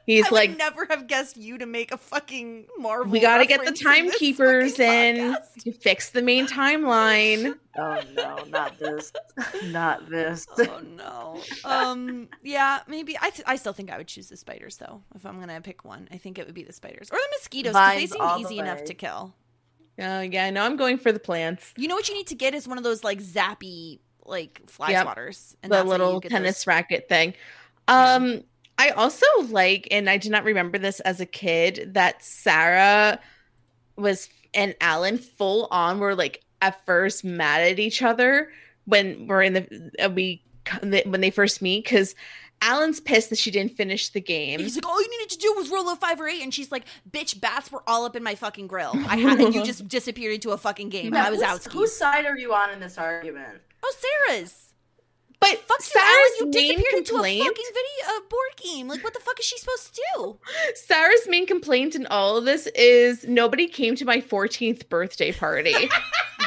He's 0.07 0.25
like 0.31 0.33
I 0.33 0.35
like, 0.35 0.49
would 0.51 0.59
never 0.59 0.87
have 0.91 1.07
guessed 1.07 1.37
you 1.37 1.59
to 1.59 1.67
make 1.67 1.93
a 1.93 1.97
fucking 1.97 2.67
Marvel. 2.79 3.11
we 3.11 3.21
got 3.21 3.39
to 3.39 3.47
get 3.47 3.59
the 3.65 3.71
reference 3.73 3.81
in 3.81 3.87
timekeepers 4.11 4.79
in 4.81 5.37
to 5.61 5.73
fix 5.73 6.11
the 6.11 6.23
main 6.23 6.47
timeline. 6.47 7.55
oh 7.79 8.01
no, 8.15 8.39
not 8.49 8.79
this, 8.79 9.13
not 9.67 10.09
this. 10.11 10.47
Oh 10.59 10.81
no. 10.97 11.41
Um. 11.65 12.29
Yeah. 12.43 12.81
Maybe. 12.89 13.17
I. 13.21 13.31
Th- 13.31 13.45
I 13.47 13.57
still 13.57 13.73
think 13.73 13.91
I 13.91 13.99
would 13.99 14.09
choose 14.09 14.29
the 14.29 14.37
spiders 14.37 14.77
though. 14.77 15.03
If 15.15 15.25
I'm 15.27 15.39
gonna 15.41 15.61
pick 15.61 15.85
one, 15.85 16.09
I 16.11 16.17
think 16.19 16.39
it 16.39 16.47
would 16.47 16.55
be 16.55 16.65
the 16.65 16.73
spiders 16.73 17.09
or 17.11 17.17
the 17.19 17.29
mosquitoes 17.39 17.73
because 17.73 17.91
they 17.95 17.97
Vines 17.99 18.13
seem 18.13 18.21
all 18.21 18.39
the 18.39 18.45
easy 18.45 18.59
enough 18.59 18.85
to 18.85 18.95
kill. 18.95 19.35
Oh 19.99 20.21
yeah, 20.21 20.49
no, 20.51 20.65
I'm 20.65 20.77
going 20.77 20.97
for 20.99 21.13
the 21.13 21.21
plants. 21.21 21.75
You 21.77 21.87
know 21.89 21.95
what 21.95 22.09
you 22.09 22.15
need 22.15 22.29
to 22.29 22.35
get 22.35 22.55
is 22.55 22.67
one 22.67 22.79
of 22.79 22.85
those 22.85 23.05
like 23.05 23.21
zappy 23.21 23.99
like 24.25 24.63
fly 24.69 24.91
Yep. 24.91 25.07
swatters. 25.07 25.57
the 25.63 25.69
that's 25.69 25.75
how 25.77 25.83
you 25.83 25.89
little 25.91 26.21
get 26.21 26.31
tennis 26.31 26.59
those- 26.61 26.67
racket 26.67 27.09
thing. 27.09 27.35
Um, 27.89 28.45
I 28.81 28.91
also 28.91 29.27
like, 29.51 29.89
and 29.91 30.09
I 30.09 30.17
do 30.17 30.31
not 30.31 30.45
remember 30.45 30.79
this 30.79 31.01
as 31.01 31.21
a 31.21 31.27
kid, 31.27 31.91
that 31.93 32.25
Sarah 32.25 33.21
was 33.97 34.31
and 34.55 34.75
Alan 34.81 35.19
full 35.19 35.69
on 35.71 35.99
were 35.99 36.15
like 36.15 36.43
at 36.63 36.85
first 36.87 37.23
mad 37.23 37.61
at 37.61 37.79
each 37.79 38.01
other 38.01 38.51
when 38.87 39.27
we're 39.27 39.43
in 39.43 39.53
the 39.53 39.91
uh, 40.03 40.09
we 40.09 40.43
when 40.83 41.21
they 41.21 41.31
first 41.31 41.61
meet 41.61 41.85
because 41.85 42.15
Alan's 42.63 43.01
pissed 43.01 43.29
that 43.29 43.39
she 43.39 43.51
didn't 43.51 43.77
finish 43.77 44.09
the 44.09 44.21
game. 44.21 44.61
He's 44.61 44.77
like, 44.77 44.87
all 44.87 45.01
you 45.01 45.11
needed 45.11 45.31
to 45.31 45.39
do 45.39 45.53
was 45.59 45.69
roll 45.69 45.91
a 45.91 45.97
five 45.97 46.19
or 46.19 46.27
eight, 46.27 46.43
and 46.43 46.53
she's 46.53 46.73
like, 46.73 46.85
"Bitch, 47.11 47.39
bats 47.39 47.71
were 47.71 47.83
all 47.87 48.07
up 48.07 48.17
in 48.17 48.23
my 48.23 48.35
fucking 48.35 48.67
grill. 48.67 48.93
I 48.95 49.19
had, 49.19 49.41
and 49.41 49.55
you 49.55 49.63
just 49.67 49.89
disappeared 49.89 50.37
into 50.37 50.53
a 50.53 50.57
fucking 50.57 50.89
game. 50.89 51.09
and 51.09 51.17
Yeah, 51.17 51.27
I 51.27 51.31
was 51.31 51.43
out. 51.43 51.63
Whose 51.65 51.95
side 51.95 52.25
are 52.25 52.39
you 52.39 52.55
on 52.55 52.71
in 52.71 52.81
this 52.81 52.97
argument? 52.97 53.61
Oh, 53.83 53.95
Sarah's. 54.27 54.70
But 55.41 55.59
Fuck 55.61 55.79
you, 55.81 55.85
Sarah's 55.87 56.07
Alan. 56.07 56.37
You 56.39 56.45
main 56.47 56.69
disappeared 56.77 56.95
into 56.99 57.11
a 57.13 57.15
complaint, 57.15 57.45
fucking 57.45 57.65
video, 57.69 58.19
a 58.19 58.21
board 58.29 58.57
game. 58.63 58.89
Like, 58.89 59.03
what 59.03 59.15
the 59.15 59.21
fuck 59.21 59.39
is 59.41 59.47
she 59.47 59.57
supposed 59.59 59.95
to 59.95 60.03
do? 60.15 60.39
Sarah's 60.75 61.27
main 61.29 61.47
complaint 61.47 61.95
in 61.95 62.07
all 62.09 62.37
of 62.37 62.45
this 62.45 62.67
is 62.75 63.27
nobody 63.27 63.67
came 63.67 63.97
to 63.97 64.05
my 64.05 64.19
14th 64.19 64.89
birthday 64.89 65.33
party. 65.33 65.75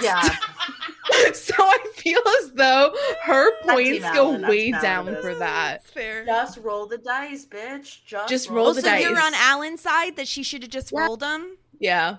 Yeah, 0.01 0.21
so 1.33 1.53
I 1.59 1.77
feel 1.93 2.19
as 2.41 2.51
though 2.53 2.93
her 3.25 3.51
points 3.61 3.99
go 4.11 4.29
Alan, 4.33 4.41
way 4.47 4.71
valid. 4.71 4.81
down 4.81 5.21
for 5.21 5.35
that. 5.35 5.83
That's 5.83 5.89
fair. 5.91 6.25
just 6.25 6.57
roll 6.57 6.87
the 6.87 6.97
dice, 6.97 7.45
bitch. 7.45 8.03
Just, 8.03 8.27
Just 8.27 8.49
roll 8.49 8.67
Oh, 8.69 8.73
the 8.73 8.81
so 8.81 8.93
you're 8.95 9.21
on 9.21 9.33
Alan's 9.35 9.81
side 9.81 10.15
that 10.15 10.27
she 10.27 10.41
should 10.41 10.63
have 10.63 10.71
just 10.71 10.91
Yeah. 10.91 11.01
rolled 11.05 11.19
them. 11.19 11.57
Yeah. 11.79 12.17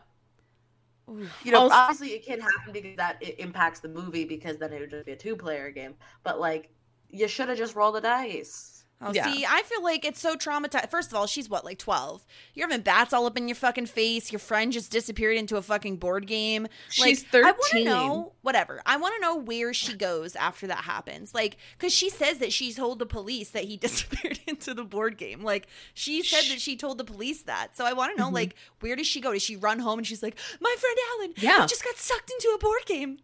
You 1.06 1.52
know, 1.52 1.60
Also- 1.60 1.74
obviously 1.74 2.10
it 2.14 2.24
can't 2.24 2.40
happen 2.40 2.72
because 2.72 2.96
that 2.96 3.22
it 3.22 3.38
impacts 3.38 3.80
the 3.80 3.88
movie 3.88 4.24
because 4.24 4.58
then 4.58 4.72
it 4.72 4.80
would 4.80 4.90
just 4.90 5.06
be 5.06 5.12
a 5.12 5.16
two-player 5.16 5.70
game. 5.70 5.94
But 6.22 6.40
like, 6.40 6.70
you 7.10 7.28
should 7.28 7.48
have 7.48 7.58
just 7.58 7.76
rolled 7.76 7.94
the 7.94 8.00
dice. 8.00 8.73
Oh, 9.00 9.12
Yeah. 9.12 9.30
see, 9.30 9.44
I 9.44 9.62
feel 9.64 9.82
like 9.82 10.04
it's 10.04 10.20
so 10.20 10.34
traumatized. 10.34 10.88
First 10.88 11.10
of 11.10 11.16
all, 11.16 11.26
she's 11.26 11.48
what, 11.50 11.64
like 11.64 11.78
12? 11.78 12.24
You're 12.54 12.68
having 12.68 12.82
bats 12.82 13.12
all 13.12 13.26
up 13.26 13.36
in 13.36 13.48
your 13.48 13.54
fucking 13.56 13.86
face. 13.86 14.32
Your 14.32 14.38
friend 14.38 14.72
just 14.72 14.90
disappeared 14.90 15.36
into 15.36 15.56
a 15.56 15.62
fucking 15.62 15.96
board 15.96 16.26
game. 16.26 16.68
She's 16.88 17.24
like, 17.32 17.44
I 17.44 17.50
want 17.50 17.70
to 17.72 17.84
know, 17.84 18.32
whatever. 18.42 18.80
I 18.86 18.96
want 18.96 19.14
to 19.16 19.20
know 19.20 19.36
where 19.36 19.74
she 19.74 19.94
goes 19.94 20.36
after 20.36 20.68
that 20.68 20.78
happens. 20.84 21.34
Like, 21.34 21.56
because 21.76 21.92
she 21.92 22.08
says 22.08 22.38
that 22.38 22.52
she 22.52 22.72
told 22.72 22.98
the 22.98 23.04
police 23.04 23.50
that 23.50 23.64
he 23.64 23.76
disappeared 23.78 24.38
into 24.46 24.72
the 24.72 24.84
board 24.84 25.18
game. 25.18 25.42
Like, 25.42 25.66
she 25.92 26.22
said 26.22 26.44
that 26.50 26.60
she 26.60 26.76
told 26.76 26.96
the 26.96 27.04
police 27.04 27.42
that. 27.42 27.76
So 27.76 27.84
I 27.84 27.92
want 27.92 28.12
to 28.16 28.18
know, 28.22 28.30
Mhm. 28.30 28.34
like, 28.34 28.54
where 28.80 28.96
does 28.96 29.06
she 29.06 29.20
go? 29.20 29.32
Does 29.32 29.42
she 29.42 29.56
run 29.56 29.80
home 29.80 29.98
and 29.98 30.06
she's 30.06 30.22
like, 30.22 30.38
my 30.60 30.74
friend 30.78 30.98
Alan 31.18 31.34
Yeah. 31.36 31.66
just 31.66 31.84
got 31.84 31.96
sucked 31.96 32.30
into 32.30 32.48
a 32.54 32.58
board 32.58 32.86
game? 32.86 33.18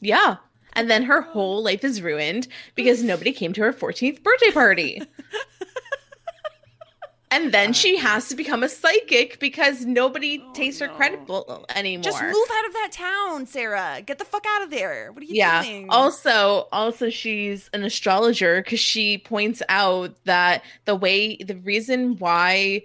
Yeah. 0.00 0.36
And 0.74 0.90
then 0.90 1.04
her 1.04 1.20
whole 1.20 1.62
life 1.62 1.84
is 1.84 2.02
ruined 2.02 2.48
because 2.74 3.02
nobody 3.02 3.32
came 3.32 3.52
to 3.54 3.62
her 3.62 3.72
14th 3.72 4.22
birthday 4.22 4.50
party. 4.50 5.02
and 7.30 7.52
then 7.52 7.72
she 7.72 7.96
uh, 7.96 8.00
has 8.00 8.28
to 8.28 8.36
become 8.36 8.62
a 8.62 8.68
psychic 8.68 9.38
because 9.38 9.84
nobody 9.84 10.42
oh, 10.44 10.52
takes 10.52 10.78
her 10.80 10.88
credible 10.88 11.64
anymore. 11.74 12.02
Just 12.02 12.22
move 12.22 12.34
out 12.34 12.66
of 12.66 12.72
that 12.72 12.88
town, 12.92 13.46
Sarah. 13.46 14.02
Get 14.04 14.18
the 14.18 14.24
fuck 14.24 14.44
out 14.46 14.62
of 14.62 14.70
there. 14.70 15.12
What 15.12 15.22
are 15.22 15.26
you 15.26 15.34
yeah. 15.34 15.62
doing? 15.62 15.90
Also, 15.90 16.68
also 16.72 17.10
she's 17.10 17.70
an 17.72 17.84
astrologer 17.84 18.62
because 18.62 18.80
she 18.80 19.18
points 19.18 19.62
out 19.68 20.14
that 20.24 20.62
the 20.84 20.96
way 20.96 21.36
the 21.36 21.56
reason 21.56 22.16
why 22.18 22.82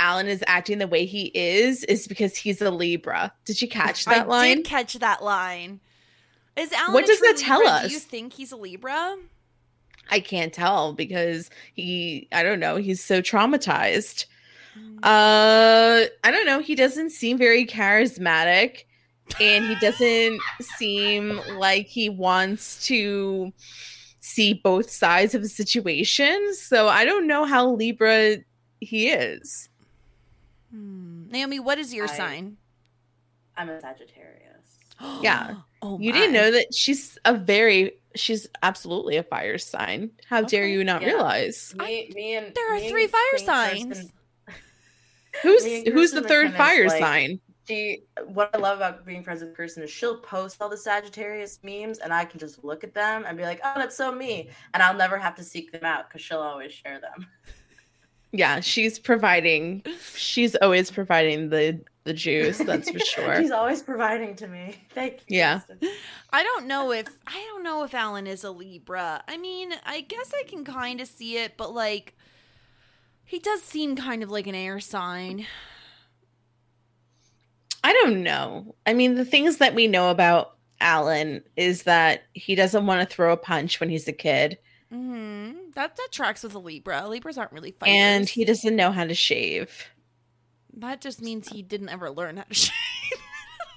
Alan 0.00 0.28
is 0.28 0.42
acting 0.46 0.78
the 0.78 0.88
way 0.88 1.04
he 1.04 1.30
is 1.34 1.84
is 1.84 2.08
because 2.08 2.34
he's 2.34 2.62
a 2.62 2.70
Libra. 2.70 3.32
Did 3.44 3.60
you 3.60 3.68
catch 3.68 4.06
that 4.06 4.24
I 4.24 4.24
line? 4.24 4.56
did 4.56 4.66
catch 4.66 4.94
that 4.94 5.22
line. 5.22 5.78
Is 6.60 6.72
Alan 6.72 6.92
What 6.92 7.06
does 7.06 7.18
true 7.18 7.28
that 7.28 7.38
tell 7.38 7.58
Libra? 7.60 7.72
us? 7.72 7.86
Do 7.86 7.92
you 7.94 7.98
think 7.98 8.34
he's 8.34 8.52
a 8.52 8.56
Libra? 8.56 9.16
I 10.10 10.20
can't 10.20 10.52
tell 10.52 10.92
because 10.92 11.48
he 11.74 12.28
I 12.32 12.42
don't 12.42 12.60
know, 12.60 12.76
he's 12.76 13.02
so 13.02 13.22
traumatized. 13.22 14.26
Uh 15.02 16.04
I 16.22 16.30
don't 16.30 16.44
know, 16.44 16.60
he 16.60 16.74
doesn't 16.74 17.10
seem 17.10 17.38
very 17.38 17.64
charismatic 17.64 18.84
and 19.40 19.64
he 19.66 19.74
doesn't 19.76 20.40
seem 20.60 21.40
like 21.56 21.86
he 21.86 22.10
wants 22.10 22.86
to 22.88 23.52
see 24.20 24.52
both 24.52 24.90
sides 24.90 25.34
of 25.34 25.40
the 25.42 25.48
situation. 25.48 26.54
So 26.54 26.88
I 26.88 27.06
don't 27.06 27.26
know 27.26 27.46
how 27.46 27.70
Libra 27.70 28.36
he 28.80 29.08
is. 29.08 29.68
Naomi, 30.72 31.58
what 31.58 31.78
is 31.78 31.94
your 31.94 32.04
I- 32.04 32.16
sign? 32.16 32.56
I'm 33.56 33.68
a 33.70 33.80
Sagittarius. 33.80 34.78
Yeah. 35.22 35.54
Oh, 35.82 35.98
You 35.98 36.12
didn't 36.12 36.32
know 36.32 36.50
that 36.50 36.74
she's 36.74 37.18
a 37.24 37.34
very 37.34 37.92
she's 38.16 38.48
absolutely 38.62 39.16
a 39.16 39.22
fire 39.22 39.56
sign. 39.58 40.10
How 40.28 40.42
dare 40.42 40.66
you 40.66 40.82
not 40.84 41.00
Yeah. 41.02 41.08
realize? 41.08 41.74
Me, 41.78 42.10
me 42.14 42.34
and 42.36 42.52
There 42.54 42.72
are 42.72 42.76
me 42.76 42.82
and 42.82 42.90
three 42.90 43.06
fire 43.06 43.38
signs. 43.38 43.86
Kirsten- 43.86 44.12
Who's 45.42 45.64
who's 45.92 46.10
the 46.12 46.22
third 46.22 46.52
fire 46.54 46.88
like, 46.88 46.98
sign? 47.00 47.40
She, 47.68 48.02
what 48.26 48.50
I 48.52 48.58
love 48.58 48.78
about 48.78 49.06
being 49.06 49.22
friends 49.22 49.42
with 49.42 49.56
Kirsten 49.56 49.84
is 49.84 49.90
she'll 49.90 50.18
post 50.18 50.60
all 50.60 50.68
the 50.68 50.76
Sagittarius 50.76 51.60
memes, 51.62 51.98
and 51.98 52.12
I 52.12 52.24
can 52.24 52.40
just 52.40 52.64
look 52.64 52.82
at 52.82 52.94
them 52.94 53.24
and 53.24 53.36
be 53.38 53.44
like, 53.44 53.60
"Oh, 53.62 53.74
that's 53.76 53.96
so 53.96 54.10
me," 54.10 54.50
and 54.74 54.82
I'll 54.82 54.96
never 54.96 55.16
have 55.16 55.36
to 55.36 55.44
seek 55.44 55.70
them 55.70 55.84
out 55.84 56.08
because 56.08 56.20
she'll 56.20 56.40
always 56.40 56.72
share 56.72 56.98
them. 57.00 57.28
Yeah, 58.32 58.58
she's 58.58 58.98
providing 58.98 59.84
she's 60.16 60.56
always 60.56 60.90
providing 60.90 61.48
the 61.50 61.80
the 62.04 62.14
juice, 62.14 62.58
that's 62.58 62.90
for 62.90 62.98
sure. 63.00 63.40
He's 63.40 63.50
always 63.50 63.82
providing 63.82 64.34
to 64.36 64.48
me. 64.48 64.76
Thank 64.94 65.20
you. 65.28 65.38
Yeah. 65.38 65.60
I 66.30 66.42
don't 66.42 66.66
know 66.66 66.92
if 66.92 67.06
I 67.26 67.44
don't 67.48 67.62
know 67.62 67.84
if 67.84 67.94
Alan 67.94 68.26
is 68.26 68.44
a 68.44 68.50
Libra. 68.50 69.22
I 69.28 69.36
mean, 69.36 69.72
I 69.84 70.00
guess 70.00 70.32
I 70.38 70.44
can 70.48 70.64
kind 70.64 71.00
of 71.00 71.08
see 71.08 71.36
it, 71.36 71.56
but 71.56 71.74
like 71.74 72.16
he 73.24 73.38
does 73.38 73.62
seem 73.62 73.96
kind 73.96 74.22
of 74.22 74.30
like 74.30 74.46
an 74.46 74.54
air 74.54 74.80
sign. 74.80 75.46
I 77.82 77.92
don't 77.92 78.22
know. 78.22 78.74
I 78.86 78.92
mean, 78.92 79.14
the 79.14 79.24
things 79.24 79.56
that 79.58 79.74
we 79.74 79.86
know 79.86 80.10
about 80.10 80.56
Alan 80.80 81.42
is 81.56 81.84
that 81.84 82.24
he 82.34 82.54
doesn't 82.54 82.86
want 82.86 83.00
to 83.08 83.14
throw 83.14 83.32
a 83.32 83.36
punch 83.36 83.80
when 83.80 83.88
he's 83.90 84.08
a 84.08 84.12
kid, 84.12 84.58
hmm 84.90 85.52
That 85.74 85.96
that 85.96 86.08
tracks 86.10 86.42
with 86.42 86.54
a 86.54 86.58
Libra. 86.58 87.06
Libras 87.08 87.38
aren't 87.38 87.52
really 87.52 87.72
fighters. 87.72 87.94
and 87.94 88.28
he 88.28 88.44
doesn't 88.44 88.74
know 88.76 88.90
how 88.90 89.04
to 89.04 89.14
shave. 89.14 89.84
That 90.76 91.00
just 91.00 91.20
means 91.22 91.48
he 91.48 91.62
didn't 91.62 91.88
ever 91.88 92.10
learn 92.10 92.36
how 92.36 92.44
to 92.44 92.54
shave. 92.54 92.72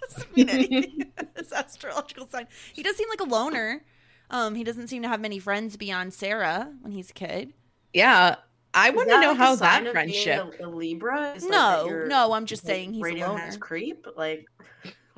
doesn't 0.10 0.36
mean 0.38 0.49
anything. 0.49 1.11
His 1.38 1.52
astrological 1.52 2.28
sign. 2.28 2.48
He 2.74 2.84
does 2.84 2.95
seem 2.95 3.10
like 3.10 3.20
a 3.22 3.26
loner. 3.26 3.84
Um, 4.30 4.56
he 4.56 4.64
doesn't 4.64 4.88
seem 4.88 5.02
to 5.03 5.07
have 5.07 5.20
many 5.22 5.40
friends 5.40 5.78
beyond 5.78 6.14
Sarah 6.14 6.72
when 6.82 6.91
he's 6.91 7.10
a 7.10 7.14
kid. 7.14 7.53
Yeah, 7.94 8.36
I 8.74 8.90
want 8.90 9.10
to 9.10 9.22
know 9.22 9.34
how 9.36 9.56
sign 9.56 9.84
that 9.84 9.95
of 9.95 10.06
being 10.06 10.24
friendship. 10.24 10.60
A, 10.61 10.65
a 10.65 10.68
Libra? 10.68 11.34
Is, 11.36 11.44
No, 11.44 11.49
that 11.84 11.86
you're, 11.88 12.07
no, 12.07 12.34
I'm 12.34 12.45
just 12.45 12.64
like, 12.64 12.72
saying 12.74 12.94
he's 12.94 13.06
a 13.06 13.11
loner. 13.15 13.41
as 13.44 13.57
creep. 13.57 14.07
Like, 14.15 14.45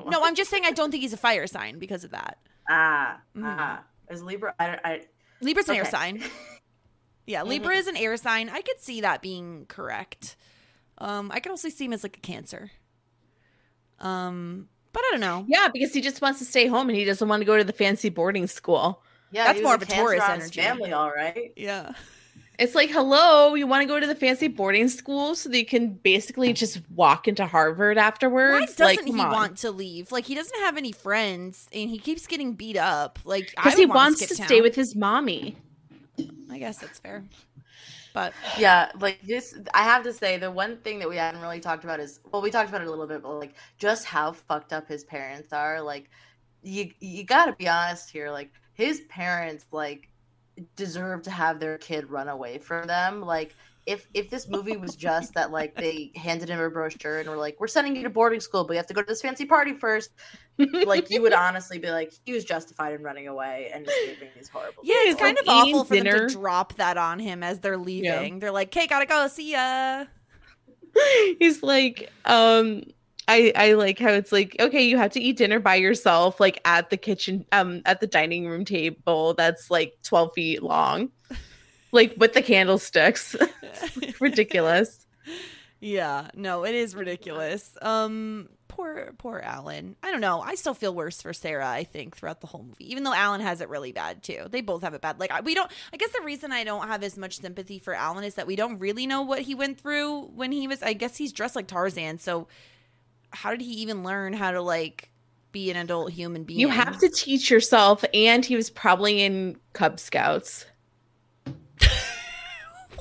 No, 0.05 0.23
I'm 0.23 0.35
just 0.35 0.49
saying 0.49 0.63
I 0.65 0.71
don't 0.71 0.91
think 0.91 1.01
he's 1.03 1.13
a 1.13 1.17
fire 1.17 1.47
sign 1.47 1.79
because 1.79 2.03
of 2.03 2.11
that. 2.11 2.37
ah 2.69 3.21
Mhm. 3.35 3.43
ah. 3.45 3.83
Is 4.09 4.21
Libra? 4.21 4.53
I, 4.59 4.79
I 4.83 5.01
Libra's 5.41 5.69
an 5.69 5.75
air 5.77 5.85
sign. 5.85 6.21
Yeah, 7.25 7.43
Libra 7.43 7.75
is 7.75 7.87
an 7.87 7.95
air 7.97 8.17
sign. 8.17 8.49
I 8.49 8.61
could 8.61 8.79
see 8.79 9.01
that 9.01 9.21
being 9.21 9.65
correct. 9.67 10.35
Um, 10.97 11.31
I 11.33 11.39
could 11.39 11.51
also 11.51 11.69
see 11.69 11.85
him 11.85 11.93
as 11.93 12.03
like 12.03 12.17
a 12.17 12.21
Cancer. 12.21 12.71
Um, 13.99 14.69
but 14.93 15.01
I 15.01 15.09
don't 15.11 15.19
know. 15.19 15.45
Yeah, 15.47 15.67
because 15.71 15.93
he 15.93 16.01
just 16.01 16.21
wants 16.21 16.39
to 16.39 16.45
stay 16.45 16.67
home 16.67 16.89
and 16.89 16.97
he 16.97 17.05
doesn't 17.05 17.27
want 17.27 17.41
to 17.41 17.45
go 17.45 17.57
to 17.57 17.63
the 17.63 17.73
fancy 17.73 18.09
boarding 18.09 18.47
school. 18.47 19.03
yeah, 19.31 19.45
That's 19.45 19.61
more 19.61 19.75
was 19.75 19.83
of 19.83 19.89
a 19.89 19.91
Cancer 19.91 20.01
Taurus 20.01 20.23
his 20.23 20.29
energy. 20.29 20.61
Family, 20.61 20.93
all 20.93 21.11
right. 21.11 21.53
Yeah. 21.55 21.91
It's 22.57 22.73
like, 22.73 22.89
hello, 22.89 23.55
you 23.55 23.67
want 23.67 23.81
to 23.81 23.85
go 23.85 23.99
to 23.99 24.07
the 24.07 24.15
fancy 24.15 24.47
boarding 24.47 24.87
school 24.87 25.35
so 25.35 25.49
that 25.49 25.57
you 25.57 25.65
can 25.65 25.89
basically 25.95 26.53
just 26.53 26.79
walk 26.89 27.27
into 27.27 27.45
Harvard 27.45 27.97
afterwards? 27.97 28.53
Why 28.53 28.65
doesn't 28.65 29.05
like, 29.05 29.15
he 29.15 29.21
on. 29.21 29.31
want 29.31 29.57
to 29.59 29.71
leave? 29.71 30.11
Like 30.11 30.25
he 30.25 30.35
doesn't 30.35 30.57
have 30.61 30.77
any 30.77 30.93
friends, 30.93 31.67
and 31.73 31.89
he 31.89 31.97
keeps 31.97 32.27
getting 32.27 32.53
beat 32.53 32.77
up. 32.77 33.19
Like 33.25 33.53
Because 33.57 33.75
he 33.75 33.85
wanna 33.85 33.97
wants 33.97 34.25
to 34.27 34.35
stay 34.35 34.61
with 34.61 34.75
his 34.75 34.95
mommy. 34.95 35.57
I 36.49 36.59
guess 36.59 36.77
that's 36.77 36.99
fair. 36.99 37.25
But 38.15 38.33
Yeah, 38.57 38.91
like 38.99 39.21
this, 39.21 39.55
I 39.73 39.83
have 39.83 40.03
to 40.03 40.13
say 40.13 40.37
the 40.37 40.49
one 40.49 40.77
thing 40.77 40.99
that 40.99 41.09
we 41.09 41.17
hadn't 41.17 41.41
really 41.41 41.59
talked 41.59 41.83
about 41.83 41.99
is 41.99 42.21
well, 42.31 42.41
we 42.41 42.49
talked 42.51 42.69
about 42.69 42.81
it 42.81 42.87
a 42.87 42.89
little 42.89 43.07
bit, 43.07 43.21
but 43.21 43.35
like 43.39 43.55
just 43.77 44.05
how 44.05 44.31
fucked 44.31 44.73
up 44.73 44.87
his 44.87 45.03
parents 45.03 45.53
are. 45.53 45.81
Like, 45.81 46.09
you 46.63 46.91
you 46.99 47.25
got 47.25 47.45
to 47.47 47.53
be 47.53 47.67
honest 47.67 48.09
here. 48.09 48.31
Like 48.31 48.51
his 48.73 49.01
parents 49.09 49.65
like 49.71 50.09
deserve 50.75 51.23
to 51.23 51.31
have 51.31 51.59
their 51.59 51.77
kid 51.77 52.09
run 52.09 52.29
away 52.29 52.57
from 52.57 52.87
them. 52.87 53.21
Like. 53.21 53.55
If, 53.85 54.07
if 54.13 54.29
this 54.29 54.47
movie 54.47 54.77
was 54.77 54.95
just 55.07 55.33
that 55.35 55.51
like 55.51 55.75
they 55.75 56.11
handed 56.15 56.49
him 56.49 56.59
a 56.59 56.69
brochure 56.69 57.19
and 57.19 57.29
were 57.29 57.37
like 57.37 57.57
we're 57.59 57.67
sending 57.67 57.95
you 57.95 58.03
to 58.03 58.09
boarding 58.09 58.39
school 58.39 58.63
but 58.63 58.73
you 58.73 58.77
have 58.77 58.87
to 58.87 58.93
go 58.93 59.01
to 59.01 59.07
this 59.07 59.21
fancy 59.21 59.45
party 59.45 59.73
first 59.73 60.11
like 60.85 61.09
you 61.09 61.21
would 61.21 61.33
honestly 61.45 61.77
be 61.77 61.89
like 61.89 62.13
he 62.25 62.31
was 62.31 62.45
justified 62.45 62.93
in 62.93 63.03
running 63.03 63.27
away 63.27 63.69
and 63.73 63.87
escaping 63.87 64.29
these 64.35 64.49
horrible 64.49 64.83
yeah, 64.83 64.95
it's 64.99 65.19
kind 65.19 65.37
of 65.37 65.45
like 65.45 65.65
eating 65.65 65.75
awful 65.75 65.85
for 65.85 65.95
them 65.95 66.05
to 66.05 66.27
drop 66.27 66.73
that 66.75 66.97
on 66.97 67.19
him 67.19 67.43
as 67.43 67.59
they're 67.59 67.77
leaving. 67.77 68.39
They're 68.39 68.51
like, 68.51 68.67
"Okay, 68.69 68.87
gotta 68.87 69.05
go. 69.05 69.27
See 69.27 69.51
ya." 69.51 70.05
He's 71.39 71.61
like, 71.63 72.11
um, 72.25 72.83
I 73.27 73.51
I 73.55 73.73
like 73.73 73.99
how 73.99 74.11
it's 74.11 74.31
like, 74.31 74.55
okay, 74.59 74.83
you 74.83 74.97
have 74.97 75.11
to 75.11 75.19
eat 75.19 75.37
dinner 75.37 75.59
by 75.59 75.75
yourself, 75.75 76.39
like 76.39 76.61
at 76.65 76.89
the 76.89 76.97
kitchen, 76.97 77.45
um, 77.51 77.81
at 77.85 77.99
the 77.99 78.07
dining 78.07 78.47
room 78.47 78.65
table 78.65 79.33
that's 79.33 79.71
like 79.71 79.97
twelve 80.03 80.31
feet 80.33 80.63
long, 80.63 81.09
like 81.95 82.13
with 82.17 82.33
the 82.33 82.41
candlesticks. 82.41 83.35
Ridiculous. 84.19 85.05
Yeah, 85.81 86.29
no, 86.33 86.63
it 86.65 86.73
is 86.73 86.95
ridiculous. 86.95 87.77
Um, 87.81 88.49
poor, 88.67 89.13
poor 89.17 89.39
Alan. 89.43 89.95
I 90.01 90.11
don't 90.11 90.21
know. 90.21 90.39
I 90.41 90.55
still 90.55 90.73
feel 90.73 90.95
worse 90.95 91.21
for 91.21 91.33
Sarah. 91.33 91.67
I 91.67 91.83
think 91.83 92.15
throughout 92.15 92.41
the 92.41 92.47
whole 92.47 92.63
movie, 92.63 92.89
even 92.91 93.03
though 93.03 93.13
Alan 93.13 93.41
has 93.41 93.61
it 93.61 93.69
really 93.69 93.91
bad 93.91 94.23
too. 94.23 94.45
They 94.49 94.61
both 94.61 94.81
have 94.83 94.93
it 94.93 95.01
bad. 95.01 95.19
Like 95.19 95.31
I- 95.31 95.41
we 95.41 95.53
don't. 95.53 95.69
I 95.93 95.97
guess 95.97 96.11
the 96.11 96.21
reason 96.23 96.51
I 96.51 96.63
don't 96.63 96.87
have 96.87 97.03
as 97.03 97.17
much 97.17 97.39
sympathy 97.39 97.77
for 97.79 97.93
Alan 97.93 98.23
is 98.23 98.35
that 98.35 98.47
we 98.47 98.55
don't 98.55 98.79
really 98.79 99.05
know 99.05 99.21
what 99.23 99.41
he 99.41 99.53
went 99.53 99.79
through 99.79 100.27
when 100.27 100.51
he 100.51 100.67
was. 100.67 100.81
I 100.81 100.93
guess 100.93 101.17
he's 101.17 101.33
dressed 101.33 101.55
like 101.55 101.67
Tarzan. 101.67 102.19
So 102.19 102.47
how 103.31 103.51
did 103.51 103.61
he 103.61 103.71
even 103.81 104.03
learn 104.03 104.33
how 104.33 104.51
to 104.51 104.61
like 104.61 105.11
be 105.51 105.69
an 105.69 105.77
adult 105.77 106.11
human 106.11 106.45
being? 106.45 106.59
You 106.61 106.69
have 106.69 106.97
to 106.99 107.09
teach 107.09 107.51
yourself, 107.51 108.03
and 108.13 108.43
he 108.45 108.55
was 108.55 108.69
probably 108.69 109.21
in 109.21 109.57
Cub 109.73 109.99
Scouts. 109.99 110.65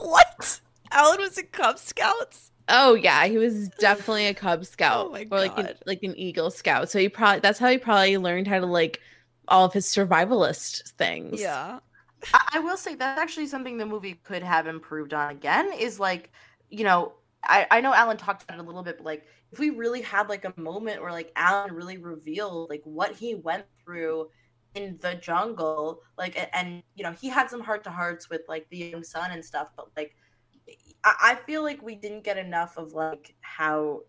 What? 0.04 0.60
Alan 0.92 1.20
was 1.20 1.38
in 1.38 1.46
Cub 1.46 1.78
Scouts. 1.78 2.52
Oh 2.68 2.94
yeah, 2.94 3.26
he 3.26 3.36
was 3.36 3.68
definitely 3.78 4.26
a 4.26 4.34
Cub 4.34 4.60
oh 4.62 4.62
Scout 4.62 5.06
Oh 5.06 5.10
my 5.10 5.26
or 5.30 5.38
like 5.38 5.58
an, 5.58 5.74
like 5.86 6.02
an 6.02 6.16
Eagle 6.16 6.50
Scout. 6.50 6.90
So 6.90 6.98
he 6.98 7.08
probably 7.08 7.40
that's 7.40 7.58
how 7.58 7.68
he 7.68 7.78
probably 7.78 8.16
learned 8.18 8.46
how 8.46 8.60
to 8.60 8.66
like 8.66 9.00
all 9.48 9.64
of 9.64 9.72
his 9.72 9.86
survivalist 9.86 10.92
things. 10.92 11.40
Yeah. 11.40 11.80
I, 12.32 12.48
I 12.54 12.58
will 12.60 12.76
say 12.76 12.94
that's 12.94 13.20
actually 13.20 13.46
something 13.46 13.76
the 13.76 13.86
movie 13.86 14.14
could 14.24 14.42
have 14.42 14.66
improved 14.66 15.12
on 15.12 15.30
again 15.30 15.70
is 15.78 16.00
like, 16.00 16.30
you 16.70 16.84
know, 16.84 17.12
I, 17.44 17.66
I 17.70 17.80
know 17.82 17.92
Alan 17.92 18.16
talked 18.16 18.42
about 18.42 18.58
it 18.58 18.62
a 18.62 18.64
little 18.64 18.82
bit, 18.82 18.96
but 18.98 19.04
like 19.04 19.26
if 19.52 19.58
we 19.58 19.70
really 19.70 20.00
had 20.00 20.28
like 20.28 20.44
a 20.44 20.54
moment 20.58 21.02
where 21.02 21.12
like 21.12 21.30
Alan 21.36 21.74
really 21.74 21.98
revealed 21.98 22.70
like 22.70 22.80
what 22.84 23.14
he 23.14 23.34
went 23.34 23.66
through 23.84 24.28
in 24.74 24.98
the 25.00 25.14
jungle, 25.14 26.02
like 26.18 26.36
and 26.52 26.82
you 26.94 27.04
know, 27.04 27.12
he 27.12 27.28
had 27.28 27.50
some 27.50 27.60
heart 27.60 27.84
to 27.84 27.90
hearts 27.90 28.28
with 28.30 28.42
like 28.48 28.68
the 28.70 28.78
young 28.78 29.04
son 29.04 29.30
and 29.30 29.44
stuff, 29.44 29.70
but 29.76 29.88
like 29.96 30.14
I, 31.04 31.14
I 31.22 31.34
feel 31.46 31.62
like 31.62 31.82
we 31.82 31.94
didn't 31.94 32.24
get 32.24 32.38
enough 32.38 32.76
of 32.76 32.92
like 32.92 33.34
how 33.40 34.02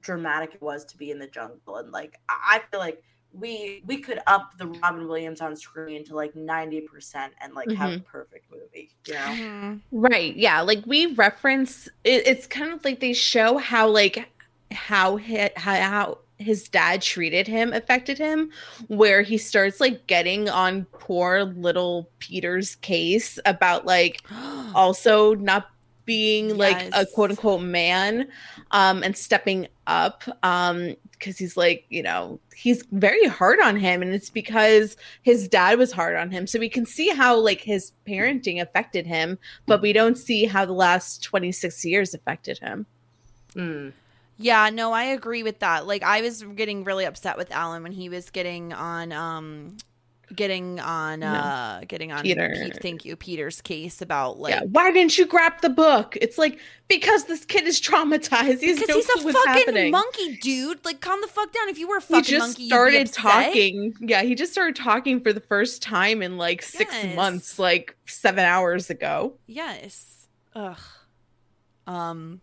dramatic 0.00 0.54
it 0.54 0.62
was 0.62 0.84
to 0.84 0.96
be 0.96 1.10
in 1.10 1.18
the 1.18 1.26
jungle 1.26 1.76
and 1.76 1.90
like 1.90 2.20
I 2.28 2.60
feel 2.70 2.80
like 2.80 3.02
we 3.32 3.82
we 3.86 3.98
could 3.98 4.20
up 4.26 4.56
the 4.58 4.66
Robin 4.66 5.06
Williams 5.06 5.40
on 5.40 5.54
screen 5.56 6.04
to 6.06 6.14
like 6.14 6.34
90% 6.34 7.30
and 7.40 7.54
like 7.54 7.70
have 7.72 7.92
a 7.92 7.98
perfect 8.00 8.50
movie, 8.50 8.90
you 9.06 9.14
know? 9.14 9.20
Mm-hmm. 9.20 9.74
Right. 9.92 10.34
Yeah. 10.34 10.62
Like 10.62 10.84
we 10.86 11.06
reference 11.06 11.88
it, 12.04 12.26
it's 12.26 12.46
kind 12.46 12.72
of 12.72 12.84
like 12.84 13.00
they 13.00 13.12
show 13.12 13.58
how 13.58 13.88
like 13.88 14.30
how 14.70 15.18
hi- 15.18 15.52
how, 15.56 15.74
how 15.74 16.18
his 16.38 16.68
dad 16.68 17.02
treated 17.02 17.46
him 17.46 17.72
affected 17.72 18.18
him 18.18 18.50
where 18.88 19.22
he 19.22 19.38
starts 19.38 19.80
like 19.80 20.06
getting 20.06 20.48
on 20.48 20.84
poor 20.92 21.44
little 21.44 22.08
Peter's 22.18 22.74
case 22.76 23.38
about 23.46 23.86
like 23.86 24.22
also 24.74 25.34
not 25.34 25.70
being 26.04 26.56
like 26.56 26.88
a 26.92 27.04
quote 27.14 27.30
unquote 27.30 27.60
man 27.60 28.28
um 28.70 29.02
and 29.02 29.16
stepping 29.16 29.66
up 29.88 30.22
um 30.44 30.94
because 31.12 31.36
he's 31.36 31.56
like 31.56 31.84
you 31.88 32.02
know 32.02 32.38
he's 32.54 32.84
very 32.92 33.26
hard 33.26 33.60
on 33.60 33.76
him 33.76 34.02
and 34.02 34.14
it's 34.14 34.30
because 34.30 34.96
his 35.22 35.46
dad 35.46 35.78
was 35.78 35.92
hard 35.92 36.16
on 36.16 36.30
him. 36.30 36.46
So 36.46 36.58
we 36.58 36.70
can 36.70 36.86
see 36.86 37.08
how 37.08 37.36
like 37.36 37.60
his 37.60 37.92
parenting 38.06 38.62
affected 38.62 39.06
him 39.06 39.38
but 39.66 39.82
we 39.82 39.92
don't 39.92 40.16
see 40.16 40.46
how 40.46 40.64
the 40.64 40.72
last 40.72 41.22
26 41.22 41.84
years 41.84 42.14
affected 42.14 42.58
him. 42.58 42.86
Mm. 43.54 43.92
Yeah, 44.38 44.68
no, 44.70 44.92
I 44.92 45.04
agree 45.04 45.42
with 45.42 45.60
that. 45.60 45.86
Like 45.86 46.02
I 46.02 46.20
was 46.20 46.42
getting 46.42 46.84
really 46.84 47.04
upset 47.04 47.36
with 47.36 47.50
Alan 47.50 47.82
when 47.82 47.92
he 47.92 48.08
was 48.08 48.30
getting 48.30 48.72
on 48.72 49.12
um 49.12 49.76
getting 50.34 50.80
on 50.80 51.22
uh 51.22 51.80
getting 51.86 52.10
on 52.10 52.22
Peter. 52.22 52.52
Pete, 52.52 52.82
thank 52.82 53.04
you 53.04 53.14
Peter's 53.16 53.60
case 53.60 54.02
about 54.02 54.38
like 54.38 54.52
yeah. 54.52 54.62
Why 54.64 54.90
didn't 54.90 55.16
you 55.16 55.24
grab 55.24 55.60
the 55.62 55.68
book? 55.70 56.18
It's 56.20 56.36
like 56.36 56.58
because 56.88 57.24
this 57.26 57.44
kid 57.44 57.64
is 57.64 57.80
traumatized. 57.80 58.58
He 58.58 58.74
because 58.74 58.88
no 58.88 58.94
he's 58.96 59.08
a 59.08 59.32
fucking 59.32 59.52
happening. 59.54 59.90
monkey 59.92 60.36
dude 60.42 60.84
like 60.84 61.00
calm 61.00 61.20
the 61.20 61.28
fuck 61.28 61.52
down 61.52 61.68
if 61.68 61.78
you 61.78 61.88
were 61.88 61.98
a 61.98 62.02
He 62.02 62.20
just 62.22 62.46
monkey 62.58 62.66
started 62.66 63.12
talking. 63.12 63.94
Yeah, 64.00 64.22
he 64.22 64.34
just 64.34 64.52
started 64.52 64.74
talking 64.76 65.20
for 65.20 65.32
the 65.32 65.40
first 65.40 65.80
time 65.80 66.20
in 66.22 66.36
like 66.36 66.60
six 66.60 66.92
Yes. 66.92 67.14
months, 67.16 67.58
like 67.58 67.96
seven 68.06 68.44
hours 68.44 68.90
ago. 68.90 69.34
Yes. 69.46 70.26
Ugh. 70.56 70.76
Um 71.86 72.40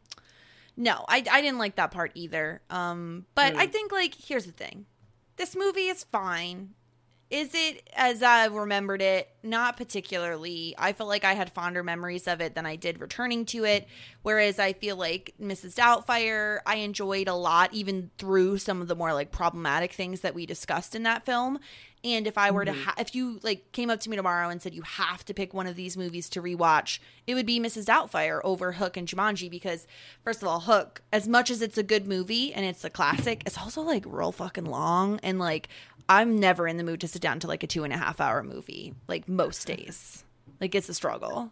no, 0.75 1.05
I 1.07 1.23
I 1.29 1.41
didn't 1.41 1.59
like 1.59 1.75
that 1.75 1.91
part 1.91 2.11
either. 2.15 2.61
Um 2.69 3.25
but 3.35 3.55
I 3.55 3.67
think 3.67 3.91
like 3.91 4.15
here's 4.15 4.45
the 4.45 4.51
thing. 4.51 4.85
This 5.35 5.55
movie 5.55 5.87
is 5.87 6.03
fine. 6.03 6.75
Is 7.33 7.49
it 7.55 7.89
as 7.95 8.21
I 8.21 8.45
remembered 8.45 9.01
it? 9.01 9.27
Not 9.41 9.75
particularly. 9.75 10.75
I 10.77 10.93
feel 10.93 11.07
like 11.07 11.23
I 11.23 11.33
had 11.33 11.51
fonder 11.51 11.81
memories 11.81 12.27
of 12.27 12.41
it 12.41 12.53
than 12.53 12.67
I 12.67 12.75
did 12.75 13.01
returning 13.01 13.45
to 13.45 13.63
it. 13.63 13.87
Whereas 14.21 14.59
I 14.59 14.73
feel 14.73 14.97
like 14.97 15.33
Mrs. 15.41 15.73
Doubtfire, 15.73 16.59
I 16.67 16.75
enjoyed 16.75 17.27
a 17.27 17.33
lot, 17.33 17.73
even 17.73 18.11
through 18.19 18.59
some 18.59 18.83
of 18.83 18.87
the 18.87 18.95
more 18.95 19.13
like 19.13 19.31
problematic 19.31 19.93
things 19.93 20.21
that 20.21 20.35
we 20.35 20.45
discussed 20.45 20.93
in 20.93 21.01
that 21.03 21.25
film. 21.25 21.57
And 22.03 22.27
if 22.27 22.37
I 22.37 22.51
were 22.51 22.65
to, 22.65 22.71
mm-hmm. 22.71 22.81
ha- 22.81 22.95
if 22.97 23.15
you 23.15 23.39
like 23.43 23.71
came 23.71 23.89
up 23.89 24.01
to 24.01 24.09
me 24.09 24.17
tomorrow 24.17 24.49
and 24.49 24.61
said 24.61 24.73
you 24.73 24.81
have 24.81 25.23
to 25.25 25.33
pick 25.33 25.53
one 25.53 25.67
of 25.67 25.75
these 25.75 25.95
movies 25.95 26.29
to 26.29 26.41
rewatch, 26.41 26.99
it 27.25 27.35
would 27.35 27.45
be 27.45 27.59
Mrs. 27.59 27.85
Doubtfire 27.85 28.41
over 28.43 28.73
Hook 28.73 28.97
and 28.97 29.07
Jumanji 29.07 29.49
because, 29.49 29.87
first 30.23 30.41
of 30.41 30.47
all, 30.47 30.61
Hook, 30.61 31.01
as 31.13 31.27
much 31.27 31.49
as 31.49 31.61
it's 31.61 31.77
a 31.77 31.83
good 31.83 32.05
movie 32.07 32.53
and 32.53 32.65
it's 32.65 32.83
a 32.83 32.89
classic, 32.89 33.43
it's 33.45 33.57
also 33.57 33.81
like 33.81 34.03
real 34.05 34.33
fucking 34.33 34.65
long 34.65 35.19
and 35.23 35.39
like 35.39 35.69
I'm 36.09 36.37
never 36.37 36.67
in 36.67 36.77
the 36.77 36.83
mood 36.83 37.01
to 37.01 37.07
sit 37.07 37.21
down 37.21 37.39
to 37.39 37.47
like 37.47 37.63
a 37.63 37.67
two 37.67 37.83
and 37.83 37.93
a 37.93 37.97
half 37.97 38.19
hour 38.19 38.43
movie, 38.43 38.93
like 39.07 39.29
most 39.29 39.65
days. 39.65 40.25
Like 40.59 40.75
it's 40.75 40.89
a 40.89 40.93
struggle. 40.93 41.51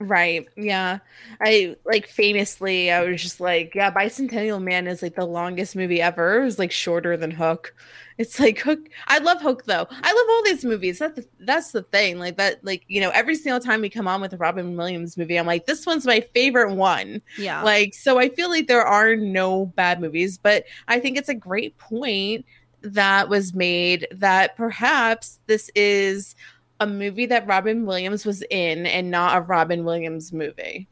Right. 0.00 0.46
Yeah. 0.56 0.98
I 1.40 1.76
like 1.84 2.06
famously, 2.06 2.90
I 2.92 3.02
was 3.02 3.20
just 3.20 3.40
like, 3.40 3.74
yeah, 3.74 3.92
Bicentennial 3.92 4.62
Man 4.62 4.86
is 4.86 5.02
like 5.02 5.16
the 5.16 5.26
longest 5.26 5.74
movie 5.74 6.00
ever. 6.00 6.40
It 6.40 6.44
was 6.44 6.58
like 6.58 6.70
shorter 6.70 7.16
than 7.16 7.32
Hook. 7.32 7.74
It's 8.16 8.38
like 8.38 8.60
Hook. 8.60 8.80
I 9.08 9.18
love 9.18 9.40
Hook 9.40 9.64
though. 9.64 9.86
I 9.90 10.12
love 10.12 10.26
all 10.30 10.42
these 10.44 10.64
movies. 10.64 11.00
That's 11.00 11.16
the, 11.16 11.26
that's 11.40 11.72
the 11.72 11.82
thing. 11.82 12.18
Like 12.18 12.36
that. 12.36 12.64
Like 12.64 12.84
you 12.86 13.00
know, 13.00 13.10
every 13.10 13.34
single 13.34 13.60
time 13.60 13.80
we 13.80 13.90
come 13.90 14.06
on 14.06 14.20
with 14.20 14.32
a 14.32 14.36
Robin 14.36 14.76
Williams 14.76 15.16
movie, 15.16 15.38
I'm 15.38 15.46
like, 15.46 15.66
this 15.66 15.84
one's 15.84 16.06
my 16.06 16.20
favorite 16.32 16.74
one. 16.74 17.20
Yeah. 17.36 17.62
Like 17.62 17.94
so, 17.94 18.18
I 18.18 18.28
feel 18.28 18.50
like 18.50 18.68
there 18.68 18.86
are 18.86 19.16
no 19.16 19.66
bad 19.66 20.00
movies, 20.00 20.38
but 20.38 20.64
I 20.86 21.00
think 21.00 21.16
it's 21.16 21.28
a 21.28 21.34
great 21.34 21.76
point 21.78 22.44
that 22.82 23.28
was 23.28 23.54
made 23.54 24.06
that 24.12 24.56
perhaps 24.56 25.38
this 25.46 25.70
is 25.74 26.36
a 26.80 26.86
movie 26.86 27.26
that 27.26 27.46
Robin 27.46 27.86
Williams 27.86 28.24
was 28.24 28.42
in 28.50 28.86
and 28.86 29.10
not 29.10 29.36
a 29.36 29.40
Robin 29.40 29.84
Williams 29.84 30.32
movie. 30.32 30.88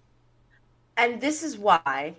And 0.97 1.21
this 1.21 1.43
is 1.43 1.59
why 1.59 2.17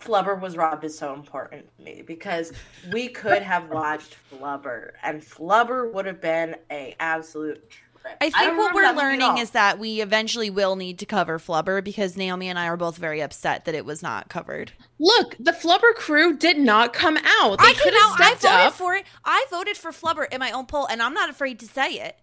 Flubber 0.00 0.38
was 0.40 0.56
robbed 0.56 0.84
is 0.84 0.96
so 0.96 1.14
important 1.14 1.66
to 1.76 1.84
me 1.84 2.02
because 2.02 2.52
we 2.92 3.08
could 3.08 3.42
have 3.42 3.70
watched 3.70 4.16
Flubber 4.30 4.92
and 5.02 5.22
Flubber 5.22 5.92
would 5.92 6.06
have 6.06 6.20
been 6.20 6.56
a 6.70 6.94
absolute 7.00 7.70
trip. 7.70 8.16
I 8.20 8.30
don't 8.30 8.56
think 8.56 8.58
what 8.58 8.74
we're 8.74 8.82
that 8.82 8.94
movie 8.96 9.04
at 9.06 9.10
learning 9.10 9.38
is 9.38 9.50
that 9.50 9.78
we 9.78 10.00
eventually 10.00 10.50
will 10.50 10.74
need 10.74 10.98
to 10.98 11.06
cover 11.06 11.38
Flubber 11.38 11.82
because 11.82 12.16
Naomi 12.16 12.48
and 12.48 12.58
I 12.58 12.66
are 12.66 12.76
both 12.76 12.96
very 12.96 13.20
upset 13.20 13.64
that 13.64 13.76
it 13.76 13.84
was 13.84 14.02
not 14.02 14.28
covered. 14.28 14.72
Look, 14.98 15.36
the 15.38 15.52
Flubber 15.52 15.94
crew 15.94 16.36
did 16.36 16.58
not 16.58 16.92
come 16.92 17.16
out. 17.16 17.60
They 17.60 17.66
I 17.66 17.74
could 17.74 17.92
came 17.92 18.02
have 18.02 18.20
out. 18.20 18.20
I 18.20 18.34
voted 18.34 18.66
up. 18.66 18.72
for 18.74 18.94
it. 18.96 19.04
I 19.24 19.46
voted 19.50 19.76
for 19.76 19.92
Flubber 19.92 20.26
in 20.32 20.40
my 20.40 20.50
own 20.50 20.66
poll, 20.66 20.86
and 20.86 21.00
I'm 21.00 21.14
not 21.14 21.30
afraid 21.30 21.60
to 21.60 21.66
say 21.66 21.92
it. 21.92 22.18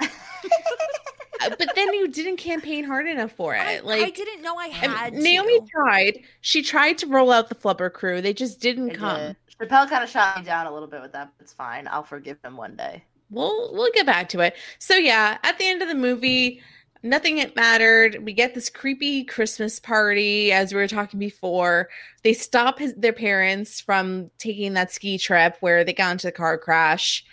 Uh, 0.00 1.50
but 1.58 1.68
then 1.74 1.92
you 1.92 2.08
didn't 2.08 2.36
campaign 2.38 2.84
hard 2.84 3.06
enough 3.06 3.32
for 3.32 3.54
it. 3.54 3.58
I, 3.60 3.80
like 3.80 4.02
I 4.02 4.10
didn't 4.10 4.40
know 4.42 4.56
I 4.56 4.66
and 4.66 4.74
had 4.92 5.12
Naomi 5.14 5.60
to. 5.60 5.66
tried. 5.66 6.20
She 6.40 6.62
tried 6.62 6.96
to 6.98 7.06
roll 7.06 7.30
out 7.32 7.48
the 7.48 7.54
Flubber 7.54 7.92
crew. 7.92 8.22
They 8.22 8.32
just 8.32 8.60
didn't 8.60 8.90
It 8.90 8.96
come. 8.98 9.20
did. 9.20 9.36
Chappelle 9.60 9.88
kind 9.88 10.02
of 10.04 10.08
shot 10.08 10.38
me 10.38 10.44
down 10.44 10.66
a 10.66 10.72
little 10.72 10.88
bit 10.88 11.02
with 11.02 11.12
that, 11.12 11.30
but 11.36 11.42
it's 11.44 11.52
fine. 11.52 11.86
I'll 11.88 12.02
forgive 12.04 12.38
him 12.44 12.56
one 12.56 12.76
day. 12.76 13.04
we'll 13.30 13.72
we'll 13.74 13.90
get 13.92 14.06
back 14.06 14.28
to 14.30 14.40
it. 14.40 14.54
So 14.78 14.94
yeah, 14.94 15.38
at 15.42 15.58
the 15.58 15.66
end 15.66 15.82
of 15.82 15.88
the 15.88 15.94
movie, 15.94 16.62
nothing 17.02 17.38
it 17.38 17.54
mattered. 17.56 18.24
We 18.24 18.32
get 18.32 18.54
this 18.54 18.70
creepy 18.70 19.24
Christmas 19.24 19.78
party, 19.80 20.50
as 20.52 20.72
we 20.72 20.80
were 20.80 20.88
talking 20.88 21.20
before. 21.20 21.88
They 22.22 22.32
stop 22.32 22.78
his, 22.78 22.94
their 22.94 23.12
parents 23.12 23.80
from 23.80 24.30
taking 24.38 24.72
that 24.74 24.92
ski 24.92 25.18
trip 25.18 25.56
where 25.60 25.84
they 25.84 25.92
got 25.92 26.12
into 26.12 26.28
the 26.28 26.32
car 26.32 26.56
crash. 26.58 27.24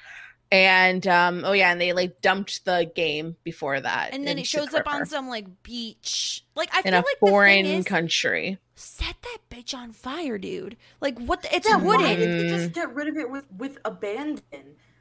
And 0.51 1.07
um, 1.07 1.43
oh 1.45 1.53
yeah, 1.53 1.71
and 1.71 1.79
they 1.79 1.93
like 1.93 2.21
dumped 2.21 2.65
the 2.65 2.91
game 2.93 3.37
before 3.43 3.79
that. 3.79 4.09
And 4.11 4.27
then 4.27 4.37
it 4.37 4.41
into 4.41 4.49
shows 4.49 4.73
up 4.73 4.85
on 4.87 5.05
some 5.05 5.29
like 5.29 5.45
beach. 5.63 6.43
Like 6.55 6.69
I 6.73 6.79
in 6.79 6.83
feel 6.83 6.93
a 6.95 6.97
like 6.97 7.05
foreign 7.21 7.63
thing 7.65 7.79
is, 7.79 7.85
country. 7.85 8.57
set 8.75 9.15
that 9.21 9.37
bitch 9.49 9.73
on 9.73 9.93
fire, 9.93 10.37
dude. 10.37 10.75
Like 10.99 11.17
what? 11.19 11.41
The, 11.43 11.55
it's 11.55 11.69
Yeah, 11.69 11.77
wooden. 11.77 12.01
why 12.01 12.15
did 12.15 12.29
they 12.45 12.49
just 12.49 12.73
get 12.73 12.93
rid 12.93 13.07
of 13.07 13.15
it 13.15 13.29
with 13.31 13.45
with 13.57 13.77
abandon? 13.85 14.41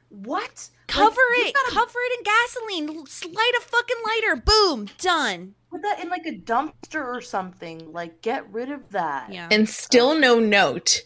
What? 0.07 0.69
Cover 0.87 1.21
Like, 1.37 1.47
it. 1.47 1.53
gotta 1.53 1.71
Cover 1.73 1.99
it 1.99 2.17
in 2.17 2.23
gasoline. 2.87 3.05
Light 3.33 3.51
a 3.57 3.61
fucking 3.61 3.95
lighter. 4.05 4.41
Boom. 4.45 4.87
Done. 4.99 5.55
Put 5.69 5.81
that 5.83 6.01
in 6.01 6.09
like 6.09 6.25
a 6.25 6.33
dumpster 6.37 7.01
or 7.05 7.21
something. 7.21 7.91
Like, 7.93 8.21
get 8.21 8.49
rid 8.51 8.71
of 8.71 8.89
that. 8.91 9.31
Yeah. 9.31 9.47
And 9.49 9.69
still 9.69 10.17
no 10.19 10.39
note. 10.39 11.01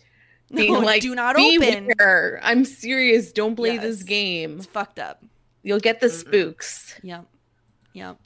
Being 0.54 0.74
No, 0.74 0.80
like, 0.80 1.02
do 1.02 1.16
not 1.16 1.36
open. 1.36 1.88
beware. 1.98 2.40
I'm 2.44 2.66
serious. 2.66 3.32
Don't 3.32 3.56
play 3.56 3.78
this 3.78 4.04
game. 4.04 4.58
It's 4.58 4.66
fucked 4.68 5.00
up. 5.00 5.24
You'll 5.64 5.80
get 5.80 6.00
the 6.00 6.10
spooks. 6.10 6.94
Yep. 7.02 7.26
Yep. 7.94 8.18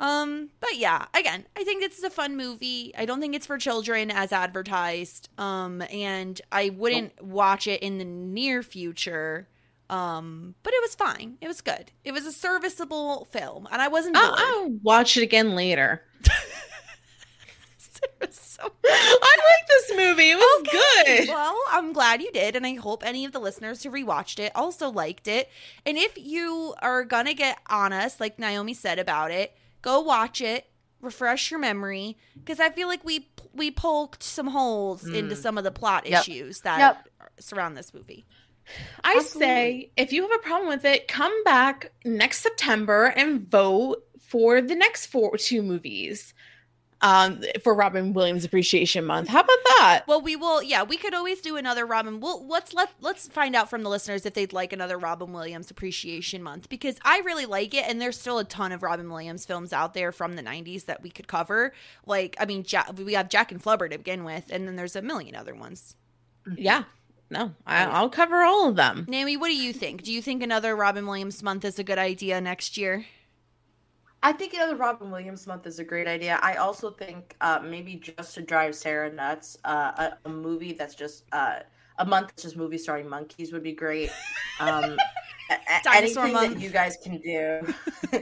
Um, 0.00 0.50
but 0.60 0.76
yeah, 0.76 1.06
again, 1.12 1.44
I 1.56 1.64
think 1.64 1.82
this 1.82 1.98
is 1.98 2.04
a 2.04 2.10
fun 2.10 2.36
movie. 2.36 2.92
I 2.96 3.04
don't 3.04 3.20
think 3.20 3.34
it's 3.34 3.46
for 3.46 3.58
children 3.58 4.10
as 4.10 4.32
advertised. 4.32 5.28
Um, 5.38 5.82
and 5.92 6.40
I 6.52 6.70
wouldn't 6.70 7.22
watch 7.22 7.66
it 7.66 7.82
in 7.82 7.98
the 7.98 8.04
near 8.04 8.62
future. 8.62 9.48
Um, 9.90 10.54
but 10.62 10.72
it 10.72 10.82
was 10.82 10.94
fine. 10.94 11.36
It 11.40 11.48
was 11.48 11.60
good. 11.60 11.90
It 12.04 12.12
was 12.12 12.26
a 12.26 12.32
serviceable 12.32 13.26
film, 13.30 13.66
and 13.72 13.80
I 13.82 13.88
wasn't 13.88 14.16
I'll, 14.16 14.28
bored. 14.28 14.40
I'll 14.42 14.70
watch 14.82 15.16
it 15.16 15.22
again 15.22 15.54
later. 15.54 16.02
So 18.30 18.62
I 18.84 19.36
like 19.50 19.57
this 19.68 19.96
movie. 19.96 20.30
It 20.30 20.36
was 20.36 20.68
good. 20.70 21.28
Well, 21.28 21.58
I'm 21.70 21.92
glad 21.92 22.22
you 22.22 22.32
did, 22.32 22.56
and 22.56 22.66
I 22.66 22.74
hope 22.74 23.04
any 23.04 23.24
of 23.24 23.32
the 23.32 23.38
listeners 23.38 23.82
who 23.82 23.90
rewatched 23.90 24.38
it 24.38 24.52
also 24.54 24.90
liked 24.90 25.28
it. 25.28 25.48
And 25.86 25.96
if 25.96 26.16
you 26.16 26.74
are 26.80 27.04
gonna 27.04 27.34
get 27.34 27.58
on 27.68 27.92
us, 27.92 28.20
like 28.20 28.38
Naomi 28.38 28.74
said 28.74 28.98
about 28.98 29.30
it, 29.30 29.56
go 29.82 30.00
watch 30.00 30.40
it, 30.40 30.66
refresh 31.00 31.50
your 31.50 31.60
memory, 31.60 32.16
because 32.34 32.60
I 32.60 32.70
feel 32.70 32.88
like 32.88 33.04
we 33.04 33.28
we 33.52 33.70
poked 33.70 34.22
some 34.22 34.48
holes 34.48 35.02
hmm. 35.02 35.14
into 35.14 35.36
some 35.36 35.58
of 35.58 35.64
the 35.64 35.70
plot 35.70 36.06
Yep. 36.06 36.20
issues 36.20 36.60
that 36.60 36.78
Yep. 36.78 37.30
surround 37.40 37.76
this 37.76 37.92
movie. 37.92 38.26
I 39.02 39.20
say 39.20 39.90
if 39.96 40.12
you 40.12 40.22
have 40.22 40.32
a 40.32 40.42
problem 40.42 40.68
with 40.68 40.84
it, 40.84 41.08
come 41.08 41.32
back 41.44 41.92
next 42.04 42.42
September 42.42 43.06
and 43.06 43.48
vote 43.48 44.04
for 44.20 44.60
the 44.60 44.74
next 44.74 45.06
four 45.06 45.36
two 45.38 45.62
movies. 45.62 46.34
Um, 47.00 47.42
for 47.62 47.74
Robin 47.74 48.12
Williams 48.12 48.44
Appreciation 48.44 49.04
Month. 49.04 49.28
How 49.28 49.38
about 49.38 49.58
that? 49.78 50.02
Well, 50.08 50.20
we 50.20 50.34
will. 50.34 50.60
Yeah, 50.64 50.82
we 50.82 50.96
could 50.96 51.14
always 51.14 51.40
do 51.40 51.56
another 51.56 51.86
Robin. 51.86 52.18
Well, 52.18 52.44
let's 52.48 52.74
let 52.74 52.90
let's 53.00 53.28
find 53.28 53.54
out 53.54 53.70
from 53.70 53.84
the 53.84 53.88
listeners 53.88 54.26
if 54.26 54.34
they'd 54.34 54.52
like 54.52 54.72
another 54.72 54.98
Robin 54.98 55.32
Williams 55.32 55.70
Appreciation 55.70 56.42
Month 56.42 56.68
because 56.68 56.96
I 57.04 57.20
really 57.20 57.46
like 57.46 57.72
it, 57.72 57.84
and 57.86 58.00
there's 58.00 58.18
still 58.18 58.40
a 58.40 58.44
ton 58.44 58.72
of 58.72 58.82
Robin 58.82 59.08
Williams 59.08 59.46
films 59.46 59.72
out 59.72 59.94
there 59.94 60.10
from 60.10 60.34
the 60.34 60.42
'90s 60.42 60.86
that 60.86 61.00
we 61.00 61.10
could 61.10 61.28
cover. 61.28 61.72
Like, 62.04 62.34
I 62.40 62.46
mean, 62.46 62.64
ja- 62.66 62.90
we 62.96 63.12
have 63.12 63.28
Jack 63.28 63.52
and 63.52 63.62
Flubber 63.62 63.88
to 63.88 63.96
begin 63.98 64.24
with, 64.24 64.46
and 64.50 64.66
then 64.66 64.74
there's 64.74 64.96
a 64.96 65.02
million 65.02 65.36
other 65.36 65.54
ones. 65.54 65.94
Yeah. 66.56 66.82
No, 67.30 67.52
I, 67.66 67.84
I'll 67.84 68.08
cover 68.08 68.42
all 68.42 68.70
of 68.70 68.76
them. 68.76 69.04
Naomi, 69.06 69.36
what 69.36 69.48
do 69.48 69.54
you 69.56 69.72
think? 69.72 70.02
Do 70.02 70.12
you 70.12 70.22
think 70.22 70.42
another 70.42 70.74
Robin 70.74 71.06
Williams 71.06 71.42
month 71.42 71.64
is 71.64 71.78
a 71.78 71.84
good 71.84 71.98
idea 71.98 72.40
next 72.40 72.78
year? 72.78 73.04
I 74.22 74.32
think 74.32 74.52
another 74.54 74.74
Robin 74.76 75.10
Williams 75.10 75.46
month 75.46 75.66
is 75.66 75.78
a 75.78 75.84
great 75.84 76.08
idea. 76.08 76.38
I 76.42 76.56
also 76.56 76.90
think 76.90 77.36
uh, 77.40 77.60
maybe 77.62 77.94
just 77.96 78.34
to 78.34 78.42
drive 78.42 78.74
Sarah 78.74 79.12
nuts, 79.12 79.58
uh, 79.64 79.92
a, 79.96 80.18
a 80.24 80.28
movie 80.28 80.72
that's 80.72 80.94
just 80.96 81.24
uh, 81.32 81.60
a 81.98 82.04
month 82.04 82.28
that's 82.28 82.42
just 82.42 82.56
movie 82.56 82.78
starring 82.78 83.08
monkeys 83.08 83.52
would 83.52 83.62
be 83.62 83.72
great. 83.72 84.10
Um, 84.60 84.96
a- 85.50 85.54
a- 85.54 85.80
Dinosaur 85.84 86.24
anything 86.24 86.32
month. 86.32 86.54
that 86.54 86.60
you 86.60 86.70
guys 86.70 86.96
can 87.02 87.18
do. 87.18 87.74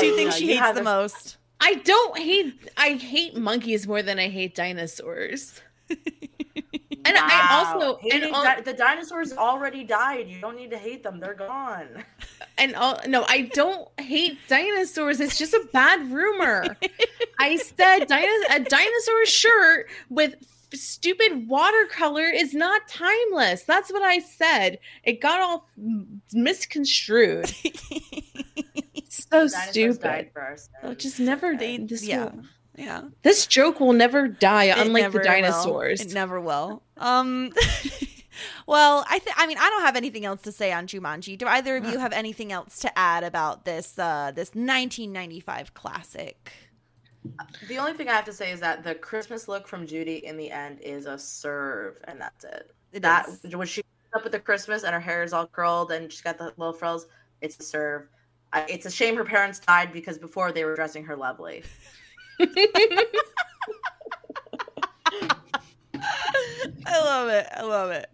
Two 0.00 0.16
things 0.16 0.36
she 0.36 0.56
hates 0.56 0.72
the 0.76 0.82
most. 0.82 1.36
I 1.60 1.74
don't 1.76 2.18
hate 2.18 2.54
I 2.76 2.94
hate 2.94 3.36
monkeys 3.36 3.86
more 3.86 4.02
than 4.02 4.18
I 4.18 4.28
hate 4.28 4.54
dinosaurs. 4.54 5.62
and 7.06 7.16
I 7.18 7.48
also 7.52 7.98
and 8.02 8.12
Hating 8.12 8.34
al- 8.34 8.42
di- 8.44 8.60
the 8.62 8.72
dinosaurs 8.72 9.32
already 9.32 9.84
died. 9.84 10.28
You 10.28 10.40
don't 10.40 10.56
need 10.56 10.70
to 10.70 10.78
hate 10.78 11.02
them; 11.02 11.20
they're 11.20 11.34
gone. 11.34 12.04
and 12.58 12.74
all, 12.74 12.98
no, 13.06 13.24
I 13.28 13.42
don't 13.54 13.88
hate 14.00 14.38
dinosaurs. 14.48 15.20
It's 15.20 15.38
just 15.38 15.54
a 15.54 15.66
bad 15.72 16.10
rumor. 16.10 16.76
I 17.38 17.56
said 17.56 18.04
a 18.04 18.60
dinosaur 18.60 19.26
shirt 19.26 19.86
with 20.10 20.34
f- 20.72 20.78
stupid 20.78 21.48
watercolor 21.48 22.24
is 22.24 22.54
not 22.54 22.88
timeless. 22.88 23.62
That's 23.64 23.92
what 23.92 24.02
I 24.02 24.18
said. 24.20 24.78
It 25.04 25.20
got 25.20 25.40
all 25.40 25.68
misconstrued. 26.32 27.48
so 29.08 29.46
stupid. 29.46 30.30
Oh, 30.82 30.94
just 30.94 31.20
never. 31.20 31.56
They- 31.56 31.78
this 31.78 32.04
yeah. 32.06 32.24
will- 32.24 32.42
Yeah. 32.76 33.02
this 33.22 33.46
joke 33.46 33.80
will 33.80 33.92
never 33.94 34.28
die, 34.28 34.64
It 34.64 34.78
unlike 34.78 35.02
never 35.04 35.12
the 35.12 35.18
will. 35.18 35.24
dinosaurs. 35.24 36.00
It 36.00 36.12
never 36.14 36.40
will. 36.40 36.82
Um 36.96 37.52
Well, 38.66 39.04
I 39.08 39.18
think 39.18 39.36
I 39.38 39.46
mean 39.46 39.58
I 39.58 39.70
don't 39.70 39.82
have 39.82 39.96
anything 39.96 40.24
else 40.24 40.42
to 40.42 40.52
say 40.52 40.72
on 40.72 40.86
Jumanji. 40.86 41.38
Do 41.38 41.46
either 41.46 41.76
of 41.76 41.86
you 41.86 41.98
have 42.06 42.12
anything 42.12 42.52
else 42.52 42.78
to 42.80 42.98
add 42.98 43.24
about 43.24 43.64
this 43.64 43.98
uh 43.98 44.32
this 44.34 44.48
1995 44.48 45.74
classic? 45.74 46.52
The 47.68 47.78
only 47.78 47.92
thing 47.92 48.08
I 48.08 48.12
have 48.12 48.24
to 48.26 48.32
say 48.32 48.52
is 48.52 48.60
that 48.60 48.84
the 48.84 48.94
Christmas 48.94 49.48
look 49.48 49.66
from 49.66 49.86
Judy 49.86 50.24
in 50.24 50.36
the 50.36 50.50
end 50.50 50.80
is 50.80 51.06
a 51.06 51.18
serve, 51.18 51.98
and 52.04 52.20
that's 52.20 52.44
it. 52.44 52.72
It 52.92 53.02
that 53.02 53.28
is. 53.28 53.56
when 53.56 53.66
she 53.66 53.82
up 54.14 54.22
with 54.22 54.32
the 54.32 54.40
Christmas 54.40 54.84
and 54.84 54.94
her 54.94 55.00
hair 55.00 55.22
is 55.22 55.32
all 55.32 55.46
curled 55.46 55.92
and 55.92 56.10
she's 56.10 56.22
got 56.22 56.38
the 56.38 56.52
little 56.56 56.72
frills, 56.72 57.06
it's 57.40 57.58
a 57.60 57.62
serve. 57.62 58.08
I, 58.52 58.64
it's 58.68 58.86
a 58.86 58.90
shame 58.90 59.16
her 59.16 59.24
parents 59.24 59.58
died 59.58 59.92
because 59.92 60.18
before 60.18 60.52
they 60.52 60.64
were 60.64 60.74
dressing 60.74 61.04
her 61.04 61.16
lovely. 61.16 61.62
I 66.86 67.00
love 67.00 67.28
it. 67.28 67.46
I 67.54 67.62
love 67.62 67.90
it. 67.90 68.08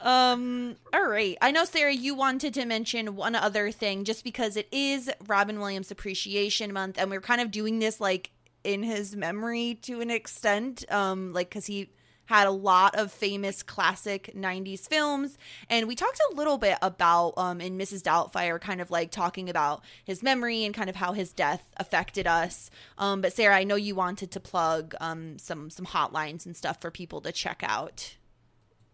Um, 0.00 0.76
all 0.92 1.06
right. 1.06 1.38
I 1.40 1.50
know 1.50 1.64
Sarah, 1.64 1.92
you 1.92 2.14
wanted 2.14 2.54
to 2.54 2.64
mention 2.66 3.16
one 3.16 3.34
other 3.34 3.70
thing 3.70 4.04
just 4.04 4.22
because 4.22 4.56
it 4.56 4.68
is 4.70 5.10
Robin 5.26 5.58
Williams 5.60 5.90
Appreciation 5.90 6.72
Month 6.72 6.98
and 6.98 7.10
we're 7.10 7.20
kind 7.20 7.40
of 7.40 7.50
doing 7.50 7.78
this 7.78 8.00
like 8.00 8.30
in 8.64 8.82
his 8.82 9.16
memory 9.16 9.78
to 9.82 10.00
an 10.00 10.10
extent. 10.10 10.84
Um, 10.90 11.32
like 11.32 11.50
cuz 11.50 11.66
he 11.66 11.88
had 12.26 12.46
a 12.46 12.50
lot 12.50 12.94
of 12.94 13.12
famous 13.12 13.62
classic 13.62 14.32
90s 14.36 14.88
films 14.88 15.38
and 15.68 15.86
we 15.86 15.94
talked 15.94 16.20
a 16.32 16.34
little 16.34 16.58
bit 16.58 16.78
about 16.82 17.34
um 17.36 17.60
in 17.60 17.78
Mrs. 17.78 18.02
Doubtfire 18.02 18.60
kind 18.60 18.80
of 18.80 18.90
like 18.90 19.10
talking 19.10 19.48
about 19.48 19.82
his 20.04 20.22
memory 20.22 20.64
and 20.64 20.74
kind 20.74 20.90
of 20.90 20.96
how 20.96 21.12
his 21.12 21.32
death 21.32 21.64
affected 21.76 22.26
us. 22.26 22.70
Um 22.98 23.20
but 23.20 23.32
Sarah, 23.32 23.56
I 23.56 23.64
know 23.64 23.76
you 23.76 23.94
wanted 23.94 24.30
to 24.32 24.40
plug 24.40 24.94
um 25.00 25.38
some 25.38 25.70
some 25.70 25.86
hotlines 25.86 26.46
and 26.46 26.56
stuff 26.56 26.80
for 26.80 26.90
people 26.90 27.20
to 27.22 27.32
check 27.32 27.62
out. 27.62 28.16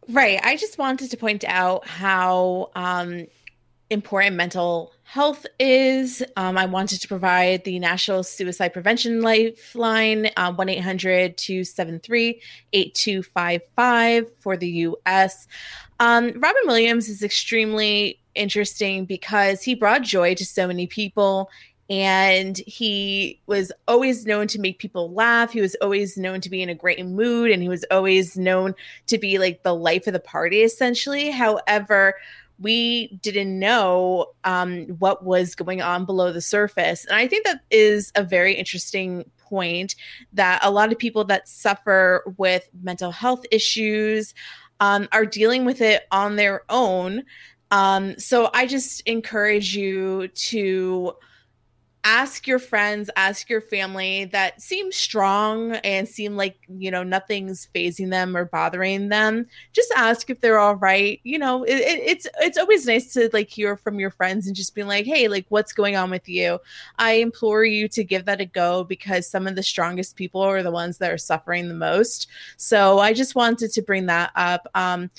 Right. 0.08 0.40
I 0.42 0.56
just 0.56 0.78
wanted 0.78 1.10
to 1.10 1.16
point 1.16 1.44
out 1.46 1.86
how 1.86 2.70
um, 2.74 3.26
important 3.90 4.36
mental 4.36 4.92
health 5.02 5.44
is. 5.58 6.22
Um, 6.36 6.56
I 6.56 6.66
wanted 6.66 7.00
to 7.00 7.08
provide 7.08 7.64
the 7.64 7.78
National 7.80 8.22
Suicide 8.22 8.72
Prevention 8.72 9.20
Lifeline, 9.20 10.30
uh, 10.36 10.52
1 10.52 10.68
800 10.68 11.36
273 11.36 12.40
8255 12.72 14.30
for 14.38 14.56
the 14.56 14.68
US. 14.68 15.48
Um, 15.98 16.32
Robin 16.40 16.62
Williams 16.66 17.08
is 17.08 17.22
extremely 17.22 18.20
interesting 18.36 19.04
because 19.04 19.62
he 19.62 19.74
brought 19.74 20.02
joy 20.02 20.34
to 20.36 20.46
so 20.46 20.68
many 20.68 20.86
people 20.86 21.50
and 21.90 22.56
he 22.58 23.40
was 23.46 23.72
always 23.88 24.24
known 24.24 24.46
to 24.46 24.60
make 24.60 24.78
people 24.78 25.12
laugh. 25.12 25.50
He 25.50 25.60
was 25.60 25.74
always 25.82 26.16
known 26.16 26.40
to 26.42 26.48
be 26.48 26.62
in 26.62 26.68
a 26.68 26.74
great 26.74 27.04
mood, 27.04 27.50
and 27.50 27.60
he 27.60 27.68
was 27.68 27.84
always 27.90 28.36
known 28.36 28.76
to 29.08 29.18
be 29.18 29.40
like 29.40 29.64
the 29.64 29.74
life 29.74 30.06
of 30.06 30.12
the 30.12 30.20
party, 30.20 30.62
essentially. 30.62 31.32
However, 31.32 32.14
we 32.60 33.18
didn't 33.22 33.58
know 33.58 34.26
um, 34.44 34.86
what 34.98 35.24
was 35.24 35.54
going 35.54 35.80
on 35.80 36.04
below 36.04 36.32
the 36.32 36.40
surface. 36.40 37.04
And 37.06 37.16
I 37.16 37.26
think 37.26 37.46
that 37.46 37.62
is 37.70 38.12
a 38.14 38.22
very 38.22 38.54
interesting 38.54 39.24
point 39.38 39.96
that 40.32 40.60
a 40.62 40.70
lot 40.70 40.92
of 40.92 40.98
people 40.98 41.24
that 41.24 41.48
suffer 41.48 42.22
with 42.36 42.68
mental 42.82 43.10
health 43.10 43.44
issues 43.50 44.34
um, 44.78 45.08
are 45.12 45.26
dealing 45.26 45.64
with 45.64 45.80
it 45.80 46.02
on 46.10 46.36
their 46.36 46.62
own. 46.68 47.24
Um, 47.70 48.18
so 48.18 48.50
I 48.52 48.66
just 48.66 49.00
encourage 49.02 49.74
you 49.74 50.28
to 50.28 51.14
ask 52.02 52.46
your 52.46 52.58
friends, 52.58 53.10
ask 53.16 53.50
your 53.50 53.60
family 53.60 54.24
that 54.26 54.60
seem 54.60 54.90
strong 54.90 55.72
and 55.76 56.08
seem 56.08 56.34
like, 56.36 56.58
you 56.68 56.90
know, 56.90 57.02
nothing's 57.02 57.68
phasing 57.74 58.10
them 58.10 58.36
or 58.36 58.46
bothering 58.46 59.08
them. 59.10 59.44
Just 59.72 59.92
ask 59.94 60.30
if 60.30 60.40
they're 60.40 60.58
all 60.58 60.76
right. 60.76 61.20
You 61.24 61.38
know, 61.38 61.62
it, 61.64 61.76
it, 61.76 62.00
it's 62.06 62.26
it's 62.40 62.56
always 62.56 62.86
nice 62.86 63.12
to 63.14 63.28
like 63.32 63.50
hear 63.50 63.76
from 63.76 64.00
your 64.00 64.10
friends 64.10 64.46
and 64.46 64.56
just 64.56 64.74
be 64.74 64.82
like, 64.82 65.04
hey, 65.04 65.28
like 65.28 65.46
what's 65.50 65.72
going 65.72 65.96
on 65.96 66.10
with 66.10 66.28
you? 66.28 66.58
I 66.98 67.12
implore 67.12 67.64
you 67.64 67.86
to 67.88 68.02
give 68.02 68.24
that 68.24 68.40
a 68.40 68.46
go 68.46 68.84
because 68.84 69.28
some 69.28 69.46
of 69.46 69.54
the 69.54 69.62
strongest 69.62 70.16
people 70.16 70.40
are 70.40 70.62
the 70.62 70.70
ones 70.70 70.98
that 70.98 71.12
are 71.12 71.18
suffering 71.18 71.68
the 71.68 71.74
most. 71.74 72.28
So 72.56 72.98
I 72.98 73.12
just 73.12 73.34
wanted 73.34 73.72
to 73.72 73.82
bring 73.82 74.06
that 74.06 74.32
up. 74.34 74.66
Um, 74.74 75.10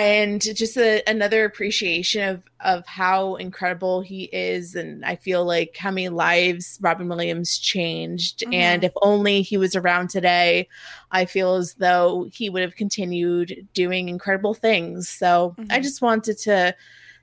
and 0.00 0.40
just 0.40 0.76
a, 0.76 1.02
another 1.08 1.44
appreciation 1.44 2.22
of 2.28 2.42
of 2.60 2.86
how 2.86 3.34
incredible 3.36 4.00
he 4.00 4.24
is 4.32 4.74
and 4.74 5.04
i 5.04 5.16
feel 5.16 5.44
like 5.44 5.76
how 5.76 5.90
many 5.90 6.08
lives 6.08 6.78
robin 6.80 7.08
williams 7.08 7.58
changed 7.58 8.40
Mhm. 8.46 8.54
and 8.54 8.84
if 8.84 8.92
only 9.02 9.42
he 9.42 9.56
was 9.56 9.74
around 9.76 10.08
today 10.10 10.68
i 11.10 11.24
feel 11.24 11.54
as 11.54 11.74
though 11.74 12.28
he 12.32 12.48
would 12.50 12.62
have 12.62 12.76
continued 12.76 13.66
doing 13.74 14.08
incredible 14.08 14.54
things 14.54 15.08
so 15.08 15.54
i 15.70 15.78
Mhm. 15.78 15.82
just 15.82 16.02
wanted 16.02 16.38
to 16.38 16.74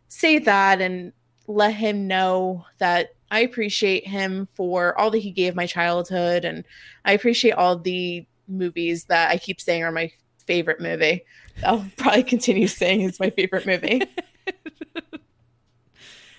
say 0.08 0.40
that 0.40 0.82
and 0.82 1.14
let 1.48 1.74
him 1.74 2.08
know 2.08 2.66
that 2.80 3.10
i 3.32 3.40
appreciate 3.40 4.06
him 4.08 4.48
for 4.56 4.98
all 5.00 5.10
that 5.12 5.20
he 5.20 5.32
gave 5.32 5.56
my 5.56 5.66
childhood 5.66 6.44
and 6.46 6.64
i 7.06 7.14
appreciate 7.14 7.54
all 7.54 7.78
the 7.78 8.26
movies 8.48 9.06
that 9.06 9.30
i 9.32 9.38
keep 9.38 9.62
saying 9.62 9.84
are 9.84 9.92
my 9.92 10.12
favorite 10.50 10.82
movie 10.82 11.24
I'll 11.64 11.86
probably 11.98 12.24
continue 12.24 12.68
saying 12.68 13.02
it's 13.02 13.20
my 13.20 13.30
favorite 13.30 13.66
movie. 13.66 14.04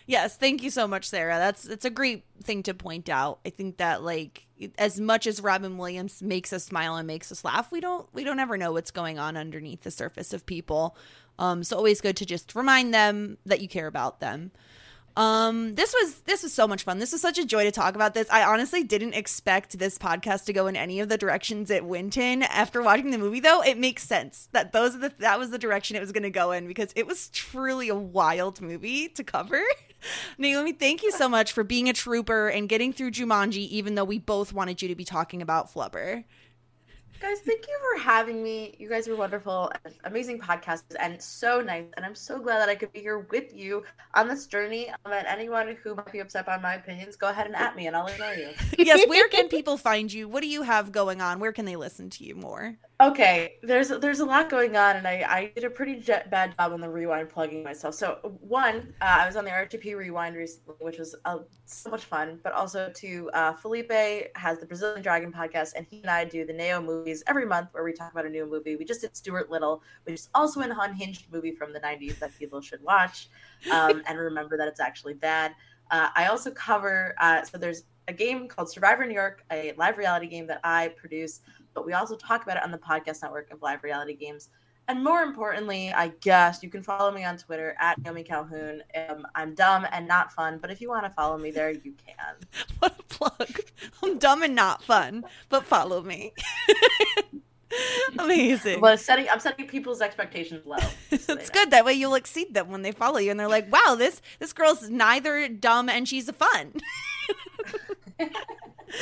Yes, 0.07 0.37
thank 0.37 0.65
you 0.65 0.71
so 0.71 0.89
much, 0.89 1.09
Sarah. 1.09 1.37
That's 1.37 1.67
it's 1.67 1.85
a 1.85 1.91
great 1.91 2.25
thing 2.43 2.65
to 2.65 2.75
point 2.75 3.09
out. 3.09 3.39
I 3.47 3.51
think 3.51 3.77
that 3.77 4.03
like 4.03 4.45
as 4.77 4.99
much 4.99 5.25
as 5.29 5.41
Robin 5.41 5.79
Williams 5.79 6.21
makes 6.21 6.53
us 6.53 6.65
smile 6.65 6.97
and 6.97 7.07
makes 7.07 7.31
us 7.31 7.45
laugh, 7.45 7.71
we 7.71 7.79
don't 7.79 8.13
we 8.13 8.25
don't 8.25 8.41
ever 8.41 8.57
know 8.57 8.73
what's 8.73 8.91
going 8.91 9.21
on 9.21 9.37
underneath 9.37 9.83
the 9.83 9.91
surface 9.93 10.33
of 10.33 10.45
people. 10.47 10.97
Um, 11.39 11.63
so 11.63 11.77
always 11.77 12.01
good 12.01 12.17
to 12.17 12.27
just 12.27 12.57
remind 12.57 12.93
them 12.93 13.39
that 13.47 13.61
you 13.61 13.69
care 13.69 13.87
about 13.87 14.19
them. 14.19 14.51
Um, 15.17 15.75
this 15.75 15.93
was 15.93 16.21
this 16.21 16.43
was 16.43 16.53
so 16.53 16.69
much 16.69 16.85
fun. 16.85 16.99
This 16.99 17.13
was 17.13 17.21
such 17.21 17.39
a 17.39 17.45
joy 17.45 17.65
to 17.65 17.71
talk 17.71 17.95
about 17.95 18.15
this. 18.15 18.29
I 18.31 18.45
honestly 18.45 18.85
didn't 18.85 19.15
expect 19.15 19.79
this 19.79 19.99
podcast 19.99 20.45
to 20.45 20.53
go 20.53 20.67
in 20.67 20.77
any 20.77 21.01
of 21.01 21.09
the 21.09 21.19
directions 21.19 21.71
it 21.71 21.85
went 21.85 22.17
in. 22.17 22.43
After 22.43 22.83
watching 22.83 23.11
the 23.11 23.19
movie, 23.19 23.41
though, 23.41 23.63
it 23.63 23.79
makes 23.79 24.05
sense 24.05 24.49
that 24.53 24.73
those 24.73 24.95
are 24.95 24.99
the 24.99 25.13
that 25.19 25.39
was 25.39 25.51
the 25.51 25.59
direction 25.59 25.97
it 25.97 26.01
was 26.01 26.13
going 26.13 26.23
to 26.23 26.31
go 26.31 26.53
in 26.53 26.69
because 26.69 26.93
it 26.97 27.07
was 27.07 27.29
truly 27.31 27.89
a 27.89 27.95
wild 27.95 28.61
movie 28.61 29.09
to 29.09 29.25
cover. 29.25 29.63
Naomi, 30.39 30.73
thank 30.73 31.03
you 31.03 31.13
so 31.13 31.29
much 31.29 31.53
for 31.53 31.65
being 31.65 31.89
a 31.89 31.93
trooper 31.93 32.49
and 32.49 32.69
getting 32.69 32.93
through 32.93 33.11
Jumanji, 33.11 33.69
even 33.69 33.97
though 33.97 34.05
we 34.05 34.19
both 34.19 34.53
wanted 34.53 34.81
you 34.81 34.89
to 34.89 34.95
be 34.95 35.05
talking 35.05 35.43
about 35.43 35.73
Flubber. 35.73 36.25
Guys, 37.21 37.41
thank 37.41 37.67
you 37.69 37.79
for 37.79 38.01
having 38.01 38.43
me. 38.43 38.75
You 38.79 38.89
guys 38.89 39.07
were 39.07 39.15
wonderful, 39.15 39.71
and 39.85 39.95
amazing 40.05 40.39
podcasters, 40.39 40.97
and 40.99 41.21
so 41.21 41.61
nice. 41.61 41.85
And 41.99 42.07
I'm 42.07 42.15
so 42.15 42.39
glad 42.39 42.61
that 42.61 42.71
I 42.71 42.75
could 42.75 42.95
be 42.95 43.01
here 43.01 43.19
with 43.31 43.55
you 43.55 43.85
on 44.15 44.27
this 44.27 44.47
journey. 44.47 44.89
Um, 45.05 45.13
and 45.13 45.27
anyone 45.27 45.77
who 45.83 45.95
might 45.95 46.11
be 46.13 46.21
upset 46.21 46.47
by 46.47 46.57
my 46.57 46.77
opinions, 46.77 47.17
go 47.17 47.29
ahead 47.29 47.45
and 47.45 47.55
at 47.55 47.77
me, 47.77 47.89
and 47.89 47.95
I'll 47.95 48.07
ignore 48.07 48.33
you. 48.33 48.49
yes, 48.79 49.07
where 49.07 49.29
can 49.29 49.49
people 49.51 49.77
find 49.77 50.11
you? 50.11 50.29
What 50.29 50.41
do 50.41 50.49
you 50.49 50.63
have 50.63 50.93
going 50.93 51.21
on? 51.21 51.41
Where 51.41 51.53
can 51.53 51.67
they 51.67 51.77
listen 51.77 52.09
to 52.09 52.25
you 52.25 52.37
more? 52.37 52.79
Okay, 53.01 53.55
there's 53.63 53.89
there's 53.89 54.21
a 54.21 54.27
lot 54.27 54.51
going 54.51 54.77
on, 54.77 54.97
and 54.97 55.09
I, 55.09 55.25
I 55.27 55.53
did 55.55 55.65
a 55.65 55.71
pretty 55.71 55.95
bad 56.31 56.55
job 56.59 56.73
on 56.73 56.83
the 56.83 56.89
rewind 56.91 57.31
plugging 57.31 57.63
myself. 57.63 57.95
So 57.95 58.19
one, 58.43 58.93
uh, 59.01 59.21
I 59.21 59.27
was 59.27 59.37
on 59.37 59.47
the 59.47 59.51
RTP 59.51 59.97
rewind 59.97 60.37
recently, 60.37 60.75
which 60.81 60.99
was 60.99 61.17
uh, 61.25 61.39
so 61.65 61.89
much 61.89 62.05
fun. 62.05 62.39
But 62.43 62.53
also 62.53 62.93
to 62.95 63.31
uh, 63.33 63.55
Felipe 63.55 63.91
has 64.35 64.59
the 64.59 64.67
Brazilian 64.67 65.01
Dragon 65.01 65.33
podcast, 65.33 65.73
and 65.77 65.87
he 65.89 66.03
and 66.03 66.11
I 66.11 66.27
do 66.27 66.45
the 66.45 66.53
Neo 66.53 66.83
movies 66.83 67.23
every 67.27 67.47
month, 67.47 67.71
where 67.73 67.85
we 67.85 67.95
talk 67.95 68.13
about 68.13 68.27
a 68.27 68.29
new 68.29 68.45
movie. 68.45 68.77
We 68.77 68.85
just 68.85 69.01
did 69.01 69.17
Stuart 69.17 69.51
Little, 69.51 69.83
which 70.05 70.17
is 70.17 70.29
also 70.35 70.61
an 70.61 70.75
unhinged 70.79 71.33
movie 71.33 71.53
from 71.53 71.73
the 71.73 71.81
'90s 71.81 72.19
that 72.19 72.39
people 72.39 72.61
should 72.61 72.83
watch, 72.83 73.31
um, 73.73 74.03
and 74.07 74.19
remember 74.19 74.59
that 74.59 74.69
it's 74.69 74.81
actually 74.81 75.15
bad. 75.15 75.55
Uh, 75.91 76.11
I 76.15 76.27
also 76.27 76.51
cover 76.51 77.15
uh, 77.19 77.45
so 77.45 77.57
there's 77.57 77.85
a 78.09 78.13
game 78.13 78.49
called 78.49 78.71
Survivor 78.71 79.07
New 79.07 79.15
York, 79.15 79.45
a 79.51 79.73
live 79.79 79.97
reality 79.97 80.27
game 80.27 80.47
that 80.49 80.61
I 80.65 80.89
produce 80.97 81.41
but 81.75 81.87
we 81.87 81.93
also 81.93 82.17
talk 82.17 82.43
about 82.43 82.57
it 82.57 82.63
on 82.63 82.71
the 82.71 82.79
podcast 82.79 83.23
network 83.23 83.51
of 83.53 83.63
live 83.63 83.83
reality 83.83 84.15
games. 84.15 84.49
And 84.89 85.05
more 85.05 85.23
importantly, 85.23 85.93
I 85.93 86.09
guess 86.21 86.65
you 86.65 86.69
can 86.69 86.83
follow 86.83 87.13
me 87.13 87.25
on 87.25 87.37
Twitter 87.37 87.77
at 87.79 88.03
Naomi 88.03 88.25
Calhoun. 88.25 88.83
Um, 89.09 89.25
I'm 89.37 89.55
dumb 89.55 89.87
and 89.93 90.09
not 90.09 90.33
fun, 90.33 90.59
but 90.59 90.71
if 90.71 90.81
you 90.81 90.89
want 90.89 91.05
to 91.05 91.11
follow 91.11 91.39
me 91.39 91.53
there, 91.53 91.71
you 91.71 91.95
can. 92.05 92.35
What 92.81 92.99
a 92.99 93.03
plug. 93.05 93.61
I'm 94.03 94.19
dumb 94.19 94.43
and 94.43 94.55
not 94.55 94.83
fun, 94.83 95.25
but 95.49 95.65
follow 95.65 96.03
me. 96.03 96.33
Amazing. 98.19 98.81
Well, 98.81 98.99
setting 98.99 99.29
I'm 99.31 99.39
setting 99.39 99.67
people's 99.69 100.01
expectations 100.01 100.67
low. 100.67 100.79
so 101.19 101.35
It's 101.35 101.51
good 101.51 101.71
that 101.71 101.85
way 101.85 101.93
you'll 101.93 102.15
exceed 102.15 102.55
them 102.55 102.71
when 102.71 102.83
they 102.83 102.93
follow 102.93 103.19
you 103.19 103.31
and 103.31 103.39
they're 103.39 103.49
like, 103.49 103.71
"Wow, 103.71 103.95
this 103.97 104.21
this 104.39 104.53
girl's 104.53 104.91
neither 104.91 105.47
dumb 105.49 105.89
and 105.89 106.09
she's 106.09 106.29
fun." 106.33 106.73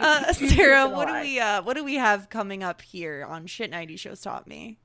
Uh, 0.00 0.32
Sarah, 0.32 0.88
what 0.88 1.06
do 1.06 1.20
we 1.20 1.38
uh, 1.38 1.62
what 1.62 1.76
do 1.76 1.84
we 1.84 1.96
have 1.96 2.30
coming 2.30 2.62
up 2.62 2.80
here 2.80 3.26
on 3.28 3.46
Shit 3.46 3.70
90 3.70 3.96
Shows 3.96 4.22
Taught 4.22 4.46
Me? 4.46 4.78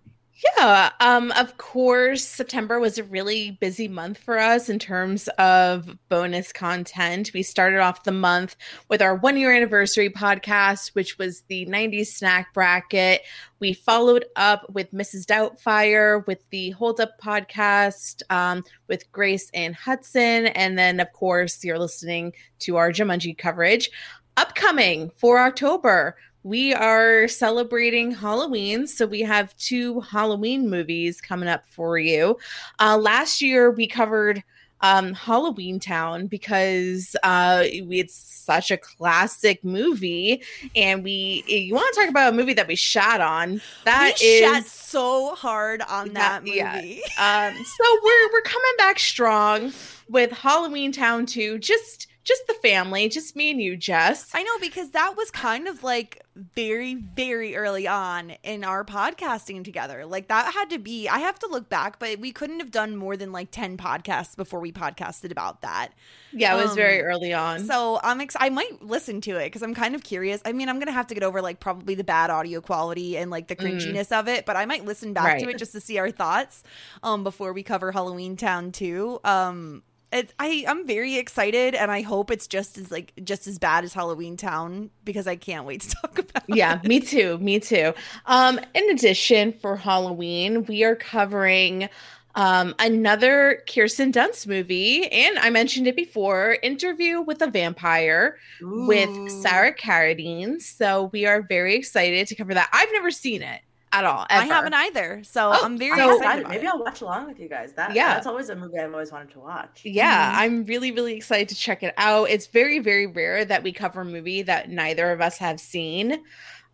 Yeah, 0.57 0.91
um, 0.99 1.31
of 1.31 1.57
course, 1.57 2.23
September 2.23 2.79
was 2.79 2.99
a 2.99 3.03
really 3.03 3.51
busy 3.59 3.88
month 3.88 4.19
for 4.19 4.38
us 4.38 4.69
in 4.69 4.77
terms 4.77 5.27
of 5.39 5.97
bonus 6.09 6.53
content. 6.53 7.31
We 7.34 7.41
started 7.41 7.79
off 7.79 8.03
the 8.03 8.11
month 8.11 8.55
with 8.88 9.01
our 9.01 9.15
one 9.15 9.38
year 9.38 9.51
anniversary 9.51 10.11
podcast, 10.11 10.89
which 10.89 11.17
was 11.17 11.41
the 11.47 11.65
90s 11.65 12.07
snack 12.07 12.53
bracket. 12.53 13.21
We 13.59 13.73
followed 13.73 14.25
up 14.35 14.69
with 14.71 14.91
Mrs. 14.91 15.25
Doubtfire 15.25 16.25
with 16.27 16.47
the 16.51 16.69
Hold 16.71 16.99
Up 16.99 17.19
podcast 17.19 18.21
um, 18.29 18.63
with 18.88 19.11
Grace 19.11 19.49
and 19.55 19.73
Hudson. 19.73 20.47
And 20.47 20.77
then, 20.77 20.99
of 20.99 21.11
course, 21.13 21.63
you're 21.63 21.79
listening 21.79 22.34
to 22.59 22.75
our 22.75 22.91
Jumanji 22.91 23.35
coverage. 23.35 23.89
Upcoming 24.38 25.09
for 25.18 25.39
October, 25.39 26.15
we 26.43 26.72
are 26.73 27.27
celebrating 27.27 28.11
Halloween. 28.11 28.85
So 28.85 29.07
we 29.07 29.22
have 29.22 29.57
two 29.57 29.99
Halloween 30.01 30.69
movies 30.69 31.19
coming 31.19 31.49
up 31.49 31.65
for 31.65 31.97
you. 31.97 32.38
Uh, 32.80 32.97
last 32.97 33.41
year, 33.41 33.72
we 33.72 33.88
covered 33.88 34.43
um, 34.81 35.15
Halloweentown 35.15 36.30
because 36.30 37.15
uh, 37.23 37.64
we, 37.88 37.99
it's 38.01 38.14
such 38.15 38.69
a 38.69 38.77
classic 38.77 39.64
movie. 39.65 40.43
And 40.76 41.03
we, 41.03 41.43
you 41.47 41.73
want 41.73 41.91
to 41.95 42.01
talk 42.01 42.09
about 42.09 42.31
a 42.31 42.35
movie 42.35 42.53
that 42.53 42.68
we 42.68 42.76
shot 42.76 43.19
on? 43.19 43.59
That 43.85 44.18
we 44.22 44.27
is 44.27 44.39
shat 44.41 44.68
so 44.68 45.34
hard 45.34 45.81
on 45.89 46.14
that, 46.14 46.45
That- 46.45 46.55
yeah. 46.55 46.76
movie. 46.76 47.01
um, 47.18 47.65
so 47.65 47.99
we're 48.03 48.31
we're 48.31 48.41
coming 48.41 48.72
back 48.77 48.99
strong 48.99 49.73
with 50.09 50.30
Halloweentown 50.30 51.27
2. 51.27 51.57
Just 51.57 52.05
just 52.27 52.45
the 52.45 52.55
family, 52.55 53.07
just 53.07 53.37
me 53.37 53.51
and 53.51 53.61
you, 53.61 53.77
Jess. 53.77 54.31
I 54.33 54.43
know 54.43 54.59
because 54.59 54.91
that 54.91 55.15
was 55.15 55.31
kind 55.31 55.65
of 55.65 55.81
like 55.81 56.23
very, 56.35 56.93
very 56.93 57.55
early 57.55 57.87
on 57.87 58.31
in 58.43 58.65
our 58.65 58.83
podcasting 58.83 59.63
together. 59.63 60.05
Like 60.05 60.27
that 60.27 60.53
had 60.53 60.69
to 60.71 60.77
be, 60.77 61.07
I 61.07 61.19
have 61.19 61.39
to 61.39 61.47
look 61.47 61.69
back, 61.69 61.99
but 61.99 62.19
we 62.19 62.33
couldn't 62.33 62.59
have 62.59 62.69
done 62.69 62.97
more 62.97 63.15
than 63.15 63.31
like 63.31 63.49
10 63.51 63.77
podcasts 63.77 64.35
before 64.35 64.59
we 64.59 64.73
podcasted 64.73 65.31
about 65.31 65.61
that. 65.61 65.93
yeah, 66.33 66.53
it 66.53 66.61
was 66.61 66.75
very 66.75 66.99
um, 66.99 67.05
early 67.05 67.33
on. 67.33 67.61
So 67.61 68.01
I'm 68.03 68.19
ex- 68.19 68.35
I 68.37 68.49
might 68.49 68.83
listen 68.83 69.21
to 69.21 69.37
it 69.37 69.45
because 69.45 69.63
I'm 69.63 69.73
kind 69.73 69.95
of 69.95 70.03
curious. 70.03 70.41
I 70.43 70.51
mean, 70.51 70.67
I'm 70.67 70.79
gonna 70.79 70.91
have 70.91 71.07
to 71.07 71.13
get 71.13 71.23
over 71.23 71.41
like 71.41 71.61
probably 71.61 71.95
the 71.95 72.03
bad 72.03 72.29
audio 72.29 72.59
quality 72.59 73.17
and 73.17 73.31
like 73.31 73.47
the 73.47 73.55
cringiness 73.55 74.11
of 74.11 74.27
it, 74.27 74.45
but 74.45 74.57
I 74.57 74.65
might 74.65 74.83
listen 74.83 75.13
back 75.13 75.39
to 75.39 75.49
it 75.49 75.57
just 75.57 75.71
to 75.71 75.79
see 75.79 75.97
our 75.97 76.11
thoughts 76.11 76.61
um 77.03 77.23
before 77.23 77.53
we 77.53 77.63
cover 77.63 77.93
Halloweentown 77.93 78.73
too. 78.73 79.21
Um 79.23 79.83
it, 80.11 80.34
I 80.39 80.65
I'm 80.67 80.88
very 80.88 81.17
excited 81.17 81.75
and 81.75 81.91
I 81.91 82.01
hope 82.01 82.31
it's 82.31 82.47
just 82.47 82.77
as 82.77 82.91
like 82.91 83.13
just 83.23 83.47
as 83.47 83.59
bad 83.59 83.84
as 83.84 83.93
Halloweentown 83.93 84.89
because 85.03 85.27
I 85.27 85.35
can't 85.35 85.65
wait 85.65 85.81
to 85.81 85.89
talk 86.01 86.19
about 86.19 86.43
it. 86.47 86.55
yeah, 86.55 86.79
me 86.84 86.99
too. 86.99 87.38
Me 87.39 87.59
too. 87.59 87.93
Um, 88.25 88.59
in 88.73 88.89
addition, 88.89 89.53
for 89.53 89.75
Halloween, 89.75 90.65
we 90.65 90.84
are 90.84 90.95
covering 90.95 91.89
um, 92.35 92.75
another 92.77 93.63
Kirsten 93.67 94.11
Dunst 94.11 94.45
movie, 94.45 95.07
and 95.07 95.39
I 95.39 95.49
mentioned 95.49 95.88
it 95.88 95.95
before 95.95 96.57
Interview 96.61 97.19
with 97.19 97.41
a 97.41 97.47
Vampire 97.47 98.38
with 98.61 99.09
Sarah 99.41 99.73
Carradine. 99.73 100.61
So 100.61 101.09
we 101.11 101.25
are 101.25 101.41
very 101.41 101.75
excited 101.75 102.27
to 102.27 102.35
cover 102.35 102.53
that. 102.53 102.69
I've 102.71 102.91
never 102.93 103.09
seen 103.09 103.41
it 103.41 103.61
at 103.99 104.05
all. 104.05 104.25
I 104.29 104.45
haven't 104.45 104.73
either. 104.73 105.21
So 105.23 105.51
Oh, 105.53 105.59
I'm 105.63 105.77
very 105.77 105.97
So- 105.97 106.15
excited. 106.17 106.17
excited. 106.21 106.39
about 106.41 106.51
Maybe 106.51 106.65
it. 106.65 106.69
I'll 106.69 106.83
watch 106.83 107.01
along 107.01 107.27
with 107.27 107.39
you 107.39 107.47
guys. 107.49 107.73
That 107.73 107.93
Yeah. 107.95 108.13
that's 108.15 108.27
always 108.27 108.49
a 108.49 108.55
movie 108.55 108.77
I've 108.79 108.91
always 108.91 109.11
wanted 109.11 109.31
to 109.31 109.39
watch. 109.39 109.81
Yeah, 109.83 110.31
mm-hmm. 110.31 110.39
I'm 110.41 110.63
really, 110.65 110.91
really 110.91 111.15
excited 111.15 111.49
to 111.49 111.55
check 111.55 111.83
it 111.83 111.93
out. 111.97 112.29
It's 112.29 112.47
very, 112.47 112.79
very 112.79 113.07
rare 113.07 113.45
that 113.45 113.63
we 113.63 113.71
cover 113.73 114.01
a 114.01 114.05
movie 114.05 114.41
that 114.43 114.69
neither 114.69 115.11
of 115.11 115.21
us 115.21 115.37
have 115.39 115.59
seen. 115.59 116.23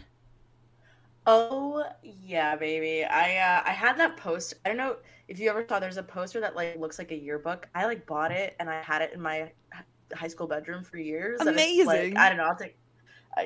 Oh 1.27 1.85
yeah, 2.25 2.55
baby. 2.55 3.03
I 3.03 3.37
uh, 3.37 3.63
I 3.65 3.71
had 3.71 3.97
that 3.97 4.17
post. 4.17 4.55
I 4.65 4.69
don't 4.69 4.77
know 4.77 4.95
if 5.29 5.39
you 5.39 5.49
ever 5.49 5.65
saw. 5.69 5.79
There's 5.79 5.97
a 5.97 6.03
poster 6.03 6.41
that 6.41 6.55
like 6.55 6.77
looks 6.77 6.99
like 6.99 7.11
a 7.11 7.17
yearbook. 7.17 7.69
I 7.73 7.85
like 7.85 8.05
bought 8.05 8.31
it 8.31 8.55
and 8.59 8.69
I 8.69 8.81
had 8.81 9.01
it 9.01 9.13
in 9.13 9.21
my 9.21 9.51
high 10.13 10.27
school 10.27 10.47
bedroom 10.47 10.83
for 10.83 10.97
years. 10.97 11.39
and 11.39 11.49
it's, 11.49 11.85
like, 11.85 11.97
Amazing. 11.99 12.17
I 12.17 12.29
don't 12.29 12.37
know. 12.37 12.45
I'll 12.45 12.55
take. 12.55 12.75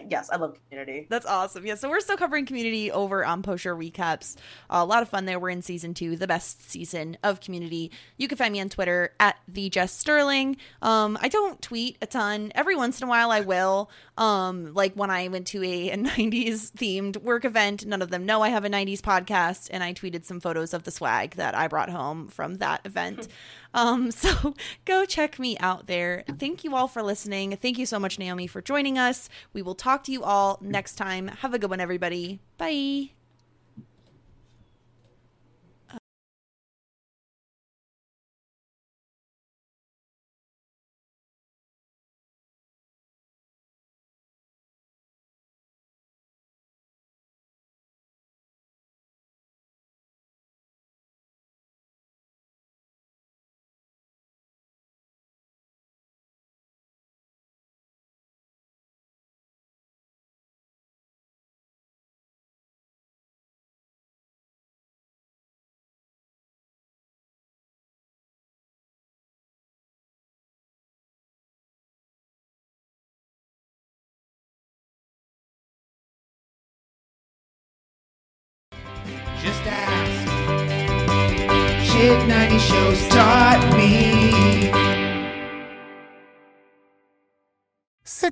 Yes, 0.10 0.30
I 0.32 0.38
love 0.38 0.58
Community. 0.70 1.08
That's 1.10 1.26
awesome. 1.26 1.66
Yeah, 1.66 1.76
so 1.76 1.90
we're 1.90 2.00
still 2.00 2.18
covering 2.18 2.46
Community 2.46 2.92
over 2.92 3.26
on 3.26 3.42
Post 3.42 3.64
Show 3.64 3.76
Recaps. 3.76 4.36
Uh, 4.70 4.78
a 4.82 4.86
lot 4.86 5.02
of 5.02 5.10
fun 5.10 5.26
there. 5.26 5.40
We're 5.40 5.50
in 5.50 5.62
season 5.62 5.94
two, 5.94 6.16
the 6.16 6.28
best 6.28 6.70
season 6.70 7.18
of 7.24 7.40
Community. 7.40 7.92
You 8.18 8.28
can 8.28 8.38
find 8.38 8.52
me 8.52 8.62
on 8.62 8.70
Twitter 8.70 9.14
at 9.20 9.38
the 9.48 9.70
Jess 9.70 9.92
Sterling. 9.92 10.58
Um, 10.82 11.18
I 11.22 11.28
don't 11.30 11.62
tweet 11.62 11.98
a 12.02 12.06
ton. 12.06 12.52
Every 12.56 12.76
once 12.76 13.02
in 13.02 13.08
a 13.08 13.10
while, 13.10 13.32
I 13.32 13.42
will. 13.42 13.90
Um, 14.18 14.74
like 14.74 14.94
when 14.94 15.10
I 15.10 15.28
went 15.28 15.48
to 15.48 15.64
a, 15.64 15.90
a 15.92 15.98
90s 15.98 16.72
themed 16.72 17.18
work 17.18 17.46
event, 17.46 17.86
none 17.86 18.02
of 18.02 18.10
them 18.10 18.26
know 18.26 18.42
I 18.42 18.50
have 18.50 18.66
a 18.66 18.70
90s 18.70 19.02
podcast, 19.02 19.70
and 19.72 19.84
I 19.84 19.94
tweeted 19.94 20.26
some 20.26 20.40
photos 20.40 20.74
of 20.74 20.84
the 20.84 20.92
swag 20.92 21.36
that 21.36 21.56
I 21.56 21.68
brought 21.68 21.90
home 21.90 22.28
from 22.28 22.56
that 22.56 22.82
event. 22.86 23.28
Um, 23.74 24.12
so 24.24 24.54
go 24.86 25.06
check 25.06 25.40
me 25.40 25.58
out 25.60 25.88
there. 25.88 26.24
Thank 26.40 26.64
you 26.64 26.76
all 26.76 26.88
for 26.88 27.02
listening. 27.02 27.56
Thank 27.58 27.78
you 27.78 27.86
so 27.86 28.00
much, 28.00 28.20
Naomi, 28.20 28.48
for 28.48 28.62
joining 28.62 28.98
us. 28.98 29.30
We 29.54 29.62
will 29.62 29.76
talk 29.76 30.04
to 30.06 30.12
you 30.12 30.24
all 30.24 30.58
next 30.62 30.96
time. 30.96 31.28
Have 31.28 31.54
a 31.54 31.60
good 31.60 31.70
one, 31.70 31.80
everybody. 31.80 32.40
Bye. 32.58 33.23